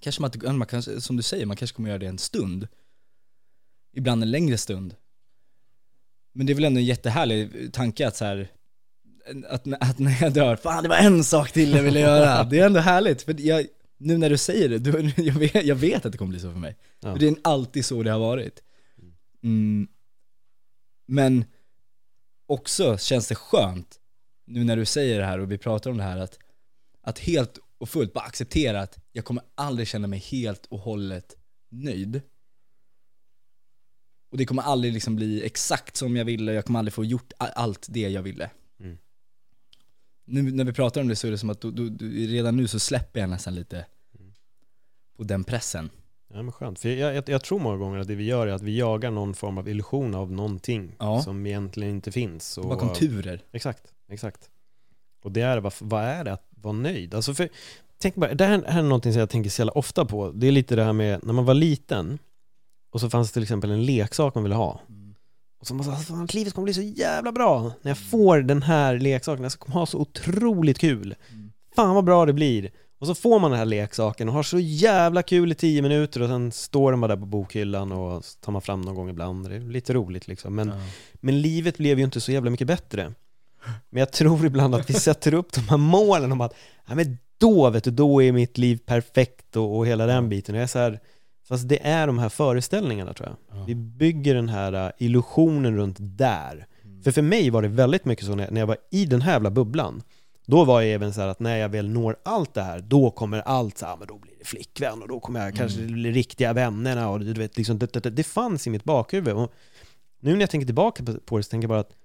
Kanske 0.00 0.22
man, 0.22 0.58
man 0.58 0.82
som 0.82 1.16
du 1.16 1.22
säger, 1.22 1.46
man 1.46 1.56
kanske 1.56 1.76
kommer 1.76 1.88
göra 1.88 1.98
det 1.98 2.06
en 2.06 2.18
stund. 2.18 2.68
Ibland 3.92 4.22
en 4.22 4.30
längre 4.30 4.58
stund. 4.58 4.94
Men 6.32 6.46
det 6.46 6.52
är 6.52 6.54
väl 6.54 6.64
ändå 6.64 6.78
en 6.78 6.84
jättehärlig 6.84 7.72
tanke 7.72 8.08
att 8.08 8.16
så 8.16 8.24
här, 8.24 8.48
att, 9.48 9.66
att 9.80 9.98
när 9.98 10.22
jag 10.22 10.32
dör, 10.32 10.56
fan 10.56 10.82
det 10.82 10.88
var 10.88 10.96
en 10.96 11.24
sak 11.24 11.52
till 11.52 11.72
jag 11.72 11.82
ville 11.82 12.00
göra. 12.00 12.44
Det 12.50 12.58
är 12.58 12.66
ändå 12.66 12.80
härligt, 12.80 13.22
för 13.22 13.40
jag, 13.40 13.66
nu 13.98 14.18
när 14.18 14.30
du 14.30 14.38
säger 14.38 14.68
det, 14.68 14.78
du, 14.78 15.12
jag, 15.22 15.34
vet, 15.34 15.64
jag 15.64 15.76
vet 15.76 16.06
att 16.06 16.12
det 16.12 16.18
kommer 16.18 16.30
bli 16.30 16.40
så 16.40 16.52
för 16.52 16.58
mig. 16.58 16.76
Ja. 17.00 17.12
För 17.12 17.18
det 17.18 17.28
är 17.28 17.34
alltid 17.44 17.84
så 17.84 18.02
det 18.02 18.10
har 18.10 18.18
varit. 18.18 18.62
Mm. 19.42 19.88
Men 21.06 21.44
också 22.46 22.98
känns 22.98 23.28
det 23.28 23.34
skönt, 23.34 24.00
nu 24.44 24.64
när 24.64 24.76
du 24.76 24.84
säger 24.84 25.18
det 25.18 25.26
här 25.26 25.38
och 25.38 25.52
vi 25.52 25.58
pratar 25.58 25.90
om 25.90 25.96
det 25.96 26.02
här, 26.02 26.18
att, 26.18 26.38
att 27.00 27.18
helt 27.18 27.58
och 27.78 27.88
fullt 27.88 28.12
bara 28.12 28.24
acceptera 28.24 28.80
att 28.80 28.98
jag 29.12 29.24
kommer 29.24 29.44
aldrig 29.54 29.88
känna 29.88 30.06
mig 30.06 30.18
helt 30.18 30.66
och 30.66 30.78
hållet 30.78 31.36
nöjd. 31.68 32.22
Och 34.30 34.38
det 34.38 34.46
kommer 34.46 34.62
aldrig 34.62 34.92
liksom 34.92 35.16
bli 35.16 35.44
exakt 35.44 35.96
som 35.96 36.16
jag 36.16 36.24
ville, 36.24 36.52
jag 36.52 36.64
kommer 36.64 36.78
aldrig 36.78 36.94
få 36.94 37.04
gjort 37.04 37.32
allt 37.38 37.86
det 37.90 38.08
jag 38.08 38.22
ville. 38.22 38.50
Mm. 38.80 38.98
Nu 40.24 40.42
när 40.42 40.64
vi 40.64 40.72
pratar 40.72 41.00
om 41.00 41.08
det 41.08 41.16
så 41.16 41.26
är 41.26 41.30
det 41.30 41.38
som 41.38 41.50
att 41.50 41.60
du, 41.60 41.70
du, 41.70 41.90
du, 41.90 42.26
redan 42.26 42.56
nu 42.56 42.68
så 42.68 42.78
släpper 42.78 43.20
jag 43.20 43.30
nästan 43.30 43.54
lite 43.54 43.86
på 45.16 45.24
den 45.24 45.44
pressen. 45.44 45.90
Ja 46.34 46.42
men 46.42 46.52
skönt, 46.52 46.78
för 46.78 46.88
jag, 46.88 47.14
jag, 47.14 47.28
jag 47.28 47.44
tror 47.44 47.58
många 47.60 47.76
gånger 47.76 47.98
att 47.98 48.08
det 48.08 48.14
vi 48.14 48.24
gör 48.24 48.46
är 48.46 48.52
att 48.52 48.62
vi 48.62 48.78
jagar 48.78 49.10
någon 49.10 49.34
form 49.34 49.58
av 49.58 49.68
illusion 49.68 50.14
av 50.14 50.32
någonting 50.32 50.96
Ja. 50.98 51.22
som 51.22 51.46
egentligen 51.46 51.90
inte 51.94 52.12
finns. 52.12 52.58
Och, 52.58 52.68
Bakom 52.68 52.92
turer. 52.92 53.40
Exakt, 53.52 53.82
exakt. 54.10 54.48
Och 55.24 55.32
det 55.32 55.40
är, 55.40 55.58
vad, 55.58 55.72
vad 55.78 56.02
är 56.02 56.24
det 56.24 56.32
att 56.32 56.46
vara 56.50 56.72
nöjd? 56.72 57.14
Alltså 57.14 57.34
för, 57.34 57.48
tänk 57.98 58.14
bara, 58.14 58.34
det 58.34 58.44
här, 58.44 58.64
här 58.66 58.78
är 58.78 58.82
någonting 58.82 59.12
som 59.12 59.20
jag 59.20 59.30
tänker 59.30 59.50
så 59.50 59.60
jävla 59.60 59.72
ofta 59.72 60.04
på. 60.04 60.30
Det 60.32 60.46
är 60.46 60.52
lite 60.52 60.76
det 60.76 60.84
här 60.84 60.92
med 60.92 61.20
när 61.24 61.32
man 61.32 61.44
var 61.44 61.54
liten 61.54 62.18
och 62.92 63.00
så 63.00 63.10
fanns 63.10 63.28
det 63.30 63.32
till 63.32 63.42
exempel 63.42 63.70
en 63.70 63.84
leksak 63.84 64.34
man 64.34 64.44
ville 64.44 64.54
ha. 64.56 64.80
Och 65.60 65.66
så 65.66 65.74
man 65.74 65.84
sa, 65.84 65.96
fan 65.96 66.28
livet 66.32 66.54
kommer 66.54 66.64
bli 66.64 66.74
så 66.74 66.82
jävla 66.82 67.32
bra 67.32 67.72
när 67.82 67.90
jag 67.90 67.98
får 67.98 68.38
den 68.40 68.62
här 68.62 68.98
leksaken. 68.98 69.42
Jag 69.42 69.52
kommer 69.52 69.74
ha 69.74 69.86
så 69.86 69.98
otroligt 69.98 70.78
kul. 70.78 71.14
Mm. 71.30 71.52
Fan 71.76 71.94
vad 71.94 72.04
bra 72.04 72.26
det 72.26 72.32
blir. 72.32 72.70
Och 73.02 73.08
så 73.08 73.14
får 73.14 73.38
man 73.38 73.50
den 73.50 73.58
här 73.58 73.66
leksaken 73.66 74.28
och 74.28 74.34
har 74.34 74.42
så 74.42 74.58
jävla 74.58 75.22
kul 75.22 75.52
i 75.52 75.54
tio 75.54 75.82
minuter 75.82 76.22
och 76.22 76.28
sen 76.28 76.52
står 76.52 76.90
den 76.90 77.00
bara 77.00 77.08
där 77.08 77.20
på 77.20 77.26
bokhyllan 77.26 77.92
och 77.92 78.24
tar 78.40 78.52
man 78.52 78.62
fram 78.62 78.80
någon 78.80 78.94
gång 78.94 79.10
ibland. 79.10 79.48
Det 79.48 79.56
är 79.56 79.60
lite 79.60 79.92
roligt 79.92 80.28
liksom. 80.28 80.54
Men, 80.54 80.72
men 81.14 81.40
livet 81.40 81.78
blev 81.78 81.98
ju 81.98 82.04
inte 82.04 82.20
så 82.20 82.32
jävla 82.32 82.50
mycket 82.50 82.66
bättre. 82.66 83.12
Men 83.90 84.00
jag 84.00 84.12
tror 84.12 84.46
ibland 84.46 84.74
att 84.74 84.90
vi 84.90 84.94
sätter 84.94 85.34
upp 85.34 85.52
de 85.52 85.60
här 85.60 85.76
målen 85.76 86.32
om 86.32 86.40
att, 86.40 86.54
ja 86.88 86.94
men 86.94 87.18
då 87.38 87.70
vet 87.70 87.84
du, 87.84 87.90
då 87.90 88.22
är 88.22 88.32
mitt 88.32 88.58
liv 88.58 88.80
perfekt 88.86 89.56
och, 89.56 89.76
och 89.76 89.86
hela 89.86 90.06
den 90.06 90.28
biten. 90.28 90.54
Och 90.54 90.58
jag 90.58 90.64
är 90.64 90.68
så 90.68 90.78
här, 90.78 91.00
fast 91.48 91.68
det 91.68 91.86
är 91.86 92.06
de 92.06 92.18
här 92.18 92.28
föreställningarna 92.28 93.14
tror 93.14 93.28
jag. 93.28 93.64
Vi 93.66 93.74
bygger 93.74 94.34
den 94.34 94.48
här 94.48 94.86
uh, 94.86 94.92
illusionen 94.98 95.76
runt 95.76 95.96
där. 96.00 96.66
För 97.04 97.10
för 97.10 97.22
mig 97.22 97.50
var 97.50 97.62
det 97.62 97.68
väldigt 97.68 98.04
mycket 98.04 98.26
så 98.26 98.34
när 98.34 98.44
jag, 98.44 98.52
när 98.52 98.60
jag 98.60 98.66
var 98.66 98.76
i 98.90 99.04
den 99.04 99.22
här 99.22 99.32
jävla 99.32 99.50
bubblan. 99.50 100.02
Då 100.52 100.64
var 100.64 100.80
jag 100.80 100.92
även 100.92 101.12
så 101.12 101.20
här 101.20 101.28
att 101.28 101.40
när 101.40 101.56
jag 101.56 101.68
väl 101.68 101.88
når 101.88 102.16
allt 102.22 102.54
det 102.54 102.62
här, 102.62 102.80
då 102.80 103.10
kommer 103.10 103.40
allt 103.40 103.78
så 103.78 103.86
här, 103.86 103.96
men 103.96 104.06
då 104.06 104.18
blir 104.18 104.32
det 104.38 104.44
flickvän 104.44 105.02
och 105.02 105.08
då 105.08 105.20
kommer 105.20 105.44
jag 105.44 105.54
kanske 105.54 105.80
bli 105.80 106.12
riktiga 106.12 106.52
vännerna 106.52 107.10
och 107.10 107.20
du 107.20 107.32
vet, 107.32 107.56
liksom, 107.56 107.78
det, 107.78 107.92
det, 107.92 108.10
det 108.10 108.24
fanns 108.24 108.66
i 108.66 108.70
mitt 108.70 108.84
bakhuvud. 108.84 109.34
Och 109.34 109.52
nu 110.20 110.32
när 110.32 110.40
jag 110.40 110.50
tänker 110.50 110.66
tillbaka 110.66 111.04
på, 111.24 111.36
det 111.36 111.42
så 111.42 111.50
tänker 111.50 111.64
jag 111.64 111.68
bara 111.68 111.80
att 111.80 111.96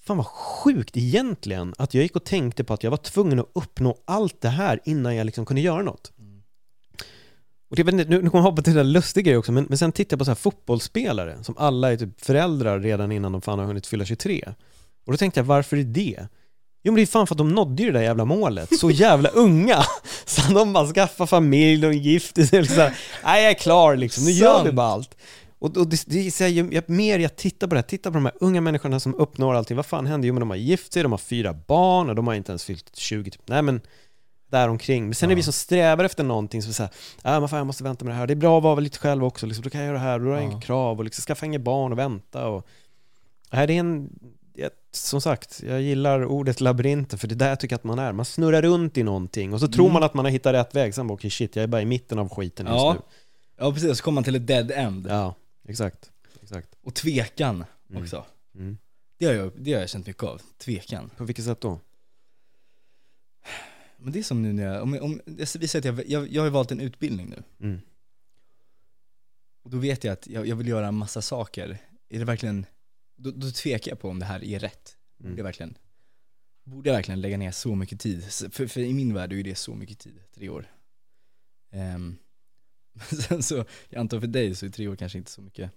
Fan 0.00 0.16
vad 0.16 0.26
sjukt 0.26 0.96
egentligen 0.96 1.74
att 1.78 1.94
jag 1.94 2.02
gick 2.02 2.16
och 2.16 2.24
tänkte 2.24 2.64
på 2.64 2.74
att 2.74 2.82
jag 2.82 2.90
var 2.90 2.96
tvungen 2.96 3.38
att 3.38 3.50
uppnå 3.52 3.98
allt 4.04 4.40
det 4.40 4.48
här 4.48 4.80
innan 4.84 5.16
jag 5.16 5.24
liksom 5.24 5.46
kunde 5.46 5.62
göra 5.62 5.82
något. 5.82 6.12
Och 7.70 7.78
jag 7.78 7.84
vet 7.84 7.92
inte, 7.92 8.04
nu, 8.04 8.22
nu 8.22 8.30
kommer 8.30 8.44
jag 8.44 8.50
hoppa 8.50 8.62
till 8.62 8.74
den 8.74 8.92
lustiga 8.92 9.22
grejen 9.22 9.38
också, 9.38 9.52
men, 9.52 9.64
men 9.68 9.78
sen 9.78 9.92
tittar 9.92 10.14
jag 10.14 10.18
på 10.18 10.24
så 10.24 10.30
här 10.30 10.36
fotbollsspelare 10.36 11.38
som 11.42 11.54
alla 11.58 11.92
är 11.92 11.96
typ 11.96 12.20
föräldrar 12.20 12.80
redan 12.80 13.12
innan 13.12 13.32
de 13.32 13.40
fan 13.40 13.58
har 13.58 13.66
hunnit 13.66 13.86
fylla 13.86 14.04
23. 14.04 14.54
Och 15.06 15.12
då 15.12 15.16
tänkte 15.16 15.40
jag, 15.40 15.44
varför 15.44 15.76
är 15.76 15.84
det? 15.84 16.28
Jo 16.86 16.92
men 16.92 16.96
det 16.96 17.02
är 17.02 17.06
fan 17.06 17.26
för 17.26 17.34
att 17.34 17.38
de 17.38 17.54
nådde 17.54 17.82
ju 17.82 17.92
det 17.92 17.98
där 17.98 18.04
jävla 18.04 18.24
målet, 18.24 18.78
så 18.78 18.90
jävla 18.90 19.28
unga! 19.28 19.84
Så 20.24 20.52
de 20.52 20.72
bara 20.72 20.86
skaffar 20.86 21.26
familj, 21.26 21.80
de 21.82 21.92
gifter 21.92 22.44
sig, 22.44 22.60
liksom, 22.60 22.76
så 22.76 22.82
här, 22.82 22.98
nej 23.24 23.42
jag 23.42 23.50
är 23.50 23.54
klar 23.54 23.96
liksom, 23.96 24.24
nu 24.24 24.30
gör 24.30 24.64
vi 24.64 24.72
bara 24.72 24.86
allt. 24.86 25.16
Och, 25.58 25.76
och 25.76 25.86
det, 25.86 26.04
det 26.06 26.26
är 26.26 26.30
så 26.30 26.44
här, 26.44 26.50
ju 26.50 26.68
jag, 26.72 26.88
mer 26.88 27.18
jag 27.18 27.36
tittar 27.36 27.66
på 27.66 27.74
det 27.74 27.78
här, 27.78 27.88
tittar 27.88 28.10
på 28.10 28.14
de 28.14 28.24
här 28.24 28.34
unga 28.40 28.60
människorna 28.60 29.00
som 29.00 29.14
uppnår 29.14 29.54
allting, 29.54 29.76
vad 29.76 29.86
fan 29.86 30.06
händer? 30.06 30.28
Jo 30.28 30.34
men 30.34 30.40
de 30.40 30.50
har 30.50 30.56
gift 30.56 30.92
sig, 30.92 31.02
de 31.02 31.12
har 31.12 31.18
fyra 31.18 31.54
barn 31.66 32.08
och 32.08 32.14
de 32.14 32.26
har 32.26 32.34
inte 32.34 32.52
ens 32.52 32.64
fyllt 32.64 32.96
20 32.96 33.30
typ. 33.30 33.42
Nej 33.48 33.62
men 33.62 33.80
däromkring. 34.50 35.04
Men 35.04 35.14
sen 35.14 35.30
är 35.30 35.34
vi 35.34 35.42
som 35.42 35.52
strävar 35.52 36.04
efter 36.04 36.24
någonting 36.24 36.62
som 36.62 36.72
säger 36.72 36.90
ja 37.22 37.40
men 37.40 37.48
fan 37.48 37.58
jag 37.58 37.66
måste 37.66 37.84
vänta 37.84 38.04
med 38.04 38.14
det 38.14 38.18
här, 38.18 38.26
det 38.26 38.32
är 38.32 38.36
bra 38.36 38.58
att 38.58 38.64
vara 38.64 38.80
lite 38.80 38.98
själv 38.98 39.24
också, 39.24 39.46
liksom, 39.46 39.62
då 39.62 39.70
kan 39.70 39.80
jag 39.80 39.86
göra 39.86 39.98
det 39.98 40.04
här, 40.04 40.18
då 40.18 40.24
har 40.24 40.32
jag 40.32 40.44
inga 40.44 40.60
krav 40.60 40.98
och 40.98 41.04
liksom 41.04 41.22
skaffa 41.22 41.46
inget 41.46 41.62
barn 41.62 41.92
och 41.92 41.98
vänta 41.98 42.46
och 42.48 42.66
Nej, 43.50 43.66
det 43.66 43.72
är 43.72 43.80
en, 43.80 44.10
jag, 44.56 44.70
som 44.92 45.20
sagt, 45.20 45.62
jag 45.62 45.82
gillar 45.82 46.24
ordet 46.24 46.60
labyrinten 46.60 47.18
för 47.18 47.28
det 47.28 47.34
är 47.34 47.36
där 47.36 47.48
jag 47.48 47.60
tycker 47.60 47.76
att 47.76 47.84
man 47.84 47.98
är. 47.98 48.12
Man 48.12 48.24
snurrar 48.24 48.62
runt 48.62 48.98
i 48.98 49.02
någonting 49.02 49.52
och 49.54 49.60
så 49.60 49.68
tror 49.68 49.84
Mm. 49.84 49.92
man 49.92 50.02
att 50.02 50.14
man 50.14 50.24
har 50.24 50.32
hittat 50.32 50.52
rätt 50.54 50.74
väg, 50.74 50.94
sen 50.94 51.06
bara 51.06 51.14
okej 51.14 51.30
shit, 51.30 51.56
jag 51.56 51.62
är 51.62 51.66
bara 51.66 51.82
i 51.82 51.84
mitten 51.84 52.18
av 52.18 52.28
skiten 52.28 52.66
just 52.66 52.76
Ja. 52.76 52.92
nu. 52.94 53.00
Ja 53.56 53.72
precis, 53.72 53.98
så 53.98 54.04
kommer 54.04 54.14
man 54.14 54.24
till 54.24 54.36
ett 54.36 54.46
dead 54.46 54.70
end. 54.70 55.06
Ja, 55.10 55.34
exakt. 55.68 56.10
exakt. 56.42 56.68
Och 56.82 56.94
tvekan 56.94 57.64
Mm. 57.90 58.02
också. 58.02 58.24
Mm. 58.54 58.78
Det, 59.18 59.26
har 59.26 59.32
jag, 59.32 59.52
det 59.56 59.72
har 59.72 59.80
jag 59.80 59.88
känt 59.90 60.06
mycket 60.06 60.22
av, 60.22 60.40
tvekan. 60.58 61.10
På 61.16 61.24
vilket 61.24 61.44
sätt 61.44 61.60
då? 61.60 61.78
Men 63.96 64.12
det 64.12 64.18
är 64.18 64.22
som 64.22 64.42
nu 64.42 64.52
när 64.52 64.62
jag, 64.62 64.82
om, 64.82 64.98
om, 65.02 65.20
jag 65.26 65.48
visar 65.60 65.78
att 65.78 65.84
jag, 65.84 66.08
jag, 66.08 66.28
jag 66.32 66.42
har 66.42 66.50
valt 66.50 66.70
en 66.72 66.80
utbildning 66.80 67.28
nu. 67.30 67.42
Mm. 67.66 67.80
Och 69.64 69.70
då 69.70 69.78
vet 69.78 70.04
jag 70.04 70.12
att 70.12 70.26
jag, 70.26 70.46
jag 70.46 70.56
vill 70.56 70.68
göra 70.68 70.86
en 70.86 70.94
massa 70.94 71.22
saker. 71.22 71.78
Är 72.08 72.18
det 72.18 72.24
verkligen, 72.24 72.66
då, 73.16 73.30
då 73.30 73.50
tvekar 73.50 73.90
jag 73.90 74.00
på 74.00 74.08
om 74.08 74.18
det 74.18 74.24
här 74.26 74.44
är 74.44 74.58
rätt. 74.58 74.96
Borde, 75.18 75.28
Mm. 75.28 75.38
jag 75.38 75.44
verkligen, 75.44 75.76
borde 76.64 76.88
jag 76.88 76.94
verkligen 76.96 77.20
lägga 77.20 77.36
ner 77.36 77.50
så 77.50 77.74
mycket 77.74 78.00
tid? 78.00 78.24
För, 78.50 78.66
för 78.66 78.80
i 78.80 78.92
min 78.92 79.14
värld 79.14 79.32
är 79.32 79.42
det 79.42 79.54
så 79.54 79.74
mycket 79.74 79.98
tid, 79.98 80.18
tre 80.34 80.48
år. 80.48 80.66
Men 81.72 82.18
sen 83.28 83.42
så, 83.42 83.64
jag 83.88 84.00
antar 84.00 84.20
för 84.20 84.26
dig 84.26 84.54
så 84.54 84.66
är 84.66 84.70
tre 84.70 84.88
år 84.88 84.96
kanske 84.96 85.18
inte 85.18 85.30
så 85.30 85.42
mycket 85.42 85.70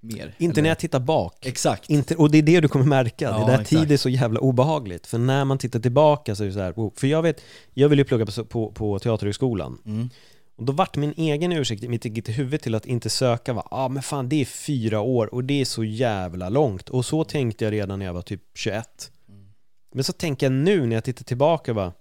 mer. 0.00 0.34
Inte 0.38 0.52
eller? 0.54 0.62
när 0.62 0.68
jag 0.70 0.78
tittar 0.78 1.00
bak. 1.00 1.46
Exakt. 1.46 1.90
Inte, 1.90 2.16
och 2.16 2.30
det 2.30 2.38
är 2.38 2.42
det 2.42 2.60
du 2.60 2.68
kommer 2.68 2.86
märka, 2.86 3.24
Ja, 3.24 3.38
det 3.38 3.46
där 3.52 3.60
exakt. 3.60 3.68
tid 3.70 3.92
är 3.92 3.96
så 3.96 4.08
jävla 4.08 4.40
obehagligt. 4.40 5.06
För 5.06 5.18
när 5.18 5.44
man 5.44 5.58
tittar 5.58 5.80
tillbaka 5.80 6.34
så 6.34 6.42
är 6.42 6.46
det 6.46 6.52
så 6.54 6.60
här, 6.60 6.98
för 7.00 7.06
jag 7.06 7.22
vet, 7.22 7.40
jag 7.74 7.88
vill 7.88 7.98
ju 7.98 8.04
plugga 8.04 8.26
på, 8.26 8.44
på, 8.44 8.72
på 8.72 8.98
Teaterhögskolan. 8.98 9.78
Mm. 9.86 10.10
Och 10.56 10.64
då 10.64 10.72
vart 10.72 10.96
min 10.96 11.14
egen 11.16 11.52
ursäkt 11.52 11.82
i 11.82 11.88
mitt 11.88 12.04
eget 12.04 12.28
huvud 12.28 12.60
till 12.60 12.74
att 12.74 12.86
inte 12.86 13.10
söka 13.10 13.52
var, 13.52 13.68
ja 13.70 13.76
ah, 13.76 13.88
men 13.88 14.02
fan 14.02 14.28
det 14.28 14.40
är 14.40 14.44
fyra 14.44 15.00
år 15.00 15.34
och 15.34 15.44
det 15.44 15.60
är 15.60 15.64
så 15.64 15.84
jävla 15.84 16.48
långt. 16.48 16.88
Och 16.88 17.04
så 17.04 17.24
tänkte 17.24 17.64
jag 17.64 17.72
redan 17.72 17.98
när 17.98 18.06
jag 18.06 18.14
var 18.14 18.22
typ 18.22 18.42
21. 18.54 19.10
Men 19.94 20.04
så 20.04 20.12
tänker 20.12 20.46
jag 20.46 20.52
nu 20.52 20.86
när 20.86 20.96
jag 20.96 21.04
tittar 21.04 21.24
tillbaka 21.24 21.74
bara, 21.74 21.92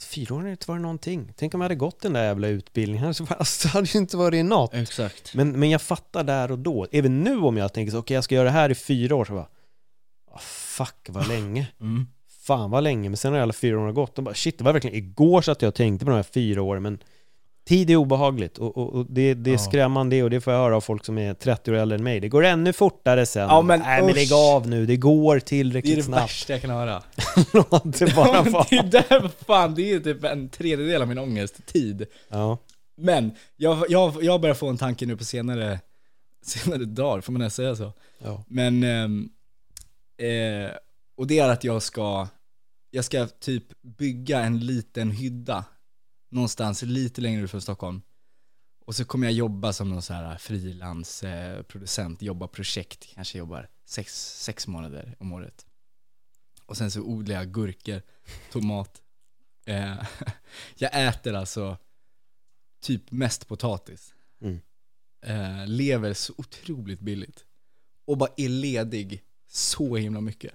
fyra 0.00 0.34
år 0.34 0.40
har 0.40 0.48
inte 0.48 0.70
varit 0.70 0.82
någonting. 0.82 1.32
Tänk 1.36 1.54
om 1.54 1.60
jag 1.60 1.64
hade 1.64 1.74
gått 1.74 2.00
den 2.00 2.12
där 2.12 2.24
jävla 2.24 2.48
utbildningen, 2.48 3.14
så 3.14 3.26
alltså, 3.38 3.68
hade 3.68 3.86
det 3.92 3.98
inte 3.98 4.16
varit 4.16 4.44
något. 4.44 4.74
Exakt. 4.74 5.34
Men, 5.34 5.60
men 5.60 5.70
jag 5.70 5.82
fattar 5.82 6.24
där 6.24 6.52
och 6.52 6.58
då, 6.58 6.86
även 6.92 7.20
nu 7.20 7.36
om 7.36 7.56
jag 7.56 7.72
tänker 7.72 7.90
så, 7.90 7.98
okej 7.98 8.14
jag 8.14 8.24
ska 8.24 8.34
göra 8.34 8.44
det 8.44 8.50
här 8.50 8.70
i 8.70 8.74
fyra 8.74 9.14
år, 9.14 9.24
så 9.24 9.32
bara, 9.32 9.48
ah, 10.30 10.38
fuck 10.38 11.06
vad 11.08 11.28
länge. 11.28 11.68
Mm. 11.80 12.06
Fan 12.46 12.70
vad 12.70 12.84
länge, 12.84 13.08
men 13.08 13.16
sen 13.16 13.32
har 13.32 13.40
alla 13.40 13.52
fyra 13.52 13.80
åren 13.80 13.94
gått 13.94 14.18
och 14.18 14.24
bara 14.24 14.34
shit, 14.34 14.58
det 14.58 14.64
var 14.64 14.72
verkligen 14.72 14.96
igår 14.96 15.42
så 15.42 15.52
att 15.52 15.62
jag 15.62 15.74
tänkte 15.74 16.04
på 16.04 16.10
de 16.10 16.16
här 16.16 16.22
fyra 16.22 16.62
åren, 16.62 16.82
men 16.82 16.98
tid 17.64 17.90
är 17.90 17.96
obehagligt 17.96 18.58
och, 18.58 18.76
och, 18.76 18.94
och 18.94 19.06
det, 19.08 19.34
det 19.34 19.50
är 19.50 19.54
Ja. 19.54 19.58
skrämmande 19.58 20.22
och 20.22 20.30
det 20.30 20.40
får 20.40 20.52
jag 20.52 20.60
höra 20.60 20.76
av 20.76 20.80
folk 20.80 21.04
som 21.04 21.18
är 21.18 21.34
30 21.34 21.70
år 21.70 21.74
äldre 21.74 21.98
än 21.98 22.04
mig. 22.04 22.20
Det 22.20 22.28
går 22.28 22.44
ännu 22.44 22.72
fortare 22.72 23.26
sen. 23.26 23.42
Ja, 23.48 23.62
men 23.62 23.80
Nej 23.80 24.02
men 24.02 24.14
lägg 24.14 24.32
av 24.32 24.68
nu, 24.68 24.86
det 24.86 24.96
går 24.96 25.34
Det 25.34 25.38
är 25.38 25.40
tillräckligt 25.40 25.96
det 25.96 26.02
snabbt. 26.02 26.22
värsta 26.22 26.52
jag 26.52 26.62
kan 26.62 26.70
höra. 26.70 27.02
Låt 27.52 27.98
det 27.98 28.14
bara 28.16 28.36
Ja, 28.36 28.42
vara. 28.50 28.66
det 28.70 28.76
är 28.76 28.82
där, 28.82 29.30
fan, 29.46 29.74
det 29.74 29.92
är 29.92 30.00
typ 30.00 30.24
en 30.24 30.48
tredjedel 30.48 31.02
av 31.02 31.08
min 31.08 31.18
ångest, 31.18 31.66
tid. 31.66 32.06
Ja. 32.28 32.58
Men, 32.96 33.30
jag, 33.56 33.84
jag, 33.88 34.22
jag 34.24 34.40
börjar 34.40 34.54
få 34.54 34.68
en 34.68 34.76
tanke 34.78 35.06
nu 35.06 35.16
på 35.16 35.24
senare, 35.24 35.80
senare 36.44 36.84
dagar, 36.84 37.20
får 37.20 37.32
man 37.32 37.42
ens 37.42 37.54
säga 37.54 37.76
så? 37.76 37.92
Ja. 38.24 38.44
Men, 38.48 38.82
ehm, 38.82 39.28
eh, 40.18 40.70
och 41.16 41.26
det 41.26 41.38
är 41.38 41.48
att 41.48 41.64
jag 41.64 41.82
ska, 41.82 42.28
jag 42.90 43.04
ska 43.04 43.26
typ 43.26 43.64
bygga 43.98 44.40
en 44.40 44.58
liten 44.66 45.10
hydda 45.10 45.64
någonstans 46.34 46.82
lite 46.82 47.20
längre 47.20 47.42
ut 47.42 47.50
från 47.50 47.62
Stockholm. 47.62 48.02
Och 48.84 48.94
så 48.94 49.04
kommer 49.04 49.26
jag 49.26 49.34
jobba 49.34 49.72
som 49.72 49.88
någon 49.88 50.02
så 50.02 50.12
här 50.12 50.38
frilansproducent, 50.38 51.68
producent, 51.68 52.22
jobba 52.22 52.48
projekt, 52.48 53.08
kanske 53.14 53.38
jobbar 53.38 53.68
sex, 53.84 54.38
sex 54.42 54.66
månader 54.66 55.16
om 55.18 55.32
året. 55.32 55.66
Och 56.66 56.76
sen 56.76 56.90
så 56.90 57.00
odlar 57.00 57.34
jag 57.34 57.52
gurkor, 57.52 58.02
tomat. 58.52 59.00
Eh, 59.66 60.06
jag 60.76 61.06
äter 61.08 61.34
alltså 61.34 61.78
typ 62.80 63.10
mest 63.10 63.48
potatis. 63.48 64.14
Mm. 64.40 64.60
Eh, 65.20 65.66
lever 65.66 66.14
så 66.14 66.34
otroligt 66.36 67.00
billigt. 67.00 67.44
Och 68.04 68.18
bara 68.18 68.30
är 68.36 68.48
ledig 68.48 69.22
så 69.48 69.96
himla 69.96 70.20
mycket. 70.20 70.52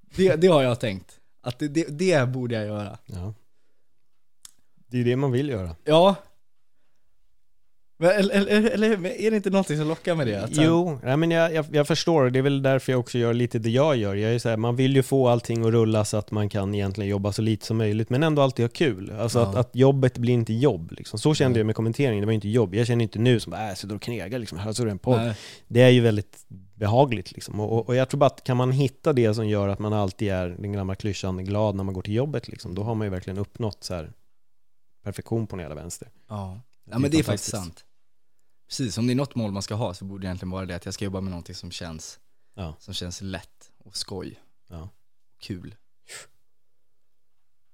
Det, 0.00 0.36
det 0.36 0.46
har 0.46 0.62
jag 0.62 0.80
tänkt. 0.80 1.20
Att 1.40 1.58
det, 1.58 1.68
det, 1.68 1.84
det 1.98 2.28
borde 2.28 2.54
jag 2.54 2.66
göra. 2.66 2.98
ja. 3.06 3.34
Det 4.92 5.00
är 5.00 5.04
det 5.04 5.16
man 5.16 5.32
vill 5.32 5.48
göra. 5.48 5.76
Ja. 5.84 6.14
Men, 7.98 8.10
eller, 8.10 8.46
eller, 8.46 8.70
eller 8.70 9.06
är 9.06 9.30
det 9.30 9.36
inte 9.36 9.50
någonting 9.50 9.78
som 9.78 9.88
lockar 9.88 10.14
med 10.14 10.26
det? 10.26 10.44
Att 10.44 10.54
sen- 10.54 10.64
Jo, 10.64 10.98
nej, 11.02 11.16
men 11.16 11.30
jag, 11.30 11.54
jag, 11.54 11.66
jag 11.72 11.86
förstår. 11.86 12.30
Det 12.30 12.38
är 12.38 12.42
väl 12.42 12.62
därför 12.62 12.92
jag 12.92 13.00
också 13.00 13.18
gör 13.18 13.34
lite 13.34 13.58
det 13.58 13.70
jag 13.70 13.96
gör. 13.96 14.14
Jag 14.14 14.34
är 14.34 14.38
så 14.38 14.48
här, 14.48 14.56
man 14.56 14.76
vill 14.76 14.96
ju 14.96 15.02
få 15.02 15.28
allting 15.28 15.64
att 15.64 15.70
rulla 15.72 16.04
så 16.04 16.16
att 16.16 16.30
man 16.30 16.48
kan 16.48 16.74
egentligen 16.74 17.10
jobba 17.10 17.32
så 17.32 17.42
lite 17.42 17.66
som 17.66 17.76
möjligt, 17.76 18.10
men 18.10 18.22
ändå 18.22 18.42
alltid 18.42 18.64
ha 18.64 18.68
kul. 18.70 19.12
Alltså 19.18 19.38
Ja. 19.38 19.46
att, 19.48 19.56
att 19.56 19.70
jobbet 19.76 20.18
blir 20.18 20.34
inte 20.34 20.52
jobb. 20.52 20.92
Liksom. 20.92 21.18
Så 21.18 21.34
kände 21.34 21.58
jag 21.58 21.66
med 21.66 21.76
kommenteringen, 21.76 22.20
det 22.20 22.26
var 22.26 22.32
inte 22.32 22.48
jobb. 22.48 22.74
Jag 22.74 22.86
känner 22.86 23.02
inte 23.02 23.18
nu 23.18 23.40
som 23.40 23.50
bara, 23.50 23.62
äh, 23.62 23.68
jag 23.68 23.78
sitter 23.78 23.94
och 23.94 24.02
knegar, 24.02 24.38
liksom. 24.38 24.58
här 24.58 24.80
är 24.80 24.84
det 24.84 24.90
en 24.90 24.98
podd. 24.98 25.20
Nej. 25.20 25.34
Det 25.68 25.82
är 25.82 25.90
ju 25.90 26.00
väldigt 26.00 26.38
behagligt 26.74 27.32
liksom. 27.32 27.60
och, 27.60 27.72
och, 27.72 27.88
och 27.88 27.94
jag 27.96 28.08
tror 28.08 28.18
bara 28.18 28.26
att 28.26 28.44
kan 28.44 28.56
man 28.56 28.72
hitta 28.72 29.12
det 29.12 29.34
som 29.34 29.48
gör 29.48 29.68
att 29.68 29.78
man 29.78 29.92
alltid 29.92 30.28
är, 30.32 30.48
den 30.58 30.72
gamla 30.72 30.94
klyschan, 30.94 31.44
glad 31.44 31.74
när 31.74 31.84
man 31.84 31.94
går 31.94 32.02
till 32.02 32.14
jobbet 32.14 32.48
liksom, 32.48 32.74
då 32.74 32.82
har 32.82 32.94
man 32.94 33.06
ju 33.06 33.10
verkligen 33.10 33.38
uppnått 33.38 33.84
så 33.84 33.94
här 33.94 34.12
perfektion 35.02 35.46
på 35.46 35.56
den 35.56 35.64
hela 35.64 35.74
vänster. 35.74 36.08
Ja. 36.28 36.60
Ja 36.84 36.98
men 36.98 37.10
det 37.10 37.18
är 37.18 37.22
faktiskt 37.22 37.50
sant. 37.50 37.84
Precis, 38.68 38.98
om 38.98 39.06
det 39.06 39.12
är 39.12 39.14
något 39.14 39.34
mål 39.34 39.52
man 39.52 39.62
ska 39.62 39.74
ha 39.74 39.94
så 39.94 40.04
borde 40.04 40.22
det 40.22 40.26
egentligen 40.26 40.50
vara 40.50 40.66
det 40.66 40.76
att 40.76 40.84
jag 40.84 40.94
ska 40.94 41.04
jobba 41.04 41.20
med 41.20 41.30
någonting 41.30 41.54
som 41.54 41.70
känns, 41.70 42.18
Ja. 42.54 42.74
som 42.78 42.94
känns 42.94 43.20
lätt 43.20 43.70
och 43.78 43.96
skoj, 43.96 44.40
Ja. 44.68 44.88
kul. 45.40 45.74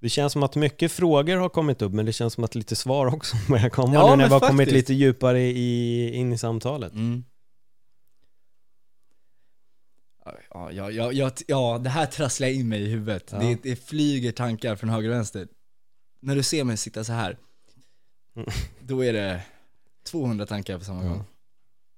Det 0.00 0.08
känns 0.08 0.32
som 0.32 0.42
att 0.42 0.56
mycket 0.56 0.92
frågor 0.92 1.36
har 1.36 1.48
kommit 1.48 1.82
upp, 1.82 1.92
men 1.92 2.06
det 2.06 2.12
känns 2.12 2.34
som 2.34 2.44
att 2.44 2.54
lite 2.54 2.76
svar 2.76 3.06
också 3.06 3.36
börjar 3.48 3.68
komma 3.68 3.94
Ja, 3.94 4.10
nu 4.10 4.16
när 4.16 4.28
vi 4.28 4.32
har 4.34 4.40
kommit 4.40 4.72
lite 4.72 4.94
djupare 4.94 5.40
i, 5.42 6.14
in 6.14 6.32
i 6.32 6.38
samtalet. 6.38 6.92
Mm. 6.92 7.24
Ja, 10.50 10.72
ja, 10.72 10.90
ja, 11.12 11.32
ja, 11.46 11.78
det 11.84 11.90
här 11.90 12.06
trasslar 12.06 12.46
jag 12.48 12.56
in 12.56 12.68
mig 12.68 12.82
i 12.82 12.86
huvudet. 12.88 13.26
Det, 13.26 13.58
det 13.62 13.76
flyger 13.76 14.32
tankar 14.32 14.76
från 14.76 14.90
höger 14.90 15.08
och 15.08 15.14
vänster. 15.14 15.48
När 16.20 16.36
du 16.36 16.42
ser 16.42 16.64
mig 16.64 16.76
sitta 16.76 17.04
så 17.04 17.12
här, 17.12 17.36
då 18.80 19.04
är 19.04 19.12
det 19.12 19.40
200 20.06 20.46
tankar 20.46 20.78
på 20.78 20.84
samma 20.84 21.02
gång. 21.02 21.24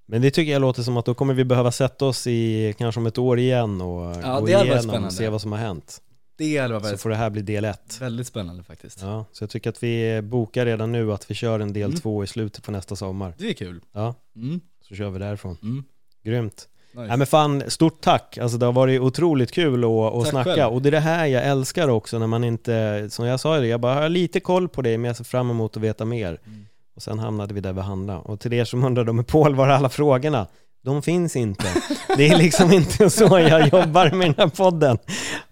Men 0.06 0.22
det 0.22 0.30
tycker 0.30 0.52
jag 0.52 0.60
låter 0.60 0.82
som 0.82 0.96
att 0.96 1.04
då 1.06 1.14
kommer 1.14 1.34
vi 1.34 1.44
behöva 1.44 1.72
sätta 1.72 2.04
oss 2.06 2.26
i 2.26 2.74
kanske 2.78 3.00
om 3.00 3.06
ett 3.06 3.18
år 3.18 3.38
igen 3.38 3.80
och 3.80 4.16
Ja, 4.22 4.40
gå 4.40 4.48
igenom 4.48 5.04
och 5.04 5.12
se 5.12 5.28
vad 5.28 5.40
som 5.40 5.52
har 5.52 5.58
hänt. 5.58 6.02
Det 6.36 6.58
hade 6.58 6.74
varit 6.74 6.86
Så 6.90 6.96
får 6.98 7.10
det 7.10 7.16
här 7.16 7.30
bli 7.30 7.42
del 7.42 7.64
ett. 7.64 8.00
väldigt 8.00 8.26
spännande 8.26 8.62
faktiskt. 8.62 9.00
Ja, 9.02 9.24
så 9.32 9.42
jag 9.42 9.50
tycker 9.50 9.70
att 9.70 9.82
vi 9.82 10.22
bokar 10.22 10.66
redan 10.66 10.92
nu 10.92 11.12
att 11.12 11.30
vi 11.30 11.34
kör 11.34 11.60
en 11.60 11.72
del 11.72 11.88
Mm. 11.90 12.00
två 12.00 12.24
i 12.24 12.26
slutet 12.26 12.64
på 12.64 12.70
nästa 12.72 12.96
sommar. 12.96 13.34
Det 13.38 13.48
är 13.48 13.52
kul. 13.54 13.80
Ja, 13.92 14.14
Mm. 14.36 14.60
så 14.88 14.94
kör 14.94 15.10
vi 15.10 15.18
därifrån. 15.18 15.56
Mm. 15.62 15.84
Grymt. 16.22 16.68
Nice. 16.92 17.06
Nej 17.08 17.16
men 17.16 17.26
fan, 17.26 17.62
stort 17.68 18.00
tack. 18.00 18.38
Alltså 18.38 18.58
det 18.58 18.66
har 18.66 18.72
varit 18.72 19.00
otroligt 19.00 19.52
kul 19.52 19.84
att, 19.84 19.90
att 19.90 20.22
Tack 20.22 20.30
snacka. 20.30 20.54
själv. 20.54 20.74
Och 20.74 20.82
det 20.82 20.88
är 20.88 20.90
det 20.90 21.00
här 21.00 21.26
jag 21.26 21.44
älskar 21.44 21.88
också 21.88 22.18
när 22.18 22.26
man 22.26 22.44
inte, 22.44 23.06
som 23.10 23.26
jag 23.26 23.40
sa, 23.40 23.58
jag 23.64 23.80
bara 23.80 23.94
har 23.94 24.08
lite 24.08 24.40
koll 24.40 24.68
på 24.68 24.82
det 24.82 24.98
men 24.98 25.04
jag 25.08 25.16
ser 25.16 25.24
fram 25.24 25.50
emot 25.50 25.76
att 25.76 25.82
veta 25.82 26.04
mer. 26.04 26.28
Mm. 26.46 26.66
Och 26.96 27.02
sen 27.02 27.18
hamnade 27.18 27.54
vi 27.54 27.60
där 27.60 27.72
vi 27.72 27.80
handlade. 27.80 28.20
Och 28.20 28.40
till 28.40 28.52
er 28.52 28.64
som 28.64 28.84
undrade 28.84 29.12
med 29.12 29.26
Paul, 29.26 29.54
var 29.54 29.68
alla 29.68 29.88
frågorna? 29.88 30.46
De 30.82 31.02
finns 31.02 31.36
inte. 31.36 31.64
Det 32.16 32.28
är 32.28 32.38
liksom 32.38 32.72
inte 32.72 33.10
så 33.10 33.38
jag 33.38 33.68
jobbar 33.68 34.10
med 34.10 34.28
den 34.28 34.34
här 34.38 34.48
podden. 34.48 34.98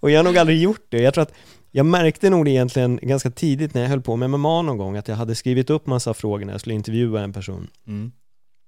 Och 0.00 0.10
jag 0.10 0.18
har 0.18 0.24
nog 0.24 0.38
aldrig 0.38 0.62
gjort 0.62 0.86
det. 0.88 1.02
Jag 1.02 1.14
tror 1.14 1.22
att 1.22 1.32
jag 1.70 1.86
märkte 1.86 2.30
nog 2.30 2.48
egentligen 2.48 2.98
ganska 3.02 3.30
tidigt 3.30 3.74
när 3.74 3.82
jag 3.82 3.88
höll 3.88 4.00
på 4.00 4.16
med 4.16 4.30
MMA 4.30 4.62
någon 4.62 4.76
gång, 4.78 4.96
att 4.96 5.08
jag 5.08 5.16
hade 5.16 5.34
skrivit 5.34 5.70
upp 5.70 5.86
massa 5.86 6.14
frågor 6.14 6.44
när 6.44 6.52
jag 6.52 6.60
skulle 6.60 6.74
intervjua 6.74 7.20
en 7.20 7.32
person. 7.32 7.68
Mm. 7.86 8.12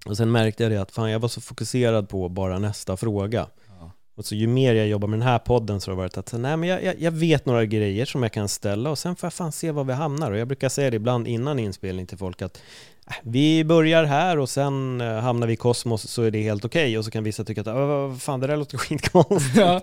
Och 0.06 0.16
sen 0.16 0.32
märkte 0.32 0.62
jag 0.62 0.72
det 0.72 0.80
att 0.80 0.90
fan, 0.90 1.10
jag 1.10 1.18
var 1.18 1.28
så 1.28 1.40
fokuserad 1.40 2.08
på 2.08 2.28
bara 2.28 2.58
nästa 2.58 2.96
fråga. 2.96 3.46
Ja. 3.80 3.90
Och 4.16 4.24
så 4.24 4.34
ju 4.34 4.46
mer 4.46 4.74
jag 4.74 4.88
jobbar 4.88 5.08
med 5.08 5.18
den 5.18 5.28
här 5.28 5.38
podden 5.38 5.80
så 5.80 5.90
har 5.90 5.96
det 5.96 6.02
varit 6.02 6.18
att 6.18 6.32
nej, 6.32 6.56
men 6.56 6.68
jag, 6.68 6.84
jag, 6.84 7.00
jag 7.00 7.12
vet 7.12 7.46
några 7.46 7.64
grejer 7.64 8.04
som 8.06 8.22
jag 8.22 8.32
kan 8.32 8.48
ställa 8.48 8.90
och 8.90 8.98
sen 8.98 9.16
får 9.16 9.26
jag 9.26 9.32
fan 9.34 9.52
se 9.52 9.70
var 9.70 9.84
vi 9.84 9.92
hamnar. 9.92 10.30
Och 10.32 10.38
jag 10.38 10.48
brukar 10.48 10.68
säga 10.68 10.90
det 10.90 10.96
ibland 10.96 11.28
innan 11.28 11.58
inspelning 11.58 12.06
till 12.06 12.18
folk 12.18 12.42
att 12.42 12.62
äh, 13.06 13.14
vi 13.22 13.64
börjar 13.64 14.04
här 14.04 14.38
och 14.38 14.48
sen 14.48 15.00
eh, 15.00 15.14
hamnar 15.16 15.46
vi 15.46 15.52
i 15.52 15.56
kosmos 15.56 16.08
så 16.08 16.22
är 16.22 16.30
det 16.30 16.42
helt 16.42 16.64
okej. 16.64 16.98
Och 16.98 17.04
så 17.04 17.10
kan 17.10 17.24
vissa 17.24 17.44
tycka 17.44 17.60
att 17.60 17.66
"Äh, 17.66 18.16
fan 18.18 18.40
det 18.40 18.46
där 18.46 18.56
låter 18.56 18.78
skitkonstigt. 18.78 19.56
Ja. 19.56 19.80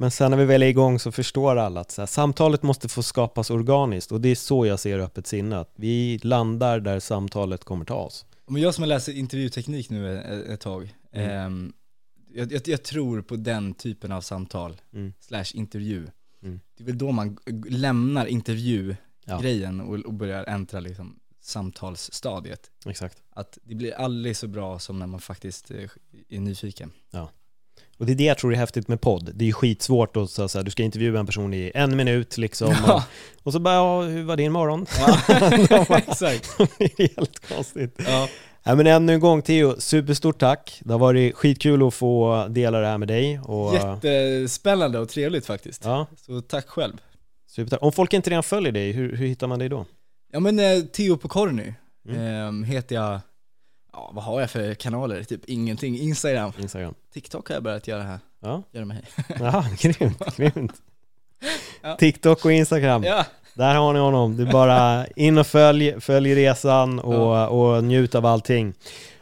Men 0.00 0.10
sen 0.10 0.30
när 0.30 0.38
vi 0.38 0.44
väl 0.44 0.62
är 0.62 0.66
igång 0.66 0.98
så 0.98 1.12
förstår 1.12 1.56
alla 1.56 1.80
att 1.80 1.96
här, 1.98 2.06
samtalet 2.06 2.62
måste 2.62 2.88
få 2.88 3.02
skapas 3.02 3.50
organiskt 3.50 4.12
och 4.12 4.20
det 4.20 4.28
är 4.28 4.34
så 4.34 4.66
jag 4.66 4.78
ser 4.80 4.98
öppet 4.98 5.26
sinne. 5.26 5.58
Att 5.58 5.72
vi 5.76 6.20
landar 6.22 6.80
där 6.80 7.00
samtalet 7.00 7.64
kommer 7.64 7.84
ta 7.84 7.94
oss. 7.94 8.24
Men 8.48 8.62
jag 8.62 8.74
som 8.74 8.82
har 8.82 8.88
läst 8.88 9.08
intervjuteknik 9.08 9.90
nu 9.90 10.18
ett, 10.52 10.60
tag, 10.60 10.94
Mm. 11.12 11.30
ehm, 11.30 11.72
jag, 12.34 12.52
jag, 12.52 12.68
jag 12.68 12.82
tror 12.82 13.22
på 13.22 13.36
den 13.36 13.74
typen 13.74 14.12
av 14.12 14.20
samtal, 14.20 14.80
Mm. 14.92 15.12
slash 15.20 15.44
intervju. 15.54 16.06
Mm. 16.42 16.60
Det 16.76 16.82
är 16.82 16.86
väl 16.86 16.98
då 16.98 17.12
man 17.12 17.38
lämnar 17.68 18.26
intervjugrejen 18.26 19.78
Ja. 19.78 19.84
och, 19.84 19.98
och 19.98 20.14
börjar 20.14 20.44
äntra 20.44 20.80
liksom 20.80 21.20
samtalsstadiet. 21.40 22.70
Exakt. 22.86 23.22
Att 23.30 23.58
det 23.64 23.74
blir 23.74 23.92
aldrig 23.94 24.36
så 24.36 24.46
bra 24.48 24.78
som 24.78 24.98
när 24.98 25.06
man 25.06 25.20
faktiskt 25.20 25.70
eh, 25.70 25.90
är 26.28 26.40
nyfiken. 26.40 26.92
Och 27.98 28.06
det 28.06 28.12
är 28.12 28.16
det 28.16 28.24
jag 28.24 28.38
tror 28.38 28.52
är 28.52 28.56
häftigt 28.56 28.88
med 28.88 29.00
podd. 29.00 29.30
Det 29.34 29.44
är 29.44 29.46
ju 29.46 29.52
skitsvårt 29.52 30.16
att 30.16 30.30
så, 30.30 30.48
så 30.48 30.58
här, 30.58 30.64
du 30.64 30.70
ska 30.70 30.82
intervjua 30.82 31.20
en 31.20 31.26
person 31.26 31.54
i 31.54 31.72
en 31.74 31.96
minut 31.96 32.38
liksom. 32.38 32.68
Och, 32.68 32.74
Ja, 32.86 33.04
och 33.42 33.52
så 33.52 33.58
bara, 33.60 33.74
ja, 33.74 34.02
hur 34.02 34.22
var 34.22 34.36
din 34.36 34.52
morgon? 34.52 34.86
ja. 34.98 35.96
exakt. 35.98 36.48
det 36.78 36.84
är 37.00 37.16
helt 37.16 37.48
konstigt. 37.54 38.00
Ja. 38.06 38.28
Nej 38.66 38.76
men 38.76 38.86
ännu 38.86 39.12
en 39.14 39.20
gång 39.20 39.42
Theo, 39.42 39.74
superstort 39.80 40.38
tack. 40.38 40.80
Det 40.84 40.92
har 40.92 40.98
varit 40.98 41.34
skitkul 41.34 41.86
att 41.86 41.94
få 41.94 42.46
dela 42.50 42.80
det 42.80 42.86
här 42.86 42.98
med 42.98 43.08
dig. 43.08 43.40
Och, 43.40 43.74
Jättespännande 43.74 44.98
och 44.98 45.08
trevligt 45.08 45.46
faktiskt. 45.46 45.84
Ja, 45.84 46.06
Så 46.26 46.40
tack 46.40 46.66
själv. 46.68 46.92
supertack. 47.50 47.82
Om 47.82 47.92
folk 47.92 48.12
inte 48.12 48.30
redan 48.30 48.42
följer 48.42 48.72
dig, 48.72 48.92
hur, 48.92 49.16
hur 49.16 49.26
hittar 49.26 49.46
man 49.46 49.58
dig 49.58 49.68
då? 49.68 49.86
Ja 50.32 50.40
men 50.40 50.58
eh, 50.58 50.80
Theo 50.80 51.16
på 51.16 51.28
Corny 51.28 51.72
Mm. 52.08 52.20
ehm, 52.20 52.64
heter 52.64 52.94
jag, 52.96 53.20
ja 53.98 54.10
vad 54.14 54.24
har 54.24 54.40
jag 54.40 54.50
för 54.50 54.74
kanaler? 54.74 55.22
Typ 55.22 55.44
ingenting. 55.44 55.98
Instagram, 55.98 56.52
Instagram? 56.58 56.94
TikTok 57.14 57.48
har 57.48 57.54
jag 57.56 57.62
börjat 57.62 57.88
göra 57.88 58.02
här, 58.02 58.18
Ja, 58.40 58.62
göra 58.72 58.84
mig. 58.84 59.02
Jaha, 59.38 59.64
grymt, 59.78 60.36
grymt. 60.36 60.72
Ja. 61.82 61.96
TikTok 61.96 62.44
och 62.44 62.52
Instagram. 62.52 63.04
ja, 63.04 63.24
Där 63.54 63.74
har 63.74 63.92
ni 63.92 63.98
honom. 63.98 64.36
Det 64.36 64.42
är 64.42 64.52
bara 64.52 65.06
in 65.06 65.38
och 65.38 65.46
följ, 65.46 66.00
följ 66.00 66.34
resan 66.34 66.98
och, 66.98 67.60
och 67.76 67.84
njut 67.84 68.14
av 68.14 68.26
allting. 68.26 68.74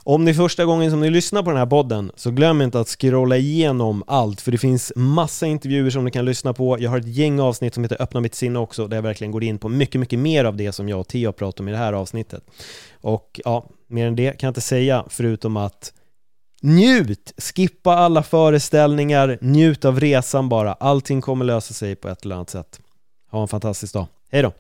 Om 0.03 0.25
det 0.25 0.31
är 0.31 0.35
första 0.35 0.65
gången 0.65 0.91
som 0.91 1.01
ni 1.01 1.11
lyssnar 1.11 1.43
på 1.43 1.51
den 1.51 1.59
här 1.59 1.67
podden 1.67 2.13
så 2.17 2.31
glöm 2.31 2.63
inte 2.63 2.81
att 2.81 2.89
scrolla 2.89 3.37
igenom 3.37 4.05
allt 4.07 4.41
för 4.41 4.53
det 4.53 4.59
finns 4.59 4.93
massa 4.97 5.47
intervjuer 5.47 5.91
som 5.91 6.05
ni 6.05 6.11
kan 6.11 6.25
lyssna 6.25 6.53
på. 6.53 6.81
Jag 6.81 6.91
har 6.91 6.99
ett 6.99 7.07
gäng 7.17 7.41
avsnitt 7.41 7.75
som 7.75 7.83
heter 7.83 8.03
Öppna 8.03 8.21
mitt 8.21 8.35
sinne 8.35 8.59
också 8.59 8.89
där 8.89 8.97
jag 8.97 9.03
verkligen 9.03 9.31
går 9.31 9.45
in 9.45 9.59
på 9.59 9.69
mycket, 9.69 10.01
mycket 10.01 10.19
mer 10.19 10.45
av 10.45 10.57
det 10.57 10.73
som 10.73 10.89
jag 10.89 11.01
och 11.01 11.09
Theo 11.09 11.33
pratar 11.33 11.65
om 11.65 11.69
i 11.69 11.73
det 11.73 11.79
här 11.79 11.93
avsnittet. 11.93 12.45
Och 13.01 13.41
ja, 13.45 13.67
mer 13.87 14.07
än 14.07 14.17
det 14.17 14.31
kan 14.31 14.47
jag 14.47 14.51
inte 14.51 14.61
säga 14.61 15.05
förutom 15.09 15.57
att 15.57 15.93
njut! 16.63 17.33
Skippa 17.39 17.95
alla 17.95 18.23
föreställningar, 18.23 19.39
njut 19.41 19.85
av 19.85 20.01
resan 20.01 20.49
bara. 20.49 20.73
Allting 20.73 21.21
kommer 21.21 21.45
lösa 21.45 21.75
sig 21.75 21.97
på 21.97 22.09
ett 22.09 22.25
eller 22.25 22.35
annat 22.35 22.51
sätt. 22.51 22.81
Ha 23.31 23.43
en 23.43 23.49
fantastisk 23.49 23.95
dag. 23.95 24.07
Hej 24.31 24.43
då! 24.43 24.53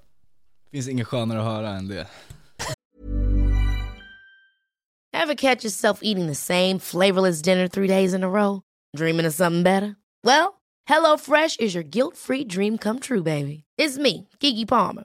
finns 0.70 0.88
inget 0.88 1.06
skönare 1.06 1.38
att 1.38 1.44
höra 1.44 1.68
än 1.70 1.88
det. 1.88 2.06
Ever 5.22 5.34
catch 5.34 5.64
yourself 5.64 5.98
eating 6.02 6.26
the 6.26 6.34
same 6.34 6.78
flavorless 6.78 7.42
dinner 7.42 7.68
three 7.68 7.88
days 7.88 8.14
in 8.14 8.24
a 8.24 8.28
row? 8.28 8.60
Dreaming 8.96 9.26
of 9.26 9.34
something 9.34 9.62
better? 9.62 9.96
Well, 10.24 10.60
HelloFresh 10.90 11.60
is 11.60 11.74
your 11.74 11.84
guilt-free 11.84 12.44
dream 12.44 12.78
come 12.78 13.00
true, 13.00 13.22
baby. 13.22 13.64
It's 13.78 13.98
me, 13.98 14.28
Kiki 14.40 14.66
Palmer. 14.66 15.04